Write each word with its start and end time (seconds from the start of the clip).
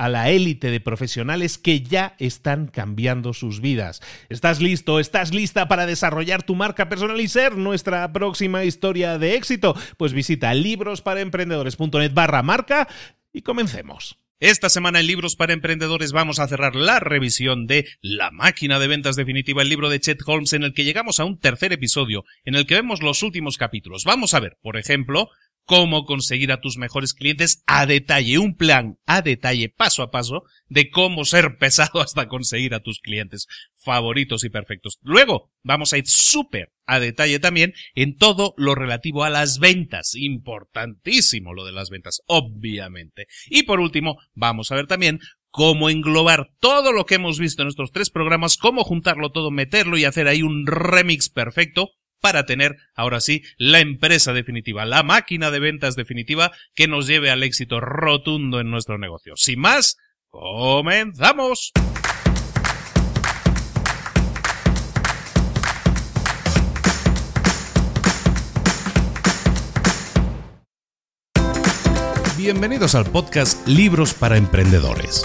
a 0.00 0.08
la 0.08 0.30
élite 0.30 0.70
de 0.70 0.80
profesionales 0.80 1.58
que 1.58 1.82
ya 1.82 2.14
están 2.18 2.68
cambiando 2.68 3.34
sus 3.34 3.60
vidas. 3.60 4.00
¿Estás 4.30 4.62
listo? 4.62 4.98
¿Estás 4.98 5.34
lista 5.34 5.68
para 5.68 5.84
desarrollar 5.84 6.42
tu 6.42 6.54
marca 6.54 6.88
personal 6.88 7.20
y 7.20 7.28
ser 7.28 7.58
nuestra 7.58 8.10
próxima 8.10 8.64
historia 8.64 9.18
de 9.18 9.34
éxito? 9.34 9.76
Pues 9.98 10.14
visita 10.14 10.54
librosparaemprendedores.net 10.54 12.14
barra 12.14 12.42
marca 12.42 12.88
y 13.30 13.42
comencemos. 13.42 14.16
Esta 14.38 14.70
semana 14.70 15.00
en 15.00 15.06
Libros 15.06 15.36
para 15.36 15.52
Emprendedores 15.52 16.12
vamos 16.12 16.38
a 16.38 16.48
cerrar 16.48 16.74
la 16.74 16.98
revisión 16.98 17.66
de 17.66 17.86
La 18.00 18.30
máquina 18.30 18.78
de 18.78 18.88
ventas 18.88 19.16
definitiva, 19.16 19.60
el 19.60 19.68
libro 19.68 19.90
de 19.90 20.00
Chet 20.00 20.22
Holmes, 20.24 20.54
en 20.54 20.62
el 20.62 20.72
que 20.72 20.84
llegamos 20.84 21.20
a 21.20 21.26
un 21.26 21.38
tercer 21.38 21.74
episodio, 21.74 22.24
en 22.46 22.54
el 22.54 22.64
que 22.64 22.76
vemos 22.76 23.02
los 23.02 23.22
últimos 23.22 23.58
capítulos. 23.58 24.04
Vamos 24.04 24.32
a 24.32 24.40
ver, 24.40 24.56
por 24.62 24.78
ejemplo, 24.78 25.28
cómo 25.70 26.04
conseguir 26.04 26.50
a 26.50 26.60
tus 26.60 26.78
mejores 26.78 27.14
clientes 27.14 27.62
a 27.64 27.86
detalle, 27.86 28.38
un 28.38 28.56
plan 28.56 28.98
a 29.06 29.22
detalle, 29.22 29.68
paso 29.68 30.02
a 30.02 30.10
paso, 30.10 30.42
de 30.66 30.90
cómo 30.90 31.24
ser 31.24 31.58
pesado 31.60 32.00
hasta 32.00 32.26
conseguir 32.26 32.74
a 32.74 32.80
tus 32.80 32.98
clientes 32.98 33.46
favoritos 33.76 34.42
y 34.42 34.50
perfectos. 34.50 34.98
Luego 35.00 35.52
vamos 35.62 35.92
a 35.92 35.98
ir 35.98 36.08
súper 36.08 36.72
a 36.86 36.98
detalle 36.98 37.38
también 37.38 37.72
en 37.94 38.16
todo 38.16 38.52
lo 38.56 38.74
relativo 38.74 39.22
a 39.22 39.30
las 39.30 39.60
ventas. 39.60 40.16
Importantísimo 40.16 41.54
lo 41.54 41.64
de 41.64 41.70
las 41.70 41.88
ventas, 41.88 42.20
obviamente. 42.26 43.28
Y 43.46 43.62
por 43.62 43.78
último, 43.78 44.16
vamos 44.34 44.72
a 44.72 44.74
ver 44.74 44.88
también 44.88 45.20
cómo 45.50 45.88
englobar 45.88 46.50
todo 46.58 46.90
lo 46.90 47.06
que 47.06 47.14
hemos 47.14 47.38
visto 47.38 47.62
en 47.62 47.66
nuestros 47.66 47.92
tres 47.92 48.10
programas, 48.10 48.56
cómo 48.56 48.82
juntarlo 48.82 49.30
todo, 49.30 49.52
meterlo 49.52 49.96
y 49.96 50.04
hacer 50.04 50.26
ahí 50.26 50.42
un 50.42 50.66
remix 50.66 51.28
perfecto 51.28 51.90
para 52.20 52.46
tener, 52.46 52.76
ahora 52.94 53.20
sí, 53.20 53.42
la 53.56 53.80
empresa 53.80 54.32
definitiva, 54.32 54.84
la 54.84 55.02
máquina 55.02 55.50
de 55.50 55.60
ventas 55.60 55.96
definitiva 55.96 56.52
que 56.74 56.86
nos 56.86 57.06
lleve 57.06 57.30
al 57.30 57.42
éxito 57.42 57.80
rotundo 57.80 58.60
en 58.60 58.70
nuestro 58.70 58.98
negocio. 58.98 59.34
Sin 59.36 59.60
más, 59.60 59.96
comenzamos. 60.28 61.72
Bienvenidos 72.36 72.94
al 72.94 73.04
podcast 73.04 73.68
Libros 73.68 74.14
para 74.14 74.38
Emprendedores 74.38 75.24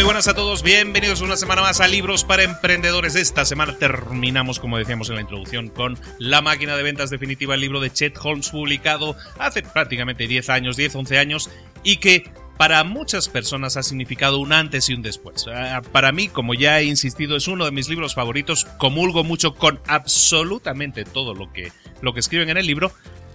Muy 0.00 0.06
buenas 0.06 0.28
a 0.28 0.34
todos, 0.34 0.62
bienvenidos 0.62 1.20
una 1.20 1.36
semana 1.36 1.60
más 1.60 1.82
a 1.82 1.86
Libros 1.86 2.24
para 2.24 2.42
Emprendedores. 2.42 3.16
Esta 3.16 3.44
semana 3.44 3.76
terminamos, 3.76 4.58
como 4.58 4.78
decíamos 4.78 5.10
en 5.10 5.16
la 5.16 5.20
introducción, 5.20 5.68
con 5.68 5.98
La 6.18 6.40
máquina 6.40 6.74
de 6.74 6.82
ventas 6.82 7.10
definitiva, 7.10 7.54
el 7.54 7.60
libro 7.60 7.80
de 7.80 7.90
Chet 7.90 8.16
Holmes, 8.16 8.48
publicado 8.48 9.14
hace 9.38 9.62
prácticamente 9.62 10.26
10 10.26 10.48
años, 10.48 10.78
10, 10.78 10.94
11 10.94 11.18
años, 11.18 11.50
y 11.82 11.98
que 11.98 12.32
para 12.56 12.82
muchas 12.82 13.28
personas 13.28 13.76
ha 13.76 13.82
significado 13.82 14.38
un 14.38 14.54
antes 14.54 14.88
y 14.88 14.94
un 14.94 15.02
después. 15.02 15.44
Ah, 15.48 15.82
para 15.92 16.12
mí, 16.12 16.28
como 16.28 16.54
ya 16.54 16.80
he 16.80 16.84
insistido, 16.84 17.36
es 17.36 17.46
uno 17.46 17.66
de 17.66 17.70
mis 17.70 17.90
libros 17.90 18.14
favoritos, 18.14 18.64
comulgo 18.78 19.22
mucho 19.22 19.54
con 19.54 19.80
absolutamente 19.86 21.04
todo 21.04 21.34
lo 21.34 21.52
que, 21.52 21.72
lo 22.00 22.14
que 22.14 22.20
escriben 22.20 22.48
en 22.48 22.56
el 22.56 22.66
libro, 22.66 22.90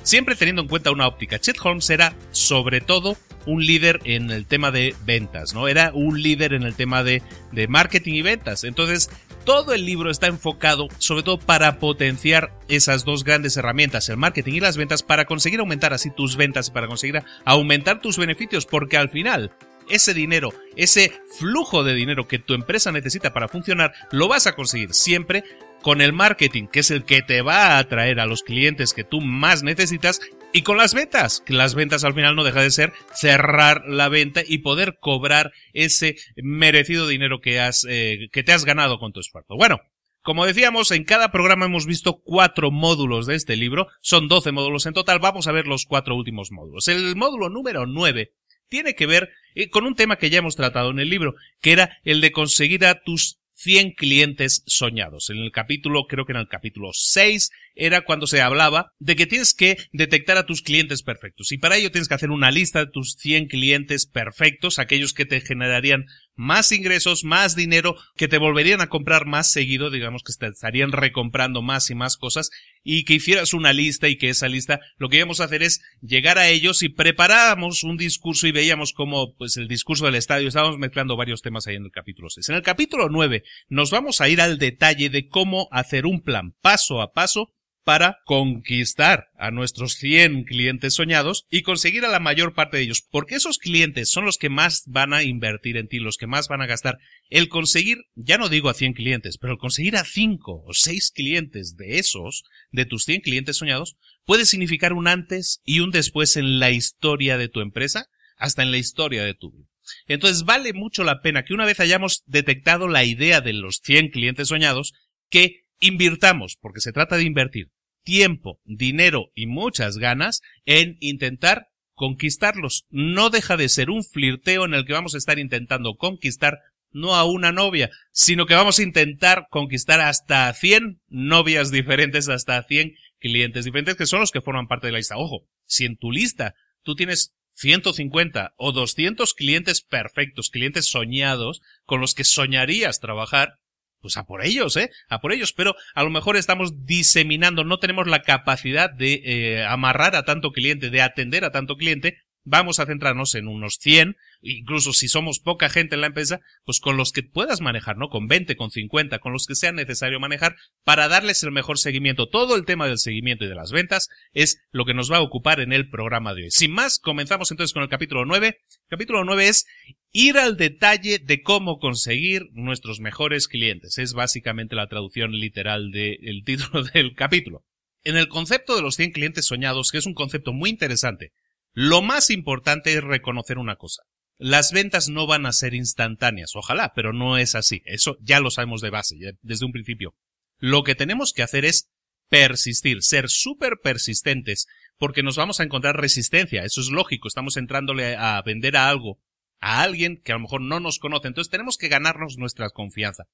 siempre 0.05 0.35
teniendo 0.35 0.61
en 0.61 0.69
cuenta 0.69 0.91
una 0.91 1.07
óptica. 1.07 1.39
Chet 1.39 1.57
Holmes 1.61 1.89
era, 1.89 2.13
sobre 2.31 2.79
todo, 2.79 3.17
un 3.45 3.65
líder 3.65 3.99
en 4.05 4.31
el 4.31 4.45
tema 4.45 4.71
de 4.71 4.95
ventas, 5.05 5.53
¿no? 5.53 5.67
Era 5.67 5.91
un 5.93 6.21
líder 6.21 6.53
en 6.53 6.63
el 6.63 6.75
tema 6.75 7.03
de, 7.03 7.21
de 7.51 7.67
marketing 7.67 8.13
y 8.13 8.21
ventas. 8.21 8.63
Entonces, 8.63 9.09
todo 9.43 9.73
el 9.73 9.85
libro 9.85 10.09
está 10.09 10.27
enfocado 10.27 10.87
sobre 10.97 11.23
todo 11.23 11.37
para 11.37 11.79
potenciar 11.79 12.53
esas 12.67 13.05
dos 13.05 13.23
grandes 13.23 13.57
herramientas, 13.57 14.09
el 14.09 14.17
marketing 14.17 14.53
y 14.53 14.59
las 14.59 14.77
ventas, 14.77 15.03
para 15.03 15.25
conseguir 15.25 15.59
aumentar 15.59 15.93
así 15.93 16.09
tus 16.09 16.37
ventas 16.37 16.69
y 16.69 16.71
para 16.71 16.87
conseguir 16.87 17.23
aumentar 17.43 18.01
tus 18.01 18.17
beneficios, 18.17 18.65
porque 18.65 18.97
al 18.97 19.09
final 19.09 19.51
ese 19.89 20.13
dinero, 20.13 20.51
ese 20.75 21.13
flujo 21.37 21.83
de 21.83 21.93
dinero 21.93 22.27
que 22.27 22.39
tu 22.39 22.53
empresa 22.53 22.91
necesita 22.91 23.33
para 23.33 23.47
funcionar, 23.47 23.93
lo 24.11 24.27
vas 24.27 24.47
a 24.47 24.53
conseguir 24.53 24.93
siempre 24.93 25.43
con 25.85 26.01
el 26.01 26.13
marketing, 26.13 26.65
que 26.65 26.79
es 26.79 26.89
el 26.89 27.05
que 27.05 27.21
te 27.21 27.43
va 27.43 27.67
a 27.67 27.77
atraer 27.77 28.19
a 28.19 28.25
los 28.25 28.41
clientes 28.41 28.91
que 28.91 29.03
tú 29.03 29.21
más 29.21 29.61
necesitas, 29.61 30.19
y 30.51 30.63
con 30.63 30.77
las 30.77 30.95
ventas, 30.95 31.43
que 31.45 31.53
las 31.53 31.75
ventas 31.75 32.03
al 32.03 32.15
final 32.15 32.35
no 32.35 32.43
deja 32.43 32.63
de 32.63 32.71
ser 32.71 32.91
cerrar 33.13 33.83
la 33.87 34.09
venta 34.09 34.41
y 34.43 34.57
poder 34.57 34.97
cobrar 34.99 35.51
ese 35.73 36.15
merecido 36.37 37.07
dinero 37.07 37.39
que 37.39 37.59
has, 37.59 37.85
eh, 37.87 38.29
que 38.31 38.41
te 38.41 38.51
has 38.51 38.65
ganado 38.65 38.97
con 38.97 39.13
tu 39.13 39.19
esfuerzo. 39.19 39.57
Bueno, 39.57 39.79
Como 40.23 40.47
decíamos, 40.47 40.89
en 40.89 41.03
cada 41.03 41.31
programa 41.31 41.67
hemos 41.67 41.85
visto 41.85 42.19
cuatro 42.23 42.71
módulos 42.71 43.27
de 43.27 43.35
este 43.35 43.55
libro. 43.55 43.89
Son 44.01 44.27
12 44.27 44.51
módulos 44.51 44.87
en 44.87 44.93
total. 44.93 45.19
Vamos 45.19 45.45
a 45.45 45.51
ver 45.51 45.67
los 45.67 45.85
cuatro 45.85 46.15
últimos 46.15 46.51
módulos. 46.51 46.87
El 46.87 47.15
módulo 47.15 47.49
número 47.49 47.85
9 47.85 48.31
tiene 48.67 48.95
que 48.95 49.05
ver 49.05 49.29
eh, 49.53 49.69
con 49.69 49.85
un 49.85 49.93
tema 49.93 50.15
que 50.15 50.31
ya 50.31 50.39
hemos 50.39 50.55
tratado 50.55 50.89
en 50.89 50.97
el 50.97 51.11
libro, 51.11 51.35
que 51.61 51.73
era 51.73 51.99
el 52.03 52.21
de 52.21 52.31
conseguir 52.31 52.87
a 52.87 53.03
tus 53.03 53.37
100 53.55 53.91
clientes 53.93 54.63
soñados. 54.67 55.29
En 55.29 55.37
el 55.37 55.51
capítulo, 55.51 56.05
creo 56.07 56.25
que 56.25 56.33
en 56.33 56.39
el 56.39 56.47
capítulo 56.47 56.91
6, 56.93 57.51
era 57.75 58.01
cuando 58.01 58.27
se 58.27 58.41
hablaba 58.41 58.93
de 58.99 59.15
que 59.15 59.25
tienes 59.25 59.53
que 59.53 59.77
detectar 59.91 60.37
a 60.37 60.45
tus 60.45 60.61
clientes 60.61 61.03
perfectos. 61.03 61.51
Y 61.51 61.57
para 61.57 61.75
ello 61.77 61.91
tienes 61.91 62.07
que 62.07 62.15
hacer 62.15 62.31
una 62.31 62.51
lista 62.51 62.79
de 62.79 62.91
tus 62.91 63.15
100 63.19 63.47
clientes 63.47 64.05
perfectos, 64.05 64.79
aquellos 64.79 65.13
que 65.13 65.25
te 65.25 65.41
generarían 65.41 66.05
más 66.35 66.71
ingresos, 66.71 67.23
más 67.23 67.55
dinero, 67.55 67.95
que 68.15 68.27
te 68.27 68.37
volverían 68.37 68.81
a 68.81 68.87
comprar 68.87 69.25
más 69.25 69.51
seguido, 69.51 69.89
digamos 69.89 70.23
que 70.23 70.33
te 70.33 70.47
estarían 70.47 70.91
recomprando 70.91 71.61
más 71.61 71.89
y 71.89 71.95
más 71.95 72.17
cosas, 72.17 72.49
y 72.83 73.03
que 73.05 73.15
hicieras 73.15 73.53
una 73.53 73.73
lista 73.73 74.07
y 74.07 74.17
que 74.17 74.29
esa 74.29 74.47
lista 74.47 74.79
lo 74.97 75.09
que 75.09 75.17
íbamos 75.17 75.41
a 75.41 75.45
hacer 75.45 75.63
es 75.63 75.81
llegar 76.01 76.37
a 76.37 76.47
ellos 76.47 76.83
y 76.83 76.89
preparábamos 76.89 77.83
un 77.83 77.97
discurso 77.97 78.47
y 78.47 78.51
veíamos 78.51 78.93
como 78.93 79.33
pues 79.35 79.57
el 79.57 79.67
discurso 79.67 80.05
del 80.05 80.15
estadio, 80.15 80.47
estábamos 80.47 80.77
mezclando 80.77 81.17
varios 81.17 81.41
temas 81.41 81.67
ahí 81.67 81.75
en 81.75 81.85
el 81.85 81.91
capítulo 81.91 82.29
6. 82.29 82.49
En 82.49 82.55
el 82.55 82.61
capítulo 82.61 83.09
9 83.09 83.43
nos 83.69 83.89
vamos 83.89 84.21
a 84.21 84.29
ir 84.29 84.41
al 84.41 84.59
detalle 84.59 85.09
de 85.09 85.27
cómo 85.27 85.67
hacer 85.71 86.05
un 86.05 86.21
plan 86.21 86.53
paso 86.61 87.01
a 87.01 87.11
paso 87.13 87.54
para 87.85 88.17
conquistar 88.25 89.27
a 89.37 89.51
nuestros 89.51 89.93
100 89.93 90.45
clientes 90.45 90.95
soñados 90.95 91.45
y 91.51 91.61
conseguir 91.61 92.03
a 92.03 92.09
la 92.09 92.19
mayor 92.19 92.55
parte 92.55 92.77
de 92.77 92.83
ellos, 92.83 93.05
porque 93.09 93.35
esos 93.35 93.59
clientes 93.59 94.09
son 94.09 94.25
los 94.25 94.37
que 94.37 94.49
más 94.49 94.83
van 94.87 95.13
a 95.13 95.21
invertir 95.21 95.77
en 95.77 95.87
ti, 95.87 95.99
los 95.99 96.17
que 96.17 96.25
más 96.25 96.47
van 96.47 96.61
a 96.61 96.65
gastar. 96.65 96.97
El 97.29 97.47
conseguir, 97.47 97.99
ya 98.15 98.39
no 98.39 98.49
digo 98.49 98.69
a 98.69 98.73
100 98.73 98.93
clientes, 98.93 99.37
pero 99.37 99.53
el 99.53 99.59
conseguir 99.59 99.97
a 99.97 100.03
5 100.03 100.63
o 100.65 100.73
6 100.73 101.11
clientes 101.11 101.75
de 101.77 101.99
esos, 101.99 102.43
de 102.71 102.85
tus 102.85 103.05
100 103.05 103.21
clientes 103.21 103.57
soñados, 103.57 103.97
puede 104.25 104.47
significar 104.47 104.91
un 104.91 105.07
antes 105.07 105.61
y 105.63 105.79
un 105.79 105.91
después 105.91 106.37
en 106.37 106.59
la 106.59 106.71
historia 106.71 107.37
de 107.37 107.49
tu 107.49 107.61
empresa, 107.61 108.07
hasta 108.35 108.63
en 108.63 108.71
la 108.71 108.77
historia 108.77 109.23
de 109.23 109.35
tu 109.35 109.51
vida. 109.51 109.69
Entonces 110.07 110.43
vale 110.43 110.73
mucho 110.73 111.03
la 111.03 111.21
pena 111.21 111.43
que 111.43 111.53
una 111.53 111.65
vez 111.65 111.79
hayamos 111.79 112.23
detectado 112.25 112.87
la 112.87 113.03
idea 113.03 113.41
de 113.41 113.53
los 113.53 113.81
100 113.83 114.09
clientes 114.09 114.47
soñados, 114.47 114.93
que 115.29 115.65
invirtamos, 115.79 116.57
porque 116.59 116.81
se 116.81 116.91
trata 116.91 117.17
de 117.17 117.23
invertir, 117.23 117.69
tiempo, 118.05 118.61
dinero 118.63 119.31
y 119.35 119.47
muchas 119.47 119.97
ganas 119.97 120.41
en 120.63 120.95
intentar 121.01 121.67
conquistarlos. 121.93 122.85
No 122.89 123.29
deja 123.29 123.57
de 123.57 123.67
ser 123.67 123.89
un 123.89 124.03
flirteo 124.03 124.63
en 124.63 124.73
el 124.73 124.85
que 124.85 124.93
vamos 124.93 125.15
a 125.15 125.17
estar 125.17 125.39
intentando 125.39 125.95
conquistar 125.95 126.59
no 126.91 127.15
a 127.15 127.25
una 127.25 127.51
novia, 127.51 127.89
sino 128.13 128.45
que 128.45 128.53
vamos 128.53 128.79
a 128.79 128.83
intentar 128.83 129.47
conquistar 129.49 129.99
hasta 129.99 130.53
100 130.53 131.01
novias 131.09 131.69
diferentes, 131.71 132.29
hasta 132.29 132.63
100 132.63 132.93
clientes 133.19 133.65
diferentes, 133.65 133.97
que 133.97 134.05
son 134.05 134.21
los 134.21 134.31
que 134.31 134.39
forman 134.39 134.67
parte 134.67 134.87
de 134.87 134.93
la 134.93 134.99
lista. 134.99 135.17
Ojo, 135.17 135.45
si 135.65 135.83
en 135.83 135.97
tu 135.97 136.11
lista 136.11 136.55
tú 136.83 136.95
tienes 136.95 137.35
150 137.55 138.53
o 138.57 138.71
200 138.71 139.33
clientes 139.33 139.81
perfectos, 139.81 140.49
clientes 140.49 140.85
soñados, 140.85 141.61
con 141.85 141.99
los 141.99 142.13
que 142.13 142.23
soñarías 142.23 142.99
trabajar, 142.99 143.59
pues 144.05 144.17
a 144.17 144.27
por 144.27 144.45
ellos, 144.45 144.77
¿eh? 144.77 144.91
A 145.09 145.19
por 145.19 145.33
ellos, 145.33 145.51
pero 145.51 145.75
a 145.95 146.03
lo 146.03 146.11
mejor 146.11 146.37
estamos 146.37 146.85
diseminando, 146.85 147.63
no 147.63 147.79
tenemos 147.79 148.05
la 148.05 148.21
capacidad 148.21 148.87
de 148.91 149.21
eh, 149.25 149.65
amarrar 149.65 150.15
a 150.15 150.25
tanto 150.25 150.51
cliente, 150.51 150.91
de 150.91 151.01
atender 151.01 151.43
a 151.43 151.51
tanto 151.51 151.75
cliente, 151.75 152.19
vamos 152.45 152.79
a 152.79 152.85
centrarnos 152.85 153.35
en 153.35 153.47
unos 153.47 153.77
100, 153.81 154.15
incluso 154.41 154.93
si 154.93 155.07
somos 155.07 155.39
poca 155.39 155.69
gente 155.69 155.95
en 155.95 156.01
la 156.01 156.07
empresa, 156.07 156.39
pues 156.63 156.79
con 156.79 156.95
los 156.95 157.11
que 157.11 157.23
puedas 157.23 157.59
manejar, 157.59 157.97
¿no? 157.97 158.09
Con 158.09 158.27
20, 158.27 158.55
con 158.55 158.71
50, 158.71 159.19
con 159.19 159.33
los 159.33 159.47
que 159.47 159.55
sea 159.55 159.71
necesario 159.71 160.19
manejar 160.19 160.55
para 160.83 161.07
darles 161.07 161.43
el 161.43 161.51
mejor 161.51 161.77
seguimiento. 161.77 162.29
Todo 162.29 162.55
el 162.55 162.65
tema 162.65 162.87
del 162.87 162.99
seguimiento 162.99 163.43
y 163.43 163.49
de 163.49 163.55
las 163.55 163.71
ventas 163.71 164.07
es 164.33 164.63
lo 164.71 164.85
que 164.85 164.93
nos 164.93 165.11
va 165.11 165.17
a 165.17 165.21
ocupar 165.21 165.59
en 165.59 165.73
el 165.73 165.89
programa 165.89 166.33
de 166.33 166.43
hoy. 166.43 166.51
Sin 166.51 166.71
más, 166.71 166.99
comenzamos 166.99 167.51
entonces 167.51 167.73
con 167.73 167.83
el 167.83 167.89
capítulo 167.89 168.25
9. 168.25 168.47
El 168.47 168.89
capítulo 168.89 169.25
9 169.25 169.47
es 169.47 169.65
ir 170.11 170.37
al 170.37 170.55
detalle 170.55 171.19
de 171.19 171.41
cómo 171.41 171.79
conseguir 171.79 172.43
nuestros 172.53 172.99
mejores 172.99 173.47
clientes. 173.47 173.97
Es 173.97 174.13
básicamente 174.13 174.75
la 174.75 174.87
traducción 174.87 175.31
literal 175.31 175.91
del 175.91 176.43
título 176.45 176.83
del 176.93 177.15
capítulo. 177.15 177.65
En 178.03 178.17
el 178.17 178.27
concepto 178.27 178.75
de 178.75 178.83
los 178.83 178.95
100 178.97 179.11
clientes 179.13 179.45
soñados, 179.47 179.91
que 179.91 179.97
es 179.97 180.05
un 180.05 180.13
concepto 180.13 180.53
muy 180.53 180.69
interesante, 180.69 181.31
lo 181.75 182.01
más 182.01 182.31
importante 182.31 182.93
es 182.93 183.03
reconocer 183.03 183.59
una 183.59 183.75
cosa. 183.75 184.01
Las 184.37 184.71
ventas 184.71 185.07
no 185.07 185.27
van 185.27 185.45
a 185.45 185.53
ser 185.53 185.75
instantáneas, 185.75 186.55
ojalá, 186.55 186.93
pero 186.95 187.13
no 187.13 187.37
es 187.37 187.53
así. 187.53 187.83
Eso 187.85 188.17
ya 188.21 188.39
lo 188.39 188.49
sabemos 188.49 188.81
de 188.81 188.89
base, 188.89 189.15
desde 189.43 189.65
un 189.65 189.71
principio. 189.71 190.15
Lo 190.57 190.83
que 190.83 190.95
tenemos 190.95 191.31
que 191.31 191.43
hacer 191.43 191.65
es 191.65 191.91
persistir, 192.27 193.03
ser 193.03 193.29
súper 193.29 193.73
persistentes, 193.83 194.65
porque 194.97 195.21
nos 195.21 195.37
vamos 195.37 195.59
a 195.59 195.63
encontrar 195.63 195.95
resistencia. 195.95 196.63
Eso 196.63 196.81
es 196.81 196.89
lógico, 196.89 197.27
estamos 197.27 197.55
entrándole 197.55 198.15
a 198.15 198.41
vender 198.41 198.75
a 198.75 198.89
algo 198.89 199.19
a 199.65 199.81
alguien 199.81 200.21
que 200.23 200.31
a 200.31 200.35
lo 200.35 200.41
mejor 200.41 200.61
no 200.61 200.79
nos 200.79 200.99
conoce. 200.99 201.27
Entonces 201.27 201.49
tenemos 201.49 201.77
que 201.77 201.87
ganarnos 201.87 202.37
nuestra 202.37 202.69
confianza. 202.69 203.25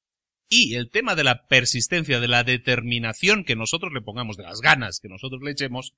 Y 0.47 0.75
el 0.75 0.89
tema 0.89 1.15
de 1.15 1.23
la 1.23 1.47
persistencia, 1.47 2.19
de 2.19 2.27
la 2.27 2.43
determinación 2.43 3.43
que 3.43 3.55
nosotros 3.55 3.91
le 3.93 4.01
pongamos, 4.01 4.37
de 4.37 4.43
las 4.43 4.61
ganas 4.61 4.99
que 5.01 5.09
nosotros 5.09 5.41
le 5.43 5.51
echemos, 5.51 5.93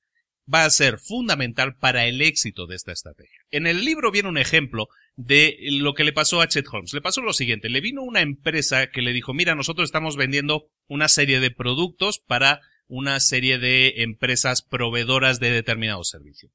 va 0.52 0.66
a 0.66 0.70
ser 0.70 1.00
fundamental 1.00 1.76
para 1.76 2.06
el 2.06 2.22
éxito 2.22 2.68
de 2.68 2.76
esta 2.76 2.92
estrategia. 2.92 3.40
En 3.52 3.68
el 3.68 3.86
libro 3.86 4.12
viene 4.12 4.30
un 4.30 4.38
ejemplo 4.38 4.90
de 5.16 5.58
lo 5.62 5.94
que 5.94 6.04
le 6.04 6.14
pasó 6.14 6.42
a 6.42 6.48
Chet 6.48 6.68
Holmes. 6.72 6.94
Le 6.94 7.02
pasó 7.02 7.22
lo 7.22 7.34
siguiente, 7.34 7.70
le 7.70 7.82
vino 7.82 8.02
una 8.02 8.22
empresa 8.22 8.88
que 8.88 9.02
le 9.02 9.14
dijo, 9.14 9.34
mira, 9.34 9.56
nosotros 9.56 9.86
estamos 9.86 10.16
vendiendo 10.18 10.70
una 10.88 11.08
serie 11.08 11.40
de 11.40 11.52
productos 11.52 12.20
para 12.20 12.62
una 12.88 13.20
serie 13.20 13.58
de 13.58 14.04
empresas 14.04 14.62
proveedoras 14.62 15.40
de 15.40 15.52
determinado 15.52 16.04
servicio. 16.04 16.50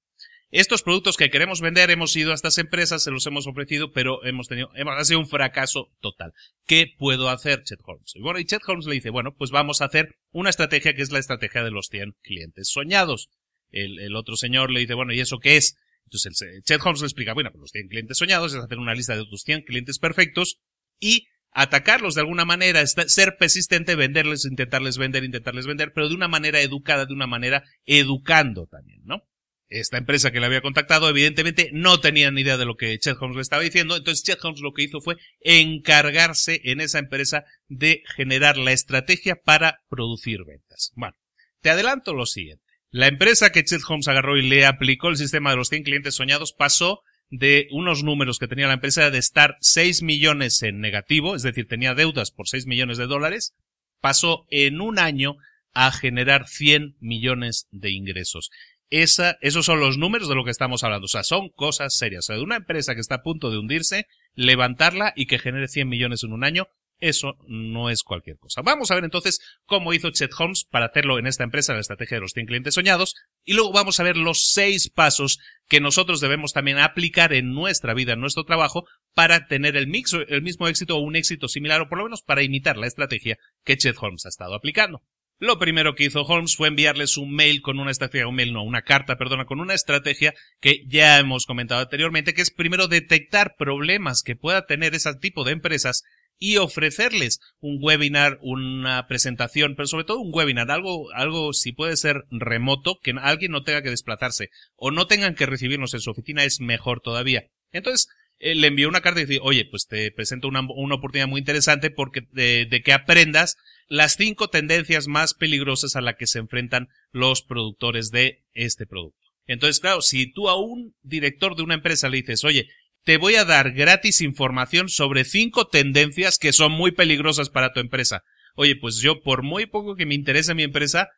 Estos 0.51 0.83
productos 0.83 1.19
que 1.19 1.29
queremos 1.29 1.61
vender, 1.61 1.91
hemos 1.91 2.17
ido 2.17 2.33
a 2.33 2.35
estas 2.35 2.57
empresas, 2.57 3.03
se 3.03 3.11
los 3.11 3.27
hemos 3.27 3.47
ofrecido, 3.47 3.93
pero 3.93 4.25
hemos 4.25 4.49
tenido, 4.49 4.71
hemos, 4.77 4.95
ha 4.97 5.05
sido 5.05 5.21
un 5.21 5.29
fracaso 5.29 5.93
total. 6.01 6.33
¿Qué 6.67 6.87
puedo 6.97 7.29
hacer, 7.29 7.65
Chet 7.65 7.81
Holmes? 7.85 8.13
Y 8.15 8.23
bueno, 8.23 8.39
y 8.39 8.47
Chet 8.47 8.63
Holmes 8.67 8.87
le 8.87 8.95
dice, 8.95 9.11
bueno, 9.11 9.35
pues 9.37 9.51
vamos 9.51 9.83
a 9.83 9.87
hacer 9.87 10.17
una 10.31 10.49
estrategia 10.49 10.95
que 10.95 11.03
es 11.03 11.13
la 11.13 11.19
estrategia 11.19 11.63
de 11.63 11.71
los 11.71 11.89
100 11.89 12.17
clientes 12.23 12.71
soñados. 12.71 13.29
El, 13.71 14.15
otro 14.17 14.37
señor 14.37 14.71
le 14.71 14.81
dice, 14.81 14.95
bueno, 14.95 15.13
¿y 15.13 15.21
eso 15.21 15.39
qué 15.39 15.57
es? 15.57 15.77
Entonces 16.05 16.63
Chet 16.65 16.81
Holmes 16.83 17.01
le 17.01 17.07
explica, 17.07 17.35
bueno, 17.35 17.51
pues 17.51 17.61
los 17.61 17.71
100 17.71 17.89
clientes 17.89 18.19
soñados 18.19 18.55
es 18.55 18.61
hacer 18.61 18.79
una 18.79 18.95
lista 18.95 19.17
de 19.17 19.27
tus 19.27 19.43
100 19.43 19.63
clientes 19.63 19.99
perfectos 19.99 20.59
y 20.99 21.29
atacarlos 21.51 22.15
de 22.15 22.23
alguna 22.23 22.45
manera, 22.45 22.87
ser 22.87 23.37
persistente, 23.39 23.95
venderles, 23.95 24.45
intentarles 24.45 24.97
vender, 24.97 25.25
intentarles 25.25 25.67
vender, 25.67 25.93
pero 25.95 26.09
de 26.09 26.15
una 26.15 26.29
manera 26.29 26.61
educada, 26.61 27.05
de 27.05 27.13
una 27.13 27.27
manera 27.27 27.63
educando 27.85 28.67
también, 28.67 29.03
¿no? 29.05 29.23
esta 29.69 29.99
empresa 29.99 30.31
que 30.31 30.41
le 30.41 30.47
había 30.47 30.63
contactado, 30.63 31.09
evidentemente 31.09 31.71
no 31.73 32.01
tenía 32.01 32.31
ni 32.31 32.41
idea 32.41 32.57
de 32.57 32.65
lo 32.65 32.77
que 32.77 32.99
Chet 32.99 33.17
Holmes 33.21 33.37
le 33.37 33.43
estaba 33.43 33.63
diciendo, 33.63 33.97
entonces 33.97 34.25
Chet 34.25 34.43
Holmes 34.43 34.61
lo 34.61 34.73
que 34.73 34.83
hizo 34.83 35.01
fue 35.01 35.17
encargarse 35.41 36.61
en 36.65 36.81
esa 36.81 36.99
empresa 36.99 37.45
de 37.69 38.03
generar 38.17 38.57
la 38.57 38.73
estrategia 38.73 39.37
para 39.37 39.81
producir 39.89 40.45
ventas. 40.47 40.93
Bueno, 40.95 41.17
te 41.61 41.71
adelanto 41.71 42.15
lo 42.15 42.27
siguiente. 42.27 42.65
La 42.91 43.07
empresa 43.07 43.51
que 43.51 43.65
Chet 43.65 43.83
Holmes 43.87 44.09
agarró 44.09 44.37
y 44.37 44.49
le 44.49 44.67
aplicó 44.67 45.09
el 45.09 45.17
sistema 45.17 45.51
de 45.51 45.57
los 45.57 45.69
100 45.69 45.83
clientes 45.83 46.15
soñados 46.15 46.53
pasó 46.53 47.03
de 47.31 47.69
unos 47.71 48.03
números 48.03 48.39
que 48.39 48.49
tenía 48.49 48.67
la 48.67 48.75
empresa 48.75 49.11
de 49.11 49.19
estar 49.19 49.57
6 49.61 50.03
millones 50.03 50.63
en 50.63 50.81
negativo, 50.81 51.37
es 51.37 51.43
decir, 51.43 51.69
tenía 51.69 51.95
deudas 51.95 52.31
por 52.31 52.49
6 52.49 52.67
millones 52.67 52.97
de 52.97 53.07
dólares, 53.07 53.55
pasó 54.01 54.47
en 54.51 54.81
un 54.81 54.99
año 54.99 55.37
a 55.75 55.93
generar 55.93 56.49
100 56.49 56.97
millones 57.01 57.69
de 57.71 57.91
ingresos 57.91 58.51
esa, 58.91 59.37
esos 59.41 59.67
son 59.67 59.81
los 59.81 59.99
números 59.99 60.29
de 60.29 60.35
lo 60.35 60.45
que 60.45 60.51
estamos 60.51 60.83
hablando. 60.85 61.07
O 61.07 61.09
sea, 61.09 61.23
son 61.23 61.51
cosas 61.51 61.97
serias. 61.97 62.25
O 62.25 62.27
sea, 62.27 62.37
de 62.37 62.43
una 62.43 62.57
empresa 62.57 62.95
que 62.95 63.01
está 63.01 63.17
a 63.17 63.23
punto 63.23 63.51
de 63.51 63.59
hundirse, 63.59 64.07
levantarla 64.35 65.13
y 65.15 65.27
que 65.27 65.39
genere 65.39 65.69
100 65.69 65.89
millones 65.89 66.25
en 66.25 66.33
un 66.33 66.45
año, 66.45 66.69
eso 67.01 67.37
no 67.47 67.91
es 67.91 68.03
cualquier 68.03 68.39
cosa. 68.39 68.63
Vamos 68.63 68.91
a 68.91 68.95
ver 68.95 69.05
entonces 69.05 69.41
cómo 69.67 69.93
hizo 69.93 70.11
Chet 70.11 70.33
Holmes 70.39 70.65
para 70.65 70.87
hacerlo 70.87 71.19
en 71.19 71.27
esta 71.27 71.45
empresa, 71.45 71.75
la 71.75 71.81
estrategia 71.81 72.17
de 72.17 72.23
los 72.23 72.33
100 72.33 72.47
clientes 72.47 72.75
soñados, 72.75 73.15
y 73.45 73.55
luego 73.55 73.73
vamos 73.73 74.01
a 74.01 74.03
ver 74.03 74.17
los 74.17 74.51
seis 74.51 74.91
pasos 74.91 75.39
que 75.69 75.81
nosotros 75.81 76.21
debemos 76.21 76.53
también 76.53 76.79
aplicar 76.79 77.33
en 77.33 77.53
nuestra 77.53 77.95
vida, 77.95 78.15
en 78.15 78.21
nuestro 78.21 78.45
trabajo, 78.45 78.87
para 79.15 79.47
tener 79.47 79.77
el, 79.77 79.87
mix, 79.87 80.13
el 80.13 80.43
mismo 80.43 80.69
éxito 80.69 80.97
o 80.97 81.01
un 81.01 81.17
éxito 81.17 81.49
similar, 81.49 81.81
o 81.81 81.89
por 81.89 81.99
lo 81.99 82.05
menos 82.05 82.23
para 82.23 82.43
imitar 82.43 82.77
la 82.77 82.87
estrategia 82.87 83.39
que 83.65 83.77
Chet 83.77 83.97
Holmes 84.01 84.27
ha 84.27 84.31
estado 84.31 84.55
aplicando. 84.55 85.03
Lo 85.41 85.61
primero 85.61 85.95
que 85.95 86.05
hizo 86.05 86.23
Holmes 86.23 86.57
fue 86.57 86.67
enviarles 86.67 87.17
un 87.17 87.33
mail 87.33 87.63
con 87.63 87.79
una 87.79 87.93
estrategia, 87.93 88.27
un 88.27 88.35
mail 88.35 88.53
no, 88.53 88.65
una 88.65 88.83
carta, 88.83 89.17
perdona, 89.17 89.45
con 89.45 89.61
una 89.61 89.75
estrategia 89.75 90.35
que 90.61 90.83
ya 90.89 91.17
hemos 91.21 91.47
comentado 91.47 91.81
anteriormente, 91.81 92.35
que 92.35 92.43
es 92.43 92.51
primero 92.51 92.89
detectar 92.89 93.55
problemas 93.57 94.23
que 94.25 94.35
pueda 94.35 94.67
tener 94.67 94.97
ese 94.97 95.15
tipo 95.15 95.45
de 95.45 95.53
empresas 95.53 96.03
y 96.39 96.57
ofrecerles 96.57 97.41
un 97.61 97.79
webinar, 97.81 98.39
una 98.43 99.07
presentación, 99.09 99.75
pero 99.77 99.89
sobre 99.89 100.05
todo 100.05 100.21
un 100.21 100.31
webinar, 100.33 100.71
algo, 100.71 101.13
algo 101.13 101.53
si 101.53 101.73
puede 101.73 101.97
ser 101.97 102.25
remoto, 102.31 102.99
que 103.03 103.15
alguien 103.21 103.53
no 103.53 103.65
tenga 103.65 103.83
que 103.83 103.91
desplazarse 103.91 104.51
o 104.77 104.91
no 104.91 105.07
tengan 105.07 105.35
que 105.35 105.47
recibirnos 105.47 105.95
en 105.95 106.01
su 106.01 106.11
oficina 106.11 106.45
es 106.45 106.61
mejor 106.61 107.01
todavía. 107.01 107.47
Entonces, 107.73 108.09
eh, 108.39 108.55
le 108.55 108.69
envió 108.69 108.89
una 108.89 109.01
carta 109.01 109.21
y 109.21 109.27
dice, 109.27 109.41
oye, 109.43 109.65
pues 109.65 109.87
te 109.87 110.13
presento 110.13 110.49
una, 110.49 110.61
una 110.61 110.95
oportunidad 110.95 111.27
muy 111.27 111.41
interesante 111.41 111.91
porque 111.91 112.23
de, 112.31 112.67
de, 112.67 112.83
que 112.83 112.93
aprendas 112.93 113.57
las 113.89 114.15
cinco 114.15 114.49
tendencias 114.49 115.09
más 115.09 115.35
peligrosas 115.35 115.97
a 115.97 116.01
las 116.01 116.15
que 116.17 116.27
se 116.27 116.39
enfrentan 116.39 116.89
los 117.11 117.43
productores 117.43 118.11
de 118.11 118.45
este 118.53 118.87
producto. 118.87 119.19
Entonces, 119.47 119.81
claro, 119.81 120.03
si 120.03 120.31
tú 120.31 120.49
a 120.49 120.61
un 120.61 120.95
director 121.03 121.57
de 121.57 121.63
una 121.63 121.75
empresa 121.75 122.09
le 122.09 122.19
dices, 122.19 122.45
oye, 122.45 122.69
te 123.09 123.17
voy 123.17 123.37
a 123.37 123.47
dar 123.47 123.73
gratis 123.73 124.21
información 124.21 124.91
sobre 124.91 125.25
cinco 125.25 125.67
tendencias 125.67 126.37
que 126.37 126.53
son 126.53 126.73
muy 126.73 126.93
peligrosas 126.93 127.49
para 127.49 127.73
tu 127.73 127.81
empresa. 127.81 128.23
Oye, 128.55 128.77
pues 128.77 128.99
yo 128.99 129.23
por 129.23 129.43
muy 129.43 129.65
poco 129.65 129.97
que 129.97 130.05
me 130.05 130.15
interese 130.15 130.53
mi 130.53 130.63
empresa, 130.63 131.09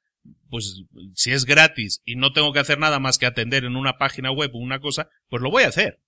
pues 0.49 0.85
si 1.17 1.33
es 1.33 1.45
gratis 1.47 2.01
y 2.05 2.15
no 2.15 2.33
tengo 2.33 2.53
que 2.53 2.61
hacer 2.61 2.79
nada 2.79 3.01
más 3.01 3.19
que 3.19 3.27
atender 3.27 3.65
en 3.65 3.75
una 3.75 3.99
página 3.99 4.31
web 4.31 4.53
o 4.55 4.59
una 4.59 4.79
cosa, 4.79 5.09
pues 5.29 5.43
lo 5.43 5.51
voy 5.51 5.65
a 5.65 5.69
hacer. 5.69 5.99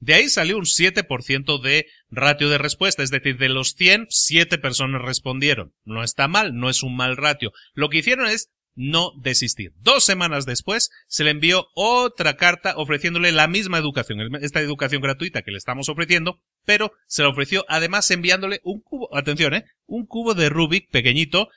De 0.00 0.12
ahí 0.12 0.28
salió 0.28 0.58
un 0.58 0.66
7% 0.66 1.62
de 1.62 1.86
ratio 2.10 2.50
de 2.50 2.58
respuesta, 2.58 3.02
es 3.02 3.10
decir, 3.10 3.38
de 3.38 3.48
los 3.48 3.70
100, 3.70 4.08
7 4.10 4.58
personas 4.58 5.00
respondieron. 5.00 5.72
No 5.86 6.02
está 6.02 6.28
mal, 6.28 6.54
no 6.54 6.68
es 6.68 6.82
un 6.82 6.94
mal 6.94 7.16
ratio. 7.16 7.52
Lo 7.72 7.88
que 7.88 8.00
hicieron 8.00 8.26
es 8.26 8.50
no 8.76 9.12
desistir. 9.16 9.72
Dos 9.80 10.04
semanas 10.04 10.46
después 10.46 10.90
se 11.08 11.24
le 11.24 11.30
envió 11.30 11.66
otra 11.74 12.36
carta 12.36 12.74
ofreciéndole 12.76 13.32
la 13.32 13.48
misma 13.48 13.78
educación, 13.78 14.36
esta 14.42 14.60
educación 14.60 15.02
gratuita 15.02 15.42
que 15.42 15.50
le 15.50 15.58
estamos 15.58 15.88
ofreciendo, 15.88 16.40
pero 16.64 16.92
se 17.06 17.22
la 17.22 17.30
ofreció 17.30 17.64
además 17.68 18.10
enviándole 18.10 18.60
un 18.62 18.80
cubo, 18.80 19.14
atención, 19.16 19.54
eh, 19.54 19.64
un 19.86 20.06
cubo 20.06 20.34
de 20.34 20.48
Rubik 20.48 20.90
pequeñito. 20.90 21.48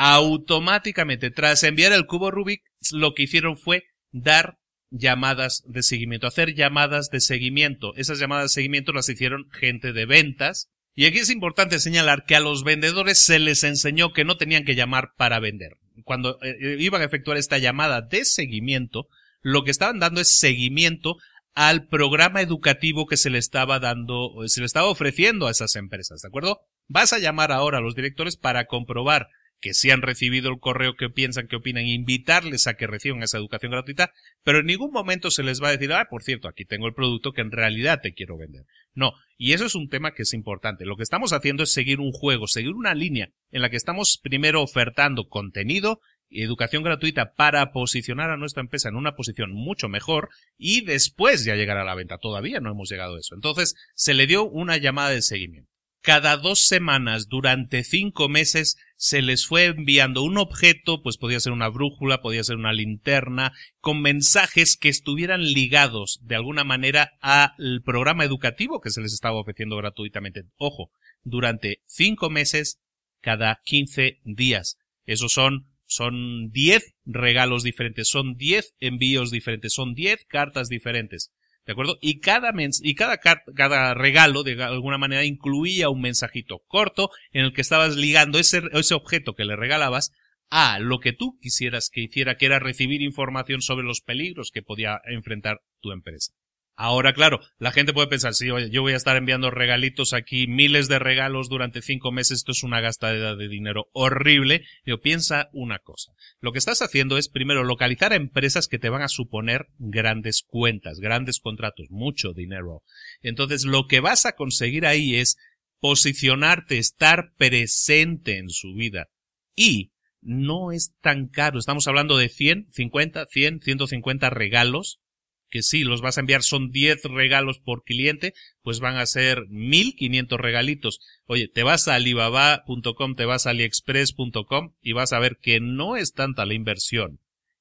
Automáticamente, 0.00 1.32
tras 1.32 1.64
enviar 1.64 1.92
el 1.92 2.06
cubo 2.06 2.30
Rubik, 2.30 2.62
lo 2.92 3.14
que 3.14 3.24
hicieron 3.24 3.56
fue 3.56 3.82
dar 4.12 4.58
llamadas 4.90 5.64
de 5.66 5.82
seguimiento, 5.82 6.28
hacer 6.28 6.54
llamadas 6.54 7.10
de 7.10 7.20
seguimiento. 7.20 7.96
Esas 7.96 8.20
llamadas 8.20 8.44
de 8.44 8.54
seguimiento 8.54 8.92
las 8.92 9.08
hicieron 9.08 9.50
gente 9.50 9.92
de 9.92 10.06
ventas. 10.06 10.70
Y 10.94 11.06
aquí 11.06 11.18
es 11.18 11.30
importante 11.30 11.80
señalar 11.80 12.24
que 12.26 12.36
a 12.36 12.40
los 12.40 12.64
vendedores 12.64 13.18
se 13.18 13.40
les 13.40 13.64
enseñó 13.64 14.12
que 14.12 14.24
no 14.24 14.36
tenían 14.36 14.64
que 14.64 14.76
llamar 14.76 15.10
para 15.16 15.40
vender. 15.40 15.76
Cuando 16.04 16.38
eh, 16.42 16.56
eh, 16.60 16.76
iban 16.78 17.02
a 17.02 17.04
efectuar 17.04 17.36
esta 17.36 17.58
llamada 17.58 18.02
de 18.02 18.24
seguimiento, 18.24 19.08
lo 19.40 19.64
que 19.64 19.70
estaban 19.70 19.98
dando 19.98 20.20
es 20.20 20.38
seguimiento 20.38 21.16
al 21.54 21.86
programa 21.86 22.40
educativo 22.40 23.06
que 23.06 23.16
se 23.16 23.30
le 23.30 23.38
estaba 23.38 23.80
dando, 23.80 24.30
se 24.46 24.60
le 24.60 24.66
estaba 24.66 24.88
ofreciendo 24.88 25.46
a 25.46 25.50
esas 25.50 25.74
empresas, 25.76 26.20
¿de 26.20 26.28
acuerdo? 26.28 26.60
Vas 26.86 27.12
a 27.12 27.18
llamar 27.18 27.52
ahora 27.52 27.78
a 27.78 27.80
los 27.80 27.94
directores 27.94 28.36
para 28.36 28.66
comprobar 28.66 29.28
que 29.60 29.74
si 29.74 29.90
han 29.90 30.02
recibido 30.02 30.50
el 30.50 30.60
correo 30.60 30.94
que 30.94 31.10
piensan 31.10 31.48
que 31.48 31.56
opinan, 31.56 31.86
invitarles 31.86 32.66
a 32.66 32.74
que 32.74 32.86
reciban 32.86 33.22
esa 33.22 33.38
educación 33.38 33.72
gratuita, 33.72 34.12
pero 34.44 34.60
en 34.60 34.66
ningún 34.66 34.92
momento 34.92 35.30
se 35.30 35.42
les 35.42 35.62
va 35.62 35.68
a 35.68 35.72
decir, 35.72 35.92
ah, 35.92 36.06
por 36.08 36.22
cierto, 36.22 36.48
aquí 36.48 36.64
tengo 36.64 36.86
el 36.86 36.94
producto 36.94 37.32
que 37.32 37.40
en 37.40 37.50
realidad 37.50 38.00
te 38.02 38.14
quiero 38.14 38.36
vender. 38.36 38.64
No, 38.94 39.12
y 39.36 39.52
eso 39.52 39.66
es 39.66 39.74
un 39.74 39.88
tema 39.88 40.12
que 40.12 40.22
es 40.22 40.32
importante. 40.34 40.84
Lo 40.84 40.96
que 40.96 41.02
estamos 41.02 41.32
haciendo 41.32 41.64
es 41.64 41.72
seguir 41.72 42.00
un 42.00 42.12
juego, 42.12 42.46
seguir 42.46 42.74
una 42.74 42.94
línea 42.94 43.30
en 43.50 43.62
la 43.62 43.70
que 43.70 43.76
estamos 43.76 44.18
primero 44.18 44.62
ofertando 44.62 45.28
contenido 45.28 46.00
y 46.28 46.42
educación 46.42 46.82
gratuita 46.82 47.34
para 47.34 47.72
posicionar 47.72 48.30
a 48.30 48.36
nuestra 48.36 48.60
empresa 48.60 48.88
en 48.88 48.96
una 48.96 49.16
posición 49.16 49.52
mucho 49.52 49.88
mejor 49.88 50.28
y 50.58 50.84
después 50.84 51.44
ya 51.44 51.54
llegar 51.54 51.78
a 51.78 51.84
la 51.84 51.94
venta. 51.94 52.18
Todavía 52.18 52.60
no 52.60 52.70
hemos 52.70 52.90
llegado 52.90 53.16
a 53.16 53.20
eso. 53.20 53.34
Entonces, 53.34 53.74
se 53.94 54.14
le 54.14 54.26
dio 54.26 54.44
una 54.44 54.76
llamada 54.76 55.10
de 55.10 55.22
seguimiento 55.22 55.78
cada 56.08 56.36
dos 56.36 56.60
semanas 56.60 57.28
durante 57.28 57.84
cinco 57.84 58.30
meses 58.30 58.78
se 58.96 59.20
les 59.20 59.46
fue 59.46 59.66
enviando 59.66 60.22
un 60.22 60.38
objeto, 60.38 61.02
pues 61.02 61.18
podía 61.18 61.38
ser 61.38 61.52
una 61.52 61.68
brújula, 61.68 62.22
podía 62.22 62.42
ser 62.42 62.56
una 62.56 62.72
linterna, 62.72 63.52
con 63.80 64.00
mensajes 64.00 64.76
que 64.76 64.88
estuvieran 64.88 65.42
ligados 65.42 66.18
de 66.22 66.36
alguna 66.36 66.64
manera 66.64 67.12
al 67.20 67.82
programa 67.84 68.24
educativo 68.24 68.80
que 68.80 68.90
se 68.90 69.00
les 69.00 69.12
estaba 69.12 69.38
ofreciendo 69.38 69.76
gratuitamente. 69.76 70.44
Ojo, 70.56 70.90
durante 71.24 71.82
cinco 71.86 72.30
meses, 72.30 72.80
cada 73.28 73.60
quince 73.62 74.20
días. 74.24 74.78
Esos 75.04 75.34
son 75.34 75.66
son 75.84 76.48
diez 76.50 76.94
regalos 77.04 77.62
diferentes, 77.62 78.08
son 78.08 78.36
diez 78.36 78.74
envíos 78.80 79.30
diferentes, 79.30 79.74
son 79.74 79.92
diez 79.92 80.24
cartas 80.26 80.70
diferentes. 80.70 81.30
¿De 81.66 81.72
acuerdo? 81.72 81.98
Y 82.00 82.20
cada, 82.20 82.52
y 82.56 82.94
cada, 82.94 83.18
cada 83.18 83.92
regalo, 83.92 84.44
de 84.44 84.62
alguna 84.62 84.96
manera, 84.96 85.26
incluía 85.26 85.90
un 85.90 86.00
mensajito 86.00 86.62
corto 86.68 87.10
en 87.32 87.44
el 87.44 87.52
que 87.52 87.60
estabas 87.60 87.96
ligando 87.96 88.38
ese, 88.38 88.62
ese 88.72 88.94
objeto 88.94 89.34
que 89.34 89.44
le 89.44 89.56
regalabas 89.56 90.12
a 90.48 90.78
lo 90.78 90.98
que 90.98 91.12
tú 91.12 91.38
quisieras 91.42 91.90
que 91.92 92.00
hiciera, 92.00 92.38
que 92.38 92.46
era 92.46 92.58
recibir 92.58 93.02
información 93.02 93.60
sobre 93.60 93.84
los 93.84 94.00
peligros 94.00 94.50
que 94.50 94.62
podía 94.62 95.02
enfrentar 95.04 95.60
tu 95.82 95.92
empresa. 95.92 96.32
Ahora, 96.80 97.12
claro, 97.12 97.40
la 97.58 97.72
gente 97.72 97.92
puede 97.92 98.06
pensar, 98.06 98.34
sí, 98.34 98.46
yo 98.46 98.82
voy 98.82 98.92
a 98.92 98.96
estar 98.96 99.16
enviando 99.16 99.50
regalitos 99.50 100.12
aquí, 100.12 100.46
miles 100.46 100.86
de 100.86 101.00
regalos 101.00 101.48
durante 101.48 101.82
cinco 101.82 102.12
meses, 102.12 102.38
esto 102.38 102.52
es 102.52 102.62
una 102.62 102.80
gastadera 102.80 103.34
de 103.34 103.48
dinero 103.48 103.88
horrible. 103.92 104.64
Yo 104.86 105.00
piensa 105.00 105.48
una 105.52 105.80
cosa. 105.80 106.12
Lo 106.40 106.52
que 106.52 106.60
estás 106.60 106.80
haciendo 106.80 107.18
es 107.18 107.28
primero 107.28 107.64
localizar 107.64 108.12
a 108.12 108.16
empresas 108.16 108.68
que 108.68 108.78
te 108.78 108.90
van 108.90 109.02
a 109.02 109.08
suponer 109.08 109.66
grandes 109.78 110.44
cuentas, 110.46 111.00
grandes 111.00 111.40
contratos, 111.40 111.90
mucho 111.90 112.32
dinero. 112.32 112.84
Entonces, 113.22 113.64
lo 113.64 113.88
que 113.88 113.98
vas 113.98 114.24
a 114.24 114.36
conseguir 114.36 114.86
ahí 114.86 115.16
es 115.16 115.36
posicionarte, 115.80 116.78
estar 116.78 117.32
presente 117.36 118.38
en 118.38 118.50
su 118.50 118.74
vida. 118.74 119.08
Y 119.56 119.90
no 120.20 120.70
es 120.70 120.94
tan 121.00 121.26
caro. 121.26 121.58
Estamos 121.58 121.88
hablando 121.88 122.16
de 122.16 122.28
100, 122.28 122.68
50, 122.70 123.26
100, 123.26 123.62
150 123.62 124.30
regalos 124.30 125.00
que 125.48 125.62
sí, 125.62 125.84
los 125.84 126.00
vas 126.00 126.16
a 126.16 126.20
enviar, 126.20 126.42
son 126.42 126.70
10 126.70 127.04
regalos 127.04 127.58
por 127.58 127.84
cliente, 127.84 128.34
pues 128.62 128.80
van 128.80 128.96
a 128.96 129.06
ser 129.06 129.46
1500 129.48 130.38
regalitos. 130.38 131.00
Oye, 131.26 131.48
te 131.48 131.62
vas 131.62 131.88
a 131.88 131.94
alibaba.com, 131.94 133.14
te 133.14 133.24
vas 133.24 133.46
a 133.46 133.50
aliexpress.com 133.50 134.74
y 134.82 134.92
vas 134.92 135.12
a 135.12 135.18
ver 135.18 135.38
que 135.40 135.60
no 135.60 135.96
es 135.96 136.12
tanta 136.12 136.46
la 136.46 136.54
inversión. 136.54 137.20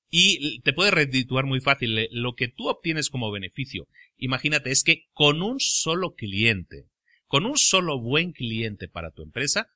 Y 0.09 0.61
te 0.61 0.73
puede 0.73 0.91
redituar 0.91 1.45
muy 1.45 1.59
fácil. 1.59 2.07
Lo 2.11 2.33
que 2.35 2.47
tú 2.47 2.69
obtienes 2.69 3.09
como 3.09 3.31
beneficio, 3.31 3.87
imagínate, 4.17 4.71
es 4.71 4.83
que 4.83 5.05
con 5.13 5.41
un 5.41 5.59
solo 5.59 6.13
cliente, 6.15 6.85
con 7.25 7.45
un 7.45 7.57
solo 7.57 7.99
buen 7.99 8.31
cliente 8.31 8.87
para 8.87 9.11
tu 9.11 9.21
empresa, 9.21 9.67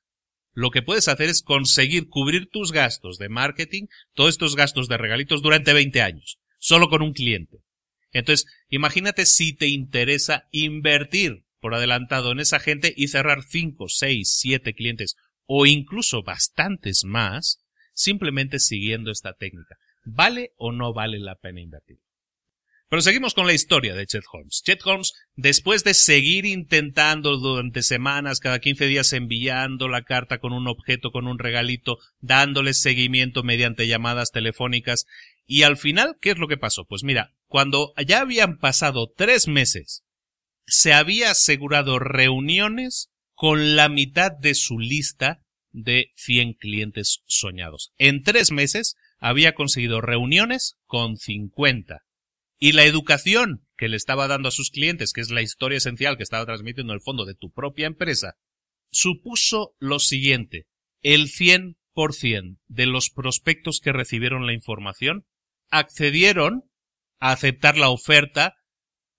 lo 0.54 0.70
que 0.70 0.82
puedes 0.82 1.08
hacer 1.08 1.28
es 1.28 1.42
conseguir 1.42 2.08
cubrir 2.08 2.48
tus 2.50 2.72
gastos 2.72 3.18
de 3.18 3.28
marketing, 3.28 3.86
todos 4.14 4.30
estos 4.30 4.54
gastos 4.54 4.88
de 4.88 4.98
regalitos 4.98 5.42
durante 5.42 5.72
20 5.72 6.02
años, 6.02 6.38
solo 6.58 6.88
con 6.88 7.02
un 7.02 7.12
cliente. 7.12 7.58
Entonces, 8.12 8.46
imagínate 8.68 9.26
si 9.26 9.54
te 9.54 9.68
interesa 9.68 10.48
invertir 10.52 11.44
por 11.60 11.74
adelantado 11.74 12.32
en 12.32 12.40
esa 12.40 12.60
gente 12.60 12.92
y 12.96 13.08
cerrar 13.08 13.42
5, 13.42 13.88
6, 13.88 14.36
7 14.40 14.74
clientes 14.74 15.16
o 15.46 15.66
incluso 15.66 16.22
bastantes 16.22 17.04
más 17.04 17.60
simplemente 17.94 18.58
siguiendo 18.58 19.10
esta 19.10 19.34
técnica. 19.34 19.76
¿Vale 20.04 20.52
o 20.56 20.72
no 20.72 20.92
vale 20.92 21.18
la 21.18 21.36
pena 21.36 21.60
invertir? 21.60 21.98
Pero 22.92 23.00
seguimos 23.00 23.32
con 23.32 23.46
la 23.46 23.54
historia 23.54 23.94
de 23.94 24.06
Chet 24.06 24.24
Holmes. 24.30 24.62
Chet 24.62 24.80
Holmes, 24.84 25.14
después 25.34 25.82
de 25.82 25.94
seguir 25.94 26.44
intentando 26.44 27.38
durante 27.38 27.82
semanas, 27.82 28.38
cada 28.38 28.58
15 28.58 28.84
días 28.84 29.14
enviando 29.14 29.88
la 29.88 30.02
carta 30.02 30.38
con 30.38 30.52
un 30.52 30.68
objeto, 30.68 31.10
con 31.10 31.26
un 31.26 31.38
regalito, 31.38 31.96
dándole 32.20 32.74
seguimiento 32.74 33.44
mediante 33.44 33.86
llamadas 33.86 34.30
telefónicas, 34.30 35.06
y 35.46 35.62
al 35.62 35.78
final, 35.78 36.18
¿qué 36.20 36.32
es 36.32 36.38
lo 36.38 36.48
que 36.48 36.58
pasó? 36.58 36.84
Pues 36.84 37.02
mira, 37.02 37.32
cuando 37.52 37.92
ya 38.02 38.22
habían 38.22 38.56
pasado 38.56 39.12
tres 39.14 39.46
meses, 39.46 40.04
se 40.66 40.94
había 40.94 41.32
asegurado 41.32 41.98
reuniones 41.98 43.10
con 43.34 43.76
la 43.76 43.90
mitad 43.90 44.32
de 44.32 44.54
su 44.54 44.78
lista 44.78 45.42
de 45.70 46.12
100 46.16 46.54
clientes 46.54 47.20
soñados. 47.26 47.92
En 47.98 48.22
tres 48.22 48.52
meses 48.52 48.96
había 49.18 49.52
conseguido 49.54 50.00
reuniones 50.00 50.78
con 50.86 51.18
50. 51.18 51.98
Y 52.58 52.72
la 52.72 52.84
educación 52.84 53.66
que 53.76 53.90
le 53.90 53.98
estaba 53.98 54.28
dando 54.28 54.48
a 54.48 54.52
sus 54.52 54.70
clientes, 54.70 55.12
que 55.12 55.20
es 55.20 55.30
la 55.30 55.42
historia 55.42 55.76
esencial 55.76 56.16
que 56.16 56.22
estaba 56.22 56.46
transmitiendo 56.46 56.94
en 56.94 57.00
el 57.00 57.02
fondo 57.02 57.26
de 57.26 57.34
tu 57.34 57.50
propia 57.50 57.86
empresa, 57.86 58.36
supuso 58.90 59.74
lo 59.78 59.98
siguiente. 59.98 60.68
El 61.02 61.26
100% 61.26 62.60
de 62.66 62.86
los 62.86 63.10
prospectos 63.10 63.80
que 63.80 63.92
recibieron 63.92 64.46
la 64.46 64.54
información 64.54 65.26
accedieron 65.68 66.71
a 67.22 67.30
aceptar 67.30 67.78
la 67.78 67.88
oferta 67.88 68.56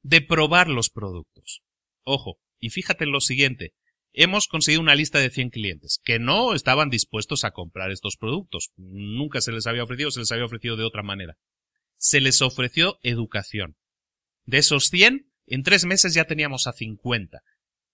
de 0.01 0.19
probar 0.19 0.67
los 0.67 0.89
productos. 0.89 1.61
Ojo, 2.03 2.37
y 2.59 2.69
fíjate 2.69 3.05
en 3.05 3.13
lo 3.13 3.21
siguiente, 3.21 3.71
hemos 4.11 4.47
conseguido 4.47 4.81
una 4.81 4.93
lista 4.93 5.19
de 5.19 5.29
100 5.29 5.51
clientes 5.51 6.01
que 6.03 6.19
no 6.19 6.53
estaban 6.53 6.89
dispuestos 6.89 7.45
a 7.45 7.51
comprar 7.51 7.91
estos 7.91 8.17
productos. 8.17 8.71
Nunca 8.75 9.39
se 9.39 9.53
les 9.53 9.67
había 9.67 9.85
ofrecido, 9.85 10.11
se 10.11 10.19
les 10.19 10.29
había 10.33 10.43
ofrecido 10.43 10.75
de 10.75 10.83
otra 10.83 11.01
manera. 11.01 11.37
Se 11.95 12.19
les 12.19 12.41
ofreció 12.41 12.99
educación. 13.03 13.77
De 14.43 14.57
esos 14.57 14.87
100, 14.87 15.31
en 15.47 15.63
tres 15.63 15.85
meses 15.85 16.13
ya 16.13 16.25
teníamos 16.25 16.67
a 16.67 16.73
50. 16.73 17.39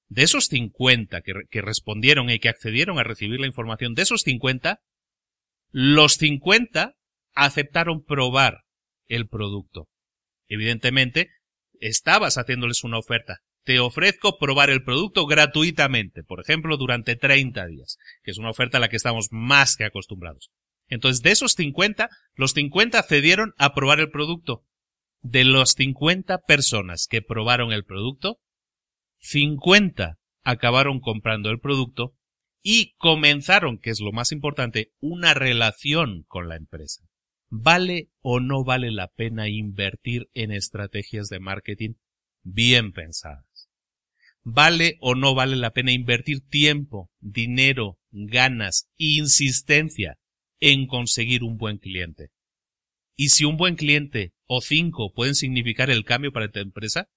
De 0.08 0.24
esos 0.24 0.46
50 0.46 1.22
que, 1.22 1.34
que 1.52 1.62
respondieron 1.62 2.32
y 2.32 2.40
que 2.40 2.50
accedieron 2.50 2.98
a 2.98 3.04
recibir 3.04 3.40
la 3.40 3.46
información, 3.46 3.94
de 3.94 4.02
esos 4.02 4.24
50, 4.24 4.82
los 5.70 6.14
50 6.14 6.96
aceptaron 7.36 8.04
probar 8.04 8.64
el 9.06 9.28
producto. 9.28 9.88
Evidentemente, 10.50 11.30
estabas 11.80 12.38
haciéndoles 12.38 12.84
una 12.84 12.98
oferta. 12.98 13.38
te 13.66 13.80
ofrezco 13.80 14.40
probar 14.40 14.72
el 14.72 14.84
producto 14.84 15.28
gratuitamente, 15.28 16.24
por 16.24 16.40
ejemplo, 16.40 16.76
durante 16.76 17.16
30 17.16 17.68
días, 17.68 17.98
que 18.24 18.32
es 18.32 18.40
una 18.40 18.50
oferta 18.50 18.78
a 18.78 18.80
la 18.80 18.90
que 18.90 18.96
estamos 18.96 19.28
más 19.30 19.76
que 19.76 19.84
acostumbrados. 19.84 20.50
Entonces, 20.88 21.22
de 21.22 21.32
esos 21.32 21.52
50, 21.54 22.10
los 22.34 22.54
50 22.54 22.98
accedieron 22.98 23.54
a 23.58 23.76
probar 23.76 24.00
el 24.00 24.10
producto. 24.10 24.66
De 25.22 25.44
los 25.44 25.74
50 25.74 26.40
personas 26.40 27.06
que 27.08 27.22
probaron 27.22 27.72
el 27.72 27.86
producto, 27.86 28.40
50 29.20 30.18
acabaron 30.44 31.00
comprando 31.00 31.52
el 31.52 31.60
producto 31.60 32.16
y 32.64 32.96
comenzaron, 32.96 33.78
que 33.78 33.92
es 33.92 34.00
lo 34.00 34.12
más 34.12 34.32
importante, 34.32 34.94
una 35.00 35.36
relación 35.36 36.24
con 36.28 36.50
la 36.50 36.56
empresa. 36.56 37.09
¿Vale 37.52 38.10
o 38.22 38.40
no 38.40 38.64
vale 38.64 38.92
la 38.92 39.08
pena 39.08 39.50
invertir 39.50 40.30
en 40.36 40.52
estrategias 40.52 41.30
de 41.30 41.40
marketing 41.40 41.94
bien 42.44 42.92
pensadas? 42.92 43.70
¿Vale 44.44 44.98
o 45.02 45.16
no 45.16 45.34
vale 45.34 45.56
la 45.56 45.72
pena 45.72 45.92
invertir 45.92 46.48
tiempo, 46.48 47.10
dinero, 47.20 47.98
ganas, 48.12 48.88
insistencia 48.98 50.18
en 50.60 50.86
conseguir 50.86 51.44
un 51.44 51.58
buen 51.58 51.80
cliente? 51.80 52.30
Y 53.16 53.30
si 53.30 53.46
un 53.46 53.58
buen 53.58 53.76
cliente 53.76 54.34
o 54.46 54.62
cinco 54.62 55.12
pueden 55.14 55.36
significar 55.36 55.90
el 55.90 56.06
cambio 56.06 56.32
para 56.32 56.50
tu 56.52 56.60
empresa, 56.60 57.10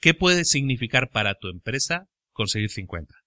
¿qué 0.00 0.14
puede 0.14 0.44
significar 0.44 1.10
para 1.10 1.34
tu 1.34 1.48
empresa 1.48 2.06
conseguir 2.32 2.70
50? 2.70 3.17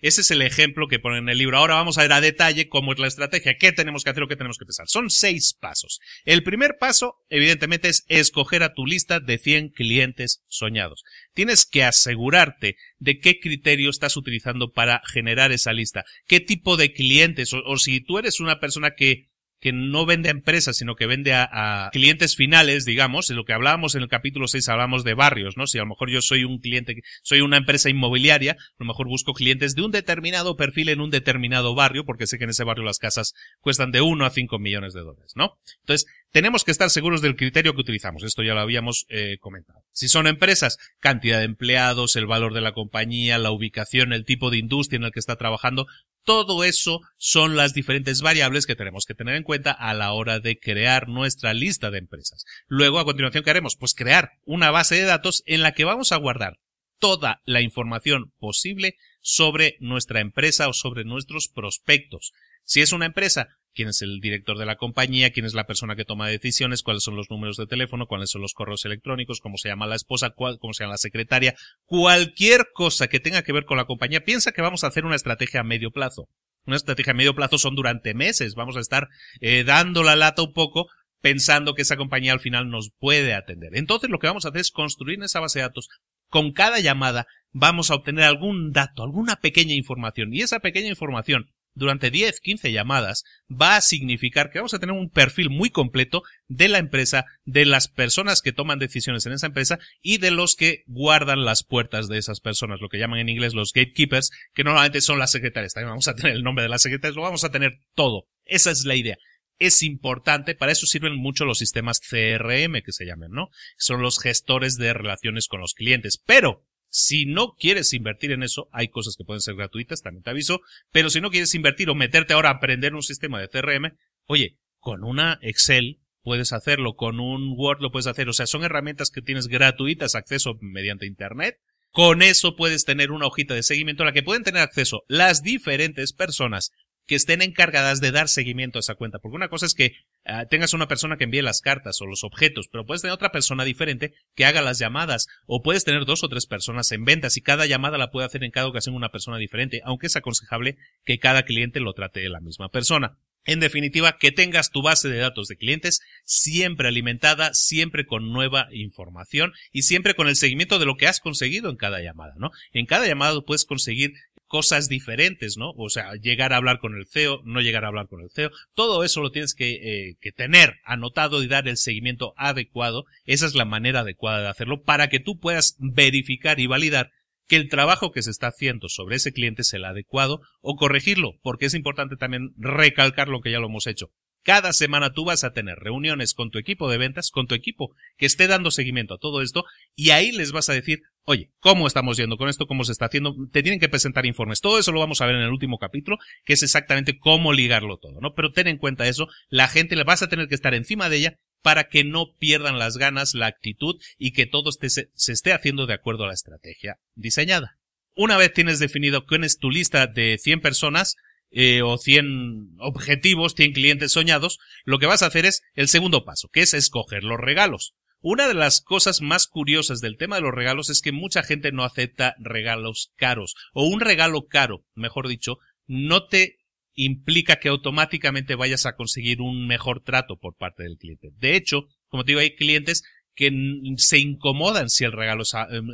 Ese 0.00 0.20
es 0.20 0.30
el 0.30 0.42
ejemplo 0.42 0.88
que 0.88 0.98
pone 0.98 1.18
en 1.18 1.28
el 1.28 1.38
libro. 1.38 1.56
Ahora 1.56 1.74
vamos 1.74 1.98
a 1.98 2.02
ver 2.02 2.12
a 2.12 2.20
detalle 2.20 2.68
cómo 2.68 2.92
es 2.92 2.98
la 2.98 3.06
estrategia, 3.06 3.56
qué 3.58 3.72
tenemos 3.72 4.04
que 4.04 4.10
hacer 4.10 4.22
o 4.22 4.28
qué 4.28 4.36
tenemos 4.36 4.58
que 4.58 4.66
pensar. 4.66 4.86
Son 4.88 5.10
seis 5.10 5.54
pasos. 5.58 6.00
El 6.24 6.42
primer 6.42 6.76
paso, 6.78 7.16
evidentemente, 7.28 7.88
es 7.88 8.04
escoger 8.08 8.62
a 8.62 8.74
tu 8.74 8.86
lista 8.86 9.20
de 9.20 9.38
100 9.38 9.70
clientes 9.70 10.42
soñados. 10.48 11.02
Tienes 11.34 11.66
que 11.66 11.84
asegurarte 11.84 12.76
de 12.98 13.18
qué 13.18 13.40
criterio 13.40 13.90
estás 13.90 14.16
utilizando 14.16 14.72
para 14.72 15.00
generar 15.12 15.52
esa 15.52 15.72
lista, 15.72 16.04
qué 16.26 16.40
tipo 16.40 16.76
de 16.76 16.92
clientes, 16.92 17.52
o 17.52 17.76
si 17.78 18.00
tú 18.00 18.18
eres 18.18 18.40
una 18.40 18.60
persona 18.60 18.92
que 18.96 19.28
que 19.60 19.72
no 19.72 20.06
vende 20.06 20.28
a 20.28 20.32
empresas, 20.32 20.76
sino 20.76 20.96
que 20.96 21.06
vende 21.06 21.32
a, 21.34 21.90
clientes 21.92 22.36
finales, 22.36 22.84
digamos, 22.84 23.30
en 23.30 23.36
lo 23.36 23.44
que 23.44 23.52
hablábamos 23.52 23.94
en 23.94 24.02
el 24.02 24.08
capítulo 24.08 24.48
6 24.48 24.68
hablamos 24.68 25.04
de 25.04 25.14
barrios, 25.14 25.56
¿no? 25.56 25.66
Si 25.66 25.78
a 25.78 25.82
lo 25.82 25.88
mejor 25.88 26.10
yo 26.10 26.20
soy 26.20 26.44
un 26.44 26.58
cliente, 26.58 27.02
soy 27.22 27.40
una 27.40 27.56
empresa 27.56 27.88
inmobiliaria, 27.88 28.52
a 28.52 28.74
lo 28.78 28.86
mejor 28.86 29.08
busco 29.08 29.32
clientes 29.32 29.74
de 29.74 29.82
un 29.82 29.90
determinado 29.90 30.56
perfil 30.56 30.90
en 30.90 31.00
un 31.00 31.10
determinado 31.10 31.74
barrio, 31.74 32.04
porque 32.04 32.26
sé 32.26 32.38
que 32.38 32.44
en 32.44 32.50
ese 32.50 32.64
barrio 32.64 32.84
las 32.84 32.98
casas 32.98 33.32
cuestan 33.60 33.90
de 33.92 34.02
1 34.02 34.24
a 34.24 34.30
5 34.30 34.58
millones 34.58 34.92
de 34.92 35.00
dólares, 35.00 35.32
¿no? 35.34 35.58
Entonces, 35.80 36.06
tenemos 36.30 36.64
que 36.64 36.70
estar 36.70 36.90
seguros 36.90 37.22
del 37.22 37.36
criterio 37.36 37.74
que 37.74 37.80
utilizamos. 37.80 38.22
Esto 38.22 38.42
ya 38.42 38.54
lo 38.54 38.60
habíamos 38.60 39.06
eh, 39.08 39.38
comentado. 39.40 39.84
Si 39.92 40.08
son 40.08 40.26
empresas, 40.26 40.78
cantidad 41.00 41.38
de 41.38 41.44
empleados, 41.44 42.16
el 42.16 42.26
valor 42.26 42.52
de 42.52 42.60
la 42.60 42.72
compañía, 42.72 43.38
la 43.38 43.50
ubicación, 43.50 44.12
el 44.12 44.24
tipo 44.24 44.50
de 44.50 44.58
industria 44.58 44.98
en 44.98 45.04
el 45.04 45.12
que 45.12 45.20
está 45.20 45.36
trabajando, 45.36 45.86
todo 46.24 46.64
eso 46.64 47.00
son 47.16 47.56
las 47.56 47.72
diferentes 47.72 48.20
variables 48.20 48.66
que 48.66 48.74
tenemos 48.74 49.06
que 49.06 49.14
tener 49.14 49.36
en 49.36 49.44
cuenta 49.44 49.70
a 49.70 49.94
la 49.94 50.12
hora 50.12 50.40
de 50.40 50.58
crear 50.58 51.08
nuestra 51.08 51.54
lista 51.54 51.90
de 51.90 51.98
empresas. 51.98 52.44
Luego, 52.66 52.98
a 52.98 53.04
continuación, 53.04 53.44
¿qué 53.44 53.50
haremos? 53.50 53.76
Pues 53.76 53.94
crear 53.94 54.32
una 54.44 54.70
base 54.70 54.96
de 54.96 55.04
datos 55.04 55.42
en 55.46 55.62
la 55.62 55.72
que 55.72 55.84
vamos 55.84 56.12
a 56.12 56.16
guardar 56.16 56.58
toda 56.98 57.42
la 57.44 57.60
información 57.60 58.32
posible 58.38 58.96
sobre 59.20 59.76
nuestra 59.80 60.20
empresa 60.20 60.68
o 60.68 60.72
sobre 60.72 61.04
nuestros 61.04 61.48
prospectos. 61.48 62.32
Si 62.64 62.80
es 62.80 62.92
una 62.92 63.06
empresa, 63.06 63.48
quién 63.76 63.90
es 63.90 64.02
el 64.02 64.18
director 64.20 64.58
de 64.58 64.66
la 64.66 64.76
compañía, 64.76 65.30
quién 65.30 65.46
es 65.46 65.54
la 65.54 65.66
persona 65.66 65.94
que 65.94 66.04
toma 66.04 66.28
decisiones, 66.28 66.82
cuáles 66.82 67.04
son 67.04 67.14
los 67.14 67.30
números 67.30 67.56
de 67.56 67.66
teléfono, 67.66 68.06
cuáles 68.06 68.30
son 68.30 68.40
los 68.42 68.54
correos 68.54 68.84
electrónicos, 68.84 69.40
cómo 69.40 69.58
se 69.58 69.68
llama 69.68 69.86
la 69.86 69.94
esposa, 69.94 70.30
cómo 70.30 70.72
se 70.72 70.82
llama 70.82 70.94
la 70.94 70.98
secretaria, 70.98 71.54
cualquier 71.84 72.68
cosa 72.72 73.06
que 73.06 73.20
tenga 73.20 73.42
que 73.42 73.52
ver 73.52 73.66
con 73.66 73.76
la 73.76 73.84
compañía, 73.84 74.24
piensa 74.24 74.50
que 74.50 74.62
vamos 74.62 74.82
a 74.82 74.88
hacer 74.88 75.04
una 75.04 75.14
estrategia 75.14 75.60
a 75.60 75.64
medio 75.64 75.90
plazo. 75.90 76.28
Una 76.64 76.76
estrategia 76.76 77.12
a 77.12 77.16
medio 77.16 77.34
plazo 77.34 77.58
son 77.58 77.76
durante 77.76 78.14
meses, 78.14 78.54
vamos 78.54 78.76
a 78.76 78.80
estar 78.80 79.06
eh, 79.40 79.62
dando 79.62 80.02
la 80.02 80.16
lata 80.16 80.42
un 80.42 80.52
poco 80.52 80.88
pensando 81.20 81.74
que 81.74 81.82
esa 81.82 81.96
compañía 81.96 82.32
al 82.32 82.40
final 82.40 82.68
nos 82.70 82.90
puede 82.98 83.34
atender. 83.34 83.76
Entonces 83.76 84.10
lo 84.10 84.18
que 84.18 84.26
vamos 84.26 84.44
a 84.44 84.48
hacer 84.48 84.62
es 84.62 84.70
construir 84.70 85.22
esa 85.22 85.40
base 85.40 85.58
de 85.58 85.64
datos. 85.64 85.88
Con 86.28 86.52
cada 86.52 86.80
llamada 86.80 87.26
vamos 87.52 87.90
a 87.90 87.94
obtener 87.94 88.24
algún 88.24 88.72
dato, 88.72 89.02
alguna 89.02 89.36
pequeña 89.36 89.74
información 89.74 90.32
y 90.32 90.42
esa 90.42 90.60
pequeña 90.60 90.88
información 90.88 91.46
durante 91.76 92.10
10, 92.10 92.40
15 92.40 92.72
llamadas 92.72 93.24
va 93.50 93.76
a 93.76 93.80
significar 93.80 94.50
que 94.50 94.58
vamos 94.58 94.74
a 94.74 94.78
tener 94.78 94.96
un 94.96 95.10
perfil 95.10 95.50
muy 95.50 95.70
completo 95.70 96.22
de 96.48 96.68
la 96.68 96.78
empresa, 96.78 97.26
de 97.44 97.66
las 97.66 97.86
personas 97.86 98.40
que 98.40 98.52
toman 98.52 98.78
decisiones 98.78 99.26
en 99.26 99.34
esa 99.34 99.46
empresa 99.46 99.78
y 100.02 100.18
de 100.18 100.30
los 100.30 100.56
que 100.56 100.82
guardan 100.86 101.44
las 101.44 101.62
puertas 101.62 102.08
de 102.08 102.18
esas 102.18 102.40
personas, 102.40 102.80
lo 102.80 102.88
que 102.88 102.98
llaman 102.98 103.20
en 103.20 103.28
inglés 103.28 103.54
los 103.54 103.72
gatekeepers, 103.72 104.30
que 104.54 104.64
normalmente 104.64 105.02
son 105.02 105.18
las 105.18 105.30
secretarias. 105.30 105.74
También 105.74 105.90
vamos 105.90 106.08
a 106.08 106.14
tener 106.14 106.32
el 106.32 106.42
nombre 106.42 106.62
de 106.62 106.70
las 106.70 106.82
secretarias, 106.82 107.14
lo 107.14 107.22
vamos 107.22 107.44
a 107.44 107.52
tener 107.52 107.78
todo. 107.94 108.26
Esa 108.46 108.70
es 108.70 108.84
la 108.86 108.96
idea. 108.96 109.18
Es 109.58 109.82
importante, 109.82 110.54
para 110.54 110.72
eso 110.72 110.86
sirven 110.86 111.16
mucho 111.16 111.44
los 111.44 111.58
sistemas 111.58 112.00
CRM 112.00 112.82
que 112.82 112.92
se 112.92 113.04
llaman, 113.04 113.30
¿no? 113.32 113.50
Son 113.76 114.00
los 114.00 114.18
gestores 114.18 114.76
de 114.76 114.94
relaciones 114.94 115.46
con 115.46 115.60
los 115.60 115.74
clientes. 115.74 116.22
Pero, 116.24 116.64
si 116.96 117.26
no 117.26 117.56
quieres 117.58 117.92
invertir 117.92 118.32
en 118.32 118.42
eso, 118.42 118.70
hay 118.72 118.88
cosas 118.88 119.16
que 119.18 119.24
pueden 119.24 119.42
ser 119.42 119.54
gratuitas, 119.54 120.00
también 120.00 120.22
te 120.22 120.30
aviso, 120.30 120.62
pero 120.92 121.10
si 121.10 121.20
no 121.20 121.30
quieres 121.30 121.54
invertir 121.54 121.90
o 121.90 121.94
meterte 121.94 122.32
ahora 122.32 122.48
a 122.48 122.52
aprender 122.54 122.94
un 122.94 123.02
sistema 123.02 123.38
de 123.38 123.50
CRM, 123.50 123.98
oye, 124.24 124.56
con 124.78 125.04
una 125.04 125.38
Excel 125.42 126.00
puedes 126.22 126.54
hacerlo, 126.54 126.96
con 126.96 127.20
un 127.20 127.52
Word 127.54 127.82
lo 127.82 127.92
puedes 127.92 128.06
hacer, 128.06 128.30
o 128.30 128.32
sea, 128.32 128.46
son 128.46 128.64
herramientas 128.64 129.10
que 129.10 129.20
tienes 129.20 129.46
gratuitas, 129.46 130.14
acceso 130.14 130.56
mediante 130.62 131.04
Internet. 131.04 131.58
Con 131.90 132.22
eso 132.22 132.56
puedes 132.56 132.86
tener 132.86 133.10
una 133.10 133.26
hojita 133.26 133.52
de 133.52 133.62
seguimiento 133.62 134.02
a 134.02 134.06
la 134.06 134.12
que 134.14 134.22
pueden 134.22 134.42
tener 134.42 134.62
acceso 134.62 135.02
las 135.06 135.42
diferentes 135.42 136.14
personas 136.14 136.72
que 137.06 137.14
estén 137.14 137.42
encargadas 137.42 138.00
de 138.00 138.10
dar 138.10 138.30
seguimiento 138.30 138.78
a 138.78 138.80
esa 138.80 138.94
cuenta. 138.94 139.18
Porque 139.18 139.36
una 139.36 139.50
cosa 139.50 139.66
es 139.66 139.74
que 139.74 139.96
ah, 140.26 140.46
tengas 140.46 140.74
una 140.74 140.88
persona 140.88 141.16
que 141.16 141.24
envíe 141.24 141.42
las 141.42 141.60
cartas 141.60 142.00
o 142.00 142.06
los 142.06 142.24
objetos, 142.24 142.68
pero 142.68 142.86
puedes 142.86 143.02
tener 143.02 143.14
otra 143.14 143.32
persona 143.32 143.64
diferente 143.64 144.14
que 144.34 144.44
haga 144.44 144.62
las 144.62 144.78
llamadas, 144.78 145.26
o 145.46 145.62
puedes 145.62 145.84
tener 145.84 146.04
dos 146.04 146.24
o 146.24 146.28
tres 146.28 146.46
personas 146.46 146.90
en 146.92 147.04
ventas 147.04 147.36
y 147.36 147.42
cada 147.42 147.66
llamada 147.66 147.98
la 147.98 148.10
puede 148.10 148.26
hacer 148.26 148.44
en 148.44 148.50
cada 148.50 148.68
ocasión 148.68 148.94
una 148.94 149.10
persona 149.10 149.38
diferente, 149.38 149.80
aunque 149.84 150.06
es 150.06 150.16
aconsejable 150.16 150.76
que 151.04 151.18
cada 151.18 151.44
cliente 151.44 151.80
lo 151.80 151.94
trate 151.94 152.20
de 152.20 152.28
la 152.28 152.40
misma 152.40 152.68
persona. 152.68 153.18
En 153.46 153.60
definitiva, 153.60 154.18
que 154.18 154.32
tengas 154.32 154.72
tu 154.72 154.82
base 154.82 155.08
de 155.08 155.18
datos 155.18 155.46
de 155.46 155.56
clientes 155.56 156.00
siempre 156.24 156.88
alimentada, 156.88 157.54
siempre 157.54 158.04
con 158.04 158.32
nueva 158.32 158.68
información 158.72 159.52
y 159.70 159.82
siempre 159.82 160.14
con 160.14 160.26
el 160.26 160.34
seguimiento 160.34 160.80
de 160.80 160.86
lo 160.86 160.96
que 160.96 161.06
has 161.06 161.20
conseguido 161.20 161.70
en 161.70 161.76
cada 161.76 162.00
llamada, 162.00 162.34
¿no? 162.38 162.50
En 162.72 162.86
cada 162.86 163.06
llamada 163.06 163.40
puedes 163.42 163.64
conseguir 163.64 164.14
cosas 164.46 164.88
diferentes, 164.88 165.56
¿no? 165.56 165.72
O 165.76 165.90
sea, 165.90 166.14
llegar 166.14 166.52
a 166.52 166.56
hablar 166.56 166.78
con 166.78 166.94
el 166.94 167.06
CEO, 167.06 167.42
no 167.44 167.60
llegar 167.60 167.84
a 167.84 167.88
hablar 167.88 168.08
con 168.08 168.20
el 168.20 168.30
CEO, 168.30 168.50
todo 168.74 169.04
eso 169.04 169.20
lo 169.20 169.30
tienes 169.30 169.54
que, 169.54 169.72
eh, 169.74 170.16
que 170.20 170.32
tener 170.32 170.76
anotado 170.84 171.42
y 171.42 171.48
dar 171.48 171.68
el 171.68 171.76
seguimiento 171.76 172.32
adecuado. 172.36 173.04
Esa 173.24 173.46
es 173.46 173.54
la 173.54 173.64
manera 173.64 174.00
adecuada 174.00 174.42
de 174.42 174.48
hacerlo 174.48 174.82
para 174.82 175.08
que 175.08 175.20
tú 175.20 175.38
puedas 175.38 175.76
verificar 175.78 176.60
y 176.60 176.66
validar 176.66 177.10
que 177.48 177.56
el 177.56 177.68
trabajo 177.68 178.10
que 178.12 178.22
se 178.22 178.30
está 178.30 178.48
haciendo 178.48 178.88
sobre 178.88 179.16
ese 179.16 179.32
cliente 179.32 179.62
es 179.62 179.72
el 179.72 179.84
adecuado 179.84 180.40
o 180.60 180.76
corregirlo, 180.76 181.34
porque 181.42 181.66
es 181.66 181.74
importante 181.74 182.16
también 182.16 182.50
recalcar 182.56 183.28
lo 183.28 183.40
que 183.40 183.52
ya 183.52 183.60
lo 183.60 183.68
hemos 183.68 183.86
hecho. 183.86 184.10
Cada 184.46 184.72
semana 184.72 185.12
tú 185.12 185.24
vas 185.24 185.42
a 185.42 185.52
tener 185.52 185.76
reuniones 185.80 186.32
con 186.32 186.52
tu 186.52 186.60
equipo 186.60 186.88
de 186.88 186.98
ventas, 186.98 187.32
con 187.32 187.48
tu 187.48 187.56
equipo 187.56 187.96
que 188.16 188.26
esté 188.26 188.46
dando 188.46 188.70
seguimiento 188.70 189.14
a 189.14 189.18
todo 189.18 189.42
esto, 189.42 189.64
y 189.96 190.10
ahí 190.10 190.30
les 190.30 190.52
vas 190.52 190.68
a 190.68 190.72
decir, 190.72 191.00
oye, 191.24 191.50
¿cómo 191.58 191.88
estamos 191.88 192.16
yendo 192.16 192.36
con 192.36 192.48
esto? 192.48 192.68
¿Cómo 192.68 192.84
se 192.84 192.92
está 192.92 193.06
haciendo? 193.06 193.34
Te 193.50 193.64
tienen 193.64 193.80
que 193.80 193.88
presentar 193.88 194.24
informes. 194.24 194.60
Todo 194.60 194.78
eso 194.78 194.92
lo 194.92 195.00
vamos 195.00 195.20
a 195.20 195.26
ver 195.26 195.34
en 195.34 195.42
el 195.42 195.50
último 195.50 195.78
capítulo, 195.78 196.18
que 196.44 196.52
es 196.52 196.62
exactamente 196.62 197.18
cómo 197.18 197.52
ligarlo 197.52 197.96
todo, 197.96 198.20
¿no? 198.20 198.34
Pero 198.34 198.52
ten 198.52 198.68
en 198.68 198.78
cuenta 198.78 199.08
eso, 199.08 199.26
la 199.48 199.66
gente 199.66 199.96
le 199.96 200.04
vas 200.04 200.22
a 200.22 200.28
tener 200.28 200.46
que 200.46 200.54
estar 200.54 200.74
encima 200.74 201.08
de 201.08 201.16
ella 201.16 201.38
para 201.60 201.88
que 201.88 202.04
no 202.04 202.26
pierdan 202.38 202.78
las 202.78 202.98
ganas, 202.98 203.34
la 203.34 203.46
actitud 203.46 203.96
y 204.16 204.30
que 204.30 204.46
todo 204.46 204.70
se, 204.70 204.88
se 205.12 205.32
esté 205.32 205.54
haciendo 205.54 205.86
de 205.86 205.94
acuerdo 205.94 206.22
a 206.22 206.28
la 206.28 206.34
estrategia 206.34 207.00
diseñada. 207.16 207.80
Una 208.14 208.36
vez 208.36 208.52
tienes 208.52 208.78
definido 208.78 209.26
quién 209.26 209.42
es 209.42 209.58
tu 209.58 209.70
lista 209.70 210.06
de 210.06 210.38
100 210.38 210.60
personas, 210.60 211.16
eh, 211.50 211.82
o 211.82 211.98
100 211.98 212.76
objetivos, 212.78 213.54
100 213.54 213.72
clientes 213.72 214.12
soñados, 214.12 214.58
lo 214.84 214.98
que 214.98 215.06
vas 215.06 215.22
a 215.22 215.26
hacer 215.26 215.46
es 215.46 215.62
el 215.74 215.88
segundo 215.88 216.24
paso, 216.24 216.48
que 216.52 216.60
es 216.60 216.74
escoger 216.74 217.24
los 217.24 217.38
regalos. 217.38 217.94
Una 218.20 218.48
de 218.48 218.54
las 218.54 218.80
cosas 218.80 219.20
más 219.20 219.46
curiosas 219.46 220.00
del 220.00 220.16
tema 220.16 220.36
de 220.36 220.42
los 220.42 220.54
regalos 220.54 220.90
es 220.90 221.00
que 221.00 221.12
mucha 221.12 221.42
gente 221.42 221.70
no 221.70 221.84
acepta 221.84 222.34
regalos 222.38 223.12
caros, 223.16 223.54
o 223.72 223.86
un 223.86 224.00
regalo 224.00 224.46
caro, 224.46 224.84
mejor 224.94 225.28
dicho, 225.28 225.58
no 225.86 226.26
te 226.26 226.56
implica 226.94 227.56
que 227.56 227.68
automáticamente 227.68 228.54
vayas 228.54 228.86
a 228.86 228.96
conseguir 228.96 229.40
un 229.40 229.66
mejor 229.66 230.02
trato 230.02 230.38
por 230.38 230.56
parte 230.56 230.82
del 230.82 230.96
cliente. 230.96 231.28
De 231.36 231.54
hecho, 231.54 231.86
como 232.08 232.24
te 232.24 232.32
digo, 232.32 232.40
hay 232.40 232.56
clientes 232.56 233.02
que 233.34 233.52
se 233.98 234.18
incomodan 234.18 234.88
si 234.88 235.04
el 235.04 235.12
regalo 235.12 235.44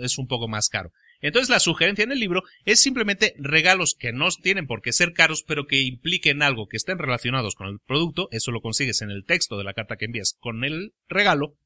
es 0.01 0.19
un 0.19 0.29
poco 0.29 0.49
más 0.49 0.69
caro. 0.69 0.93
Entonces 1.23 1.49
la 1.49 1.61
sugerencia 1.61 2.03
en 2.03 2.13
el 2.13 2.21
libro 2.21 2.43
es 2.65 2.81
simplemente 2.81 3.35
regalos 3.39 3.95
que 3.99 4.13
no 4.13 4.29
tienen 4.31 4.67
por 4.67 4.83
qué 4.83 4.93
ser 4.93 5.13
caros, 5.13 5.45
pero 5.45 5.67
que 5.67 5.81
impliquen 5.81 6.43
algo 6.43 6.67
que 6.67 6.77
estén 6.77 6.99
relacionados 6.99 7.55
con 7.55 7.69
el 7.69 7.79
producto, 7.79 8.29
eso 8.33 8.51
lo 8.51 8.61
consigues 8.61 9.01
en 9.01 9.11
el 9.11 9.25
texto 9.25 9.57
de 9.57 9.65
la 9.65 9.73
carta 9.73 9.97
que 9.97 10.07
envías 10.07 10.37
con 10.39 10.65
el 10.65 10.93
regalo, 11.09 11.57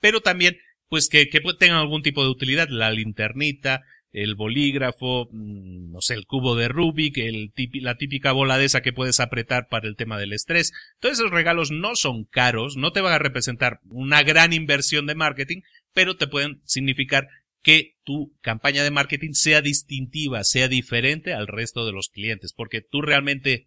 pero 0.00 0.20
también 0.20 0.58
pues 0.88 1.08
que, 1.08 1.26
tengan 1.58 1.78
algún 1.78 2.02
tipo 2.02 2.22
de 2.22 2.30
utilidad, 2.30 2.68
la 2.68 2.90
linternita, 2.90 3.82
el 4.12 4.34
bolígrafo, 4.34 5.28
mm, 5.32 5.92
no 5.92 6.00
sé, 6.00 6.14
el 6.14 6.26
cubo 6.26 6.54
de 6.54 6.68
Rubik, 6.68 7.18
la 7.74 7.96
típica 7.96 8.32
bola 8.32 8.56
de 8.56 8.66
esa 8.66 8.82
que 8.82 8.92
puedes 8.92 9.20
apretar 9.20 9.68
para 9.68 9.88
el 9.88 9.96
tema 9.96 10.18
del 10.18 10.32
estrés. 10.32 10.72
Todos 11.00 11.18
esos 11.18 11.30
regalos 11.30 11.70
no 11.70 11.96
son 11.96 12.24
caros, 12.24 12.76
no 12.76 12.92
te 12.92 13.00
van 13.00 13.14
a 13.14 13.18
representar 13.18 13.80
una 13.88 14.22
gran 14.22 14.52
inversión 14.52 15.06
de 15.06 15.16
marketing, 15.16 15.62
pero 15.92 16.16
te 16.16 16.28
pueden 16.28 16.60
significar 16.64 17.28
que 17.66 17.96
tu 18.04 18.32
campaña 18.42 18.84
de 18.84 18.92
marketing 18.92 19.32
sea 19.32 19.60
distintiva, 19.60 20.44
sea 20.44 20.68
diferente 20.68 21.34
al 21.34 21.48
resto 21.48 21.84
de 21.84 21.90
los 21.90 22.10
clientes, 22.10 22.52
porque 22.52 22.80
tú 22.80 23.02
realmente 23.02 23.66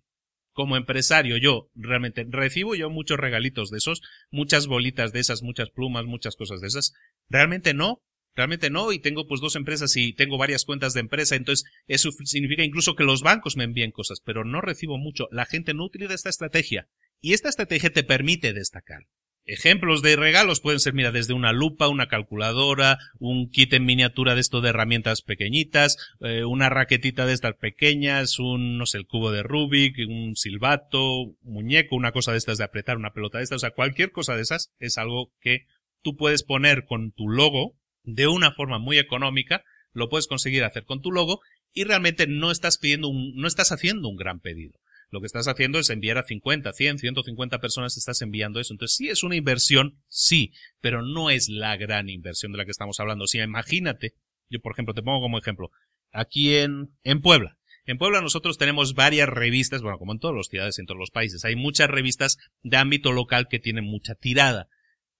como 0.53 0.77
empresario, 0.77 1.35
yo 1.35 1.69
realmente 1.75 2.25
recibo 2.29 2.75
yo 2.75 2.89
muchos 2.89 3.17
regalitos 3.17 3.71
de 3.71 3.79
esos, 3.79 4.01
muchas 4.31 4.67
bolitas 4.67 5.11
de 5.11 5.19
esas, 5.19 5.41
muchas 5.43 5.69
plumas, 5.69 6.05
muchas 6.05 6.37
cosas 6.37 6.61
de 6.61 6.67
esas. 6.67 6.93
Realmente 7.27 7.73
no, 7.73 8.01
realmente 8.35 8.69
no, 8.69 8.93
y 8.93 8.99
tengo 8.99 9.27
pues 9.27 9.41
dos 9.41 9.57
empresas 9.57 9.93
y 9.97 10.13
tengo 10.13 10.37
varias 10.37 10.63
cuentas 10.63 10.93
de 10.93 11.01
empresa, 11.01 11.35
entonces 11.35 11.69
eso 11.87 12.09
significa 12.23 12.63
incluso 12.63 12.95
que 12.95 13.03
los 13.03 13.21
bancos 13.21 13.57
me 13.57 13.65
envíen 13.65 13.91
cosas, 13.91 14.21
pero 14.23 14.45
no 14.45 14.61
recibo 14.61 14.97
mucho. 14.97 15.27
La 15.29 15.45
gente 15.45 15.73
no 15.73 15.83
utiliza 15.83 16.13
esta 16.13 16.29
estrategia, 16.29 16.87
y 17.19 17.33
esta 17.33 17.49
estrategia 17.49 17.89
te 17.89 18.05
permite 18.05 18.53
destacar. 18.53 19.07
Ejemplos 19.49 20.03
de 20.03 20.15
regalos 20.15 20.59
pueden 20.59 20.79
ser, 20.79 20.93
mira, 20.93 21.11
desde 21.11 21.33
una 21.33 21.53
lupa, 21.53 21.87
una 21.87 22.07
calculadora, 22.07 22.99
un 23.17 23.49
kit 23.49 23.73
en 23.73 23.83
miniatura 23.83 24.35
de 24.35 24.41
esto 24.41 24.61
de 24.61 24.69
herramientas 24.69 25.23
pequeñitas, 25.23 25.97
eh, 26.19 26.45
una 26.45 26.69
raquetita 26.69 27.25
de 27.25 27.33
estas 27.33 27.55
pequeñas, 27.55 28.37
un, 28.37 28.77
no 28.77 28.85
sé, 28.85 28.99
el 28.99 29.07
cubo 29.07 29.31
de 29.31 29.41
Rubik, 29.41 29.95
un 30.07 30.35
silbato, 30.35 31.21
un 31.21 31.35
muñeco, 31.41 31.95
una 31.95 32.11
cosa 32.11 32.31
de 32.31 32.37
estas 32.37 32.59
de 32.59 32.65
apretar, 32.65 32.97
una 32.97 33.11
pelota 33.11 33.39
de 33.39 33.45
estas, 33.45 33.55
o 33.55 33.59
sea, 33.59 33.71
cualquier 33.71 34.11
cosa 34.11 34.35
de 34.35 34.43
esas 34.43 34.71
es 34.77 34.99
algo 34.99 35.31
que 35.41 35.65
tú 36.03 36.15
puedes 36.15 36.43
poner 36.43 36.85
con 36.85 37.11
tu 37.11 37.27
logo 37.27 37.75
de 38.03 38.27
una 38.27 38.51
forma 38.51 38.77
muy 38.77 38.99
económica, 38.99 39.63
lo 39.93 40.09
puedes 40.09 40.27
conseguir 40.27 40.63
hacer 40.63 40.85
con 40.85 41.01
tu 41.01 41.11
logo 41.11 41.39
y 41.73 41.85
realmente 41.85 42.27
no 42.27 42.51
estás 42.51 42.77
pidiendo 42.77 43.07
un, 43.07 43.35
no 43.35 43.47
estás 43.47 43.71
haciendo 43.71 44.09
un 44.09 44.15
gran 44.15 44.41
pedido 44.41 44.79
lo 45.11 45.19
que 45.19 45.25
estás 45.25 45.47
haciendo 45.47 45.79
es 45.79 45.89
enviar 45.89 46.17
a 46.17 46.23
50, 46.23 46.71
100, 46.71 46.99
150 46.99 47.59
personas, 47.59 47.97
estás 47.97 48.21
enviando 48.21 48.59
eso. 48.59 48.73
Entonces, 48.73 48.95
sí 48.95 49.09
es 49.09 49.23
una 49.23 49.35
inversión, 49.35 50.01
sí, 50.07 50.53
pero 50.81 51.01
no 51.01 51.29
es 51.29 51.49
la 51.49 51.77
gran 51.77 52.09
inversión 52.09 52.51
de 52.51 52.59
la 52.59 52.65
que 52.65 52.71
estamos 52.71 52.99
hablando. 52.99 53.27
Si 53.27 53.39
imagínate, 53.39 54.13
yo 54.49 54.59
por 54.59 54.73
ejemplo, 54.73 54.93
te 54.93 55.01
pongo 55.01 55.21
como 55.21 55.37
ejemplo, 55.37 55.71
aquí 56.11 56.55
en, 56.55 56.95
en 57.03 57.21
Puebla. 57.21 57.57
En 57.85 57.97
Puebla 57.97 58.21
nosotros 58.21 58.57
tenemos 58.57 58.93
varias 58.93 59.27
revistas, 59.27 59.81
bueno, 59.81 59.97
como 59.97 60.11
en 60.11 60.19
todas 60.19 60.37
las 60.37 60.47
ciudades, 60.47 60.77
en 60.77 60.85
todos 60.85 60.99
los 60.99 61.09
países, 61.09 61.43
hay 61.43 61.55
muchas 61.55 61.89
revistas 61.89 62.37
de 62.61 62.77
ámbito 62.77 63.11
local 63.11 63.47
que 63.49 63.57
tienen 63.57 63.85
mucha 63.85 64.13
tirada. 64.13 64.67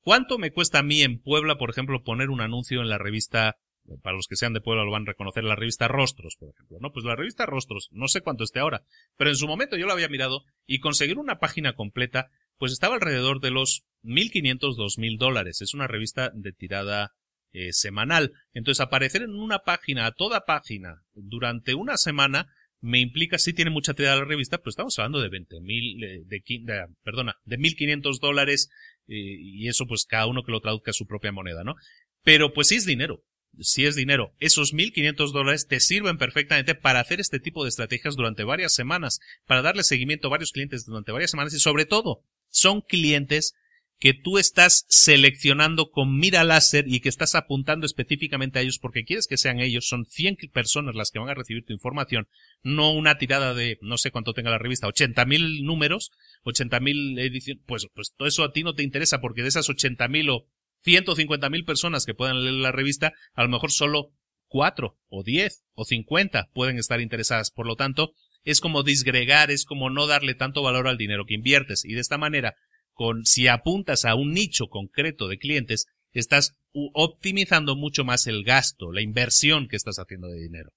¿Cuánto 0.01 0.37
me 0.37 0.51
cuesta 0.51 0.79
a 0.79 0.83
mí 0.83 1.01
en 1.01 1.19
Puebla, 1.19 1.57
por 1.57 1.71
ejemplo, 1.71 2.03
poner 2.03 2.29
un 2.29 2.41
anuncio 2.41 2.81
en 2.81 2.89
la 2.89 2.99
revista 2.99 3.57
para 3.97 4.15
los 4.15 4.27
que 4.27 4.35
sean 4.35 4.53
de 4.53 4.61
Puebla 4.61 4.83
lo 4.83 4.91
van 4.91 5.03
a 5.03 5.11
reconocer, 5.11 5.43
la 5.43 5.55
revista 5.55 5.87
Rostros, 5.87 6.35
por 6.37 6.49
ejemplo, 6.49 6.77
¿no? 6.79 6.91
Pues 6.91 7.05
la 7.05 7.15
revista 7.15 7.45
Rostros, 7.45 7.89
no 7.91 8.07
sé 8.07 8.21
cuánto 8.21 8.43
esté 8.43 8.59
ahora, 8.59 8.83
pero 9.17 9.29
en 9.29 9.35
su 9.35 9.47
momento 9.47 9.77
yo 9.77 9.87
la 9.87 9.93
había 9.93 10.09
mirado 10.09 10.43
y 10.65 10.79
conseguir 10.79 11.17
una 11.17 11.39
página 11.39 11.73
completa, 11.73 12.29
pues 12.57 12.71
estaba 12.71 12.95
alrededor 12.95 13.39
de 13.39 13.51
los 13.51 13.85
1.500, 14.03 14.75
2.000 14.75 15.17
dólares. 15.17 15.61
Es 15.61 15.73
una 15.73 15.87
revista 15.87 16.31
de 16.33 16.51
tirada 16.51 17.13
eh, 17.51 17.73
semanal. 17.73 18.33
Entonces 18.53 18.81
aparecer 18.81 19.23
en 19.23 19.33
una 19.33 19.59
página, 19.59 20.05
a 20.05 20.11
toda 20.11 20.45
página, 20.45 21.01
durante 21.13 21.73
una 21.73 21.97
semana, 21.97 22.47
me 22.81 22.99
implica, 22.99 23.37
sí 23.37 23.53
tiene 23.53 23.71
mucha 23.71 23.93
tirada 23.93 24.17
la 24.17 24.25
revista, 24.25 24.59
pero 24.59 24.69
estamos 24.69 24.97
hablando 24.99 25.19
de 25.19 25.29
20.000, 25.29 26.25
de, 26.25 26.43
de, 26.63 26.87
perdona, 27.03 27.35
de 27.45 27.57
1.500 27.57 28.19
dólares, 28.19 28.69
eh, 29.07 29.15
y 29.15 29.67
eso 29.67 29.85
pues 29.87 30.05
cada 30.05 30.27
uno 30.27 30.43
que 30.43 30.51
lo 30.51 30.61
traduzca 30.61 30.91
a 30.91 30.93
su 30.93 31.07
propia 31.07 31.31
moneda, 31.31 31.63
¿no? 31.63 31.75
Pero 32.23 32.53
pues 32.53 32.67
sí 32.67 32.75
es 32.75 32.85
dinero 32.85 33.23
si 33.61 33.85
es 33.85 33.95
dinero, 33.95 34.33
esos 34.39 34.73
1.500 34.73 35.31
dólares 35.31 35.67
te 35.67 35.79
sirven 35.79 36.17
perfectamente 36.17 36.75
para 36.75 36.99
hacer 36.99 37.19
este 37.19 37.39
tipo 37.39 37.63
de 37.63 37.69
estrategias 37.69 38.15
durante 38.15 38.43
varias 38.43 38.73
semanas, 38.73 39.19
para 39.45 39.61
darle 39.61 39.83
seguimiento 39.83 40.27
a 40.27 40.31
varios 40.31 40.51
clientes 40.51 40.85
durante 40.85 41.11
varias 41.11 41.31
semanas 41.31 41.53
y 41.53 41.59
sobre 41.59 41.85
todo, 41.85 42.23
son 42.49 42.81
clientes 42.81 43.53
que 43.99 44.13
tú 44.13 44.37
estás 44.37 44.85
seleccionando 44.87 45.91
con 45.91 46.17
mira 46.17 46.45
láser 46.45 46.85
y 46.87 47.01
que 47.01 47.09
estás 47.09 47.35
apuntando 47.35 47.85
específicamente 47.85 48.57
a 48.57 48.61
ellos 48.61 48.79
porque 48.79 49.03
quieres 49.03 49.27
que 49.27 49.37
sean 49.37 49.59
ellos, 49.59 49.87
son 49.87 50.05
100 50.05 50.37
personas 50.53 50.95
las 50.95 51.11
que 51.11 51.19
van 51.19 51.29
a 51.29 51.33
recibir 51.33 51.65
tu 51.65 51.73
información, 51.73 52.27
no 52.63 52.93
una 52.93 53.17
tirada 53.17 53.53
de 53.53 53.77
no 53.81 53.97
sé 53.97 54.11
cuánto 54.11 54.33
tenga 54.33 54.51
la 54.51 54.57
revista, 54.57 54.87
80.000 54.87 55.63
números, 55.63 56.11
80.000 56.45 57.19
ediciones, 57.19 57.61
pues, 57.67 57.87
pues 57.93 58.13
todo 58.17 58.27
eso 58.27 58.43
a 58.43 58.53
ti 58.53 58.63
no 58.63 58.73
te 58.73 58.83
interesa 58.83 59.19
porque 59.19 59.41
de 59.41 59.49
esas 59.49 59.67
80.000 59.67 60.29
o 60.31 60.47
150 60.81 61.49
mil 61.49 61.65
personas 61.65 62.05
que 62.05 62.13
puedan 62.13 62.43
leer 62.43 62.55
la 62.55 62.71
revista, 62.71 63.13
a 63.33 63.43
lo 63.43 63.49
mejor 63.49 63.71
solo 63.71 64.11
4 64.47 64.97
o 65.07 65.23
10 65.23 65.63
o 65.73 65.85
50 65.85 66.49
pueden 66.53 66.77
estar 66.77 67.01
interesadas. 67.01 67.51
Por 67.51 67.67
lo 67.67 67.75
tanto, 67.75 68.13
es 68.43 68.61
como 68.61 68.83
disgregar, 68.83 69.51
es 69.51 69.65
como 69.65 69.89
no 69.89 70.07
darle 70.07 70.35
tanto 70.35 70.61
valor 70.63 70.87
al 70.87 70.97
dinero 70.97 71.25
que 71.25 71.35
inviertes. 71.35 71.85
Y 71.85 71.93
de 71.93 72.01
esta 72.01 72.17
manera, 72.17 72.55
con, 72.93 73.25
si 73.25 73.47
apuntas 73.47 74.05
a 74.05 74.15
un 74.15 74.33
nicho 74.33 74.67
concreto 74.67 75.27
de 75.27 75.37
clientes, 75.37 75.85
estás 76.11 76.55
optimizando 76.73 77.75
mucho 77.75 78.03
más 78.03 78.27
el 78.27 78.43
gasto, 78.43 78.91
la 78.91 79.01
inversión 79.01 79.67
que 79.67 79.75
estás 79.75 79.99
haciendo 79.99 80.27
de 80.27 80.39
dinero. 80.39 80.71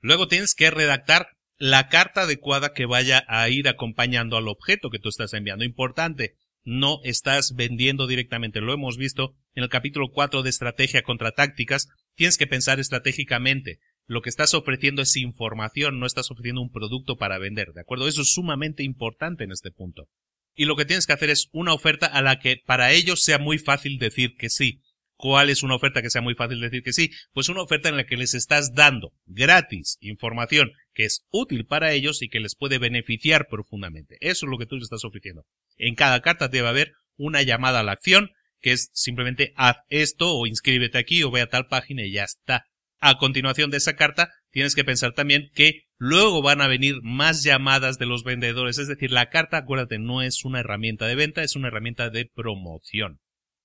Luego 0.00 0.28
tienes 0.28 0.54
que 0.54 0.70
redactar 0.70 1.28
la 1.56 1.88
carta 1.88 2.22
adecuada 2.22 2.72
que 2.72 2.86
vaya 2.86 3.24
a 3.26 3.48
ir 3.48 3.68
acompañando 3.68 4.36
al 4.36 4.48
objeto 4.48 4.90
que 4.90 5.00
tú 5.00 5.08
estás 5.08 5.34
enviando. 5.34 5.64
Importante, 5.64 6.36
no 6.68 7.00
estás 7.02 7.54
vendiendo 7.54 8.06
directamente. 8.06 8.60
Lo 8.60 8.74
hemos 8.74 8.98
visto 8.98 9.34
en 9.54 9.62
el 9.62 9.70
capítulo 9.70 10.10
4 10.12 10.42
de 10.42 10.50
estrategia 10.50 11.02
contra 11.02 11.32
tácticas. 11.32 11.88
Tienes 12.14 12.36
que 12.36 12.46
pensar 12.46 12.78
estratégicamente. 12.78 13.78
Lo 14.06 14.20
que 14.20 14.28
estás 14.28 14.52
ofreciendo 14.52 15.00
es 15.00 15.16
información, 15.16 15.98
no 15.98 16.06
estás 16.06 16.30
ofreciendo 16.30 16.60
un 16.60 16.70
producto 16.70 17.16
para 17.16 17.38
vender, 17.38 17.72
¿de 17.72 17.80
acuerdo? 17.80 18.06
Eso 18.06 18.20
es 18.20 18.32
sumamente 18.32 18.82
importante 18.82 19.44
en 19.44 19.52
este 19.52 19.70
punto. 19.70 20.08
Y 20.54 20.66
lo 20.66 20.76
que 20.76 20.84
tienes 20.84 21.06
que 21.06 21.14
hacer 21.14 21.30
es 21.30 21.48
una 21.52 21.72
oferta 21.72 22.06
a 22.06 22.20
la 22.20 22.38
que 22.38 22.56
para 22.64 22.92
ellos 22.92 23.22
sea 23.22 23.38
muy 23.38 23.58
fácil 23.58 23.98
decir 23.98 24.34
que 24.36 24.50
sí. 24.50 24.82
¿Cuál 25.18 25.50
es 25.50 25.64
una 25.64 25.74
oferta 25.74 26.00
que 26.00 26.10
sea 26.10 26.22
muy 26.22 26.36
fácil 26.36 26.60
decir 26.60 26.84
que 26.84 26.92
sí? 26.92 27.10
Pues 27.32 27.48
una 27.48 27.60
oferta 27.60 27.88
en 27.88 27.96
la 27.96 28.06
que 28.06 28.16
les 28.16 28.34
estás 28.34 28.74
dando 28.74 29.12
gratis 29.26 29.98
información 30.00 30.70
que 30.94 31.04
es 31.06 31.26
útil 31.30 31.66
para 31.66 31.92
ellos 31.92 32.22
y 32.22 32.28
que 32.28 32.38
les 32.38 32.54
puede 32.54 32.78
beneficiar 32.78 33.48
profundamente. 33.50 34.16
Eso 34.20 34.46
es 34.46 34.50
lo 34.50 34.58
que 34.58 34.66
tú 34.66 34.76
les 34.76 34.84
estás 34.84 35.04
ofreciendo. 35.04 35.44
En 35.76 35.96
cada 35.96 36.20
carta 36.20 36.46
debe 36.46 36.68
haber 36.68 36.92
una 37.16 37.42
llamada 37.42 37.80
a 37.80 37.82
la 37.82 37.90
acción, 37.90 38.30
que 38.60 38.70
es 38.70 38.90
simplemente 38.92 39.52
haz 39.56 39.78
esto 39.88 40.36
o 40.36 40.46
inscríbete 40.46 40.98
aquí 40.98 41.24
o 41.24 41.32
ve 41.32 41.40
a 41.40 41.48
tal 41.48 41.66
página 41.66 42.04
y 42.04 42.12
ya 42.12 42.22
está. 42.22 42.66
A 43.00 43.18
continuación 43.18 43.72
de 43.72 43.78
esa 43.78 43.96
carta, 43.96 44.30
tienes 44.52 44.76
que 44.76 44.84
pensar 44.84 45.14
también 45.14 45.50
que 45.52 45.82
luego 45.96 46.42
van 46.42 46.60
a 46.60 46.68
venir 46.68 47.00
más 47.02 47.42
llamadas 47.42 47.98
de 47.98 48.06
los 48.06 48.22
vendedores. 48.22 48.78
Es 48.78 48.86
decir, 48.86 49.10
la 49.10 49.30
carta, 49.30 49.56
acuérdate, 49.56 49.98
no 49.98 50.22
es 50.22 50.44
una 50.44 50.60
herramienta 50.60 51.06
de 51.06 51.16
venta, 51.16 51.42
es 51.42 51.56
una 51.56 51.66
herramienta 51.66 52.08
de 52.08 52.30
promoción. 52.32 53.18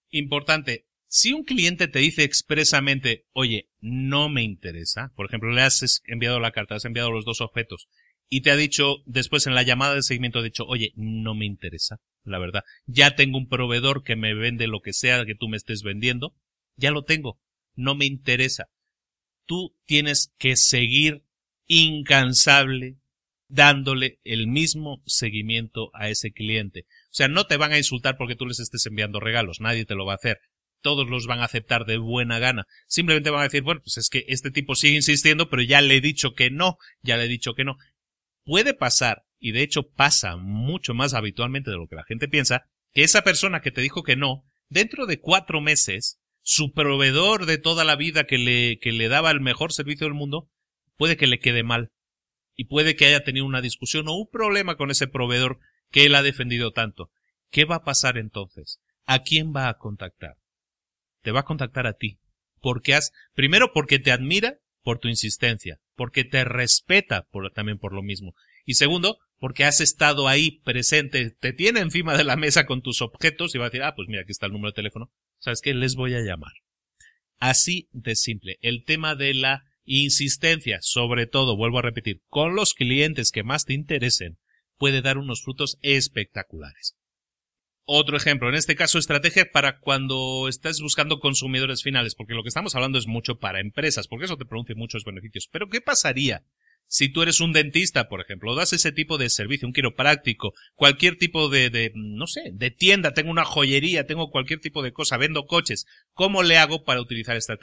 Importante, 0.09 0.85
si 1.15 1.31
un 1.31 1.43
cliente 1.43 1.87
te 1.87 1.99
dice 1.99 2.23
expresamente, 2.23 3.27
oye, 3.33 3.69
no 3.81 4.29
me 4.29 4.41
interesa, 4.41 5.11
por 5.15 5.27
ejemplo, 5.27 5.51
le 5.51 5.61
has 5.61 6.01
enviado 6.07 6.39
la 6.39 6.49
carta, 6.49 6.73
has 6.73 6.85
enviado 6.85 7.11
los 7.11 7.23
dos 7.23 7.39
objetos 7.39 7.87
y 8.29 8.41
te 8.41 8.49
ha 8.49 8.55
dicho 8.55 9.03
después 9.05 9.45
en 9.45 9.53
la 9.53 9.61
llamada 9.61 9.93
de 9.93 10.01
seguimiento, 10.01 10.39
ha 10.39 10.43
dicho, 10.43 10.65
oye, 10.65 10.91
no 10.95 11.35
me 11.35 11.45
interesa, 11.45 12.01
la 12.23 12.39
verdad. 12.39 12.63
Ya 12.87 13.15
tengo 13.15 13.37
un 13.37 13.47
proveedor 13.47 14.01
que 14.01 14.15
me 14.15 14.33
vende 14.33 14.65
lo 14.65 14.81
que 14.81 14.91
sea 14.91 15.23
que 15.23 15.35
tú 15.35 15.49
me 15.49 15.57
estés 15.57 15.83
vendiendo. 15.83 16.33
Ya 16.77 16.89
lo 16.89 17.03
tengo. 17.03 17.39
No 17.75 17.93
me 17.93 18.05
interesa. 18.05 18.69
Tú 19.45 19.77
tienes 19.85 20.33
que 20.39 20.55
seguir 20.55 21.25
incansable 21.67 22.97
dándole 23.49 24.19
el 24.23 24.47
mismo 24.47 25.03
seguimiento 25.05 25.91
a 25.93 26.09
ese 26.09 26.31
cliente. 26.31 26.87
O 27.11 27.13
sea, 27.13 27.27
no 27.27 27.45
te 27.45 27.57
van 27.57 27.71
a 27.71 27.77
insultar 27.77 28.17
porque 28.17 28.35
tú 28.35 28.47
les 28.47 28.59
estés 28.59 28.87
enviando 28.87 29.19
regalos. 29.19 29.59
Nadie 29.59 29.85
te 29.85 29.93
lo 29.93 30.07
va 30.07 30.13
a 30.13 30.15
hacer 30.15 30.39
todos 30.83 31.09
los 31.09 31.25
van 31.25 31.39
a 31.39 31.45
aceptar 31.45 31.85
de 31.85 31.97
buena 31.97 32.37
gana. 32.37 32.67
Simplemente 32.85 33.31
van 33.31 33.41
a 33.41 33.45
decir, 33.45 33.63
bueno, 33.63 33.81
pues 33.83 33.97
es 33.97 34.09
que 34.09 34.25
este 34.27 34.51
tipo 34.51 34.75
sigue 34.75 34.97
insistiendo, 34.97 35.49
pero 35.49 35.63
ya 35.63 35.81
le 35.81 35.95
he 35.95 36.01
dicho 36.01 36.33
que 36.33 36.51
no, 36.51 36.77
ya 37.01 37.17
le 37.17 37.23
he 37.23 37.27
dicho 37.27 37.55
que 37.55 37.63
no 37.63 37.77
puede 38.43 38.73
pasar, 38.73 39.25
y 39.39 39.51
de 39.51 39.61
hecho 39.61 39.89
pasa 39.89 40.37
mucho 40.37 40.93
más 40.93 41.13
habitualmente 41.13 41.71
de 41.71 41.77
lo 41.77 41.87
que 41.87 41.95
la 41.95 42.03
gente 42.03 42.27
piensa, 42.27 42.69
que 42.93 43.03
esa 43.03 43.23
persona 43.23 43.61
que 43.61 43.71
te 43.71 43.81
dijo 43.81 44.03
que 44.03 44.15
no, 44.15 44.45
dentro 44.69 45.05
de 45.05 45.19
cuatro 45.19 45.61
meses, 45.61 46.19
su 46.41 46.73
proveedor 46.73 47.45
de 47.45 47.57
toda 47.57 47.83
la 47.83 47.95
vida 47.95 48.25
que 48.25 48.37
le, 48.37 48.79
que 48.79 48.91
le 48.91 49.07
daba 49.07 49.31
el 49.31 49.41
mejor 49.41 49.71
servicio 49.73 50.05
del 50.05 50.13
mundo, 50.13 50.49
puede 50.97 51.17
que 51.17 51.27
le 51.27 51.39
quede 51.39 51.63
mal. 51.63 51.91
Y 52.55 52.65
puede 52.65 52.95
que 52.95 53.05
haya 53.05 53.23
tenido 53.23 53.45
una 53.45 53.61
discusión 53.61 54.07
o 54.07 54.13
un 54.13 54.29
problema 54.29 54.75
con 54.75 54.91
ese 54.91 55.07
proveedor 55.07 55.59
que 55.89 56.05
él 56.05 56.13
ha 56.13 56.21
defendido 56.21 56.71
tanto. 56.71 57.09
¿Qué 57.49 57.65
va 57.65 57.77
a 57.77 57.83
pasar 57.83 58.17
entonces? 58.17 58.79
¿A 59.05 59.23
quién 59.23 59.53
va 59.55 59.69
a 59.69 59.77
contactar? 59.79 60.35
Te 61.23 61.31
va 61.31 61.39
a 61.41 61.45
contactar 61.45 61.87
a 61.87 61.93
ti. 61.93 62.19
Porque 62.61 62.93
has, 62.93 63.11
primero 63.33 63.71
porque 63.73 63.97
te 63.97 64.11
admira 64.11 64.59
por 64.83 64.99
tu 64.99 65.07
insistencia, 65.07 65.79
porque 65.95 66.23
te 66.23 66.43
respeta 66.43 67.27
también 67.53 67.79
por 67.79 67.93
lo 67.93 68.03
mismo. 68.03 68.35
Y 68.65 68.75
segundo, 68.75 69.17
porque 69.39 69.63
has 69.63 69.81
estado 69.81 70.27
ahí 70.27 70.61
presente, 70.61 71.31
te 71.31 71.53
tiene 71.53 71.79
encima 71.79 72.15
de 72.15 72.23
la 72.23 72.35
mesa 72.35 72.65
con 72.65 72.81
tus 72.81 73.01
objetos 73.01 73.55
y 73.55 73.57
va 73.57 73.65
a 73.65 73.69
decir, 73.69 73.83
ah, 73.83 73.95
pues 73.95 74.07
mira, 74.07 74.21
aquí 74.21 74.31
está 74.31 74.45
el 74.45 74.53
número 74.53 74.71
de 74.71 74.75
teléfono. 74.75 75.11
¿Sabes 75.39 75.61
qué? 75.61 75.73
Les 75.73 75.95
voy 75.95 76.13
a 76.13 76.21
llamar. 76.21 76.53
Así 77.39 77.89
de 77.91 78.15
simple. 78.15 78.57
El 78.61 78.85
tema 78.85 79.15
de 79.15 79.33
la 79.33 79.63
insistencia, 79.85 80.79
sobre 80.81 81.27
todo, 81.27 81.57
vuelvo 81.57 81.79
a 81.79 81.81
repetir, 81.81 82.21
con 82.29 82.55
los 82.55 82.73
clientes 82.73 83.31
que 83.31 83.43
más 83.43 83.65
te 83.65 83.73
interesen, 83.73 84.37
puede 84.77 85.01
dar 85.01 85.17
unos 85.17 85.43
frutos 85.43 85.77
espectaculares. 85.81 86.95
Otro 87.85 88.15
ejemplo, 88.15 88.47
en 88.47 88.55
este 88.55 88.75
caso, 88.75 88.97
estrategia 88.97 89.51
para 89.51 89.79
cuando 89.79 90.47
estás 90.47 90.79
buscando 90.79 91.19
consumidores 91.19 91.83
finales, 91.83 92.15
porque 92.15 92.33
lo 92.33 92.41
que 92.41 92.47
estamos 92.47 92.75
hablando 92.75 92.97
es 92.97 93.07
mucho 93.07 93.39
para 93.39 93.59
empresas, 93.59 94.07
porque 94.07 94.25
eso 94.25 94.37
te 94.37 94.45
produce 94.45 94.73
muchos 94.73 95.03
beneficios. 95.03 95.49
Pero, 95.51 95.67
¿qué 95.67 95.81
pasaría 95.81 96.43
si 96.87 97.09
tú 97.09 97.23
eres 97.23 97.39
un 97.39 97.53
dentista, 97.53 98.07
por 98.07 98.21
ejemplo, 98.21 98.55
das 98.55 98.71
ese 98.71 98.91
tipo 98.91 99.17
de 99.17 99.29
servicio, 99.29 99.67
un 99.67 99.73
quiropráctico, 99.73 100.53
cualquier 100.75 101.17
tipo 101.17 101.49
de, 101.49 101.69
de, 101.69 101.91
no 101.95 102.27
sé, 102.27 102.51
de 102.53 102.71
tienda, 102.71 103.13
tengo 103.13 103.31
una 103.31 103.45
joyería, 103.45 104.05
tengo 104.05 104.29
cualquier 104.29 104.59
tipo 104.59 104.83
de 104.83 104.93
cosa, 104.93 105.17
vendo 105.17 105.45
coches, 105.45 105.87
¿cómo 106.13 106.43
le 106.43 106.57
hago 106.57 106.83
para 106.83 107.01
utilizar 107.01 107.35
esta 107.35 107.57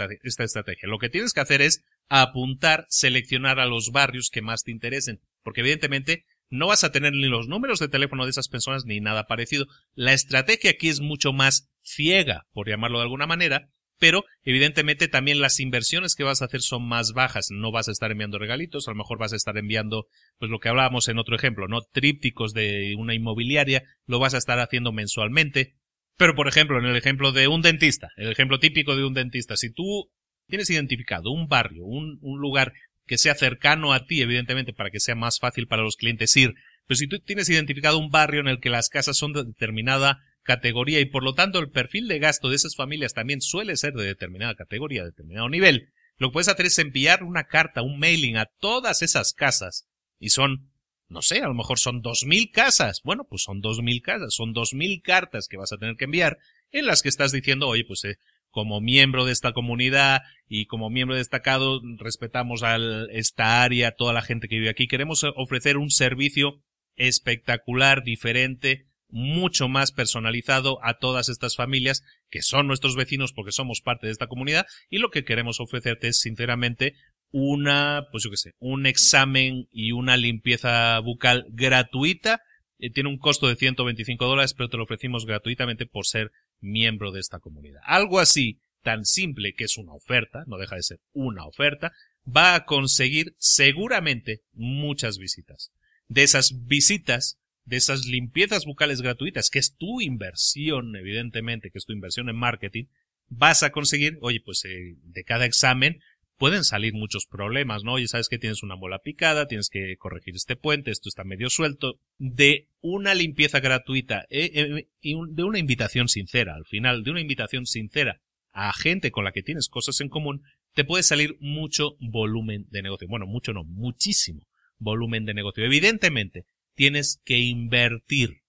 estrategia? 0.44 0.88
Lo 0.88 0.98
que 0.98 1.10
tienes 1.10 1.32
que 1.32 1.40
hacer 1.40 1.62
es 1.62 1.84
apuntar, 2.08 2.86
seleccionar 2.88 3.60
a 3.60 3.66
los 3.66 3.90
barrios 3.92 4.30
que 4.30 4.42
más 4.42 4.64
te 4.64 4.72
interesen, 4.72 5.20
porque 5.44 5.60
evidentemente 5.60 6.24
no 6.50 6.66
vas 6.66 6.84
a 6.84 6.92
tener 6.92 7.12
ni 7.12 7.26
los 7.26 7.48
números 7.48 7.78
de 7.78 7.88
teléfono 7.88 8.24
de 8.24 8.30
esas 8.30 8.48
personas 8.48 8.84
ni 8.84 9.00
nada 9.00 9.26
parecido. 9.26 9.66
La 9.94 10.12
estrategia 10.12 10.72
aquí 10.72 10.88
es 10.88 11.00
mucho 11.00 11.32
más 11.32 11.70
ciega, 11.82 12.46
por 12.52 12.68
llamarlo 12.68 12.98
de 12.98 13.04
alguna 13.04 13.26
manera, 13.26 13.70
pero 14.00 14.24
evidentemente 14.42 15.08
también 15.08 15.40
las 15.40 15.60
inversiones 15.60 16.16
que 16.16 16.24
vas 16.24 16.42
a 16.42 16.46
hacer 16.46 16.62
son 16.62 16.88
más 16.88 17.12
bajas. 17.12 17.48
No 17.50 17.70
vas 17.70 17.88
a 17.88 17.92
estar 17.92 18.10
enviando 18.10 18.38
regalitos, 18.38 18.88
a 18.88 18.90
lo 18.90 18.96
mejor 18.96 19.18
vas 19.18 19.32
a 19.32 19.36
estar 19.36 19.56
enviando, 19.58 20.06
pues 20.38 20.50
lo 20.50 20.58
que 20.58 20.68
hablábamos 20.68 21.06
en 21.08 21.18
otro 21.18 21.36
ejemplo, 21.36 21.68
¿no? 21.68 21.82
Trípticos 21.82 22.52
de 22.52 22.94
una 22.98 23.14
inmobiliaria, 23.14 23.84
lo 24.06 24.18
vas 24.18 24.34
a 24.34 24.38
estar 24.38 24.58
haciendo 24.58 24.92
mensualmente. 24.92 25.76
Pero, 26.16 26.34
por 26.34 26.48
ejemplo, 26.48 26.78
en 26.78 26.86
el 26.86 26.96
ejemplo 26.96 27.32
de 27.32 27.46
un 27.46 27.62
dentista, 27.62 28.08
el 28.16 28.30
ejemplo 28.30 28.58
típico 28.58 28.96
de 28.96 29.04
un 29.04 29.14
dentista, 29.14 29.56
si 29.56 29.72
tú 29.72 30.10
tienes 30.48 30.68
identificado 30.70 31.30
un 31.30 31.46
barrio, 31.46 31.84
un, 31.84 32.18
un 32.22 32.40
lugar 32.40 32.72
que 33.10 33.18
sea 33.18 33.34
cercano 33.34 33.92
a 33.92 34.06
ti, 34.06 34.22
evidentemente, 34.22 34.72
para 34.72 34.90
que 34.90 35.00
sea 35.00 35.16
más 35.16 35.40
fácil 35.40 35.66
para 35.66 35.82
los 35.82 35.96
clientes 35.96 36.36
ir, 36.36 36.54
pero 36.86 36.96
si 36.96 37.08
tú 37.08 37.18
tienes 37.18 37.48
identificado 37.48 37.98
un 37.98 38.08
barrio 38.08 38.38
en 38.38 38.46
el 38.46 38.60
que 38.60 38.70
las 38.70 38.88
casas 38.88 39.16
son 39.16 39.32
de 39.32 39.42
determinada 39.42 40.20
categoría 40.44 41.00
y 41.00 41.06
por 41.06 41.24
lo 41.24 41.34
tanto 41.34 41.58
el 41.58 41.72
perfil 41.72 42.06
de 42.06 42.20
gasto 42.20 42.48
de 42.48 42.54
esas 42.54 42.76
familias 42.76 43.12
también 43.12 43.40
suele 43.40 43.76
ser 43.76 43.94
de 43.94 44.04
determinada 44.04 44.54
categoría, 44.54 45.02
de 45.02 45.10
determinado 45.10 45.48
nivel, 45.48 45.92
lo 46.18 46.28
que 46.28 46.34
puedes 46.34 46.46
hacer 46.46 46.66
es 46.66 46.78
enviar 46.78 47.24
una 47.24 47.48
carta, 47.48 47.82
un 47.82 47.98
mailing 47.98 48.36
a 48.36 48.46
todas 48.60 49.02
esas 49.02 49.32
casas 49.32 49.88
y 50.20 50.30
son, 50.30 50.70
no 51.08 51.20
sé, 51.20 51.40
a 51.40 51.48
lo 51.48 51.54
mejor 51.54 51.80
son 51.80 52.02
dos 52.02 52.22
mil 52.24 52.52
casas. 52.52 53.00
Bueno, 53.02 53.26
pues 53.28 53.42
son 53.42 53.60
dos 53.60 53.82
mil 53.82 54.02
casas, 54.02 54.32
son 54.32 54.52
dos 54.52 54.72
mil 54.72 55.02
cartas 55.02 55.48
que 55.48 55.56
vas 55.56 55.72
a 55.72 55.78
tener 55.78 55.96
que 55.96 56.04
enviar 56.04 56.38
en 56.70 56.86
las 56.86 57.02
que 57.02 57.08
estás 57.08 57.32
diciendo, 57.32 57.66
oye, 57.66 57.84
pues 57.84 58.04
eh, 58.04 58.18
como 58.50 58.80
miembro 58.80 59.24
de 59.24 59.32
esta 59.32 59.52
comunidad 59.52 60.20
y 60.48 60.66
como 60.66 60.90
miembro 60.90 61.16
destacado 61.16 61.80
respetamos 61.98 62.62
a 62.62 62.76
esta 63.12 63.62
área, 63.62 63.92
toda 63.92 64.12
la 64.12 64.22
gente 64.22 64.48
que 64.48 64.56
vive 64.56 64.70
aquí. 64.70 64.88
Queremos 64.88 65.24
ofrecer 65.36 65.76
un 65.76 65.90
servicio 65.90 66.62
espectacular, 66.96 68.02
diferente, 68.02 68.86
mucho 69.08 69.68
más 69.68 69.92
personalizado 69.92 70.78
a 70.82 70.94
todas 70.94 71.28
estas 71.28 71.56
familias 71.56 72.02
que 72.30 72.42
son 72.42 72.66
nuestros 72.66 72.96
vecinos 72.96 73.32
porque 73.32 73.52
somos 73.52 73.80
parte 73.80 74.06
de 74.06 74.12
esta 74.12 74.28
comunidad 74.28 74.66
y 74.88 74.98
lo 74.98 75.10
que 75.10 75.24
queremos 75.24 75.60
ofrecerte 75.60 76.08
es 76.08 76.20
sinceramente 76.20 76.94
una, 77.32 78.06
pues 78.10 78.24
yo 78.24 78.30
qué 78.30 78.36
sé, 78.36 78.52
un 78.58 78.86
examen 78.86 79.68
y 79.70 79.92
una 79.92 80.16
limpieza 80.16 80.98
bucal 81.00 81.46
gratuita. 81.50 82.42
Eh, 82.78 82.90
tiene 82.90 83.08
un 83.08 83.18
costo 83.18 83.46
de 83.46 83.56
125 83.56 84.26
dólares, 84.26 84.54
pero 84.54 84.68
te 84.68 84.76
lo 84.76 84.84
ofrecimos 84.84 85.26
gratuitamente 85.26 85.86
por 85.86 86.06
ser 86.06 86.32
miembro 86.60 87.12
de 87.12 87.20
esta 87.20 87.38
comunidad. 87.38 87.80
Algo 87.84 88.18
así, 88.18 88.60
tan 88.82 89.04
simple 89.04 89.54
que 89.54 89.64
es 89.64 89.78
una 89.78 89.92
oferta, 89.92 90.44
no 90.46 90.58
deja 90.58 90.76
de 90.76 90.82
ser 90.82 91.00
una 91.12 91.46
oferta, 91.46 91.92
va 92.24 92.54
a 92.54 92.64
conseguir 92.64 93.34
seguramente 93.38 94.42
muchas 94.52 95.18
visitas. 95.18 95.72
De 96.08 96.22
esas 96.22 96.66
visitas 96.66 97.40
de 97.70 97.76
esas 97.76 98.06
limpiezas 98.06 98.64
bucales 98.64 99.00
gratuitas, 99.00 99.48
que 99.48 99.60
es 99.60 99.76
tu 99.76 100.00
inversión, 100.00 100.96
evidentemente, 100.96 101.70
que 101.70 101.78
es 101.78 101.84
tu 101.84 101.92
inversión 101.92 102.28
en 102.28 102.36
marketing, 102.36 102.86
vas 103.28 103.62
a 103.62 103.70
conseguir, 103.70 104.18
oye, 104.22 104.40
pues 104.44 104.64
eh, 104.64 104.96
de 105.02 105.24
cada 105.24 105.44
examen 105.44 106.00
pueden 106.40 106.64
salir 106.64 106.94
muchos 106.94 107.26
problemas, 107.26 107.84
¿no? 107.84 107.92
Oye, 107.92 108.08
sabes 108.08 108.30
que 108.30 108.38
tienes 108.38 108.62
una 108.62 108.74
bola 108.74 109.00
picada, 109.00 109.46
tienes 109.46 109.68
que 109.68 109.94
corregir 109.98 110.34
este 110.36 110.56
puente, 110.56 110.90
esto 110.90 111.10
está 111.10 111.22
medio 111.22 111.50
suelto. 111.50 112.00
De 112.16 112.66
una 112.80 113.14
limpieza 113.14 113.60
gratuita 113.60 114.24
eh, 114.30 114.50
eh, 114.54 114.88
y 115.02 115.16
de 115.28 115.44
una 115.44 115.58
invitación 115.58 116.08
sincera, 116.08 116.54
al 116.54 116.64
final, 116.64 117.04
de 117.04 117.10
una 117.10 117.20
invitación 117.20 117.66
sincera 117.66 118.22
a 118.52 118.72
gente 118.72 119.10
con 119.10 119.24
la 119.24 119.32
que 119.32 119.42
tienes 119.42 119.68
cosas 119.68 120.00
en 120.00 120.08
común, 120.08 120.42
te 120.72 120.84
puede 120.84 121.02
salir 121.02 121.36
mucho 121.40 121.98
volumen 122.00 122.66
de 122.70 122.80
negocio. 122.80 123.06
Bueno, 123.06 123.26
mucho 123.26 123.52
no, 123.52 123.64
muchísimo 123.64 124.46
volumen 124.78 125.26
de 125.26 125.34
negocio. 125.34 125.62
Evidentemente, 125.62 126.46
tienes 126.74 127.20
que 127.22 127.38
invertir 127.38 128.40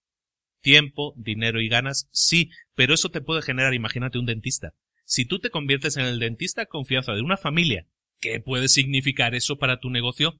tiempo, 0.61 1.13
dinero 1.17 1.59
y 1.59 1.67
ganas, 1.67 2.07
sí, 2.13 2.51
pero 2.73 2.93
eso 2.93 3.09
te 3.09 3.19
puede 3.19 3.41
generar, 3.41 3.73
imagínate 3.73 4.17
un 4.17 4.27
dentista. 4.27 4.75
Si 5.11 5.25
tú 5.25 5.39
te 5.39 5.49
conviertes 5.49 5.97
en 5.97 6.05
el 6.05 6.19
dentista 6.19 6.67
confianza 6.67 7.11
de 7.11 7.21
una 7.21 7.35
familia, 7.35 7.85
¿qué 8.21 8.39
puede 8.39 8.69
significar 8.69 9.35
eso 9.35 9.57
para 9.57 9.81
tu 9.81 9.89
negocio? 9.89 10.39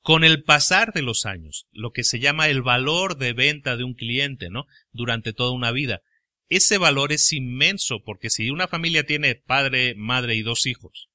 Con 0.00 0.24
el 0.24 0.42
pasar 0.42 0.92
de 0.92 1.02
los 1.02 1.26
años, 1.26 1.68
lo 1.70 1.92
que 1.92 2.02
se 2.02 2.18
llama 2.18 2.48
el 2.48 2.60
valor 2.60 3.18
de 3.18 3.34
venta 3.34 3.76
de 3.76 3.84
un 3.84 3.94
cliente, 3.94 4.50
¿no? 4.50 4.66
Durante 4.90 5.32
toda 5.32 5.52
una 5.52 5.70
vida. 5.70 6.02
Ese 6.48 6.76
valor 6.76 7.12
es 7.12 7.32
inmenso 7.32 8.02
porque 8.04 8.30
si 8.30 8.50
una 8.50 8.66
familia 8.66 9.06
tiene 9.06 9.36
padre, 9.36 9.94
madre 9.94 10.34
y 10.34 10.42
dos 10.42 10.66
hijos, 10.66 11.08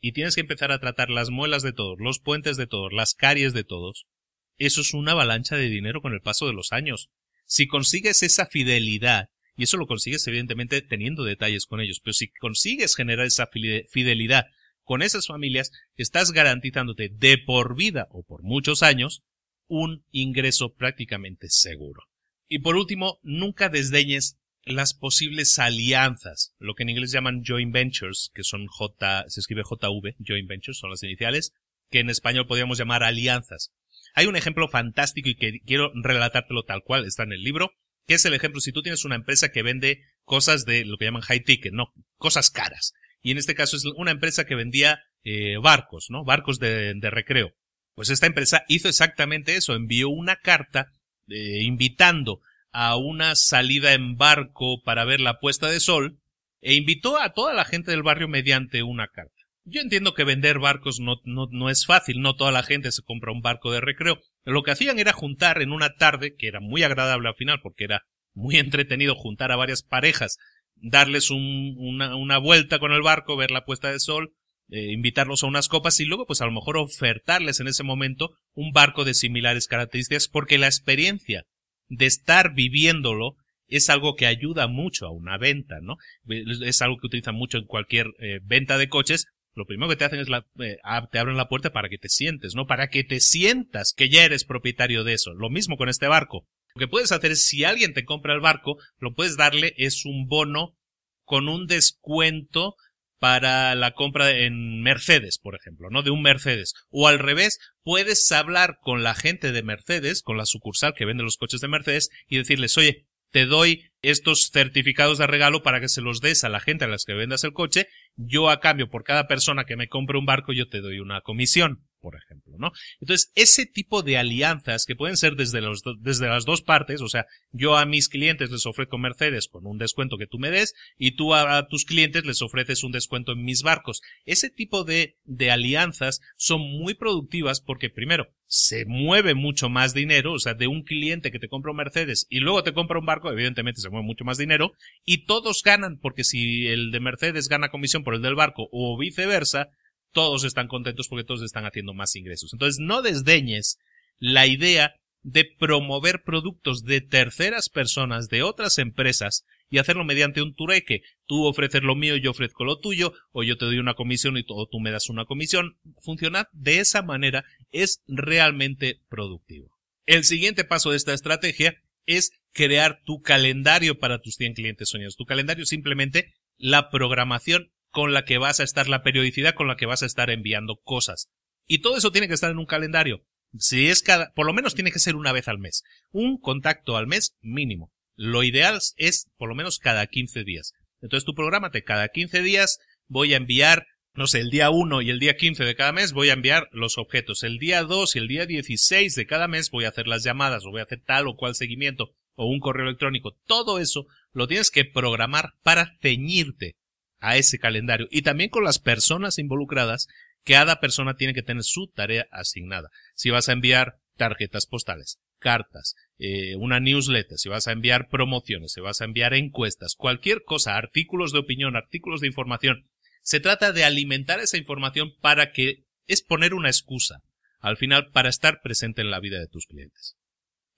y 0.00 0.10
tienes 0.10 0.34
que 0.34 0.40
empezar 0.40 0.72
a 0.72 0.80
tratar 0.80 1.08
las 1.08 1.30
muelas 1.30 1.62
de 1.62 1.72
todos, 1.72 2.00
los 2.00 2.18
puentes 2.18 2.56
de 2.56 2.66
todos, 2.66 2.92
las 2.92 3.14
caries 3.14 3.52
de 3.52 3.62
todos, 3.62 4.08
eso 4.56 4.80
es 4.80 4.92
una 4.92 5.12
avalancha 5.12 5.54
de 5.54 5.68
dinero 5.68 6.02
con 6.02 6.14
el 6.14 6.20
paso 6.20 6.48
de 6.48 6.54
los 6.54 6.72
años. 6.72 7.10
Si 7.46 7.68
consigues 7.68 8.24
esa 8.24 8.46
fidelidad, 8.46 9.28
y 9.56 9.64
eso 9.64 9.76
lo 9.76 9.86
consigues 9.86 10.26
evidentemente 10.26 10.82
teniendo 10.82 11.24
detalles 11.24 11.66
con 11.66 11.80
ellos, 11.80 12.00
pero 12.02 12.14
si 12.14 12.28
consigues 12.28 12.96
generar 12.96 13.26
esa 13.26 13.46
fidelidad 13.46 14.46
con 14.84 15.02
esas 15.02 15.26
familias, 15.26 15.70
estás 15.96 16.32
garantizándote 16.32 17.10
de 17.12 17.38
por 17.38 17.76
vida 17.76 18.08
o 18.10 18.24
por 18.24 18.42
muchos 18.42 18.82
años 18.82 19.22
un 19.68 20.04
ingreso 20.10 20.74
prácticamente 20.74 21.48
seguro. 21.48 22.02
Y 22.48 22.58
por 22.58 22.74
último, 22.74 23.20
nunca 23.22 23.68
desdeñes 23.68 24.36
las 24.64 24.94
posibles 24.94 25.58
alianzas, 25.58 26.54
lo 26.58 26.74
que 26.74 26.82
en 26.82 26.90
inglés 26.90 27.12
llaman 27.12 27.42
joint 27.46 27.72
ventures, 27.72 28.30
que 28.34 28.42
son 28.42 28.66
J, 28.66 29.24
se 29.28 29.40
escribe 29.40 29.62
JV, 29.62 30.16
joint 30.18 30.48
ventures, 30.48 30.78
son 30.78 30.90
las 30.90 31.02
iniciales, 31.02 31.52
que 31.90 32.00
en 32.00 32.10
español 32.10 32.46
podríamos 32.46 32.78
llamar 32.78 33.02
alianzas. 33.02 33.72
Hay 34.14 34.26
un 34.26 34.36
ejemplo 34.36 34.68
fantástico 34.68 35.28
y 35.28 35.36
que 35.36 35.60
quiero 35.60 35.92
relatártelo 35.94 36.64
tal 36.64 36.82
cual, 36.82 37.06
está 37.06 37.22
en 37.22 37.32
el 37.32 37.42
libro, 37.42 37.70
que 38.10 38.14
es 38.14 38.24
el 38.24 38.34
ejemplo 38.34 38.60
si 38.60 38.72
tú 38.72 38.82
tienes 38.82 39.04
una 39.04 39.14
empresa 39.14 39.52
que 39.52 39.62
vende 39.62 40.00
cosas 40.24 40.64
de 40.64 40.84
lo 40.84 40.96
que 40.96 41.04
llaman 41.04 41.22
high 41.22 41.44
ticket, 41.44 41.72
no, 41.72 41.92
cosas 42.16 42.50
caras. 42.50 42.92
Y 43.22 43.30
en 43.30 43.38
este 43.38 43.54
caso 43.54 43.76
es 43.76 43.84
una 43.84 44.10
empresa 44.10 44.46
que 44.46 44.56
vendía 44.56 44.98
eh, 45.22 45.58
barcos, 45.62 46.06
¿no? 46.08 46.24
Barcos 46.24 46.58
de, 46.58 46.98
recreo. 47.02 47.52
Pues 47.94 48.10
esta 48.10 48.26
empresa 48.26 48.64
hizo 48.66 48.88
exactamente 48.88 49.54
eso, 49.54 49.76
envió 49.76 50.08
una 50.08 50.34
carta 50.34 50.90
eh, 51.28 51.62
invitando 51.62 52.40
a 52.72 52.96
una 52.96 53.36
salida 53.36 53.92
en 53.92 54.16
barco 54.16 54.82
para 54.82 55.04
ver 55.04 55.20
la 55.20 55.38
puesta 55.38 55.68
de 55.68 55.78
sol 55.78 56.18
e 56.62 56.74
invitó 56.74 57.16
a 57.16 57.32
toda 57.32 57.54
la 57.54 57.64
gente 57.64 57.92
del 57.92 58.02
barrio 58.02 58.26
mediante 58.26 58.82
una 58.82 59.06
carta. 59.06 59.40
Yo 59.62 59.82
entiendo 59.82 60.14
que 60.14 60.24
vender 60.24 60.58
barcos 60.58 60.98
no, 60.98 61.20
no, 61.22 61.46
no, 61.52 61.70
es 61.70 61.86
fácil, 61.86 62.22
no 62.22 62.34
toda 62.34 62.50
la 62.50 62.64
gente 62.64 62.90
se 62.90 63.04
compra 63.04 63.30
un 63.30 63.40
barco 63.40 63.70
de 63.70 63.80
recreo. 63.80 64.20
Lo 64.44 64.62
que 64.62 64.70
hacían 64.70 64.98
era 64.98 65.12
juntar 65.12 65.60
en 65.62 65.72
una 65.72 65.94
tarde, 65.94 66.34
que 66.36 66.48
era 66.48 66.60
muy 66.60 66.82
agradable 66.82 67.28
al 67.28 67.34
final 67.34 67.60
porque 67.62 67.84
era 67.84 68.02
muy 68.34 68.56
entretenido 68.58 69.14
juntar 69.14 69.52
a 69.52 69.56
varias 69.56 69.82
parejas, 69.82 70.36
darles 70.76 71.30
un, 71.30 71.76
una, 71.78 72.38
vuelta 72.38 72.78
con 72.78 72.92
el 72.92 73.02
barco, 73.02 73.36
ver 73.36 73.50
la 73.50 73.64
puesta 73.64 73.92
de 73.92 74.00
sol, 74.00 74.32
eh, 74.70 74.92
invitarlos 74.92 75.42
a 75.42 75.46
unas 75.46 75.68
copas 75.68 75.98
y 76.00 76.04
luego 76.04 76.26
pues 76.26 76.40
a 76.40 76.46
lo 76.46 76.52
mejor 76.52 76.76
ofertarles 76.76 77.60
en 77.60 77.68
ese 77.68 77.82
momento 77.82 78.30
un 78.54 78.72
barco 78.72 79.04
de 79.04 79.14
similares 79.14 79.66
características 79.66 80.28
porque 80.28 80.58
la 80.58 80.66
experiencia 80.66 81.44
de 81.88 82.06
estar 82.06 82.54
viviéndolo 82.54 83.34
es 83.66 83.90
algo 83.90 84.14
que 84.14 84.26
ayuda 84.26 84.68
mucho 84.68 85.06
a 85.06 85.10
una 85.10 85.38
venta, 85.38 85.80
¿no? 85.80 85.96
Es 86.28 86.82
algo 86.82 86.98
que 86.98 87.06
utilizan 87.06 87.34
mucho 87.34 87.58
en 87.58 87.66
cualquier 87.66 88.06
eh, 88.20 88.40
venta 88.42 88.78
de 88.78 88.88
coches 88.88 89.26
lo 89.54 89.66
primero 89.66 89.88
que 89.88 89.96
te 89.96 90.04
hacen 90.04 90.20
es 90.20 90.28
la, 90.28 90.46
eh, 90.60 90.76
te 91.10 91.18
abren 91.18 91.36
la 91.36 91.48
puerta 91.48 91.70
para 91.70 91.88
que 91.88 91.98
te 91.98 92.08
sientes, 92.08 92.54
¿no? 92.54 92.66
Para 92.66 92.88
que 92.88 93.04
te 93.04 93.20
sientas 93.20 93.92
que 93.96 94.08
ya 94.08 94.24
eres 94.24 94.44
propietario 94.44 95.04
de 95.04 95.14
eso. 95.14 95.32
Lo 95.34 95.50
mismo 95.50 95.76
con 95.76 95.88
este 95.88 96.06
barco. 96.06 96.46
Lo 96.74 96.80
que 96.80 96.88
puedes 96.88 97.12
hacer 97.12 97.32
es, 97.32 97.46
si 97.46 97.64
alguien 97.64 97.94
te 97.94 98.04
compra 98.04 98.34
el 98.34 98.40
barco, 98.40 98.76
lo 98.98 99.14
puedes 99.14 99.36
darle 99.36 99.74
es 99.76 100.04
un 100.04 100.26
bono 100.26 100.76
con 101.24 101.48
un 101.48 101.66
descuento 101.66 102.74
para 103.18 103.74
la 103.74 103.92
compra 103.92 104.30
en 104.30 104.80
Mercedes, 104.80 105.38
por 105.38 105.54
ejemplo, 105.54 105.90
¿no? 105.90 106.02
De 106.02 106.10
un 106.10 106.22
Mercedes. 106.22 106.72
O 106.88 107.06
al 107.06 107.18
revés, 107.18 107.58
puedes 107.82 108.32
hablar 108.32 108.78
con 108.80 109.02
la 109.02 109.14
gente 109.14 109.52
de 109.52 109.62
Mercedes, 109.62 110.22
con 110.22 110.38
la 110.38 110.46
sucursal 110.46 110.94
que 110.96 111.04
vende 111.04 111.22
los 111.22 111.36
coches 111.36 111.60
de 111.60 111.68
Mercedes, 111.68 112.08
y 112.28 112.38
decirles, 112.38 112.78
oye, 112.78 113.06
te 113.30 113.46
doy 113.46 113.90
estos 114.02 114.50
certificados 114.52 115.18
de 115.18 115.26
regalo 115.26 115.62
para 115.62 115.80
que 115.80 115.88
se 115.88 116.00
los 116.00 116.20
des 116.20 116.44
a 116.44 116.48
la 116.48 116.60
gente 116.60 116.84
a 116.84 116.88
las 116.88 117.04
que 117.04 117.14
vendas 117.14 117.44
el 117.44 117.52
coche, 117.52 117.86
yo 118.16 118.48
a 118.48 118.60
cambio 118.60 118.88
por 118.88 119.04
cada 119.04 119.26
persona 119.26 119.64
que 119.64 119.76
me 119.76 119.88
compre 119.88 120.18
un 120.18 120.26
barco 120.26 120.52
yo 120.52 120.68
te 120.68 120.80
doy 120.80 121.00
una 121.00 121.20
comisión 121.20 121.86
por 122.00 122.16
ejemplo, 122.16 122.56
¿no? 122.58 122.72
Entonces, 123.00 123.30
ese 123.34 123.66
tipo 123.66 124.02
de 124.02 124.18
alianzas 124.18 124.84
que 124.86 124.96
pueden 124.96 125.16
ser 125.16 125.36
desde, 125.36 125.60
los 125.60 125.82
desde 126.00 126.28
las 126.28 126.44
dos 126.44 126.62
partes, 126.62 127.00
o 127.00 127.08
sea, 127.08 127.26
yo 127.52 127.76
a 127.76 127.86
mis 127.86 128.08
clientes 128.08 128.50
les 128.50 128.66
ofrezco 128.66 128.98
Mercedes 128.98 129.48
con 129.48 129.66
un 129.66 129.78
descuento 129.78 130.16
que 130.18 130.26
tú 130.26 130.38
me 130.38 130.50
des 130.50 130.74
y 130.96 131.12
tú 131.12 131.34
a, 131.34 131.66
tus 131.68 131.84
clientes 131.84 132.24
les 132.24 132.42
ofreces 132.42 132.82
un 132.82 132.92
descuento 132.92 133.32
en 133.32 133.42
mis 133.42 133.62
barcos. 133.62 134.00
Ese 134.24 134.50
tipo 134.50 134.84
de, 134.84 135.16
de 135.24 135.50
alianzas 135.50 136.20
son 136.36 136.60
muy 136.60 136.94
productivas 136.94 137.60
porque 137.60 137.90
primero, 137.90 138.28
se 138.46 138.84
mueve 138.84 139.34
mucho 139.34 139.68
más 139.68 139.94
dinero, 139.94 140.32
o 140.32 140.38
sea, 140.40 140.54
de 140.54 140.66
un 140.66 140.82
cliente 140.82 141.30
que 141.30 141.38
te 141.38 141.48
compra 141.48 141.70
un 141.70 141.76
Mercedes 141.76 142.26
y 142.28 142.40
luego 142.40 142.64
te 142.64 142.72
compra 142.72 142.98
un 142.98 143.06
barco, 143.06 143.30
evidentemente 143.30 143.80
se 143.80 143.90
mueve 143.90 144.04
mucho 144.04 144.24
más 144.24 144.38
dinero 144.38 144.72
y 145.04 145.24
todos 145.24 145.62
ganan 145.64 145.98
porque 145.98 146.24
si 146.24 146.66
el 146.66 146.90
de 146.90 146.98
Mercedes 146.98 147.48
gana 147.48 147.68
comisión 147.68 148.02
por 148.02 148.16
el 148.16 148.22
del 148.22 148.34
barco 148.34 148.68
o 148.72 148.98
viceversa, 148.98 149.68
todos 150.12 150.44
están 150.44 150.68
contentos 150.68 151.08
porque 151.08 151.24
todos 151.24 151.42
están 151.42 151.64
haciendo 151.64 151.94
más 151.94 152.16
ingresos. 152.16 152.52
Entonces, 152.52 152.78
no 152.80 153.02
desdeñes 153.02 153.78
la 154.18 154.46
idea 154.46 154.94
de 155.22 155.44
promover 155.44 156.22
productos 156.24 156.84
de 156.84 157.00
terceras 157.00 157.68
personas, 157.68 158.28
de 158.28 158.42
otras 158.42 158.78
empresas, 158.78 159.44
y 159.68 159.78
hacerlo 159.78 160.04
mediante 160.04 160.42
un 160.42 160.54
tureque. 160.54 161.02
Tú 161.26 161.44
ofreces 161.44 161.82
lo 161.82 161.94
mío, 161.94 162.16
yo 162.16 162.30
ofrezco 162.30 162.64
lo 162.64 162.78
tuyo, 162.78 163.12
o 163.32 163.42
yo 163.42 163.56
te 163.56 163.66
doy 163.66 163.78
una 163.78 163.94
comisión 163.94 164.36
y 164.36 164.44
todo, 164.44 164.66
tú 164.66 164.80
me 164.80 164.90
das 164.90 165.08
una 165.08 165.26
comisión. 165.26 165.78
Funcionar 166.00 166.48
de 166.52 166.80
esa 166.80 167.02
manera 167.02 167.44
es 167.70 168.02
realmente 168.06 169.00
productivo. 169.08 169.70
El 170.06 170.24
siguiente 170.24 170.64
paso 170.64 170.90
de 170.90 170.96
esta 170.96 171.12
estrategia 171.12 171.76
es 172.06 172.32
crear 172.52 173.02
tu 173.04 173.20
calendario 173.22 173.98
para 173.98 174.20
tus 174.20 174.34
100 174.34 174.54
clientes 174.54 174.88
soñados. 174.88 175.16
Tu 175.16 175.24
calendario 175.24 175.66
simplemente 175.66 176.34
la 176.56 176.90
programación 176.90 177.70
con 177.90 178.12
la 178.12 178.24
que 178.24 178.38
vas 178.38 178.60
a 178.60 178.64
estar, 178.64 178.88
la 178.88 179.02
periodicidad 179.02 179.54
con 179.54 179.68
la 179.68 179.76
que 179.76 179.86
vas 179.86 180.02
a 180.02 180.06
estar 180.06 180.30
enviando 180.30 180.80
cosas. 180.82 181.28
Y 181.66 181.80
todo 181.80 181.96
eso 181.96 182.12
tiene 182.12 182.28
que 182.28 182.34
estar 182.34 182.50
en 182.50 182.58
un 182.58 182.66
calendario. 182.66 183.24
Si 183.58 183.88
es 183.88 184.02
cada, 184.02 184.32
por 184.34 184.46
lo 184.46 184.52
menos 184.52 184.74
tiene 184.74 184.92
que 184.92 184.98
ser 184.98 185.16
una 185.16 185.32
vez 185.32 185.48
al 185.48 185.58
mes. 185.58 185.82
Un 186.10 186.38
contacto 186.38 186.96
al 186.96 187.06
mes 187.06 187.36
mínimo. 187.40 187.92
Lo 188.16 188.42
ideal 188.42 188.78
es 188.96 189.28
por 189.36 189.48
lo 189.48 189.54
menos 189.54 189.78
cada 189.78 190.06
15 190.06 190.44
días. 190.44 190.72
Entonces 191.00 191.24
tú 191.24 191.34
prográmate 191.34 191.82
cada 191.82 192.08
15 192.08 192.42
días 192.42 192.78
voy 193.08 193.34
a 193.34 193.38
enviar, 193.38 193.86
no 194.14 194.26
sé, 194.26 194.40
el 194.40 194.50
día 194.50 194.70
1 194.70 195.02
y 195.02 195.10
el 195.10 195.18
día 195.18 195.36
15 195.36 195.64
de 195.64 195.74
cada 195.74 195.92
mes 195.92 196.12
voy 196.12 196.30
a 196.30 196.34
enviar 196.34 196.68
los 196.72 196.98
objetos. 196.98 197.42
El 197.42 197.58
día 197.58 197.82
2 197.82 198.16
y 198.16 198.18
el 198.18 198.28
día 198.28 198.46
16 198.46 199.14
de 199.14 199.26
cada 199.26 199.48
mes 199.48 199.70
voy 199.70 199.84
a 199.84 199.88
hacer 199.88 200.06
las 200.06 200.22
llamadas 200.22 200.64
o 200.64 200.70
voy 200.70 200.80
a 200.80 200.84
hacer 200.84 201.02
tal 201.04 201.26
o 201.26 201.36
cual 201.36 201.54
seguimiento 201.54 202.14
o 202.34 202.46
un 202.46 202.60
correo 202.60 202.86
electrónico. 202.86 203.36
Todo 203.46 203.78
eso 203.78 204.06
lo 204.32 204.46
tienes 204.46 204.70
que 204.70 204.84
programar 204.84 205.54
para 205.62 205.98
ceñirte 206.00 206.76
a 207.20 207.36
ese 207.36 207.58
calendario 207.58 208.08
y 208.10 208.22
también 208.22 208.50
con 208.50 208.64
las 208.64 208.78
personas 208.78 209.38
involucradas, 209.38 210.08
cada 210.44 210.80
persona 210.80 211.14
tiene 211.14 211.34
que 211.34 211.42
tener 211.42 211.62
su 211.62 211.88
tarea 211.88 212.26
asignada. 212.30 212.88
Si 213.14 213.30
vas 213.30 213.48
a 213.48 213.52
enviar 213.52 213.98
tarjetas 214.16 214.66
postales, 214.66 215.18
cartas, 215.38 215.94
eh, 216.18 216.56
una 216.56 216.80
newsletter, 216.80 217.38
si 217.38 217.48
vas 217.48 217.66
a 217.68 217.72
enviar 217.72 218.08
promociones, 218.08 218.72
si 218.72 218.80
vas 218.80 219.00
a 219.00 219.04
enviar 219.04 219.34
encuestas, 219.34 219.94
cualquier 219.96 220.44
cosa, 220.44 220.76
artículos 220.76 221.32
de 221.32 221.38
opinión, 221.40 221.76
artículos 221.76 222.20
de 222.20 222.26
información, 222.26 222.88
se 223.22 223.40
trata 223.40 223.72
de 223.72 223.84
alimentar 223.84 224.40
esa 224.40 224.56
información 224.56 225.12
para 225.20 225.52
que 225.52 225.84
es 226.06 226.22
poner 226.22 226.54
una 226.54 226.68
excusa 226.68 227.22
al 227.60 227.76
final 227.76 228.10
para 228.10 228.30
estar 228.30 228.60
presente 228.62 229.02
en 229.02 229.10
la 229.10 229.20
vida 229.20 229.38
de 229.38 229.46
tus 229.46 229.66
clientes. 229.66 230.16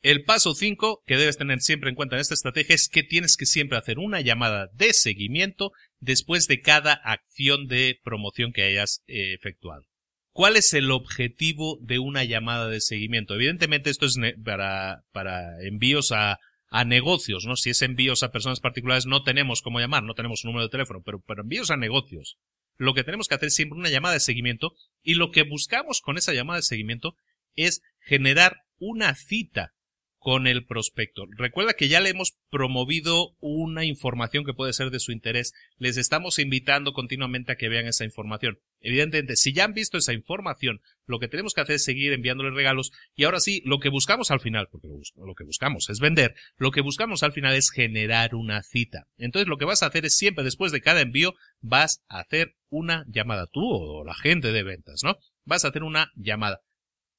El 0.02 0.24
paso 0.24 0.54
5 0.54 1.04
que 1.06 1.16
debes 1.16 1.38
tener 1.38 1.60
siempre 1.60 1.88
en 1.88 1.94
cuenta 1.94 2.16
en 2.16 2.20
esta 2.20 2.34
estrategia 2.34 2.74
es 2.74 2.88
que 2.88 3.04
tienes 3.04 3.36
que 3.36 3.46
siempre 3.46 3.78
hacer 3.78 4.00
una 4.00 4.20
llamada 4.20 4.68
de 4.74 4.92
seguimiento 4.92 5.72
después 6.02 6.48
de 6.48 6.60
cada 6.60 6.92
acción 6.92 7.68
de 7.68 7.98
promoción 8.02 8.52
que 8.52 8.64
hayas 8.64 9.02
eh, 9.06 9.34
efectuado. 9.34 9.84
¿Cuál 10.32 10.56
es 10.56 10.74
el 10.74 10.90
objetivo 10.90 11.78
de 11.80 12.00
una 12.00 12.24
llamada 12.24 12.68
de 12.68 12.80
seguimiento? 12.80 13.34
Evidentemente 13.34 13.90
esto 13.90 14.06
es 14.06 14.18
para, 14.44 15.04
para 15.12 15.62
envíos 15.62 16.10
a, 16.10 16.38
a 16.68 16.84
negocios, 16.84 17.44
¿no? 17.46 17.54
Si 17.54 17.70
es 17.70 17.82
envíos 17.82 18.22
a 18.22 18.32
personas 18.32 18.60
particulares 18.60 19.06
no 19.06 19.22
tenemos 19.22 19.62
cómo 19.62 19.78
llamar, 19.78 20.02
no 20.02 20.14
tenemos 20.14 20.42
un 20.42 20.48
número 20.48 20.64
de 20.64 20.70
teléfono, 20.70 21.02
pero 21.04 21.20
para 21.20 21.42
envíos 21.42 21.70
a 21.70 21.76
negocios, 21.76 22.38
lo 22.78 22.94
que 22.94 23.04
tenemos 23.04 23.28
que 23.28 23.36
hacer 23.36 23.48
es 23.48 23.54
siempre 23.54 23.78
una 23.78 23.90
llamada 23.90 24.14
de 24.14 24.20
seguimiento 24.20 24.72
y 25.02 25.14
lo 25.14 25.30
que 25.30 25.44
buscamos 25.44 26.00
con 26.00 26.18
esa 26.18 26.32
llamada 26.32 26.58
de 26.58 26.64
seguimiento 26.64 27.14
es 27.54 27.82
generar 28.00 28.56
una 28.78 29.14
cita 29.14 29.74
con 30.22 30.46
el 30.46 30.64
prospecto. 30.64 31.26
Recuerda 31.36 31.74
que 31.74 31.88
ya 31.88 32.00
le 32.00 32.10
hemos 32.10 32.38
promovido 32.48 33.36
una 33.40 33.84
información 33.84 34.44
que 34.44 34.54
puede 34.54 34.72
ser 34.72 34.90
de 34.90 35.00
su 35.00 35.10
interés. 35.10 35.52
Les 35.78 35.96
estamos 35.96 36.38
invitando 36.38 36.92
continuamente 36.92 37.50
a 37.50 37.56
que 37.56 37.68
vean 37.68 37.86
esa 37.86 38.04
información. 38.04 38.60
Evidentemente, 38.78 39.34
si 39.34 39.52
ya 39.52 39.64
han 39.64 39.74
visto 39.74 39.98
esa 39.98 40.12
información, 40.12 40.80
lo 41.06 41.18
que 41.18 41.26
tenemos 41.26 41.54
que 41.54 41.62
hacer 41.62 41.74
es 41.74 41.84
seguir 41.84 42.12
enviándoles 42.12 42.54
regalos 42.54 42.92
y 43.16 43.24
ahora 43.24 43.40
sí, 43.40 43.62
lo 43.64 43.80
que 43.80 43.88
buscamos 43.88 44.30
al 44.30 44.38
final, 44.38 44.68
porque 44.70 44.86
lo, 44.86 45.34
que 45.34 45.44
buscamos 45.44 45.90
es 45.90 45.98
vender, 45.98 46.36
lo 46.56 46.70
que 46.70 46.82
buscamos 46.82 47.24
al 47.24 47.32
final 47.32 47.56
es 47.56 47.70
generar 47.70 48.36
una 48.36 48.62
cita. 48.62 49.08
Entonces 49.16 49.48
lo 49.48 49.58
que 49.58 49.64
vas 49.64 49.82
a 49.82 49.86
hacer 49.86 50.04
es 50.04 50.16
siempre 50.16 50.44
después 50.44 50.70
de 50.70 50.80
cada 50.80 51.00
envío 51.00 51.34
vas 51.60 52.04
a 52.08 52.20
hacer 52.20 52.54
una 52.68 53.04
llamada 53.08 53.48
tú 53.48 53.62
o 53.64 54.04
la 54.04 54.14
gente 54.14 54.52
de 54.52 54.62
ventas, 54.62 55.02
¿no? 55.02 55.16
Vas 55.44 55.64
a 55.64 55.68
hacer 55.68 55.82
una 55.82 56.12
llamada. 56.14 56.60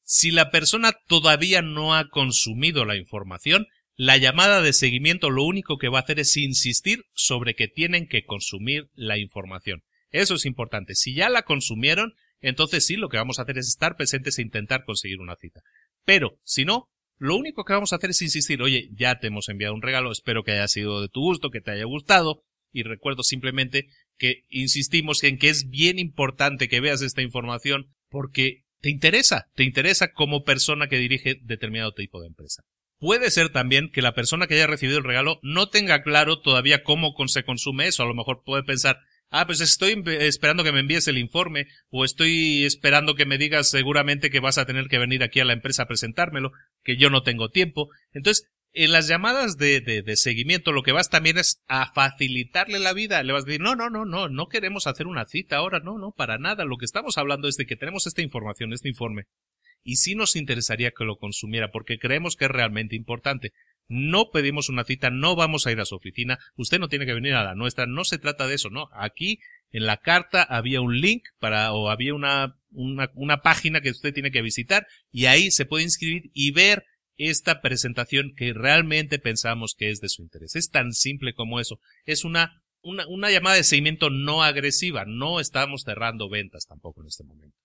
Si 0.03 0.31
la 0.31 0.51
persona 0.51 0.93
todavía 1.07 1.61
no 1.61 1.95
ha 1.95 2.09
consumido 2.09 2.85
la 2.85 2.97
información, 2.97 3.67
la 3.95 4.17
llamada 4.17 4.61
de 4.61 4.73
seguimiento 4.73 5.29
lo 5.29 5.43
único 5.43 5.77
que 5.77 5.89
va 5.89 5.99
a 5.99 6.01
hacer 6.01 6.19
es 6.19 6.35
insistir 6.37 7.05
sobre 7.13 7.55
que 7.55 7.67
tienen 7.67 8.07
que 8.07 8.25
consumir 8.25 8.89
la 8.95 9.17
información. 9.17 9.83
Eso 10.11 10.35
es 10.35 10.45
importante. 10.45 10.95
Si 10.95 11.13
ya 11.13 11.29
la 11.29 11.43
consumieron, 11.43 12.13
entonces 12.41 12.85
sí, 12.85 12.95
lo 12.95 13.09
que 13.09 13.17
vamos 13.17 13.39
a 13.39 13.43
hacer 13.43 13.57
es 13.57 13.67
estar 13.67 13.95
presentes 13.95 14.37
e 14.37 14.41
intentar 14.41 14.83
conseguir 14.83 15.19
una 15.19 15.35
cita. 15.35 15.61
Pero, 16.05 16.37
si 16.43 16.65
no, 16.65 16.89
lo 17.17 17.35
único 17.35 17.63
que 17.63 17.73
vamos 17.73 17.93
a 17.93 17.95
hacer 17.95 18.09
es 18.09 18.21
insistir, 18.21 18.61
oye, 18.61 18.89
ya 18.91 19.19
te 19.19 19.27
hemos 19.27 19.47
enviado 19.47 19.73
un 19.73 19.81
regalo, 19.81 20.11
espero 20.11 20.43
que 20.43 20.51
haya 20.51 20.67
sido 20.67 21.01
de 21.01 21.07
tu 21.07 21.21
gusto, 21.21 21.51
que 21.51 21.61
te 21.61 21.71
haya 21.71 21.85
gustado, 21.85 22.43
y 22.71 22.83
recuerdo 22.83 23.23
simplemente 23.23 23.87
que 24.17 24.43
insistimos 24.49 25.23
en 25.23 25.37
que 25.37 25.49
es 25.49 25.69
bien 25.69 25.99
importante 25.99 26.67
que 26.67 26.81
veas 26.81 27.01
esta 27.01 27.21
información 27.21 27.93
porque 28.09 28.63
te 28.83 28.89
interesa, 28.89 29.47
te 29.55 29.63
interesa 29.63 30.11
como 30.11 30.43
persona 30.43 30.87
que 30.87 30.97
dirige 30.97 31.39
determinado 31.41 31.93
tipo 31.93 32.19
de 32.19 32.27
empresa. 32.27 32.63
Puede 32.99 33.31
ser 33.31 33.47
también 33.47 33.89
que 33.89 34.01
la 34.01 34.13
persona 34.13 34.45
que 34.45 34.55
haya 34.55 34.67
recibido 34.67 34.97
el 34.97 35.05
regalo 35.05 35.39
no 35.41 35.69
tenga 35.69 36.03
claro 36.03 36.41
todavía 36.41 36.83
cómo 36.83 37.15
se 37.27 37.45
consume 37.45 37.87
eso. 37.87 38.03
A 38.03 38.07
lo 38.07 38.13
mejor 38.13 38.43
puede 38.43 38.63
pensar, 38.63 38.99
ah, 39.29 39.45
pues 39.45 39.61
estoy 39.61 40.03
esperando 40.05 40.65
que 40.65 40.73
me 40.73 40.81
envíes 40.81 41.07
el 41.07 41.17
informe 41.17 41.67
o 41.91 42.03
estoy 42.03 42.65
esperando 42.65 43.15
que 43.15 43.25
me 43.25 43.37
digas 43.37 43.69
seguramente 43.69 44.29
que 44.29 44.41
vas 44.41 44.57
a 44.57 44.65
tener 44.65 44.89
que 44.89 44.99
venir 44.99 45.23
aquí 45.23 45.39
a 45.39 45.45
la 45.45 45.53
empresa 45.53 45.83
a 45.83 45.87
presentármelo, 45.87 46.51
que 46.83 46.97
yo 46.97 47.09
no 47.09 47.23
tengo 47.23 47.51
tiempo. 47.51 47.87
Entonces, 48.11 48.51
en 48.73 48.91
las 48.91 49.07
llamadas 49.07 49.57
de, 49.57 49.81
de, 49.81 50.01
de, 50.01 50.15
seguimiento 50.15 50.71
lo 50.71 50.81
que 50.81 50.91
vas 50.91 51.09
también 51.09 51.37
es 51.37 51.61
a 51.67 51.93
facilitarle 51.93 52.79
la 52.79 52.93
vida. 52.93 53.21
Le 53.23 53.33
vas 53.33 53.43
a 53.43 53.45
decir, 53.45 53.61
no, 53.61 53.75
no, 53.75 53.89
no, 53.89 54.03
no, 54.05 54.29
no 54.29 54.47
queremos 54.47 54.87
hacer 54.87 55.05
una 55.07 55.25
cita 55.25 55.57
ahora, 55.57 55.79
no, 55.79 55.97
no, 55.99 56.11
para 56.11 56.39
nada. 56.39 56.65
Lo 56.65 56.77
que 56.77 56.85
estamos 56.85 57.17
hablando 57.17 57.47
es 57.47 57.55
de 57.55 57.65
que 57.65 57.75
tenemos 57.75 58.07
esta 58.07 58.21
información, 58.21 58.73
este 58.73 58.89
informe. 58.89 59.25
Y 59.83 59.97
sí 59.97 60.15
nos 60.15 60.35
interesaría 60.35 60.91
que 60.91 61.03
lo 61.03 61.17
consumiera 61.17 61.69
porque 61.71 61.99
creemos 61.99 62.35
que 62.35 62.45
es 62.45 62.51
realmente 62.51 62.95
importante. 62.95 63.51
No 63.87 64.31
pedimos 64.31 64.69
una 64.69 64.85
cita, 64.85 65.09
no 65.11 65.35
vamos 65.35 65.67
a 65.67 65.71
ir 65.71 65.79
a 65.79 65.85
su 65.85 65.95
oficina, 65.95 66.39
usted 66.55 66.79
no 66.79 66.87
tiene 66.87 67.05
que 67.05 67.13
venir 67.13 67.33
a 67.33 67.43
la 67.43 67.53
nuestra, 67.53 67.85
no 67.85 68.05
se 68.05 68.17
trata 68.17 68.47
de 68.47 68.55
eso, 68.55 68.69
no. 68.69 68.87
Aquí 68.93 69.39
en 69.71 69.85
la 69.85 69.97
carta 69.97 70.41
había 70.41 70.79
un 70.79 70.99
link 71.01 71.23
para, 71.37 71.73
o 71.73 71.89
había 71.89 72.13
una, 72.13 72.55
una, 72.71 73.11
una 73.13 73.41
página 73.41 73.81
que 73.81 73.91
usted 73.91 74.13
tiene 74.13 74.31
que 74.31 74.41
visitar 74.41 74.87
y 75.11 75.25
ahí 75.25 75.51
se 75.51 75.65
puede 75.65 75.83
inscribir 75.83 76.31
y 76.33 76.51
ver 76.51 76.85
esta 77.17 77.61
presentación 77.61 78.33
que 78.35 78.53
realmente 78.53 79.19
pensamos 79.19 79.75
que 79.77 79.89
es 79.89 79.99
de 79.99 80.09
su 80.09 80.21
interés. 80.21 80.55
Es 80.55 80.69
tan 80.69 80.93
simple 80.93 81.33
como 81.33 81.59
eso. 81.59 81.79
Es 82.05 82.23
una, 82.23 82.63
una, 82.81 83.31
llamada 83.31 83.55
de 83.55 83.63
seguimiento 83.63 84.09
no 84.09 84.43
agresiva. 84.43 85.05
No 85.05 85.39
estamos 85.39 85.83
cerrando 85.83 86.29
ventas 86.29 86.65
tampoco 86.65 87.01
en 87.01 87.07
este 87.07 87.23
momento. 87.23 87.57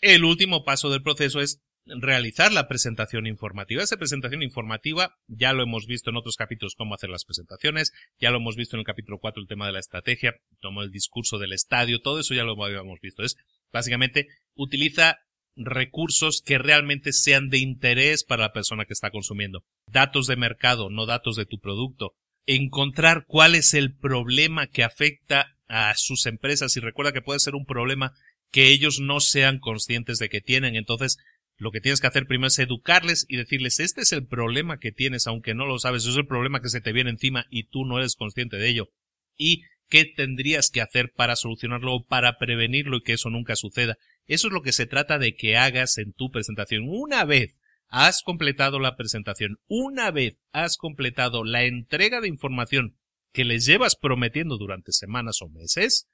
El 0.00 0.24
último 0.24 0.64
paso 0.64 0.90
del 0.90 1.02
proceso 1.02 1.40
es 1.40 1.60
realizar 1.86 2.52
la 2.52 2.68
presentación 2.68 3.26
informativa. 3.26 3.82
Esa 3.82 3.96
presentación 3.96 4.42
informativa 4.42 5.16
ya 5.26 5.52
lo 5.52 5.62
hemos 5.62 5.86
visto 5.86 6.10
en 6.10 6.16
otros 6.16 6.36
capítulos 6.36 6.74
cómo 6.76 6.94
hacer 6.94 7.10
las 7.10 7.24
presentaciones, 7.24 7.92
ya 8.18 8.30
lo 8.30 8.36
hemos 8.36 8.56
visto 8.56 8.76
en 8.76 8.80
el 8.80 8.86
capítulo 8.86 9.18
4 9.18 9.42
el 9.42 9.48
tema 9.48 9.66
de 9.66 9.72
la 9.72 9.80
estrategia, 9.80 10.34
como 10.60 10.82
el 10.82 10.90
discurso 10.90 11.38
del 11.38 11.52
estadio, 11.52 12.00
todo 12.00 12.20
eso 12.20 12.34
ya 12.34 12.44
lo 12.44 12.62
habíamos 12.62 13.00
visto. 13.00 13.22
Es 13.22 13.36
básicamente 13.72 14.28
utiliza 14.54 15.18
recursos 15.64 16.42
que 16.44 16.58
realmente 16.58 17.12
sean 17.12 17.48
de 17.48 17.58
interés 17.58 18.24
para 18.24 18.44
la 18.44 18.52
persona 18.52 18.84
que 18.84 18.92
está 18.92 19.10
consumiendo. 19.10 19.64
Datos 19.86 20.26
de 20.26 20.36
mercado, 20.36 20.90
no 20.90 21.06
datos 21.06 21.36
de 21.36 21.46
tu 21.46 21.58
producto. 21.58 22.14
Encontrar 22.46 23.24
cuál 23.26 23.54
es 23.54 23.74
el 23.74 23.94
problema 23.94 24.66
que 24.66 24.82
afecta 24.82 25.56
a 25.68 25.94
sus 25.96 26.26
empresas 26.26 26.76
y 26.76 26.80
recuerda 26.80 27.12
que 27.12 27.22
puede 27.22 27.40
ser 27.40 27.54
un 27.54 27.66
problema 27.66 28.12
que 28.50 28.68
ellos 28.68 28.98
no 29.00 29.20
sean 29.20 29.58
conscientes 29.60 30.18
de 30.18 30.28
que 30.28 30.40
tienen. 30.40 30.74
Entonces, 30.74 31.18
Lo 31.60 31.72
que 31.72 31.82
tienes 31.82 32.00
que 32.00 32.06
hacer 32.06 32.26
primero 32.26 32.48
es 32.48 32.58
educarles 32.58 33.26
y 33.28 33.36
decirles, 33.36 33.80
este 33.80 34.00
es 34.00 34.12
el 34.12 34.26
problema 34.26 34.78
que 34.78 34.92
tienes, 34.92 35.26
aunque 35.26 35.52
no 35.54 35.66
lo 35.66 35.78
sabes, 35.78 36.06
es 36.06 36.16
el 36.16 36.26
problema 36.26 36.62
que 36.62 36.70
se 36.70 36.80
te 36.80 36.94
viene 36.94 37.10
encima 37.10 37.44
y 37.50 37.64
tú 37.64 37.84
no 37.84 37.98
eres 37.98 38.16
consciente 38.16 38.56
de 38.56 38.70
ello. 38.70 38.88
Y 39.36 39.64
qué 39.90 40.06
tendrías 40.06 40.70
que 40.70 40.80
hacer 40.80 41.12
para 41.14 41.36
solucionarlo 41.36 41.94
o 41.96 42.06
para 42.06 42.38
prevenirlo 42.38 42.96
y 42.96 43.02
que 43.02 43.12
eso 43.12 43.28
nunca 43.28 43.56
suceda. 43.56 43.98
Eso 44.30 44.46
es 44.46 44.52
lo 44.52 44.62
que 44.62 44.70
se 44.70 44.86
trata 44.86 45.18
de 45.18 45.34
que 45.34 45.56
hagas 45.56 45.98
en 45.98 46.12
tu 46.12 46.30
presentación. 46.30 46.84
Una 46.86 47.24
vez 47.24 47.58
has 47.88 48.22
completado 48.22 48.78
la 48.78 48.94
presentación, 48.94 49.58
una 49.66 50.12
vez 50.12 50.36
has 50.52 50.76
completado 50.76 51.42
la 51.42 51.64
entrega 51.64 52.20
de 52.20 52.28
información 52.28 52.96
que 53.32 53.44
les 53.44 53.66
llevas 53.66 53.96
prometiendo 53.96 54.56
durante 54.56 54.92
semanas 54.92 55.42
o 55.42 55.48
meses, 55.48 56.08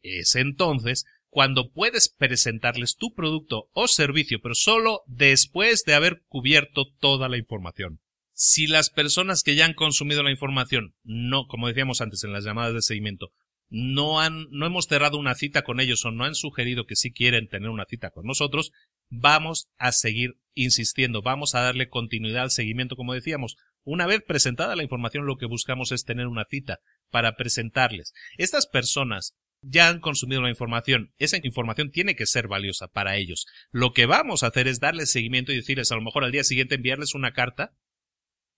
es 0.00 0.36
entonces 0.36 1.06
cuando 1.28 1.72
puedes 1.72 2.08
presentarles 2.08 2.94
tu 2.94 3.14
producto 3.14 3.68
o 3.72 3.88
servicio, 3.88 4.40
pero 4.40 4.54
solo 4.54 5.02
después 5.08 5.82
de 5.82 5.94
haber 5.94 6.22
cubierto 6.28 6.84
toda 7.00 7.28
la 7.28 7.36
información. 7.36 7.98
Si 8.32 8.68
las 8.68 8.90
personas 8.90 9.42
que 9.42 9.56
ya 9.56 9.64
han 9.64 9.74
consumido 9.74 10.22
la 10.22 10.30
información, 10.30 10.94
no, 11.02 11.48
como 11.48 11.66
decíamos 11.66 12.00
antes 12.00 12.22
en 12.22 12.32
las 12.32 12.44
llamadas 12.44 12.74
de 12.74 12.82
seguimiento, 12.82 13.32
no 13.70 14.20
han, 14.20 14.48
no 14.50 14.66
hemos 14.66 14.86
cerrado 14.86 15.16
una 15.16 15.34
cita 15.34 15.62
con 15.62 15.80
ellos 15.80 16.04
o 16.04 16.10
no 16.10 16.24
han 16.24 16.34
sugerido 16.34 16.86
que 16.86 16.96
sí 16.96 17.12
quieren 17.12 17.48
tener 17.48 17.70
una 17.70 17.86
cita 17.86 18.10
con 18.10 18.26
nosotros, 18.26 18.72
vamos 19.08 19.68
a 19.78 19.92
seguir 19.92 20.38
insistiendo, 20.54 21.22
vamos 21.22 21.54
a 21.54 21.60
darle 21.60 21.88
continuidad 21.88 22.42
al 22.42 22.50
seguimiento, 22.50 22.96
como 22.96 23.14
decíamos. 23.14 23.56
Una 23.82 24.06
vez 24.06 24.22
presentada 24.26 24.76
la 24.76 24.82
información, 24.82 25.24
lo 25.24 25.36
que 25.36 25.46
buscamos 25.46 25.92
es 25.92 26.04
tener 26.04 26.26
una 26.26 26.44
cita 26.44 26.80
para 27.10 27.36
presentarles. 27.36 28.12
Estas 28.36 28.66
personas 28.66 29.36
ya 29.62 29.88
han 29.88 30.00
consumido 30.00 30.42
la 30.42 30.50
información. 30.50 31.12
Esa 31.18 31.38
información 31.42 31.90
tiene 31.90 32.16
que 32.16 32.26
ser 32.26 32.48
valiosa 32.48 32.88
para 32.88 33.16
ellos. 33.16 33.46
Lo 33.70 33.92
que 33.92 34.06
vamos 34.06 34.42
a 34.42 34.48
hacer 34.48 34.68
es 34.68 34.80
darles 34.80 35.12
seguimiento 35.12 35.52
y 35.52 35.56
decirles 35.56 35.92
a 35.92 35.96
lo 35.96 36.02
mejor 36.02 36.24
al 36.24 36.32
día 36.32 36.44
siguiente 36.44 36.74
enviarles 36.74 37.14
una 37.14 37.32
carta 37.32 37.72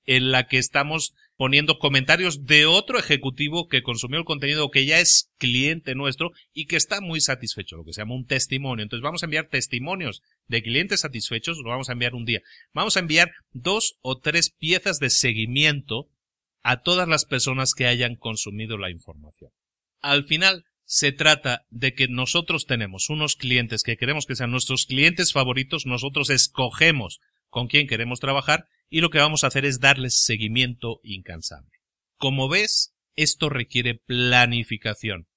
en 0.05 0.33
la 0.33 0.49
que 0.49 0.59
estamos 0.59 1.15
poniendo 1.37 1.79
comentarios 1.79 2.45
de 2.45 2.67
otro 2.67 2.99
ejecutivo 2.99 3.69
que 3.69 3.83
consumió 3.83 4.19
el 4.19 4.25
contenido 4.25 4.71
que 4.71 4.87
ya 4.87 5.01
es 5.01 5.31
cliente 5.39 5.95
nuestro 5.95 6.31
y 6.53 6.67
que 6.67 6.77
está 6.77 7.01
muy 7.01 7.21
satisfecho, 7.21 7.77
lo 7.77 7.85
que 7.85 7.93
se 7.93 8.01
llama 8.01 8.15
un 8.15 8.27
testimonio. 8.27 8.83
Entonces 8.83 9.03
vamos 9.03 9.23
a 9.23 9.27
enviar 9.27 9.49
testimonios 9.49 10.23
de 10.47 10.63
clientes 10.63 11.01
satisfechos, 11.01 11.59
lo 11.59 11.71
vamos 11.71 11.89
a 11.89 11.93
enviar 11.93 12.15
un 12.15 12.25
día. 12.25 12.41
Vamos 12.73 12.97
a 12.97 13.01
enviar 13.01 13.33
dos 13.53 13.95
o 14.03 14.19
tres 14.19 14.51
piezas 14.51 14.99
de 14.99 15.11
seguimiento 15.11 16.09
a 16.63 16.83
todas 16.83 17.09
las 17.09 17.25
personas 17.25 17.75
que 17.75 17.87
hayan 17.87 18.15
consumido 18.15 18.79
la 18.79 18.91
información. 18.91 19.51
Al 20.01 20.25
final, 20.25 20.65
se 20.85 21.13
trata 21.13 21.65
de 21.71 21.95
que 21.95 22.09
nosotros 22.09 22.67
tenemos 22.67 23.09
unos 23.09 23.37
clientes 23.37 23.83
que 23.83 23.97
queremos 23.97 24.27
que 24.27 24.37
sean 24.37 24.51
nuestros 24.51 24.87
clientes 24.87 25.33
favoritos, 25.33 25.87
nosotros 25.87 26.29
escogemos 26.29 27.21
con 27.49 27.67
quién 27.67 27.87
queremos 27.87 28.21
trabajar 28.21 28.67
y 28.93 29.01
lo 29.01 29.09
que 29.09 29.19
vamos 29.19 29.43
a 29.43 29.47
hacer 29.47 29.65
es 29.65 29.81
darles 29.81 30.23
seguimiento 30.23 31.01
incansable. 31.03 31.71
Como 32.19 32.51
ves, 32.51 32.95
esto 33.17 33.49
requiere 33.49 33.95
planificación. 33.95 35.29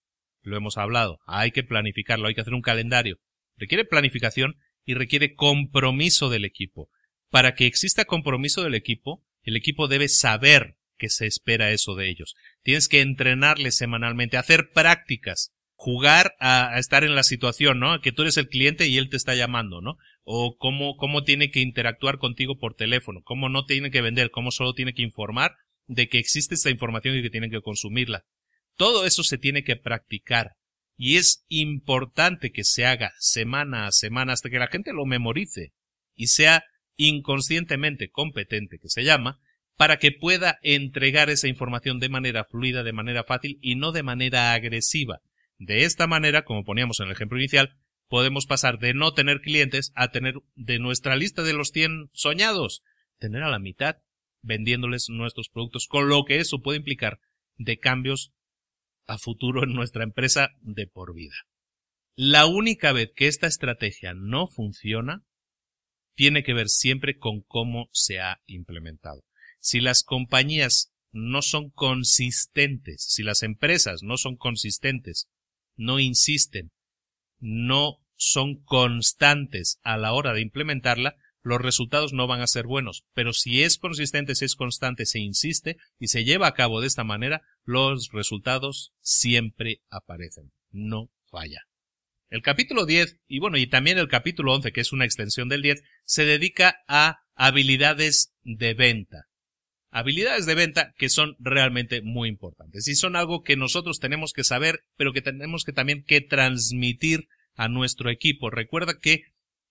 Lo 0.42 0.58
hemos 0.58 0.78
hablado, 0.78 1.20
hay 1.26 1.52
que 1.52 1.64
planificarlo, 1.64 2.28
hay 2.28 2.36
que 2.36 2.42
hacer 2.42 2.54
un 2.54 2.62
calendario. 2.62 3.18
Requiere 3.56 3.86
planificación 3.86 4.58
y 4.84 4.94
requiere 4.94 5.36
compromiso 5.36 6.30
del 6.30 6.44
equipo. 6.44 6.90
Para 7.30 7.56
que 7.56 7.66
exista 7.66 8.04
compromiso 8.04 8.62
del 8.62 8.76
equipo, 8.76 9.26
el 9.42 9.56
equipo 9.56 9.88
debe 9.88 10.10
saber 10.10 10.76
que 10.98 11.08
se 11.08 11.26
espera 11.26 11.72
eso 11.72 11.96
de 11.96 12.10
ellos. 12.10 12.36
Tienes 12.62 12.90
que 12.90 13.00
entrenarles 13.00 13.78
semanalmente, 13.78 14.36
hacer 14.36 14.72
prácticas, 14.74 15.54
jugar 15.76 16.36
a, 16.42 16.78
estar 16.78 17.06
en 17.06 17.16
la 17.16 17.24
situación, 17.24 17.80
¿no? 17.80 18.02
Que 18.02 18.12
tú 18.12 18.24
eres 18.24 18.36
el 18.36 18.50
cliente 18.50 18.88
y 18.88 18.98
él 18.98 19.10
te 19.10 19.16
está 19.16 19.34
llamando, 19.34 19.80
¿no? 19.80 19.98
O 20.26 20.58
cómo, 20.58 20.98
cómo 20.98 21.24
tiene 21.24 21.52
que 21.52 21.62
interactuar 21.62 22.18
contigo 22.18 22.58
por 22.58 22.74
teléfono, 22.74 23.22
cómo 23.24 23.48
no 23.48 23.66
tiene 23.66 23.92
que 23.92 24.02
vender, 24.02 24.32
cómo 24.32 24.52
solo 24.52 24.74
tiene 24.74 24.94
que 24.94 25.04
informar 25.04 25.54
de 25.88 26.10
que 26.10 26.18
existe 26.18 26.56
esta 26.56 26.72
información 26.72 27.16
y 27.16 27.22
que 27.22 27.30
tienen 27.30 27.52
que 27.52 27.62
consumirla. 27.62 28.26
Todo 28.76 29.06
eso 29.06 29.24
se 29.24 29.38
tiene 29.38 29.64
que 29.64 29.76
practicar. 29.76 30.56
Y 30.98 31.18
es 31.18 31.46
importante 31.48 32.52
que 32.52 32.64
se 32.64 32.86
haga 32.86 33.14
semana 33.20 33.86
a 33.86 33.92
semana 33.92 34.34
hasta 34.34 34.50
que 34.50 34.60
la 34.60 34.68
gente 34.68 34.94
lo 34.94 35.06
memorice 35.06 35.74
y 36.16 36.28
sea 36.28 36.64
inconscientemente 36.98 38.10
competente, 38.10 38.80
que 38.82 38.90
se 38.90 39.04
llama, 39.04 39.40
para 39.78 39.98
que 39.98 40.12
pueda 40.12 40.58
entregar 40.62 41.30
esa 41.30 41.48
información 41.48 42.00
de 42.00 42.10
manera 42.10 42.46
fluida, 42.46 42.84
de 42.84 42.94
manera 42.94 43.24
fácil 43.24 43.58
y 43.62 43.76
no 43.76 43.92
de 43.92 44.04
manera 44.04 44.54
agresiva. 44.54 45.20
De 45.58 45.84
esta 45.84 46.08
manera, 46.08 46.44
como 46.44 46.64
poníamos 46.64 47.00
en 47.00 47.08
el 47.08 47.12
ejemplo 47.12 47.38
inicial, 47.38 47.76
podemos 48.08 48.46
pasar 48.46 48.80
de 48.80 48.94
no 48.94 49.14
tener 49.14 49.42
clientes 49.42 49.92
a 49.96 50.10
tener 50.10 50.36
de 50.56 50.80
nuestra 50.80 51.16
lista 51.16 51.44
de 51.44 51.54
los 51.54 51.70
100 51.70 52.10
soñados, 52.14 52.84
tener 53.18 53.44
a 53.44 53.50
la 53.50 53.60
mitad 53.60 53.98
vendiéndoles 54.42 55.10
nuestros 55.10 55.50
productos, 55.50 55.88
con 55.88 56.08
lo 56.08 56.24
que 56.24 56.38
eso 56.38 56.62
puede 56.62 56.78
implicar 56.78 57.20
de 57.58 57.80
cambios 57.80 58.32
a 59.08 59.18
futuro 59.18 59.64
en 59.64 59.74
nuestra 59.74 60.04
empresa 60.04 60.52
de 60.62 60.88
por 60.88 61.14
vida. 61.14 61.36
La 62.16 62.46
única 62.46 62.92
vez 62.92 63.12
que 63.16 63.28
esta 63.28 63.48
estrategia 63.48 64.14
no 64.14 64.48
funciona 64.48 65.26
tiene 66.16 66.44
que 66.44 66.54
ver 66.54 66.70
siempre 66.70 67.18
con 67.18 67.42
cómo 67.42 67.90
se 67.92 68.20
ha 68.20 68.42
implementado. 68.46 69.26
Si 69.60 69.82
las 69.82 70.04
compañías 70.04 70.94
no 71.12 71.42
son 71.42 71.72
consistentes, 71.72 73.04
si 73.04 73.24
las 73.24 73.44
empresas 73.44 74.02
no 74.02 74.16
son 74.18 74.38
consistentes, 74.38 75.28
no 75.76 76.00
insisten, 76.00 76.72
no 77.40 77.98
son 78.16 78.64
constantes 78.64 79.80
a 79.84 79.98
la 79.98 80.14
hora 80.14 80.34
de 80.34 80.42
implementarla, 80.42 81.16
los 81.42 81.62
resultados 81.62 82.12
no 82.12 82.26
van 82.28 82.42
a 82.42 82.48
ser 82.48 82.66
buenos. 82.66 83.06
Pero 83.14 83.34
si 83.34 83.62
es 83.62 83.78
consistente, 83.78 84.36
si 84.36 84.46
es 84.46 84.56
constante, 84.56 85.06
se 85.06 85.20
insiste 85.20 85.78
y 86.00 86.08
se 86.08 86.24
lleva 86.24 86.48
a 86.48 86.54
cabo 86.54 86.82
de 86.82 86.88
esta 86.88 87.04
manera, 87.04 87.44
los 87.64 88.10
resultados 88.12 88.94
siempre 89.02 89.82
aparecen. 89.90 90.52
No 90.72 91.12
falla. 91.24 91.62
El 92.30 92.42
capítulo 92.42 92.86
10, 92.86 93.20
y 93.28 93.40
bueno, 93.40 93.58
y 93.58 93.68
también 93.68 94.00
el 94.00 94.08
capítulo 94.08 94.54
11, 94.54 94.72
que 94.72 94.82
es 94.82 94.92
una 94.92 95.06
extensión 95.06 95.48
del 95.48 95.62
10, 95.62 95.84
se 96.04 96.26
dedica 96.26 96.84
a 96.88 97.20
habilidades 97.36 98.34
de 98.44 98.74
venta 98.74 99.28
habilidades 99.96 100.46
de 100.46 100.56
venta 100.56 100.94
que 100.98 101.08
son 101.08 101.38
realmente 101.40 102.02
muy 102.02 102.28
importantes 102.28 102.86
y 102.90 102.96
son 102.96 103.16
algo 103.16 103.44
que 103.44 103.56
nosotros 103.56 104.02
tenemos 104.02 104.34
que 104.34 104.44
saber, 104.44 104.82
pero 104.98 105.14
que 105.14 105.22
tenemos 105.22 105.64
que 105.64 105.72
también 105.72 106.04
que 106.04 106.20
transmitir 106.20 107.30
a 107.56 107.70
nuestro 107.70 108.10
equipo. 108.10 108.50
Recuerda 108.50 109.00
que 109.00 109.24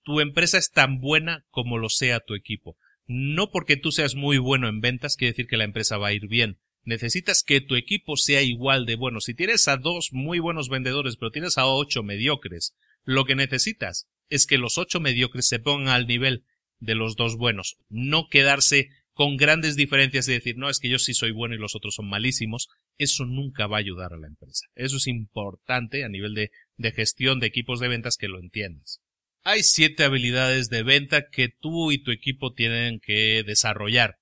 tu 0.02 0.20
empresa 0.20 0.56
es 0.56 0.70
tan 0.70 0.98
buena 0.98 1.44
como 1.50 1.76
lo 1.76 1.90
sea 1.90 2.20
tu 2.20 2.34
equipo. 2.34 2.78
No 3.06 3.50
porque 3.50 3.76
tú 3.76 3.92
seas 3.92 4.14
muy 4.14 4.38
bueno 4.38 4.66
en 4.66 4.80
ventas 4.80 5.16
quiere 5.16 5.32
decir 5.32 5.46
que 5.46 5.58
la 5.58 5.64
empresa 5.64 5.98
va 5.98 6.08
a 6.08 6.14
ir 6.14 6.26
bien. 6.26 6.56
Necesitas 6.84 7.42
que 7.42 7.60
tu 7.60 7.76
equipo 7.76 8.16
sea 8.16 8.40
igual 8.40 8.86
de 8.86 8.96
bueno. 8.96 9.20
Si 9.20 9.34
tienes 9.34 9.68
a 9.68 9.76
dos 9.76 10.08
muy 10.10 10.38
buenos 10.38 10.70
vendedores, 10.70 11.16
pero 11.18 11.32
tienes 11.32 11.58
a 11.58 11.66
ocho 11.66 12.02
mediocres, 12.02 12.74
lo 13.04 13.26
que 13.26 13.34
necesitas 13.34 14.08
es 14.30 14.46
que 14.46 14.56
los 14.56 14.78
ocho 14.78 15.00
mediocres 15.00 15.46
se 15.46 15.58
pongan 15.58 15.88
al 15.88 16.06
nivel 16.06 16.44
de 16.78 16.94
los 16.94 17.14
dos 17.14 17.36
buenos, 17.36 17.76
no 17.90 18.28
quedarse 18.30 18.88
con 19.14 19.36
grandes 19.36 19.76
diferencias 19.76 20.28
y 20.28 20.32
decir, 20.32 20.56
no, 20.58 20.68
es 20.68 20.80
que 20.80 20.88
yo 20.88 20.98
sí 20.98 21.14
soy 21.14 21.30
bueno 21.30 21.54
y 21.54 21.58
los 21.58 21.74
otros 21.74 21.94
son 21.94 22.08
malísimos, 22.08 22.68
eso 22.98 23.24
nunca 23.24 23.66
va 23.66 23.76
a 23.76 23.80
ayudar 23.80 24.12
a 24.12 24.18
la 24.18 24.26
empresa. 24.26 24.66
Eso 24.74 24.96
es 24.96 25.06
importante 25.06 26.04
a 26.04 26.08
nivel 26.08 26.34
de, 26.34 26.50
de 26.76 26.92
gestión 26.92 27.40
de 27.40 27.46
equipos 27.46 27.80
de 27.80 27.88
ventas 27.88 28.16
que 28.16 28.28
lo 28.28 28.40
entiendas. 28.40 29.00
Hay 29.44 29.62
siete 29.62 30.04
habilidades 30.04 30.68
de 30.68 30.82
venta 30.82 31.28
que 31.30 31.48
tú 31.48 31.92
y 31.92 32.02
tu 32.02 32.10
equipo 32.10 32.52
tienen 32.52 32.98
que 32.98 33.42
desarrollar. 33.44 34.16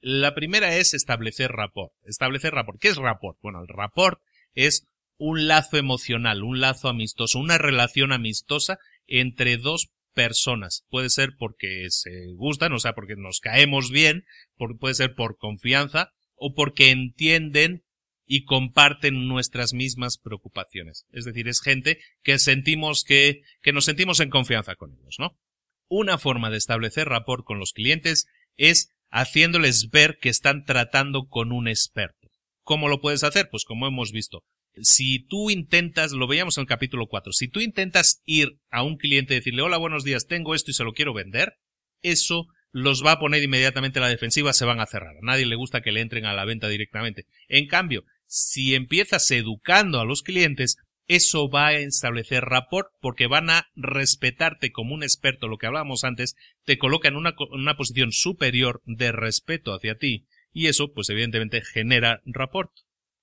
La 0.00 0.34
primera 0.34 0.76
es 0.76 0.94
establecer 0.94 1.52
rapport. 1.52 1.92
Establecer 2.04 2.54
rapport. 2.54 2.80
¿Qué 2.80 2.88
es 2.88 2.96
rapport? 2.96 3.38
Bueno, 3.40 3.60
el 3.60 3.68
rapport 3.68 4.20
es 4.54 4.84
un 5.16 5.48
lazo 5.48 5.76
emocional, 5.76 6.42
un 6.42 6.60
lazo 6.60 6.88
amistoso, 6.88 7.38
una 7.38 7.58
relación 7.58 8.12
amistosa 8.12 8.78
entre 9.06 9.56
dos 9.56 9.90
personas. 10.14 10.84
Puede 10.88 11.10
ser 11.10 11.34
porque 11.38 11.86
se 11.90 12.32
gustan, 12.34 12.72
o 12.72 12.78
sea, 12.78 12.94
porque 12.94 13.16
nos 13.16 13.40
caemos 13.40 13.90
bien, 13.90 14.24
puede 14.78 14.94
ser 14.94 15.14
por 15.14 15.36
confianza 15.36 16.12
o 16.34 16.54
porque 16.54 16.90
entienden 16.90 17.84
y 18.26 18.44
comparten 18.44 19.26
nuestras 19.26 19.72
mismas 19.72 20.18
preocupaciones. 20.18 21.06
Es 21.10 21.24
decir, 21.24 21.48
es 21.48 21.60
gente 21.60 21.98
que 22.22 22.38
sentimos 22.38 23.02
que, 23.02 23.42
que 23.62 23.72
nos 23.72 23.86
sentimos 23.86 24.20
en 24.20 24.30
confianza 24.30 24.76
con 24.76 24.92
ellos, 24.92 25.16
¿no? 25.18 25.38
Una 25.88 26.18
forma 26.18 26.50
de 26.50 26.58
establecer 26.58 27.08
rapport 27.08 27.44
con 27.44 27.58
los 27.58 27.72
clientes 27.72 28.26
es 28.56 28.92
haciéndoles 29.10 29.88
ver 29.90 30.18
que 30.20 30.28
están 30.28 30.64
tratando 30.64 31.28
con 31.28 31.52
un 31.52 31.68
experto. 31.68 32.28
¿Cómo 32.62 32.88
lo 32.88 33.00
puedes 33.00 33.24
hacer? 33.24 33.48
Pues 33.50 33.64
como 33.64 33.86
hemos 33.86 34.12
visto, 34.12 34.44
si 34.82 35.26
tú 35.26 35.50
intentas, 35.50 36.12
lo 36.12 36.26
veíamos 36.26 36.58
en 36.58 36.62
el 36.62 36.68
capítulo 36.68 37.06
4, 37.06 37.32
si 37.32 37.48
tú 37.48 37.60
intentas 37.60 38.22
ir 38.24 38.58
a 38.70 38.82
un 38.82 38.96
cliente 38.96 39.34
y 39.34 39.38
decirle, 39.38 39.62
hola, 39.62 39.78
buenos 39.78 40.04
días, 40.04 40.26
tengo 40.26 40.54
esto 40.54 40.70
y 40.70 40.74
se 40.74 40.84
lo 40.84 40.92
quiero 40.92 41.14
vender, 41.14 41.54
eso 42.02 42.46
los 42.70 43.04
va 43.04 43.12
a 43.12 43.18
poner 43.18 43.42
inmediatamente 43.42 43.98
a 43.98 44.02
la 44.02 44.08
defensiva, 44.08 44.52
se 44.52 44.64
van 44.64 44.80
a 44.80 44.86
cerrar. 44.86 45.16
A 45.16 45.24
nadie 45.24 45.46
le 45.46 45.56
gusta 45.56 45.80
que 45.80 45.92
le 45.92 46.00
entren 46.00 46.26
a 46.26 46.34
la 46.34 46.44
venta 46.44 46.68
directamente. 46.68 47.26
En 47.48 47.66
cambio, 47.66 48.04
si 48.26 48.74
empiezas 48.74 49.30
educando 49.30 50.00
a 50.00 50.04
los 50.04 50.22
clientes, 50.22 50.76
eso 51.06 51.48
va 51.48 51.68
a 51.68 51.74
establecer 51.74 52.44
rapport 52.44 52.88
porque 53.00 53.26
van 53.26 53.48
a 53.48 53.68
respetarte 53.74 54.70
como 54.70 54.94
un 54.94 55.02
experto, 55.02 55.48
lo 55.48 55.56
que 55.56 55.66
hablábamos 55.66 56.04
antes, 56.04 56.36
te 56.64 56.76
coloca 56.76 57.08
en 57.08 57.16
una, 57.16 57.34
una 57.50 57.76
posición 57.76 58.12
superior 58.12 58.82
de 58.84 59.12
respeto 59.12 59.72
hacia 59.72 59.96
ti 59.96 60.26
y 60.52 60.66
eso, 60.66 60.92
pues 60.92 61.08
evidentemente, 61.08 61.62
genera 61.62 62.20
rapport, 62.26 62.70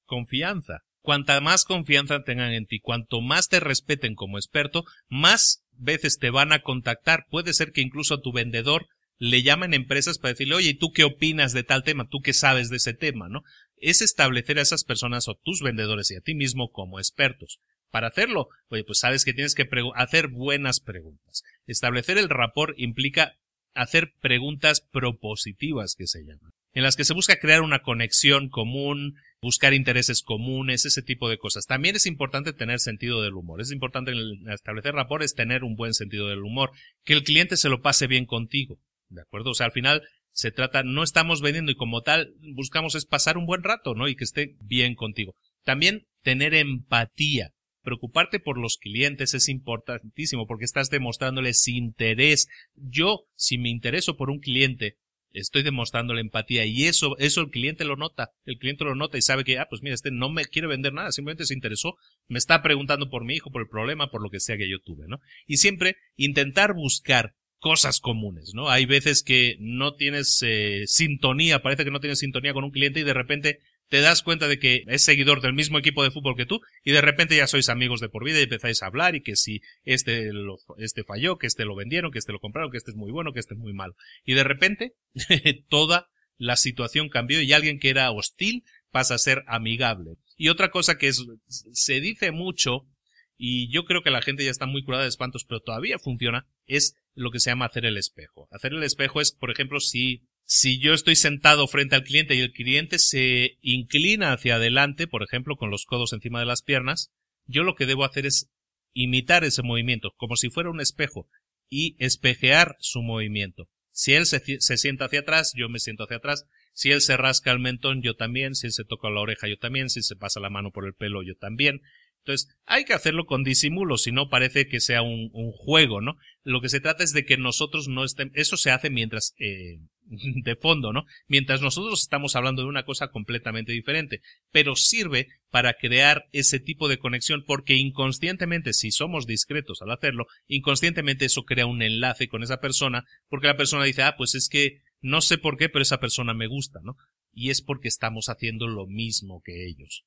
confianza. 0.05 0.83
Cuanta 1.05 1.39
más 1.39 1.65
confianza 1.65 2.23
tengan 2.23 2.51
en 2.51 2.65
ti, 2.65 2.79
cuanto 2.79 3.21
más 3.21 3.47
te 3.47 3.59
respeten 3.59 4.15
como 4.15 4.39
experto, 4.39 4.85
más 5.07 5.63
veces 5.71 6.17
te 6.17 6.31
van 6.31 6.51
a 6.51 6.63
contactar. 6.63 7.27
Puede 7.29 7.53
ser 7.53 7.71
que 7.71 7.81
incluso 7.81 8.15
a 8.15 8.21
tu 8.21 8.33
vendedor 8.33 8.87
le 9.19 9.43
llamen 9.43 9.75
empresas 9.75 10.17
para 10.17 10.33
decirle, 10.33 10.55
oye, 10.55 10.73
¿tú 10.73 10.91
qué 10.91 11.03
opinas 11.03 11.53
de 11.53 11.63
tal 11.63 11.83
tema? 11.83 12.07
¿Tú 12.09 12.21
qué 12.21 12.33
sabes 12.33 12.69
de 12.69 12.77
ese 12.77 12.95
tema? 12.95 13.29
¿no? 13.29 13.43
Es 13.77 14.01
establecer 14.01 14.57
a 14.57 14.63
esas 14.63 14.83
personas 14.83 15.27
o 15.27 15.35
tus 15.35 15.61
vendedores 15.61 16.09
y 16.09 16.15
a 16.15 16.21
ti 16.21 16.33
mismo 16.33 16.71
como 16.71 16.97
expertos. 16.97 17.59
Para 17.91 18.07
hacerlo, 18.07 18.49
oye, 18.69 18.83
pues 18.83 18.97
sabes 18.97 19.23
que 19.23 19.33
tienes 19.33 19.53
que 19.53 19.69
hacer 19.93 20.29
buenas 20.29 20.79
preguntas. 20.79 21.43
Establecer 21.67 22.17
el 22.17 22.29
rapport 22.29 22.73
implica 22.77 23.37
hacer 23.75 24.13
preguntas 24.19 24.81
propositivas 24.81 25.93
que 25.95 26.07
se 26.07 26.23
llaman, 26.23 26.51
en 26.73 26.81
las 26.83 26.95
que 26.95 27.05
se 27.05 27.13
busca 27.13 27.37
crear 27.37 27.61
una 27.61 27.83
conexión 27.83 28.49
común, 28.49 29.15
buscar 29.45 29.75
intereses 29.75 30.23
comunes, 30.23 30.85
ese 30.85 31.03
tipo 31.03 31.29
de 31.29 31.37
cosas. 31.37 31.67
También 31.67 31.95
es 31.95 32.07
importante 32.07 32.51
tener 32.51 32.79
sentido 32.79 33.21
del 33.21 33.35
humor. 33.35 33.61
Es 33.61 33.71
importante 33.71 34.11
establecer 34.51 34.95
rapport 34.95 35.21
es 35.21 35.35
tener 35.35 35.63
un 35.63 35.75
buen 35.75 35.93
sentido 35.93 36.29
del 36.29 36.43
humor, 36.43 36.71
que 37.03 37.13
el 37.13 37.23
cliente 37.23 37.55
se 37.55 37.69
lo 37.69 37.83
pase 37.83 38.07
bien 38.07 38.25
contigo. 38.25 38.79
¿De 39.07 39.21
acuerdo? 39.21 39.51
O 39.51 39.53
sea, 39.53 39.67
al 39.67 39.71
final 39.71 40.01
se 40.31 40.49
trata, 40.49 40.81
no 40.81 41.03
estamos 41.03 41.41
vendiendo 41.41 41.71
y 41.71 41.75
como 41.75 42.01
tal 42.01 42.33
buscamos 42.55 42.95
es 42.95 43.05
pasar 43.05 43.37
un 43.37 43.45
buen 43.45 43.61
rato, 43.61 43.93
¿no? 43.93 44.07
Y 44.07 44.15
que 44.15 44.23
esté 44.23 44.55
bien 44.61 44.95
contigo. 44.95 45.35
También 45.63 46.07
tener 46.23 46.55
empatía 46.55 47.51
preocuparte 47.83 48.39
por 48.39 48.57
los 48.57 48.77
clientes 48.77 49.35
es 49.35 49.47
importantísimo 49.47 50.47
porque 50.47 50.65
estás 50.65 50.89
demostrándoles 50.89 51.67
interés. 51.67 52.47
Yo, 52.73 53.27
si 53.35 53.59
me 53.59 53.69
intereso 53.69 54.17
por 54.17 54.31
un 54.31 54.39
cliente, 54.39 54.97
estoy 55.35 55.63
demostrándole 55.63 56.21
empatía 56.21 56.65
y 56.65 56.85
eso, 56.85 57.17
eso 57.17 57.41
el 57.41 57.49
cliente 57.49 57.85
lo 57.85 57.95
nota. 57.95 58.31
El 58.45 58.57
cliente 58.57 58.83
lo 58.83 58.95
nota 58.95 59.17
y 59.17 59.21
sabe 59.21 59.43
que, 59.43 59.59
ah, 59.59 59.67
pues 59.69 59.81
mira, 59.81 59.95
este 59.95 60.11
no 60.11 60.29
me 60.29 60.45
quiere 60.45 60.67
vender 60.67 60.93
nada, 60.93 61.11
simplemente 61.11 61.45
se 61.45 61.53
interesó, 61.53 61.95
me 62.27 62.37
está 62.37 62.61
preguntando 62.61 63.09
por 63.09 63.25
mi 63.25 63.35
hijo, 63.35 63.51
por 63.51 63.61
el 63.61 63.67
problema, 63.67 64.09
por 64.09 64.21
lo 64.21 64.29
que 64.29 64.39
sea 64.39 64.57
que 64.57 64.69
yo 64.69 64.79
tuve, 64.79 65.05
¿no? 65.07 65.19
Y 65.45 65.57
siempre 65.57 65.97
intentar 66.15 66.73
buscar 66.73 67.35
cosas 67.59 67.99
comunes, 67.99 68.51
¿no? 68.53 68.69
Hay 68.69 68.85
veces 68.85 69.23
que 69.23 69.57
no 69.59 69.95
tienes 69.95 70.39
eh, 70.45 70.83
sintonía, 70.85 71.61
parece 71.61 71.83
que 71.83 71.91
no 71.91 71.99
tienes 71.99 72.19
sintonía 72.19 72.53
con 72.53 72.63
un 72.63 72.71
cliente 72.71 72.99
y 72.99 73.03
de 73.03 73.13
repente 73.13 73.59
te 73.95 74.01
das 74.01 74.23
cuenta 74.23 74.49
de 74.49 74.59
que 74.59 74.83
es 74.87 75.05
seguidor 75.05 75.39
del 75.39 75.53
mismo 75.53 75.79
equipo 75.79 76.03
de 76.03 76.11
fútbol 76.11 76.35
que 76.35 76.45
tú 76.45 76.59
y 76.83 76.91
de 76.91 76.99
repente 76.99 77.37
ya 77.37 77.47
sois 77.47 77.69
amigos 77.69 78.01
de 78.01 78.09
por 78.09 78.25
vida 78.25 78.41
y 78.41 78.43
empezáis 78.43 78.83
a 78.83 78.87
hablar 78.87 79.15
y 79.15 79.21
que 79.21 79.37
si 79.37 79.61
este, 79.85 80.33
lo, 80.33 80.57
este 80.77 81.05
falló, 81.05 81.37
que 81.37 81.47
este 81.47 81.63
lo 81.63 81.77
vendieron, 81.77 82.11
que 82.11 82.19
este 82.19 82.33
lo 82.33 82.41
compraron, 82.41 82.71
que 82.71 82.77
este 82.77 82.91
es 82.91 82.97
muy 82.97 83.13
bueno, 83.13 83.31
que 83.31 83.39
este 83.39 83.53
es 83.53 83.57
muy 83.57 83.71
malo. 83.71 83.95
Y 84.25 84.33
de 84.33 84.43
repente 84.43 84.95
toda 85.69 86.09
la 86.37 86.57
situación 86.57 87.07
cambió 87.07 87.41
y 87.41 87.53
alguien 87.53 87.79
que 87.79 87.89
era 87.89 88.11
hostil 88.11 88.65
pasa 88.91 89.15
a 89.15 89.17
ser 89.17 89.45
amigable. 89.47 90.17
Y 90.35 90.49
otra 90.49 90.71
cosa 90.71 90.97
que 90.97 91.13
se 91.47 92.01
dice 92.01 92.31
mucho 92.31 92.89
y 93.37 93.71
yo 93.71 93.85
creo 93.85 94.03
que 94.03 94.11
la 94.11 94.21
gente 94.21 94.43
ya 94.43 94.51
está 94.51 94.65
muy 94.65 94.83
curada 94.83 95.03
de 95.03 95.09
espantos, 95.09 95.45
pero 95.47 95.61
todavía 95.61 95.99
funciona, 95.99 96.49
es 96.65 96.97
lo 97.13 97.31
que 97.31 97.39
se 97.39 97.49
llama 97.49 97.67
hacer 97.67 97.85
el 97.85 97.95
espejo. 97.95 98.49
Hacer 98.51 98.73
el 98.73 98.83
espejo 98.83 99.21
es, 99.21 99.31
por 99.31 99.51
ejemplo, 99.51 99.79
si 99.79 100.27
si 100.45 100.79
yo 100.79 100.93
estoy 100.93 101.15
sentado 101.15 101.67
frente 101.67 101.95
al 101.95 102.03
cliente 102.03 102.35
y 102.35 102.39
el 102.39 102.53
cliente 102.53 102.99
se 102.99 103.57
inclina 103.61 104.31
hacia 104.31 104.55
adelante, 104.55 105.07
por 105.07 105.23
ejemplo, 105.23 105.57
con 105.57 105.71
los 105.71 105.85
codos 105.85 106.13
encima 106.13 106.39
de 106.39 106.45
las 106.45 106.61
piernas, 106.61 107.11
yo 107.45 107.63
lo 107.63 107.75
que 107.75 107.85
debo 107.85 108.05
hacer 108.05 108.25
es 108.25 108.51
imitar 108.93 109.43
ese 109.43 109.63
movimiento, 109.63 110.13
como 110.17 110.35
si 110.35 110.49
fuera 110.49 110.69
un 110.69 110.81
espejo, 110.81 111.27
y 111.69 111.95
espejear 111.99 112.75
su 112.79 113.01
movimiento. 113.01 113.67
Si 113.91 114.13
él 114.13 114.25
se, 114.25 114.39
sienta 114.59 115.05
hacia 115.05 115.21
atrás, 115.21 115.53
yo 115.55 115.69
me 115.69 115.79
siento 115.79 116.03
hacia 116.03 116.17
atrás. 116.17 116.45
Si 116.73 116.91
él 116.91 117.01
se 117.01 117.15
rasca 117.15 117.51
el 117.51 117.59
mentón, 117.59 118.01
yo 118.01 118.15
también. 118.15 118.53
Si 118.53 118.67
él 118.67 118.73
se 118.73 118.83
toca 118.83 119.09
la 119.09 119.21
oreja, 119.21 119.47
yo 119.47 119.57
también. 119.57 119.89
Si 119.89 120.03
se 120.03 120.17
pasa 120.17 120.41
la 120.41 120.49
mano 120.49 120.71
por 120.71 120.85
el 120.85 120.93
pelo, 120.93 121.23
yo 121.23 121.35
también. 121.35 121.81
Entonces, 122.19 122.57
hay 122.65 122.85
que 122.85 122.93
hacerlo 122.93 123.25
con 123.25 123.43
disimulo, 123.43 123.97
si 123.97 124.11
no 124.11 124.29
parece 124.29 124.67
que 124.67 124.79
sea 124.79 125.03
un, 125.03 125.29
juego, 125.53 126.01
¿no? 126.01 126.17
Lo 126.43 126.59
que 126.59 126.69
se 126.69 126.79
trata 126.79 127.03
es 127.03 127.13
de 127.13 127.23
que 127.23 127.37
nosotros 127.37 127.87
no 127.87 128.03
estén, 128.03 128.31
eso 128.33 128.57
se 128.57 128.71
hace 128.71 128.89
mientras, 128.89 129.35
eh, 129.37 129.77
de 130.43 130.55
fondo, 130.55 130.93
¿no? 130.93 131.05
Mientras 131.27 131.61
nosotros 131.61 132.01
estamos 132.01 132.35
hablando 132.35 132.61
de 132.61 132.67
una 132.67 132.83
cosa 132.83 133.09
completamente 133.09 133.71
diferente, 133.71 134.21
pero 134.51 134.75
sirve 134.75 135.27
para 135.49 135.73
crear 135.73 136.25
ese 136.31 136.59
tipo 136.59 136.87
de 136.87 136.97
conexión 136.97 137.43
porque 137.45 137.75
inconscientemente, 137.75 138.73
si 138.73 138.91
somos 138.91 139.25
discretos 139.25 139.81
al 139.81 139.91
hacerlo, 139.91 140.27
inconscientemente 140.47 141.25
eso 141.25 141.43
crea 141.43 141.65
un 141.65 141.81
enlace 141.81 142.27
con 142.27 142.43
esa 142.43 142.59
persona 142.59 143.05
porque 143.29 143.47
la 143.47 143.57
persona 143.57 143.83
dice, 143.83 144.03
ah, 144.03 144.15
pues 144.17 144.35
es 144.35 144.49
que 144.49 144.81
no 145.01 145.21
sé 145.21 145.37
por 145.37 145.57
qué, 145.57 145.69
pero 145.69 145.83
esa 145.83 145.99
persona 145.99 146.33
me 146.33 146.47
gusta, 146.47 146.79
¿no? 146.83 146.95
Y 147.33 147.49
es 147.49 147.61
porque 147.61 147.87
estamos 147.87 148.29
haciendo 148.29 148.67
lo 148.67 148.87
mismo 148.87 149.41
que 149.43 149.67
ellos. 149.67 150.05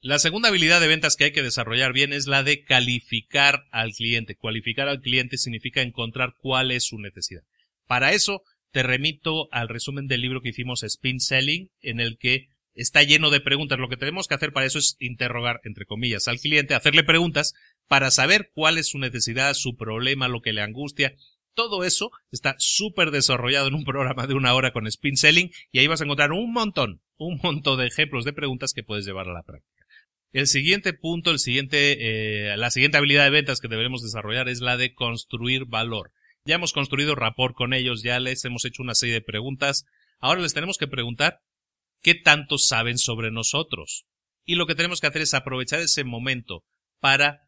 La 0.00 0.18
segunda 0.18 0.48
habilidad 0.48 0.80
de 0.80 0.88
ventas 0.88 1.14
que 1.14 1.24
hay 1.24 1.32
que 1.32 1.44
desarrollar 1.44 1.92
bien 1.92 2.12
es 2.12 2.26
la 2.26 2.42
de 2.42 2.64
calificar 2.64 3.66
al 3.70 3.92
cliente. 3.92 4.34
Cualificar 4.34 4.88
al 4.88 5.00
cliente 5.00 5.38
significa 5.38 5.80
encontrar 5.80 6.34
cuál 6.38 6.72
es 6.72 6.86
su 6.86 6.98
necesidad. 6.98 7.42
Para 7.86 8.12
eso 8.12 8.42
te 8.72 8.82
remito 8.82 9.48
al 9.52 9.68
resumen 9.68 10.06
del 10.06 10.22
libro 10.22 10.40
que 10.40 10.48
hicimos 10.48 10.82
Spin 10.82 11.20
Selling, 11.20 11.70
en 11.80 12.00
el 12.00 12.18
que 12.18 12.48
está 12.74 13.02
lleno 13.02 13.30
de 13.30 13.40
preguntas. 13.40 13.78
Lo 13.78 13.88
que 13.88 13.96
tenemos 13.96 14.26
que 14.26 14.34
hacer 14.34 14.52
para 14.52 14.66
eso 14.66 14.78
es 14.78 14.96
interrogar, 14.98 15.60
entre 15.64 15.84
comillas, 15.84 16.26
al 16.26 16.40
cliente, 16.40 16.74
hacerle 16.74 17.04
preguntas 17.04 17.54
para 17.86 18.10
saber 18.10 18.50
cuál 18.54 18.78
es 18.78 18.88
su 18.88 18.98
necesidad, 18.98 19.54
su 19.54 19.76
problema, 19.76 20.28
lo 20.28 20.40
que 20.40 20.52
le 20.52 20.62
angustia. 20.62 21.14
Todo 21.54 21.84
eso 21.84 22.10
está 22.30 22.54
súper 22.58 23.10
desarrollado 23.10 23.68
en 23.68 23.74
un 23.74 23.84
programa 23.84 24.26
de 24.26 24.34
una 24.34 24.54
hora 24.54 24.72
con 24.72 24.86
Spin 24.86 25.18
Selling 25.18 25.50
y 25.70 25.78
ahí 25.78 25.86
vas 25.86 26.00
a 26.00 26.04
encontrar 26.04 26.32
un 26.32 26.50
montón, 26.50 27.02
un 27.18 27.38
montón 27.42 27.78
de 27.78 27.86
ejemplos 27.86 28.24
de 28.24 28.32
preguntas 28.32 28.72
que 28.72 28.82
puedes 28.82 29.04
llevar 29.04 29.28
a 29.28 29.34
la 29.34 29.42
práctica. 29.42 29.84
El 30.32 30.46
siguiente 30.46 30.94
punto, 30.94 31.30
el 31.30 31.38
siguiente, 31.38 31.98
eh, 32.52 32.56
la 32.56 32.70
siguiente 32.70 32.96
habilidad 32.96 33.24
de 33.24 33.30
ventas 33.30 33.60
que 33.60 33.68
deberemos 33.68 34.02
desarrollar 34.02 34.48
es 34.48 34.62
la 34.62 34.78
de 34.78 34.94
construir 34.94 35.66
valor. 35.66 36.10
Ya 36.44 36.56
hemos 36.56 36.72
construido 36.72 37.14
rapport 37.14 37.54
con 37.54 37.72
ellos, 37.72 38.02
ya 38.02 38.18
les 38.18 38.44
hemos 38.44 38.64
hecho 38.64 38.82
una 38.82 38.94
serie 38.94 39.14
de 39.14 39.20
preguntas. 39.20 39.84
Ahora 40.18 40.40
les 40.40 40.54
tenemos 40.54 40.76
que 40.76 40.88
preguntar 40.88 41.38
qué 42.02 42.14
tanto 42.16 42.58
saben 42.58 42.98
sobre 42.98 43.30
nosotros. 43.30 44.06
Y 44.44 44.56
lo 44.56 44.66
que 44.66 44.74
tenemos 44.74 45.00
que 45.00 45.06
hacer 45.06 45.22
es 45.22 45.34
aprovechar 45.34 45.78
ese 45.78 46.02
momento 46.02 46.64
para 47.00 47.42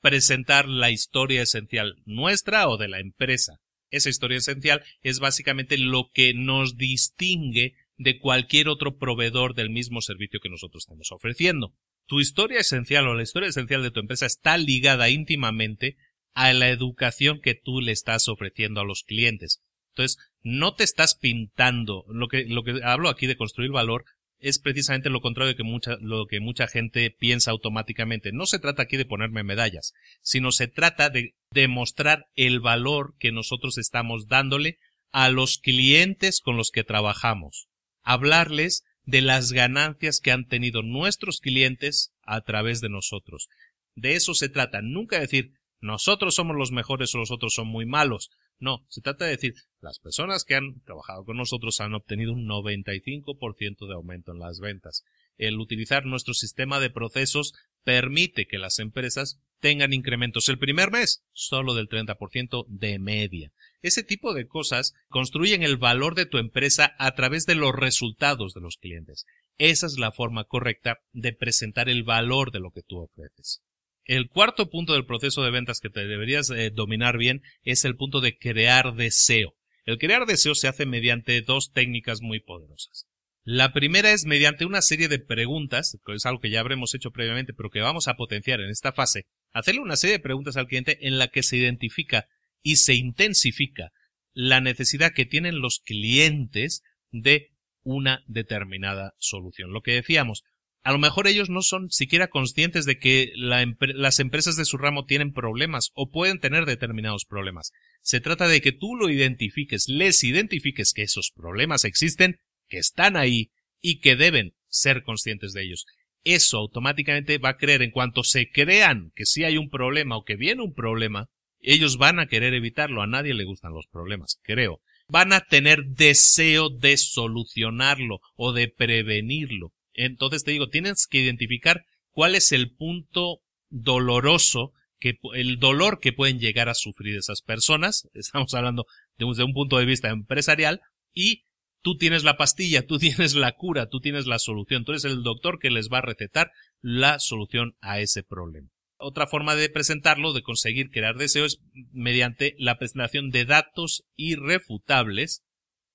presentar 0.00 0.66
la 0.66 0.90
historia 0.90 1.42
esencial 1.42 1.96
nuestra 2.06 2.68
o 2.68 2.78
de 2.78 2.88
la 2.88 3.00
empresa. 3.00 3.60
Esa 3.90 4.08
historia 4.08 4.38
esencial 4.38 4.82
es 5.02 5.18
básicamente 5.18 5.76
lo 5.76 6.10
que 6.14 6.32
nos 6.32 6.76
distingue 6.76 7.74
de 7.98 8.18
cualquier 8.18 8.68
otro 8.68 8.96
proveedor 8.96 9.54
del 9.54 9.68
mismo 9.68 10.00
servicio 10.00 10.40
que 10.40 10.48
nosotros 10.48 10.84
estamos 10.84 11.12
ofreciendo. 11.12 11.74
Tu 12.06 12.20
historia 12.20 12.60
esencial 12.60 13.06
o 13.08 13.14
la 13.14 13.22
historia 13.22 13.50
esencial 13.50 13.82
de 13.82 13.90
tu 13.90 14.00
empresa 14.00 14.24
está 14.24 14.56
ligada 14.56 15.10
íntimamente 15.10 15.98
a 16.34 16.52
la 16.52 16.68
educación 16.68 17.40
que 17.40 17.54
tú 17.54 17.80
le 17.80 17.92
estás 17.92 18.28
ofreciendo 18.28 18.80
a 18.80 18.84
los 18.84 19.02
clientes. 19.02 19.60
Entonces, 19.94 20.18
no 20.42 20.74
te 20.74 20.84
estás 20.84 21.16
pintando. 21.16 22.04
Lo 22.08 22.28
que, 22.28 22.44
lo 22.44 22.62
que 22.62 22.80
hablo 22.84 23.08
aquí 23.08 23.26
de 23.26 23.36
construir 23.36 23.70
valor 23.70 24.04
es 24.38 24.60
precisamente 24.60 25.10
lo 25.10 25.20
contrario 25.20 25.52
de 25.52 25.56
que 25.56 25.64
mucha, 25.64 25.96
lo 26.00 26.26
que 26.26 26.40
mucha 26.40 26.68
gente 26.68 27.10
piensa 27.10 27.50
automáticamente. 27.50 28.30
No 28.32 28.46
se 28.46 28.58
trata 28.58 28.84
aquí 28.84 28.96
de 28.96 29.04
ponerme 29.04 29.42
medallas, 29.42 29.92
sino 30.22 30.52
se 30.52 30.68
trata 30.68 31.10
de 31.10 31.34
demostrar 31.52 32.26
el 32.36 32.60
valor 32.60 33.14
que 33.18 33.32
nosotros 33.32 33.78
estamos 33.78 34.28
dándole 34.28 34.78
a 35.10 35.30
los 35.30 35.58
clientes 35.58 36.40
con 36.40 36.56
los 36.56 36.70
que 36.70 36.84
trabajamos. 36.84 37.68
Hablarles 38.04 38.84
de 39.04 39.22
las 39.22 39.52
ganancias 39.52 40.20
que 40.20 40.30
han 40.30 40.46
tenido 40.46 40.82
nuestros 40.82 41.40
clientes 41.40 42.12
a 42.22 42.42
través 42.42 42.80
de 42.80 42.90
nosotros. 42.90 43.48
De 43.96 44.14
eso 44.14 44.34
se 44.34 44.48
trata. 44.48 44.80
Nunca 44.82 45.18
decir, 45.18 45.52
nosotros 45.80 46.34
somos 46.34 46.56
los 46.56 46.72
mejores 46.72 47.14
o 47.14 47.18
los 47.18 47.30
otros 47.30 47.54
son 47.54 47.68
muy 47.68 47.86
malos. 47.86 48.30
No, 48.58 48.84
se 48.88 49.00
trata 49.00 49.24
de 49.24 49.32
decir, 49.32 49.54
las 49.80 50.00
personas 50.00 50.44
que 50.44 50.56
han 50.56 50.80
trabajado 50.84 51.24
con 51.24 51.36
nosotros 51.36 51.80
han 51.80 51.94
obtenido 51.94 52.32
un 52.32 52.46
95% 52.46 53.86
de 53.86 53.94
aumento 53.94 54.32
en 54.32 54.40
las 54.40 54.58
ventas. 54.58 55.04
El 55.36 55.60
utilizar 55.60 56.04
nuestro 56.04 56.34
sistema 56.34 56.80
de 56.80 56.90
procesos 56.90 57.54
permite 57.84 58.46
que 58.46 58.58
las 58.58 58.80
empresas 58.80 59.40
tengan 59.60 59.92
incrementos 59.92 60.48
el 60.48 60.58
primer 60.58 60.90
mes 60.90 61.24
solo 61.32 61.74
del 61.74 61.88
30% 61.88 62.66
de 62.68 62.98
media. 62.98 63.52
Ese 63.80 64.02
tipo 64.02 64.34
de 64.34 64.46
cosas 64.46 64.94
construyen 65.08 65.62
el 65.62 65.76
valor 65.76 66.16
de 66.16 66.26
tu 66.26 66.38
empresa 66.38 66.94
a 66.98 67.12
través 67.14 67.46
de 67.46 67.54
los 67.54 67.72
resultados 67.72 68.52
de 68.54 68.60
los 68.60 68.76
clientes. 68.76 69.24
Esa 69.58 69.86
es 69.86 69.98
la 69.98 70.12
forma 70.12 70.44
correcta 70.44 70.98
de 71.12 71.32
presentar 71.32 71.88
el 71.88 72.02
valor 72.02 72.50
de 72.50 72.60
lo 72.60 72.70
que 72.72 72.82
tú 72.82 72.98
ofreces. 72.98 73.62
El 74.08 74.30
cuarto 74.30 74.70
punto 74.70 74.94
del 74.94 75.04
proceso 75.04 75.42
de 75.42 75.50
ventas 75.50 75.80
que 75.80 75.90
te 75.90 76.06
deberías 76.06 76.48
eh, 76.48 76.70
dominar 76.70 77.18
bien 77.18 77.42
es 77.62 77.84
el 77.84 77.94
punto 77.94 78.22
de 78.22 78.38
crear 78.38 78.94
deseo. 78.94 79.54
El 79.84 79.98
crear 79.98 80.24
deseo 80.24 80.54
se 80.54 80.66
hace 80.66 80.86
mediante 80.86 81.42
dos 81.42 81.72
técnicas 81.74 82.22
muy 82.22 82.40
poderosas. 82.40 83.06
La 83.44 83.74
primera 83.74 84.12
es 84.12 84.24
mediante 84.24 84.64
una 84.64 84.80
serie 84.80 85.08
de 85.08 85.18
preguntas, 85.18 85.98
que 86.06 86.14
es 86.14 86.24
algo 86.24 86.40
que 86.40 86.48
ya 86.48 86.60
habremos 86.60 86.94
hecho 86.94 87.10
previamente, 87.10 87.52
pero 87.52 87.68
que 87.68 87.82
vamos 87.82 88.08
a 88.08 88.14
potenciar 88.14 88.60
en 88.62 88.70
esta 88.70 88.94
fase, 88.94 89.26
hacerle 89.52 89.82
una 89.82 89.96
serie 89.96 90.16
de 90.16 90.22
preguntas 90.22 90.56
al 90.56 90.68
cliente 90.68 91.06
en 91.06 91.18
la 91.18 91.28
que 91.28 91.42
se 91.42 91.58
identifica 91.58 92.28
y 92.62 92.76
se 92.76 92.94
intensifica 92.94 93.92
la 94.32 94.62
necesidad 94.62 95.12
que 95.14 95.26
tienen 95.26 95.60
los 95.60 95.80
clientes 95.84 96.82
de 97.10 97.50
una 97.82 98.24
determinada 98.26 99.12
solución. 99.18 99.70
Lo 99.70 99.82
que 99.82 99.92
decíamos, 99.92 100.44
a 100.88 100.92
lo 100.92 100.98
mejor 100.98 101.26
ellos 101.26 101.50
no 101.50 101.60
son 101.60 101.90
siquiera 101.90 102.28
conscientes 102.28 102.86
de 102.86 102.98
que 102.98 103.30
las 103.34 104.20
empresas 104.20 104.56
de 104.56 104.64
su 104.64 104.78
ramo 104.78 105.04
tienen 105.04 105.34
problemas 105.34 105.90
o 105.92 106.10
pueden 106.10 106.40
tener 106.40 106.64
determinados 106.64 107.26
problemas. 107.26 107.72
Se 108.00 108.22
trata 108.22 108.48
de 108.48 108.62
que 108.62 108.72
tú 108.72 108.96
lo 108.96 109.10
identifiques, 109.10 109.90
les 109.90 110.24
identifiques 110.24 110.94
que 110.94 111.02
esos 111.02 111.30
problemas 111.36 111.84
existen, 111.84 112.40
que 112.68 112.78
están 112.78 113.18
ahí 113.18 113.50
y 113.82 114.00
que 114.00 114.16
deben 114.16 114.54
ser 114.66 115.02
conscientes 115.02 115.52
de 115.52 115.64
ellos. 115.64 115.84
Eso 116.24 116.56
automáticamente 116.56 117.36
va 117.36 117.50
a 117.50 117.56
creer 117.58 117.82
en 117.82 117.90
cuanto 117.90 118.24
se 118.24 118.48
crean 118.50 119.12
que 119.14 119.26
si 119.26 119.44
hay 119.44 119.58
un 119.58 119.68
problema 119.68 120.16
o 120.16 120.24
que 120.24 120.36
viene 120.36 120.62
un 120.62 120.72
problema, 120.72 121.28
ellos 121.60 121.98
van 121.98 122.18
a 122.18 122.28
querer 122.28 122.54
evitarlo. 122.54 123.02
A 123.02 123.06
nadie 123.06 123.34
le 123.34 123.44
gustan 123.44 123.74
los 123.74 123.88
problemas, 123.88 124.40
creo. 124.42 124.80
Van 125.10 125.34
a 125.34 125.40
tener 125.40 125.84
deseo 125.84 126.70
de 126.70 126.96
solucionarlo 126.96 128.20
o 128.36 128.54
de 128.54 128.68
prevenirlo. 128.68 129.74
Entonces 129.98 130.44
te 130.44 130.52
digo, 130.52 130.68
tienes 130.68 131.08
que 131.08 131.18
identificar 131.18 131.84
cuál 132.12 132.36
es 132.36 132.52
el 132.52 132.70
punto 132.70 133.40
doloroso 133.68 134.72
que 135.00 135.18
el 135.34 135.58
dolor 135.58 135.98
que 135.98 136.12
pueden 136.12 136.38
llegar 136.38 136.68
a 136.68 136.74
sufrir 136.74 137.16
esas 137.16 137.42
personas, 137.42 138.08
estamos 138.14 138.54
hablando 138.54 138.86
de 139.16 139.24
un, 139.24 139.34
de 139.36 139.42
un 139.42 139.52
punto 139.52 139.76
de 139.78 139.86
vista 139.86 140.08
empresarial, 140.08 140.80
y 141.12 141.46
tú 141.82 141.96
tienes 141.96 142.22
la 142.22 142.36
pastilla, 142.36 142.86
tú 142.86 142.98
tienes 143.00 143.34
la 143.34 143.52
cura, 143.52 143.88
tú 143.88 144.00
tienes 144.00 144.26
la 144.26 144.38
solución, 144.38 144.84
tú 144.84 144.92
eres 144.92 145.04
el 145.04 145.24
doctor 145.24 145.58
que 145.58 145.70
les 145.70 145.88
va 145.88 145.98
a 145.98 146.02
recetar 146.02 146.52
la 146.80 147.18
solución 147.18 147.74
a 147.80 147.98
ese 147.98 148.22
problema. 148.22 148.68
Otra 149.00 149.26
forma 149.26 149.56
de 149.56 149.68
presentarlo, 149.68 150.32
de 150.32 150.42
conseguir 150.42 150.90
crear 150.90 151.16
deseo, 151.16 151.44
es 151.44 151.58
mediante 151.92 152.54
la 152.58 152.78
presentación 152.78 153.30
de 153.30 153.44
datos 153.44 154.04
irrefutables, 154.16 155.42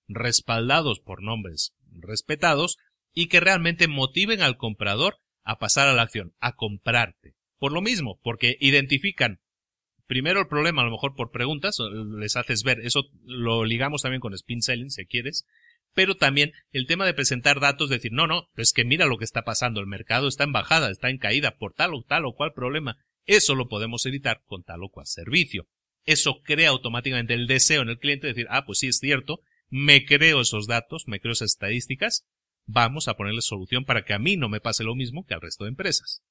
respaldados 0.10 0.99
por 0.99 1.22
nombres 1.22 1.74
respetados, 1.99 2.78
y 3.14 3.28
que 3.28 3.39
realmente 3.39 3.88
motiven 3.88 4.41
al 4.41 4.57
comprador 4.57 5.20
a 5.43 5.59
pasar 5.59 5.88
a 5.88 5.93
la 5.93 6.03
acción, 6.03 6.34
a 6.39 6.53
comprarte. 6.53 7.36
Por 7.57 7.72
lo 7.72 7.82
mismo, 7.82 8.20
porque 8.24 8.57
identifican 8.59 9.39
primero 10.07 10.41
el 10.41 10.47
problema, 10.47 10.82
a 10.82 10.86
lo 10.86 10.91
mejor 10.91 11.16
por 11.16 11.32
preguntas, 11.32 11.78
les 12.18 12.36
haces 12.36 12.64
ver, 12.64 12.80
eso 12.82 13.05
lo 13.26 13.66
ligamos 13.66 14.01
también 14.01 14.20
con 14.20 14.34
spin 14.34 14.61
selling, 14.61 14.89
si 14.89 15.05
quieres, 15.05 15.45
pero 15.93 16.16
también 16.16 16.51
el 16.72 16.88
tema 16.88 17.05
de 17.05 17.14
presentar 17.14 17.59
datos, 17.59 17.89
decir, 17.89 18.11
no, 18.11 18.28
no, 18.28 18.49
es 18.55 18.74
que 18.74 18.84
mira 18.84 19.05
lo 19.05 19.18
que 19.18 19.26
está 19.26 19.43
pasando, 19.43 19.80
el 19.80 19.88
mercado 19.88 20.28
está 20.28 20.43
en 20.43 20.51
bajada, 20.51 20.89
está 20.89 21.09
en 21.09 21.18
caída 21.18 21.57
por 21.57 21.74
tal 21.74 21.93
o 21.93 22.03
tal 22.03 22.26
o 22.26 22.34
cual 22.34 22.53
problema. 22.53 22.97
Eso 23.26 23.55
lo 23.55 23.70
podemos 23.70 24.05
evitar 24.05 24.41
con 24.45 24.64
tal 24.64 24.84
o 24.84 24.89
cual 24.89 25.05
servicio. 25.05 25.68
Eso 26.05 26.41
crea 26.43 26.70
automáticamente 26.70 27.34
el 27.34 27.47
deseo 27.47 27.82
en 27.82 27.89
el 27.89 27.99
cliente 27.99 28.28
de 28.28 28.34
decir, 28.34 28.47
ah, 28.49 28.66
pues 28.66 28.80
sí 28.80 28.88
es 28.88 28.97
cierto, 28.97 29.39
me 29.70 30.05
creo 30.05 30.41
esos 30.41 30.68
datos, 30.68 31.07
me 31.07 31.20
creo 31.20 31.34
esas 31.34 31.51
estadísticas, 31.51 32.26
vamos 32.66 33.07
a 33.07 33.16
ponerle 33.16 33.41
solución 33.41 33.86
para 33.86 34.03
que 34.03 34.14
a 34.14 34.20
mí 34.20 34.38
no 34.38 34.49
me 34.49 34.59
pase 34.59 34.84
lo 34.84 34.95
mismo 34.95 35.26
que 35.26 35.34
al 35.34 35.41
resto 35.41 35.66
de 35.66 35.70
empresas. 35.70 36.22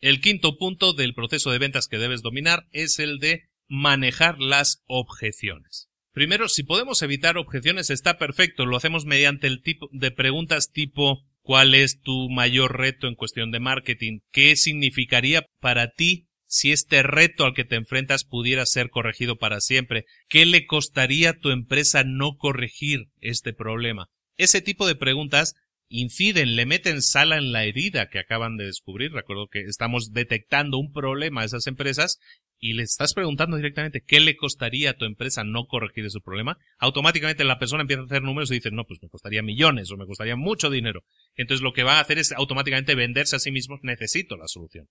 El 0.00 0.20
quinto 0.20 0.56
punto 0.58 0.92
del 0.92 1.14
proceso 1.14 1.50
de 1.50 1.58
ventas 1.58 1.86
que 1.86 1.98
debes 1.98 2.22
dominar 2.22 2.66
es 2.72 2.98
el 2.98 3.18
de 3.18 3.44
manejar 3.68 4.38
las 4.40 4.82
objeciones. 4.86 5.88
Primero, 6.12 6.48
si 6.48 6.62
podemos 6.62 7.00
evitar 7.02 7.38
objeciones 7.38 7.88
está 7.88 8.18
perfecto, 8.18 8.66
lo 8.66 8.76
hacemos 8.76 9.06
mediante 9.06 9.46
el 9.46 9.62
tipo 9.62 9.88
de 9.92 10.10
preguntas 10.10 10.70
tipo 10.70 11.24
¿cuál 11.40 11.74
es 11.74 12.00
tu 12.00 12.28
mayor 12.28 12.78
reto 12.78 13.06
en 13.06 13.14
cuestión 13.14 13.50
de 13.50 13.60
marketing? 13.60 14.20
¿Qué 14.30 14.56
significaría 14.56 15.46
para 15.60 15.92
ti 15.92 16.28
si 16.46 16.70
este 16.70 17.02
reto 17.02 17.44
al 17.44 17.54
que 17.54 17.64
te 17.64 17.76
enfrentas 17.76 18.24
pudiera 18.24 18.66
ser 18.66 18.90
corregido 18.90 19.36
para 19.38 19.60
siempre? 19.60 20.04
¿Qué 20.28 20.46
le 20.46 20.66
costaría 20.66 21.30
a 21.30 21.38
tu 21.38 21.50
empresa 21.50 22.04
no 22.04 22.36
corregir 22.36 23.06
este 23.20 23.52
problema? 23.52 24.08
Ese 24.36 24.60
tipo 24.60 24.86
de 24.86 24.96
preguntas 24.96 25.54
inciden, 25.92 26.56
le 26.56 26.64
meten 26.64 27.02
sala 27.02 27.36
en 27.36 27.52
la 27.52 27.64
herida 27.64 28.08
que 28.08 28.18
acaban 28.18 28.56
de 28.56 28.64
descubrir. 28.64 29.12
Recuerdo 29.12 29.48
que 29.48 29.60
estamos 29.60 30.12
detectando 30.12 30.78
un 30.78 30.90
problema 30.90 31.42
a 31.42 31.44
esas 31.44 31.66
empresas 31.66 32.18
y 32.58 32.72
le 32.72 32.82
estás 32.82 33.12
preguntando 33.12 33.56
directamente 33.56 34.02
qué 34.06 34.20
le 34.20 34.36
costaría 34.36 34.90
a 34.90 34.94
tu 34.94 35.04
empresa 35.04 35.44
no 35.44 35.66
corregir 35.66 36.06
ese 36.06 36.20
problema, 36.20 36.58
automáticamente 36.78 37.44
la 37.44 37.58
persona 37.58 37.82
empieza 37.82 38.02
a 38.02 38.06
hacer 38.06 38.22
números 38.22 38.50
y 38.50 38.54
dice, 38.54 38.70
no, 38.70 38.84
pues 38.84 39.02
me 39.02 39.08
costaría 39.08 39.42
millones 39.42 39.90
o 39.90 39.96
me 39.96 40.06
costaría 40.06 40.36
mucho 40.36 40.70
dinero. 40.70 41.04
Entonces 41.34 41.62
lo 41.62 41.72
que 41.72 41.82
va 41.82 41.98
a 41.98 42.00
hacer 42.00 42.18
es 42.18 42.32
automáticamente 42.32 42.94
venderse 42.94 43.36
a 43.36 43.40
sí 43.40 43.50
mismo, 43.50 43.78
necesito 43.82 44.36
la 44.36 44.48
solución. 44.48 44.88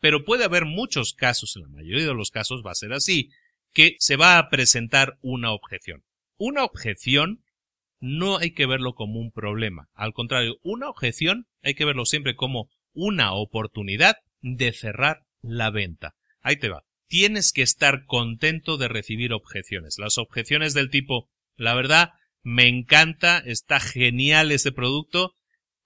Pero 0.00 0.24
puede 0.24 0.44
haber 0.44 0.64
muchos 0.64 1.12
casos, 1.12 1.56
en 1.56 1.62
la 1.62 1.68
mayoría 1.68 2.06
de 2.06 2.14
los 2.14 2.30
casos 2.30 2.62
va 2.64 2.70
a 2.70 2.76
ser 2.76 2.92
así, 2.92 3.30
que 3.74 3.96
se 3.98 4.16
va 4.16 4.38
a 4.38 4.48
presentar 4.48 5.18
una 5.20 5.50
objeción. 5.52 6.04
Una 6.36 6.64
objeción 6.64 7.42
no 8.00 8.38
hay 8.38 8.52
que 8.52 8.66
verlo 8.66 8.94
como 8.94 9.20
un 9.20 9.32
problema. 9.32 9.88
Al 9.94 10.12
contrario, 10.12 10.56
una 10.62 10.88
objeción 10.88 11.46
hay 11.62 11.74
que 11.74 11.84
verlo 11.84 12.04
siempre 12.04 12.34
como 12.34 12.68
una 12.92 13.32
oportunidad 13.32 14.16
de 14.40 14.72
cerrar 14.72 15.22
la 15.42 15.70
venta. 15.70 16.14
Ahí 16.40 16.56
te 16.56 16.68
va 16.68 16.84
tienes 17.08 17.52
que 17.52 17.62
estar 17.62 18.04
contento 18.04 18.76
de 18.76 18.88
recibir 18.88 19.32
objeciones. 19.32 19.96
Las 19.98 20.18
objeciones 20.18 20.74
del 20.74 20.90
tipo, 20.90 21.28
la 21.56 21.74
verdad, 21.74 22.10
me 22.42 22.68
encanta, 22.68 23.38
está 23.38 23.80
genial 23.80 24.52
ese 24.52 24.70
producto, 24.70 25.34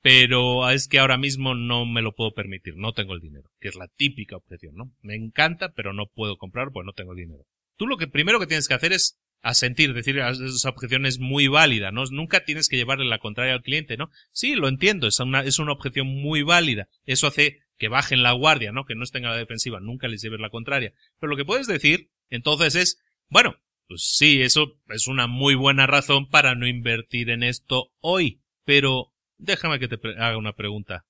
pero 0.02 0.68
es 0.68 0.88
que 0.88 0.98
ahora 0.98 1.16
mismo 1.16 1.54
no 1.54 1.86
me 1.86 2.02
lo 2.02 2.12
puedo 2.12 2.32
permitir, 2.32 2.74
no 2.76 2.92
tengo 2.92 3.14
el 3.14 3.20
dinero, 3.20 3.50
que 3.60 3.68
es 3.68 3.76
la 3.76 3.88
típica 3.96 4.36
objeción, 4.36 4.74
¿no? 4.74 4.92
Me 5.00 5.14
encanta, 5.14 5.72
pero 5.72 5.92
no 5.92 6.06
puedo 6.12 6.36
comprar 6.36 6.70
porque 6.72 6.86
no 6.86 6.92
tengo 6.92 7.12
el 7.12 7.18
dinero. 7.18 7.44
Tú 7.76 7.86
lo 7.86 7.96
que 7.96 8.08
primero 8.08 8.38
que 8.38 8.46
tienes 8.46 8.68
que 8.68 8.74
hacer 8.74 8.92
es 8.92 9.18
asentir, 9.42 9.92
decir 9.92 10.18
esa 10.18 10.68
objeción 10.68 11.04
es 11.04 11.18
muy 11.18 11.48
válida, 11.48 11.90
¿no? 11.90 12.04
Nunca 12.06 12.44
tienes 12.44 12.68
que 12.68 12.76
llevarle 12.76 13.04
la 13.04 13.18
contraria 13.18 13.54
al 13.54 13.62
cliente, 13.62 13.96
¿no? 13.96 14.10
Sí, 14.30 14.54
lo 14.54 14.68
entiendo, 14.68 15.08
es 15.08 15.18
una, 15.20 15.40
es 15.40 15.58
una 15.58 15.72
objeción 15.72 16.06
muy 16.06 16.42
válida. 16.42 16.88
Eso 17.04 17.26
hace 17.26 17.60
que 17.76 17.88
bajen 17.88 18.22
la 18.22 18.32
guardia, 18.32 18.70
¿no? 18.72 18.84
Que 18.84 18.94
no 18.94 19.02
estén 19.02 19.26
a 19.26 19.30
la 19.30 19.36
defensiva, 19.36 19.80
nunca 19.80 20.06
les 20.06 20.22
lleves 20.22 20.40
la 20.40 20.50
contraria. 20.50 20.92
Pero 21.18 21.30
lo 21.30 21.36
que 21.36 21.44
puedes 21.44 21.66
decir, 21.66 22.10
entonces, 22.30 22.76
es, 22.76 23.02
bueno, 23.28 23.56
pues 23.88 24.04
sí, 24.04 24.40
eso 24.40 24.78
es 24.88 25.08
una 25.08 25.26
muy 25.26 25.54
buena 25.54 25.86
razón 25.86 26.28
para 26.30 26.54
no 26.54 26.66
invertir 26.66 27.28
en 27.28 27.42
esto 27.42 27.92
hoy. 28.00 28.40
Pero 28.64 29.12
déjame 29.38 29.80
que 29.80 29.88
te 29.88 29.98
haga 30.18 30.36
una 30.36 30.54
pregunta. 30.54 31.04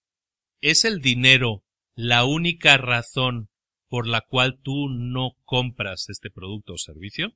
¿Es 0.61 0.85
el 0.85 1.01
dinero 1.01 1.65
la 1.95 2.25
única 2.25 2.79
razón 2.79 3.51
por 3.89 4.07
la 4.07 4.23
cual 4.23 4.59
tú 4.63 4.89
no 4.89 5.37
compras 5.45 6.09
este 6.09 6.31
producto 6.31 6.73
o 6.73 6.79
servicio? 6.79 7.35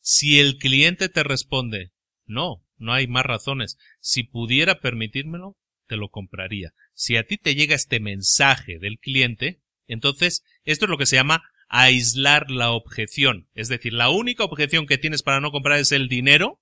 Si 0.00 0.40
el 0.40 0.58
cliente 0.58 1.08
te 1.08 1.22
responde, 1.22 1.92
no, 2.26 2.64
no 2.78 2.92
hay 2.92 3.06
más 3.06 3.24
razones. 3.24 3.78
Si 4.00 4.22
pudiera 4.22 4.80
permitírmelo, 4.80 5.56
te 5.86 5.96
lo 5.96 6.08
compraría. 6.08 6.72
Si 6.94 7.16
a 7.16 7.24
ti 7.24 7.36
te 7.36 7.54
llega 7.54 7.74
este 7.74 8.00
mensaje 8.00 8.78
del 8.78 8.98
cliente, 8.98 9.60
entonces 9.86 10.44
esto 10.64 10.86
es 10.86 10.90
lo 10.90 10.98
que 10.98 11.06
se 11.06 11.16
llama 11.16 11.42
aislar 11.68 12.50
la 12.50 12.72
objeción. 12.72 13.48
Es 13.54 13.68
decir, 13.68 13.92
la 13.92 14.10
única 14.10 14.44
objeción 14.44 14.86
que 14.86 14.98
tienes 14.98 15.22
para 15.22 15.40
no 15.40 15.50
comprar 15.50 15.78
es 15.78 15.92
el 15.92 16.08
dinero. 16.08 16.60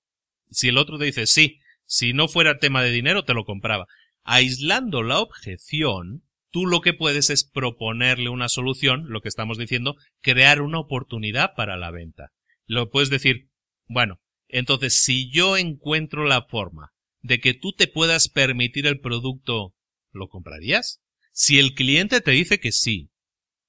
Si 0.50 0.68
el 0.68 0.78
otro 0.78 0.98
te 0.98 1.06
dice 1.06 1.26
sí, 1.26 1.60
si 1.84 2.12
no 2.12 2.28
fuera 2.28 2.58
tema 2.58 2.82
de 2.82 2.90
dinero, 2.90 3.24
te 3.24 3.34
lo 3.34 3.44
compraba. 3.44 3.86
Aislando 4.22 5.02
la 5.02 5.20
objeción, 5.20 6.22
tú 6.50 6.66
lo 6.66 6.80
que 6.80 6.92
puedes 6.92 7.30
es 7.30 7.44
proponerle 7.44 8.28
una 8.28 8.48
solución, 8.48 9.06
lo 9.08 9.20
que 9.20 9.28
estamos 9.28 9.58
diciendo, 9.58 9.96
crear 10.20 10.60
una 10.60 10.78
oportunidad 10.78 11.54
para 11.54 11.76
la 11.76 11.90
venta. 11.90 12.32
Lo 12.68 12.90
puedes 12.90 13.10
decir, 13.10 13.48
bueno, 13.86 14.20
entonces 14.46 15.02
si 15.02 15.30
yo 15.30 15.56
encuentro 15.56 16.24
la 16.24 16.42
forma 16.42 16.92
de 17.22 17.40
que 17.40 17.54
tú 17.54 17.72
te 17.72 17.88
puedas 17.88 18.28
permitir 18.28 18.86
el 18.86 19.00
producto, 19.00 19.74
¿lo 20.12 20.28
comprarías? 20.28 21.00
Si 21.32 21.58
el 21.58 21.74
cliente 21.74 22.20
te 22.20 22.30
dice 22.30 22.60
que 22.60 22.70
sí, 22.70 23.10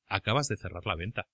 acabas 0.07 0.49
de 0.49 0.57
cerrar 0.57 0.85
la 0.85 0.95
venta. 0.95 1.27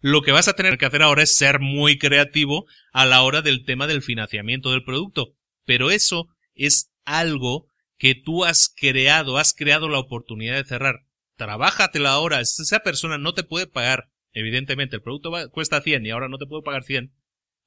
Lo 0.00 0.20
que 0.20 0.32
vas 0.32 0.46
a 0.46 0.52
tener 0.52 0.76
que 0.76 0.84
hacer 0.84 1.02
ahora 1.02 1.22
es 1.22 1.34
ser 1.34 1.58
muy 1.58 1.98
creativo 1.98 2.66
a 2.92 3.06
la 3.06 3.22
hora 3.22 3.40
del 3.40 3.64
tema 3.64 3.86
del 3.86 4.02
financiamiento 4.02 4.70
del 4.70 4.84
producto. 4.84 5.34
Pero 5.64 5.90
eso 5.90 6.28
es 6.54 6.92
algo 7.06 7.70
que 7.96 8.14
tú 8.14 8.44
has 8.44 8.68
creado, 8.68 9.38
has 9.38 9.54
creado 9.54 9.88
la 9.88 9.98
oportunidad 9.98 10.56
de 10.56 10.64
cerrar. 10.64 11.06
Trabájatela 11.36 12.10
ahora. 12.10 12.40
Esa 12.40 12.80
persona 12.80 13.16
no 13.16 13.32
te 13.32 13.42
puede 13.42 13.66
pagar. 13.66 14.10
Evidentemente, 14.36 14.96
el 14.96 15.02
producto 15.02 15.32
cuesta 15.50 15.80
100 15.80 16.04
y 16.04 16.10
ahora 16.10 16.28
no 16.28 16.36
te 16.36 16.44
puedo 16.44 16.62
pagar 16.62 16.84
100. 16.84 17.10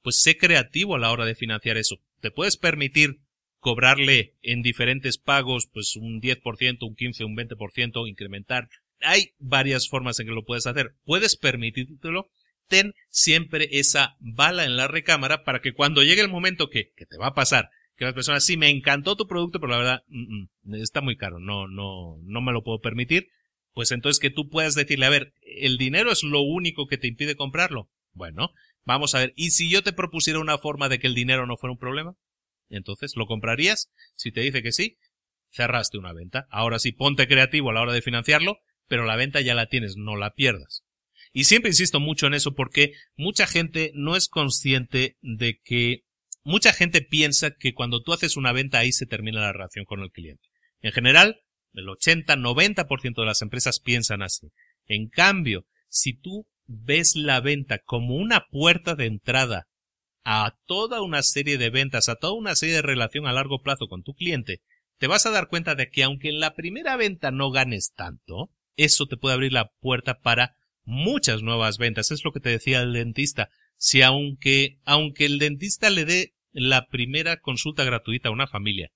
Pues 0.02 0.20
sé 0.20 0.36
creativo 0.36 0.94
a 0.94 1.00
la 1.00 1.10
hora 1.10 1.24
de 1.26 1.34
financiar 1.34 1.76
eso. 1.76 1.96
Te 2.20 2.30
puedes 2.30 2.56
permitir 2.56 3.18
cobrarle 3.58 4.36
en 4.40 4.62
diferentes 4.62 5.18
pagos, 5.18 5.68
pues 5.72 5.96
un 5.96 6.20
10%, 6.20 6.78
un 6.82 6.94
15, 6.94 7.24
un 7.24 7.36
20%, 7.36 8.08
incrementar. 8.08 8.68
Hay 9.00 9.32
varias 9.40 9.88
formas 9.88 10.20
en 10.20 10.28
que 10.28 10.32
lo 10.32 10.44
puedes 10.44 10.68
hacer. 10.68 10.94
Puedes 11.04 11.36
permitírtelo. 11.36 12.30
Ten 12.68 12.94
siempre 13.08 13.68
esa 13.72 14.14
bala 14.20 14.64
en 14.64 14.76
la 14.76 14.86
recámara 14.86 15.42
para 15.42 15.60
que 15.60 15.72
cuando 15.72 16.04
llegue 16.04 16.22
el 16.22 16.28
momento 16.28 16.70
que, 16.70 16.92
que 16.96 17.04
te 17.04 17.18
va 17.18 17.26
a 17.26 17.34
pasar, 17.34 17.70
Que 17.96 18.04
las 18.04 18.14
personas, 18.14 18.44
sí, 18.44 18.56
me 18.56 18.70
encantó 18.70 19.16
tu 19.16 19.26
producto, 19.26 19.58
pero 19.58 19.72
la 19.72 19.78
verdad, 19.78 20.02
mm, 20.06 20.46
mm, 20.62 20.74
está 20.76 21.00
muy 21.00 21.16
caro, 21.16 21.40
no, 21.40 21.66
no, 21.66 22.16
no 22.22 22.40
me 22.40 22.52
lo 22.52 22.62
puedo 22.62 22.78
permitir. 22.78 23.26
Pues 23.72 23.92
entonces 23.92 24.20
que 24.20 24.30
tú 24.30 24.48
puedas 24.48 24.74
decirle, 24.74 25.06
a 25.06 25.10
ver, 25.10 25.34
¿el 25.42 25.78
dinero 25.78 26.10
es 26.10 26.22
lo 26.22 26.40
único 26.42 26.86
que 26.86 26.98
te 26.98 27.08
impide 27.08 27.36
comprarlo? 27.36 27.90
Bueno, 28.12 28.50
vamos 28.84 29.14
a 29.14 29.20
ver, 29.20 29.32
¿y 29.36 29.50
si 29.50 29.70
yo 29.70 29.82
te 29.82 29.92
propusiera 29.92 30.40
una 30.40 30.58
forma 30.58 30.88
de 30.88 30.98
que 30.98 31.06
el 31.06 31.14
dinero 31.14 31.46
no 31.46 31.56
fuera 31.56 31.72
un 31.72 31.78
problema? 31.78 32.14
Entonces, 32.68 33.14
¿lo 33.16 33.26
comprarías? 33.26 33.90
Si 34.16 34.32
te 34.32 34.40
dice 34.40 34.62
que 34.62 34.72
sí, 34.72 34.98
cerraste 35.50 35.98
una 35.98 36.12
venta. 36.12 36.46
Ahora 36.50 36.78
sí, 36.78 36.92
ponte 36.92 37.26
creativo 37.26 37.70
a 37.70 37.72
la 37.72 37.82
hora 37.82 37.92
de 37.92 38.02
financiarlo, 38.02 38.58
pero 38.88 39.04
la 39.04 39.16
venta 39.16 39.40
ya 39.40 39.54
la 39.54 39.66
tienes, 39.66 39.96
no 39.96 40.16
la 40.16 40.34
pierdas. 40.34 40.84
Y 41.32 41.44
siempre 41.44 41.70
insisto 41.70 42.00
mucho 42.00 42.26
en 42.26 42.34
eso 42.34 42.54
porque 42.54 42.92
mucha 43.16 43.46
gente 43.46 43.92
no 43.94 44.16
es 44.16 44.28
consciente 44.28 45.16
de 45.20 45.60
que 45.62 46.04
mucha 46.42 46.72
gente 46.72 47.02
piensa 47.02 47.52
que 47.52 47.74
cuando 47.74 48.02
tú 48.02 48.12
haces 48.12 48.36
una 48.36 48.52
venta 48.52 48.78
ahí 48.78 48.92
se 48.92 49.06
termina 49.06 49.40
la 49.40 49.52
relación 49.52 49.84
con 49.84 50.00
el 50.00 50.10
cliente. 50.10 50.48
En 50.80 50.92
general, 50.92 51.40
el 51.74 51.86
80-90% 51.86 53.14
de 53.20 53.26
las 53.26 53.42
empresas 53.42 53.80
piensan 53.80 54.22
así. 54.22 54.48
En 54.86 55.08
cambio, 55.08 55.66
si 55.88 56.14
tú 56.14 56.46
ves 56.66 57.16
la 57.16 57.40
venta 57.40 57.78
como 57.78 58.16
una 58.16 58.46
puerta 58.50 58.94
de 58.94 59.06
entrada 59.06 59.66
a 60.24 60.56
toda 60.66 61.02
una 61.02 61.22
serie 61.22 61.58
de 61.58 61.70
ventas, 61.70 62.08
a 62.08 62.16
toda 62.16 62.34
una 62.34 62.54
serie 62.54 62.76
de 62.76 62.82
relación 62.82 63.26
a 63.26 63.32
largo 63.32 63.62
plazo 63.62 63.88
con 63.88 64.02
tu 64.02 64.14
cliente, 64.14 64.60
te 64.98 65.06
vas 65.06 65.26
a 65.26 65.30
dar 65.30 65.48
cuenta 65.48 65.74
de 65.74 65.88
que 65.88 66.02
aunque 66.02 66.28
en 66.28 66.40
la 66.40 66.54
primera 66.54 66.96
venta 66.96 67.30
no 67.30 67.50
ganes 67.50 67.92
tanto, 67.94 68.50
eso 68.76 69.06
te 69.06 69.16
puede 69.16 69.34
abrir 69.34 69.52
la 69.52 69.70
puerta 69.80 70.20
para 70.20 70.56
muchas 70.84 71.42
nuevas 71.42 71.78
ventas. 71.78 72.10
Es 72.10 72.24
lo 72.24 72.32
que 72.32 72.40
te 72.40 72.50
decía 72.50 72.82
el 72.82 72.92
dentista. 72.92 73.48
Si 73.76 74.02
aunque, 74.02 74.78
aunque 74.84 75.24
el 75.24 75.38
dentista 75.38 75.88
le 75.90 76.04
dé 76.04 76.34
la 76.52 76.86
primera 76.86 77.40
consulta 77.40 77.84
gratuita 77.84 78.28
a 78.28 78.32
una 78.32 78.46
familia, 78.46 78.90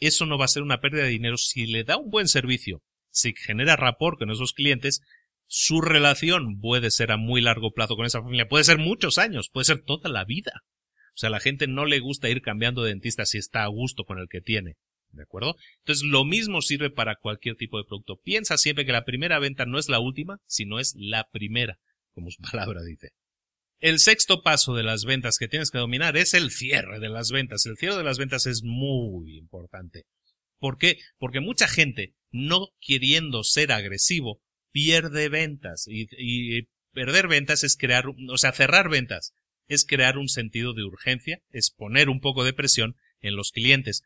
eso 0.00 0.26
no 0.26 0.38
va 0.38 0.46
a 0.46 0.48
ser 0.48 0.62
una 0.62 0.80
pérdida 0.80 1.04
de 1.04 1.10
dinero 1.10 1.36
si 1.36 1.66
le 1.66 1.84
da 1.84 1.96
un 1.96 2.10
buen 2.10 2.28
servicio, 2.28 2.82
si 3.10 3.34
genera 3.34 3.76
rapport 3.76 4.18
con 4.18 4.30
esos 4.30 4.52
clientes, 4.52 5.02
su 5.46 5.80
relación 5.80 6.60
puede 6.60 6.90
ser 6.90 7.10
a 7.10 7.16
muy 7.16 7.40
largo 7.40 7.72
plazo 7.72 7.96
con 7.96 8.06
esa 8.06 8.22
familia, 8.22 8.48
puede 8.48 8.64
ser 8.64 8.78
muchos 8.78 9.18
años, 9.18 9.50
puede 9.50 9.64
ser 9.64 9.82
toda 9.82 10.08
la 10.08 10.24
vida. 10.24 10.62
O 11.08 11.18
sea, 11.20 11.28
a 11.28 11.32
la 11.32 11.40
gente 11.40 11.66
no 11.66 11.86
le 11.86 11.98
gusta 11.98 12.30
ir 12.30 12.40
cambiando 12.40 12.82
de 12.82 12.90
dentista 12.90 13.26
si 13.26 13.38
está 13.38 13.64
a 13.64 13.68
gusto 13.68 14.04
con 14.04 14.18
el 14.18 14.28
que 14.28 14.40
tiene. 14.40 14.76
¿De 15.12 15.24
acuerdo? 15.24 15.56
Entonces, 15.80 16.04
lo 16.04 16.24
mismo 16.24 16.62
sirve 16.62 16.88
para 16.88 17.16
cualquier 17.16 17.56
tipo 17.56 17.78
de 17.78 17.84
producto. 17.84 18.20
Piensa 18.22 18.56
siempre 18.56 18.86
que 18.86 18.92
la 18.92 19.04
primera 19.04 19.40
venta 19.40 19.66
no 19.66 19.78
es 19.78 19.88
la 19.88 19.98
última, 19.98 20.38
sino 20.46 20.78
es 20.78 20.94
la 20.96 21.28
primera, 21.30 21.78
como 22.12 22.30
su 22.30 22.40
palabra 22.50 22.82
dice. 22.82 23.10
El 23.80 23.98
sexto 23.98 24.42
paso 24.42 24.74
de 24.74 24.82
las 24.82 25.04
ventas 25.04 25.38
que 25.38 25.48
tienes 25.48 25.70
que 25.70 25.78
dominar 25.78 26.16
es 26.16 26.34
el 26.34 26.50
cierre 26.50 27.00
de 27.00 27.08
las 27.08 27.30
ventas. 27.30 27.64
El 27.66 27.76
cierre 27.76 27.96
de 27.96 28.04
las 28.04 28.18
ventas 28.18 28.46
es 28.46 28.62
muy 28.62 29.36
importante. 29.36 30.04
¿Por 30.58 30.76
qué? 30.78 30.98
Porque 31.18 31.40
mucha 31.40 31.66
gente, 31.66 32.14
no 32.30 32.68
queriendo 32.80 33.42
ser 33.42 33.72
agresivo, 33.72 34.42
pierde 34.70 35.28
ventas. 35.28 35.86
Y, 35.88 36.08
y 36.18 36.68
perder 36.92 37.26
ventas 37.26 37.64
es 37.64 37.76
crear, 37.76 38.04
o 38.06 38.38
sea, 38.38 38.52
cerrar 38.52 38.88
ventas 38.90 39.34
es 39.66 39.86
crear 39.86 40.18
un 40.18 40.28
sentido 40.28 40.74
de 40.74 40.82
urgencia, 40.82 41.40
es 41.50 41.70
poner 41.70 42.08
un 42.08 42.20
poco 42.20 42.44
de 42.44 42.52
presión 42.52 42.96
en 43.20 43.36
los 43.36 43.52
clientes 43.52 44.02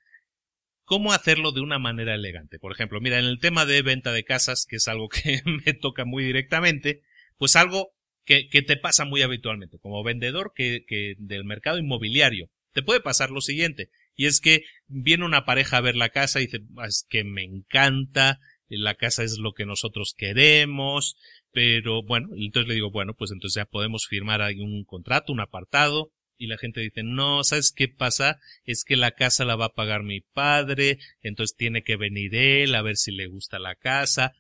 cómo 0.85 1.13
hacerlo 1.13 1.53
de 1.53 1.61
una 1.61 1.79
manera 1.79 2.15
elegante. 2.15 2.59
Por 2.59 2.73
ejemplo, 2.73 3.01
mira, 3.01 3.19
en 3.19 3.25
el 3.25 3.41
tema 3.41 3.67
de 3.67 3.83
venta 3.83 4.13
de 4.13 4.25
casas, 4.25 4.67
que 4.69 4.77
es 4.77 4.89
algo 4.89 5.09
que 5.09 5.43
me 5.45 5.75
toca 5.75 6.05
muy 6.05 6.25
directamente, 6.25 7.03
pues 7.37 7.57
algo 7.57 7.94
que, 8.25 8.49
que 8.49 8.63
te 8.63 8.77
pasa 8.77 9.05
muy 9.05 9.23
habitualmente, 9.23 9.79
como 9.79 10.03
vendedor 10.03 10.53
que, 10.55 10.85
que 10.87 11.15
del 11.19 11.45
mercado 11.45 11.79
inmobiliario, 11.79 12.51
te 12.73 12.83
puede 12.83 13.01
pasar 13.01 13.31
lo 13.31 13.41
siguiente, 13.41 13.91
y 14.17 14.27
es 14.27 14.41
que 14.41 14.65
viene 14.87 15.25
una 15.25 15.45
pareja 15.45 15.79
a 15.79 15.83
ver 15.83 15.97
la 15.97 16.11
casa 16.11 16.41
y 16.41 16.47
dice, 16.47 16.61
ah, 16.77 16.87
es 16.87 17.07
que 17.09 17.25
me 17.25 17.43
encanta, 17.43 18.41
la 18.69 18.95
casa 18.95 19.23
es 19.23 19.39
lo 19.39 19.53
que 19.53 19.67
nosotros 19.67 20.15
queremos, 20.17 21.17
pero 21.53 22.03
bueno, 22.03 22.29
entonces 22.37 22.69
le 22.69 22.75
digo, 22.75 22.91
bueno, 22.91 23.15
pues 23.15 23.31
entonces 23.31 23.57
ya 23.57 23.67
podemos 23.67 24.07
firmar 24.07 24.43
ahí 24.43 24.61
un 24.61 24.85
contrato, 24.85 25.33
un 25.33 25.41
apartado, 25.41 26.11
y 26.37 26.49
la 26.49 26.59
gente 26.59 26.81
dice, 26.81 27.03
no, 27.05 27.45
¿sabes 27.45 27.73
qué 27.73 27.89
pasa? 27.89 28.41
Es 28.65 28.85
que 28.85 28.97
la 28.97 29.13
casa 29.13 29.45
la 29.45 29.57
va 29.57 29.67
a 29.67 29.75
pagar 29.75 30.03
mi 30.03 30.21
padre, 30.21 30.99
entonces 31.23 31.57
tiene 31.57 31.83
que 31.85 31.97
venir 31.97 32.35
él 32.35 32.75
a 32.75 32.83
ver 32.83 32.97
si 32.97 33.13
le 33.13 33.27
gusta 33.27 33.59
la 33.59 33.77
casa. 33.77 34.33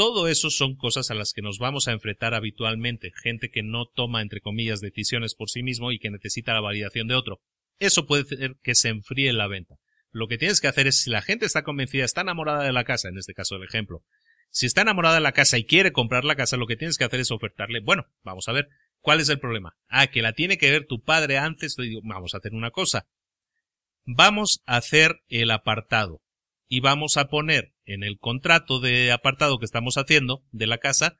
Todo 0.00 0.28
eso 0.28 0.48
son 0.48 0.76
cosas 0.76 1.10
a 1.10 1.14
las 1.14 1.34
que 1.34 1.42
nos 1.42 1.58
vamos 1.58 1.86
a 1.86 1.92
enfrentar 1.92 2.32
habitualmente, 2.32 3.12
gente 3.22 3.50
que 3.50 3.62
no 3.62 3.84
toma, 3.84 4.22
entre 4.22 4.40
comillas, 4.40 4.80
decisiones 4.80 5.34
por 5.34 5.50
sí 5.50 5.62
mismo 5.62 5.92
y 5.92 5.98
que 5.98 6.08
necesita 6.08 6.54
la 6.54 6.62
validación 6.62 7.06
de 7.06 7.16
otro. 7.16 7.42
Eso 7.78 8.06
puede 8.06 8.22
hacer 8.22 8.56
que 8.62 8.74
se 8.74 8.88
enfríe 8.88 9.30
la 9.34 9.46
venta. 9.46 9.76
Lo 10.10 10.26
que 10.26 10.38
tienes 10.38 10.62
que 10.62 10.68
hacer 10.68 10.86
es, 10.86 11.02
si 11.02 11.10
la 11.10 11.20
gente 11.20 11.44
está 11.44 11.64
convencida, 11.64 12.06
está 12.06 12.22
enamorada 12.22 12.64
de 12.64 12.72
la 12.72 12.84
casa, 12.84 13.10
en 13.10 13.18
este 13.18 13.34
caso 13.34 13.56
el 13.56 13.64
ejemplo, 13.64 14.02
si 14.48 14.64
está 14.64 14.80
enamorada 14.80 15.16
de 15.16 15.20
la 15.20 15.32
casa 15.32 15.58
y 15.58 15.64
quiere 15.64 15.92
comprar 15.92 16.24
la 16.24 16.34
casa, 16.34 16.56
lo 16.56 16.66
que 16.66 16.76
tienes 16.76 16.96
que 16.96 17.04
hacer 17.04 17.20
es 17.20 17.30
ofertarle, 17.30 17.80
bueno, 17.80 18.06
vamos 18.24 18.48
a 18.48 18.52
ver, 18.52 18.68
¿Cuál 19.00 19.20
es 19.20 19.28
el 19.30 19.40
problema? 19.40 19.76
Ah, 19.88 20.08
que 20.08 20.22
la 20.22 20.34
tiene 20.34 20.58
que 20.58 20.70
ver 20.70 20.86
tu 20.86 21.02
padre 21.02 21.38
antes. 21.38 21.74
Digo, 21.76 22.00
vamos 22.04 22.34
a 22.34 22.38
hacer 22.38 22.52
una 22.52 22.70
cosa. 22.70 23.06
Vamos 24.04 24.62
a 24.66 24.76
hacer 24.76 25.22
el 25.28 25.50
apartado 25.50 26.22
y 26.68 26.80
vamos 26.80 27.16
a 27.16 27.28
poner 27.28 27.74
en 27.94 28.02
el 28.02 28.18
contrato 28.18 28.80
de 28.80 29.12
apartado 29.12 29.58
que 29.58 29.64
estamos 29.64 29.96
haciendo 29.96 30.44
de 30.52 30.66
la 30.66 30.78
casa 30.78 31.16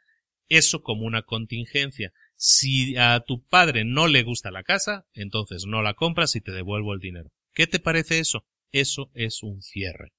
eso 0.48 0.82
como 0.82 1.06
una 1.06 1.22
contingencia. 1.22 2.12
Si 2.36 2.96
a 2.96 3.20
tu 3.20 3.44
padre 3.44 3.84
no 3.84 4.08
le 4.08 4.22
gusta 4.22 4.50
la 4.50 4.64
casa, 4.64 5.06
entonces 5.14 5.64
no 5.66 5.80
la 5.82 5.94
compras 5.94 6.34
y 6.36 6.40
te 6.40 6.52
devuelvo 6.52 6.92
el 6.92 7.00
dinero. 7.00 7.30
¿Qué 7.52 7.66
te 7.66 7.78
parece 7.78 8.18
eso? 8.18 8.44
Eso 8.72 9.10
es 9.14 9.42
un 9.42 9.62
cierre. 9.62 10.12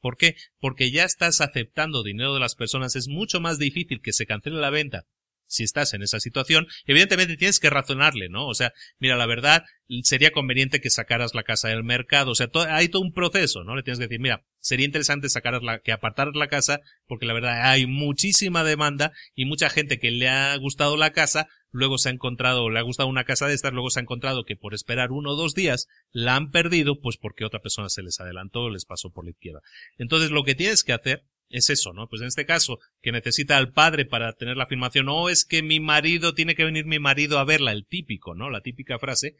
¿Por 0.00 0.16
qué? 0.16 0.36
Porque 0.58 0.90
ya 0.90 1.04
estás 1.04 1.40
aceptando 1.40 2.02
dinero 2.02 2.34
de 2.34 2.40
las 2.40 2.54
personas. 2.54 2.96
Es 2.96 3.08
mucho 3.08 3.40
más 3.40 3.58
difícil 3.58 4.00
que 4.00 4.12
se 4.12 4.26
cancele 4.26 4.60
la 4.60 4.70
venta 4.70 5.06
si 5.48 5.64
estás 5.64 5.94
en 5.94 6.02
esa 6.02 6.20
situación, 6.20 6.68
evidentemente 6.86 7.36
tienes 7.36 7.58
que 7.58 7.70
razonarle, 7.70 8.28
¿no? 8.28 8.46
O 8.46 8.54
sea, 8.54 8.72
mira, 9.00 9.16
la 9.16 9.26
verdad, 9.26 9.64
sería 10.02 10.30
conveniente 10.30 10.80
que 10.80 10.90
sacaras 10.90 11.34
la 11.34 11.42
casa 11.42 11.68
del 11.68 11.82
mercado, 11.82 12.32
o 12.32 12.34
sea, 12.34 12.48
hay 12.68 12.88
todo 12.88 13.02
un 13.02 13.12
proceso, 13.12 13.64
¿no? 13.64 13.74
Le 13.74 13.82
tienes 13.82 13.98
que 13.98 14.04
decir, 14.04 14.20
mira, 14.20 14.44
sería 14.60 14.86
interesante 14.86 15.28
sacaras 15.28 15.62
la, 15.62 15.80
que 15.80 15.92
apartaras 15.92 16.34
la 16.36 16.48
casa, 16.48 16.80
porque 17.06 17.26
la 17.26 17.32
verdad 17.32 17.70
hay 17.70 17.86
muchísima 17.86 18.62
demanda 18.62 19.12
y 19.34 19.46
mucha 19.46 19.70
gente 19.70 19.98
que 19.98 20.10
le 20.10 20.28
ha 20.28 20.56
gustado 20.56 20.96
la 20.96 21.10
casa, 21.10 21.48
luego 21.70 21.98
se 21.98 22.10
ha 22.10 22.12
encontrado, 22.12 22.70
le 22.70 22.78
ha 22.78 22.82
gustado 22.82 23.08
una 23.08 23.24
casa 23.24 23.46
de 23.46 23.54
estas, 23.54 23.72
luego 23.72 23.90
se 23.90 24.00
ha 24.00 24.02
encontrado 24.02 24.44
que 24.44 24.56
por 24.56 24.74
esperar 24.74 25.10
uno 25.10 25.30
o 25.30 25.36
dos 25.36 25.54
días 25.54 25.86
la 26.12 26.36
han 26.36 26.50
perdido, 26.50 27.00
pues 27.00 27.16
porque 27.16 27.44
otra 27.44 27.60
persona 27.60 27.88
se 27.88 28.02
les 28.02 28.20
adelantó, 28.20 28.70
les 28.70 28.84
pasó 28.84 29.10
por 29.10 29.24
la 29.24 29.30
izquierda. 29.30 29.60
Entonces 29.96 30.30
lo 30.30 30.44
que 30.44 30.54
tienes 30.54 30.84
que 30.84 30.92
hacer 30.92 31.24
es 31.50 31.70
eso, 31.70 31.92
¿no? 31.92 32.08
Pues 32.08 32.22
en 32.22 32.28
este 32.28 32.46
caso, 32.46 32.78
que 33.00 33.12
necesita 33.12 33.56
al 33.56 33.72
padre 33.72 34.04
para 34.04 34.32
tener 34.34 34.56
la 34.56 34.64
afirmación, 34.64 35.08
o 35.08 35.28
es 35.28 35.44
que 35.44 35.62
mi 35.62 35.80
marido, 35.80 36.34
tiene 36.34 36.54
que 36.54 36.64
venir 36.64 36.84
mi 36.84 36.98
marido 36.98 37.38
a 37.38 37.44
verla, 37.44 37.72
el 37.72 37.86
típico, 37.86 38.34
¿no? 38.34 38.50
La 38.50 38.60
típica 38.60 38.98
frase, 38.98 39.36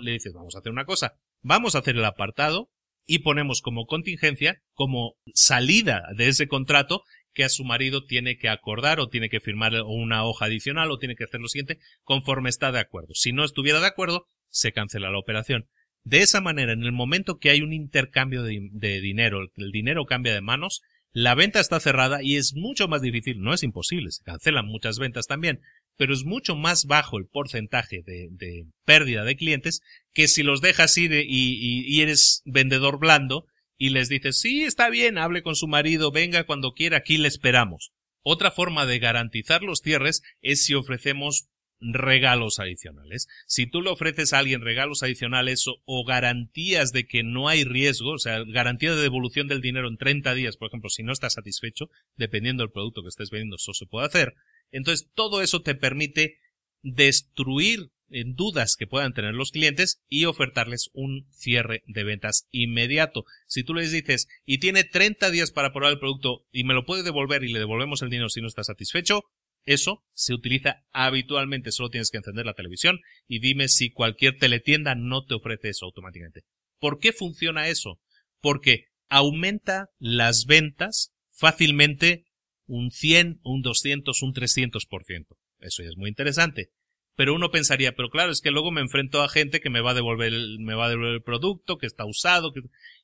le 0.00 0.12
dices, 0.12 0.32
vamos 0.32 0.54
a 0.54 0.58
hacer 0.58 0.72
una 0.72 0.84
cosa, 0.84 1.14
vamos 1.40 1.74
a 1.74 1.78
hacer 1.78 1.96
el 1.96 2.04
apartado 2.04 2.70
y 3.06 3.20
ponemos 3.20 3.62
como 3.62 3.86
contingencia, 3.86 4.62
como 4.74 5.16
salida 5.34 6.04
de 6.16 6.28
ese 6.28 6.48
contrato, 6.48 7.02
que 7.34 7.44
a 7.44 7.48
su 7.48 7.64
marido 7.64 8.04
tiene 8.04 8.36
que 8.36 8.48
acordar 8.48 9.00
o 9.00 9.08
tiene 9.08 9.28
que 9.28 9.40
firmar 9.40 9.72
una 9.86 10.24
hoja 10.24 10.46
adicional 10.46 10.90
o 10.90 10.98
tiene 10.98 11.16
que 11.16 11.24
hacer 11.24 11.40
lo 11.40 11.48
siguiente 11.48 11.78
conforme 12.02 12.50
está 12.50 12.72
de 12.72 12.80
acuerdo. 12.80 13.14
Si 13.14 13.32
no 13.32 13.44
estuviera 13.44 13.80
de 13.80 13.86
acuerdo, 13.86 14.26
se 14.50 14.72
cancela 14.72 15.10
la 15.10 15.18
operación. 15.18 15.68
De 16.04 16.18
esa 16.18 16.40
manera, 16.40 16.72
en 16.72 16.82
el 16.82 16.92
momento 16.92 17.38
que 17.38 17.50
hay 17.50 17.62
un 17.62 17.72
intercambio 17.72 18.42
de 18.42 19.00
dinero, 19.00 19.40
el 19.56 19.70
dinero 19.70 20.04
cambia 20.04 20.34
de 20.34 20.42
manos, 20.42 20.82
la 21.12 21.34
venta 21.34 21.60
está 21.60 21.78
cerrada 21.78 22.22
y 22.22 22.36
es 22.36 22.54
mucho 22.54 22.88
más 22.88 23.02
difícil, 23.02 23.40
no 23.40 23.52
es 23.52 23.62
imposible, 23.62 24.10
se 24.10 24.24
cancelan 24.24 24.66
muchas 24.66 24.98
ventas 24.98 25.26
también, 25.26 25.60
pero 25.96 26.14
es 26.14 26.24
mucho 26.24 26.56
más 26.56 26.86
bajo 26.86 27.18
el 27.18 27.26
porcentaje 27.26 28.02
de, 28.02 28.64
pérdida 28.84 29.24
de 29.24 29.36
clientes 29.36 29.80
que 30.12 30.26
si 30.26 30.42
los 30.42 30.60
dejas 30.60 30.96
ir 30.96 31.12
y, 31.12 31.24
y, 31.28 32.00
eres 32.00 32.42
vendedor 32.46 32.98
blando 32.98 33.46
y 33.76 33.90
les 33.90 34.08
dices, 34.08 34.40
sí, 34.40 34.62
está 34.62 34.88
bien, 34.88 35.18
hable 35.18 35.42
con 35.42 35.54
su 35.54 35.68
marido, 35.68 36.12
venga 36.12 36.44
cuando 36.44 36.72
quiera, 36.72 36.98
aquí 36.98 37.18
le 37.18 37.28
esperamos. 37.28 37.92
Otra 38.22 38.50
forma 38.50 38.86
de 38.86 38.98
garantizar 38.98 39.62
los 39.62 39.80
cierres 39.80 40.22
es 40.40 40.64
si 40.64 40.74
ofrecemos 40.74 41.48
regalos 41.82 42.58
adicionales. 42.58 43.28
Si 43.46 43.66
tú 43.66 43.82
le 43.82 43.90
ofreces 43.90 44.32
a 44.32 44.38
alguien 44.38 44.62
regalos 44.62 45.02
adicionales 45.02 45.64
o, 45.66 46.04
garantías 46.04 46.92
de 46.92 47.06
que 47.06 47.22
no 47.22 47.48
hay 47.48 47.64
riesgo, 47.64 48.12
o 48.12 48.18
sea, 48.18 48.42
garantía 48.44 48.94
de 48.94 49.02
devolución 49.02 49.48
del 49.48 49.60
dinero 49.60 49.88
en 49.88 49.96
30 49.96 50.34
días, 50.34 50.56
por 50.56 50.68
ejemplo, 50.68 50.90
si 50.90 51.02
no 51.02 51.12
estás 51.12 51.34
satisfecho, 51.34 51.90
dependiendo 52.16 52.62
del 52.62 52.72
producto 52.72 53.02
que 53.02 53.08
estés 53.08 53.30
vendiendo, 53.30 53.56
eso 53.56 53.74
se 53.74 53.86
puede 53.86 54.06
hacer. 54.06 54.34
Entonces, 54.70 55.08
todo 55.14 55.42
eso 55.42 55.62
te 55.62 55.74
permite 55.74 56.38
destruir 56.82 57.90
en 58.12 58.34
dudas 58.34 58.76
que 58.76 58.86
puedan 58.86 59.14
tener 59.14 59.34
los 59.34 59.50
clientes 59.50 60.02
y 60.08 60.26
ofertarles 60.26 60.90
un 60.92 61.26
cierre 61.30 61.82
de 61.86 62.04
ventas 62.04 62.46
inmediato. 62.50 63.24
Si 63.46 63.64
tú 63.64 63.74
les 63.74 63.90
dices, 63.90 64.28
y 64.44 64.58
tiene 64.58 64.84
30 64.84 65.30
días 65.30 65.50
para 65.50 65.72
probar 65.72 65.92
el 65.92 65.98
producto 65.98 66.46
y 66.52 66.64
me 66.64 66.74
lo 66.74 66.84
puede 66.84 67.02
devolver 67.02 67.42
y 67.42 67.52
le 67.52 67.58
devolvemos 67.58 68.02
el 68.02 68.10
dinero 68.10 68.28
si 68.28 68.40
no 68.40 68.48
está 68.48 68.64
satisfecho, 68.64 69.22
eso 69.64 70.04
se 70.12 70.34
utiliza 70.34 70.84
habitualmente, 70.92 71.72
solo 71.72 71.90
tienes 71.90 72.10
que 72.10 72.18
encender 72.18 72.46
la 72.46 72.54
televisión 72.54 73.00
y 73.26 73.40
dime 73.40 73.68
si 73.68 73.90
cualquier 73.90 74.38
teletienda 74.38 74.94
no 74.94 75.24
te 75.24 75.34
ofrece 75.34 75.68
eso 75.70 75.86
automáticamente. 75.86 76.42
¿Por 76.78 76.98
qué 76.98 77.12
funciona 77.12 77.68
eso? 77.68 78.00
Porque 78.40 78.86
aumenta 79.08 79.86
las 79.98 80.46
ventas 80.46 81.12
fácilmente 81.30 82.24
un 82.66 82.90
100, 82.90 83.40
un 83.42 83.62
200, 83.62 84.22
un 84.22 84.32
300%. 84.32 85.26
Eso 85.60 85.82
ya 85.82 85.88
es 85.90 85.96
muy 85.96 86.08
interesante. 86.08 86.70
Pero 87.14 87.34
uno 87.34 87.50
pensaría, 87.50 87.92
pero 87.92 88.08
claro, 88.08 88.32
es 88.32 88.40
que 88.40 88.50
luego 88.50 88.70
me 88.70 88.80
enfrento 88.80 89.22
a 89.22 89.28
gente 89.28 89.60
que 89.60 89.70
me 89.70 89.82
va 89.82 89.90
a 89.90 89.94
devolver 89.94 90.32
el, 90.32 90.58
me 90.60 90.74
va 90.74 90.86
a 90.86 90.88
devolver 90.88 91.14
el 91.14 91.22
producto, 91.22 91.76
que 91.76 91.86
está 91.86 92.06
usado. 92.06 92.52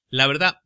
La 0.08 0.26
verdad, 0.26 0.56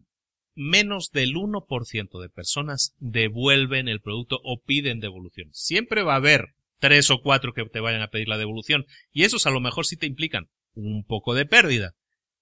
menos 0.55 1.11
del 1.11 1.35
1% 1.35 2.21
de 2.21 2.29
personas 2.29 2.95
devuelven 2.99 3.89
el 3.89 4.01
producto 4.01 4.41
o 4.45 4.63
piden 4.63 5.01
devolución. 5.01 5.49
Siempre 5.53 6.03
va 6.03 6.15
a 6.15 6.17
haber 6.17 6.55
tres 6.79 7.11
o 7.11 7.21
cuatro 7.23 7.53
que 7.53 7.65
te 7.65 7.81
vayan 7.81 8.03
a 8.03 8.09
pedir 8.09 8.29
la 8.29 8.39
devolución. 8.39 8.87
Y 9.13 9.23
esos 9.23 9.47
a 9.47 9.51
lo 9.51 9.61
mejor 9.61 9.87
sí 9.87 9.97
te 9.97 10.07
implican 10.07 10.49
un 10.75 11.05
poco 11.05 11.35
de 11.35 11.47
pérdida. 11.47 11.93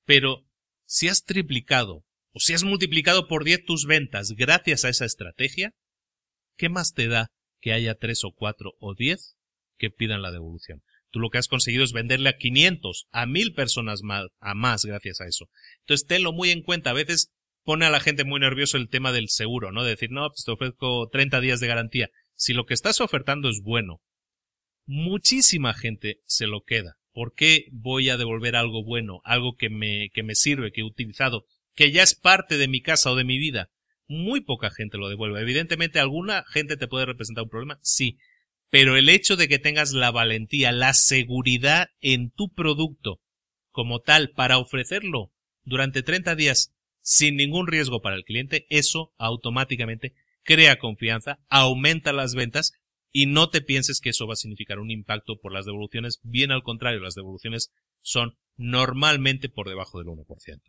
Pero 0.04 0.46
si 0.86 1.08
has 1.08 1.24
triplicado 1.24 2.04
o 2.32 2.40
si 2.40 2.54
has 2.54 2.64
multiplicado 2.64 3.28
por 3.28 3.44
10 3.44 3.64
tus 3.64 3.86
ventas 3.86 4.32
gracias 4.32 4.84
a 4.84 4.88
esa 4.88 5.04
estrategia, 5.04 5.74
¿qué 6.56 6.68
más 6.68 6.94
te 6.94 7.08
da 7.08 7.30
que 7.60 7.72
haya 7.72 7.94
tres 7.94 8.24
o 8.24 8.32
cuatro 8.32 8.72
o 8.80 8.94
diez 8.94 9.36
que 9.76 9.90
pidan 9.90 10.22
la 10.22 10.30
devolución? 10.30 10.82
Tú 11.10 11.18
lo 11.18 11.30
que 11.30 11.38
has 11.38 11.48
conseguido 11.48 11.84
es 11.84 11.92
venderle 11.92 12.28
a 12.28 12.36
500, 12.36 13.08
a 13.10 13.26
1000 13.26 13.52
personas 13.52 14.02
más, 14.02 14.26
a 14.38 14.54
más 14.54 14.84
gracias 14.84 15.20
a 15.20 15.26
eso. 15.26 15.48
Entonces, 15.80 16.06
tenlo 16.06 16.32
muy 16.32 16.50
en 16.50 16.62
cuenta. 16.62 16.90
A 16.90 16.94
veces 16.94 17.32
pone 17.64 17.86
a 17.86 17.90
la 17.90 18.00
gente 18.00 18.24
muy 18.24 18.40
nervioso 18.40 18.76
el 18.76 18.88
tema 18.88 19.12
del 19.12 19.28
seguro, 19.28 19.72
¿no? 19.72 19.84
De 19.84 19.90
decir, 19.90 20.10
no, 20.10 20.28
pues 20.28 20.44
te 20.44 20.50
ofrezco 20.50 21.08
30 21.08 21.40
días 21.40 21.60
de 21.60 21.66
garantía. 21.66 22.10
Si 22.34 22.52
lo 22.52 22.64
que 22.66 22.74
estás 22.74 23.00
ofertando 23.00 23.48
es 23.48 23.60
bueno, 23.62 24.00
muchísima 24.86 25.74
gente 25.74 26.20
se 26.24 26.46
lo 26.46 26.62
queda. 26.62 26.96
¿Por 27.12 27.34
qué 27.34 27.66
voy 27.72 28.08
a 28.08 28.16
devolver 28.16 28.56
algo 28.56 28.84
bueno, 28.84 29.20
algo 29.24 29.56
que 29.56 29.68
me, 29.68 30.10
que 30.12 30.22
me 30.22 30.34
sirve, 30.34 30.72
que 30.72 30.80
he 30.80 30.84
utilizado, 30.84 31.44
que 31.74 31.90
ya 31.90 32.02
es 32.02 32.14
parte 32.14 32.56
de 32.56 32.68
mi 32.68 32.80
casa 32.80 33.10
o 33.10 33.16
de 33.16 33.24
mi 33.24 33.38
vida? 33.38 33.70
Muy 34.06 34.40
poca 34.40 34.70
gente 34.70 34.98
lo 34.98 35.08
devuelve. 35.08 35.40
Evidentemente, 35.40 36.00
alguna 36.00 36.44
gente 36.48 36.76
te 36.76 36.88
puede 36.88 37.06
representar 37.06 37.44
un 37.44 37.50
problema, 37.50 37.78
sí. 37.82 38.18
Pero 38.70 38.96
el 38.96 39.08
hecho 39.08 39.36
de 39.36 39.48
que 39.48 39.58
tengas 39.58 39.92
la 39.92 40.10
valentía, 40.10 40.72
la 40.72 40.94
seguridad 40.94 41.88
en 42.00 42.30
tu 42.30 42.52
producto 42.52 43.20
como 43.70 44.00
tal 44.00 44.30
para 44.30 44.58
ofrecerlo 44.58 45.32
durante 45.64 46.02
30 46.02 46.34
días 46.36 46.74
sin 47.00 47.36
ningún 47.36 47.66
riesgo 47.66 48.00
para 48.00 48.16
el 48.16 48.24
cliente, 48.24 48.66
eso 48.68 49.12
automáticamente 49.18 50.14
crea 50.42 50.78
confianza, 50.78 51.38
aumenta 51.48 52.12
las 52.12 52.34
ventas 52.34 52.72
y 53.12 53.26
no 53.26 53.50
te 53.50 53.60
pienses 53.60 54.00
que 54.00 54.10
eso 54.10 54.26
va 54.26 54.34
a 54.34 54.36
significar 54.36 54.78
un 54.78 54.90
impacto 54.90 55.38
por 55.40 55.52
las 55.52 55.66
devoluciones, 55.66 56.20
bien 56.22 56.52
al 56.52 56.62
contrario, 56.62 57.00
las 57.00 57.14
devoluciones 57.14 57.72
son 58.02 58.36
normalmente 58.56 59.48
por 59.48 59.68
debajo 59.68 59.98
del 59.98 60.08
1%. 60.08 60.60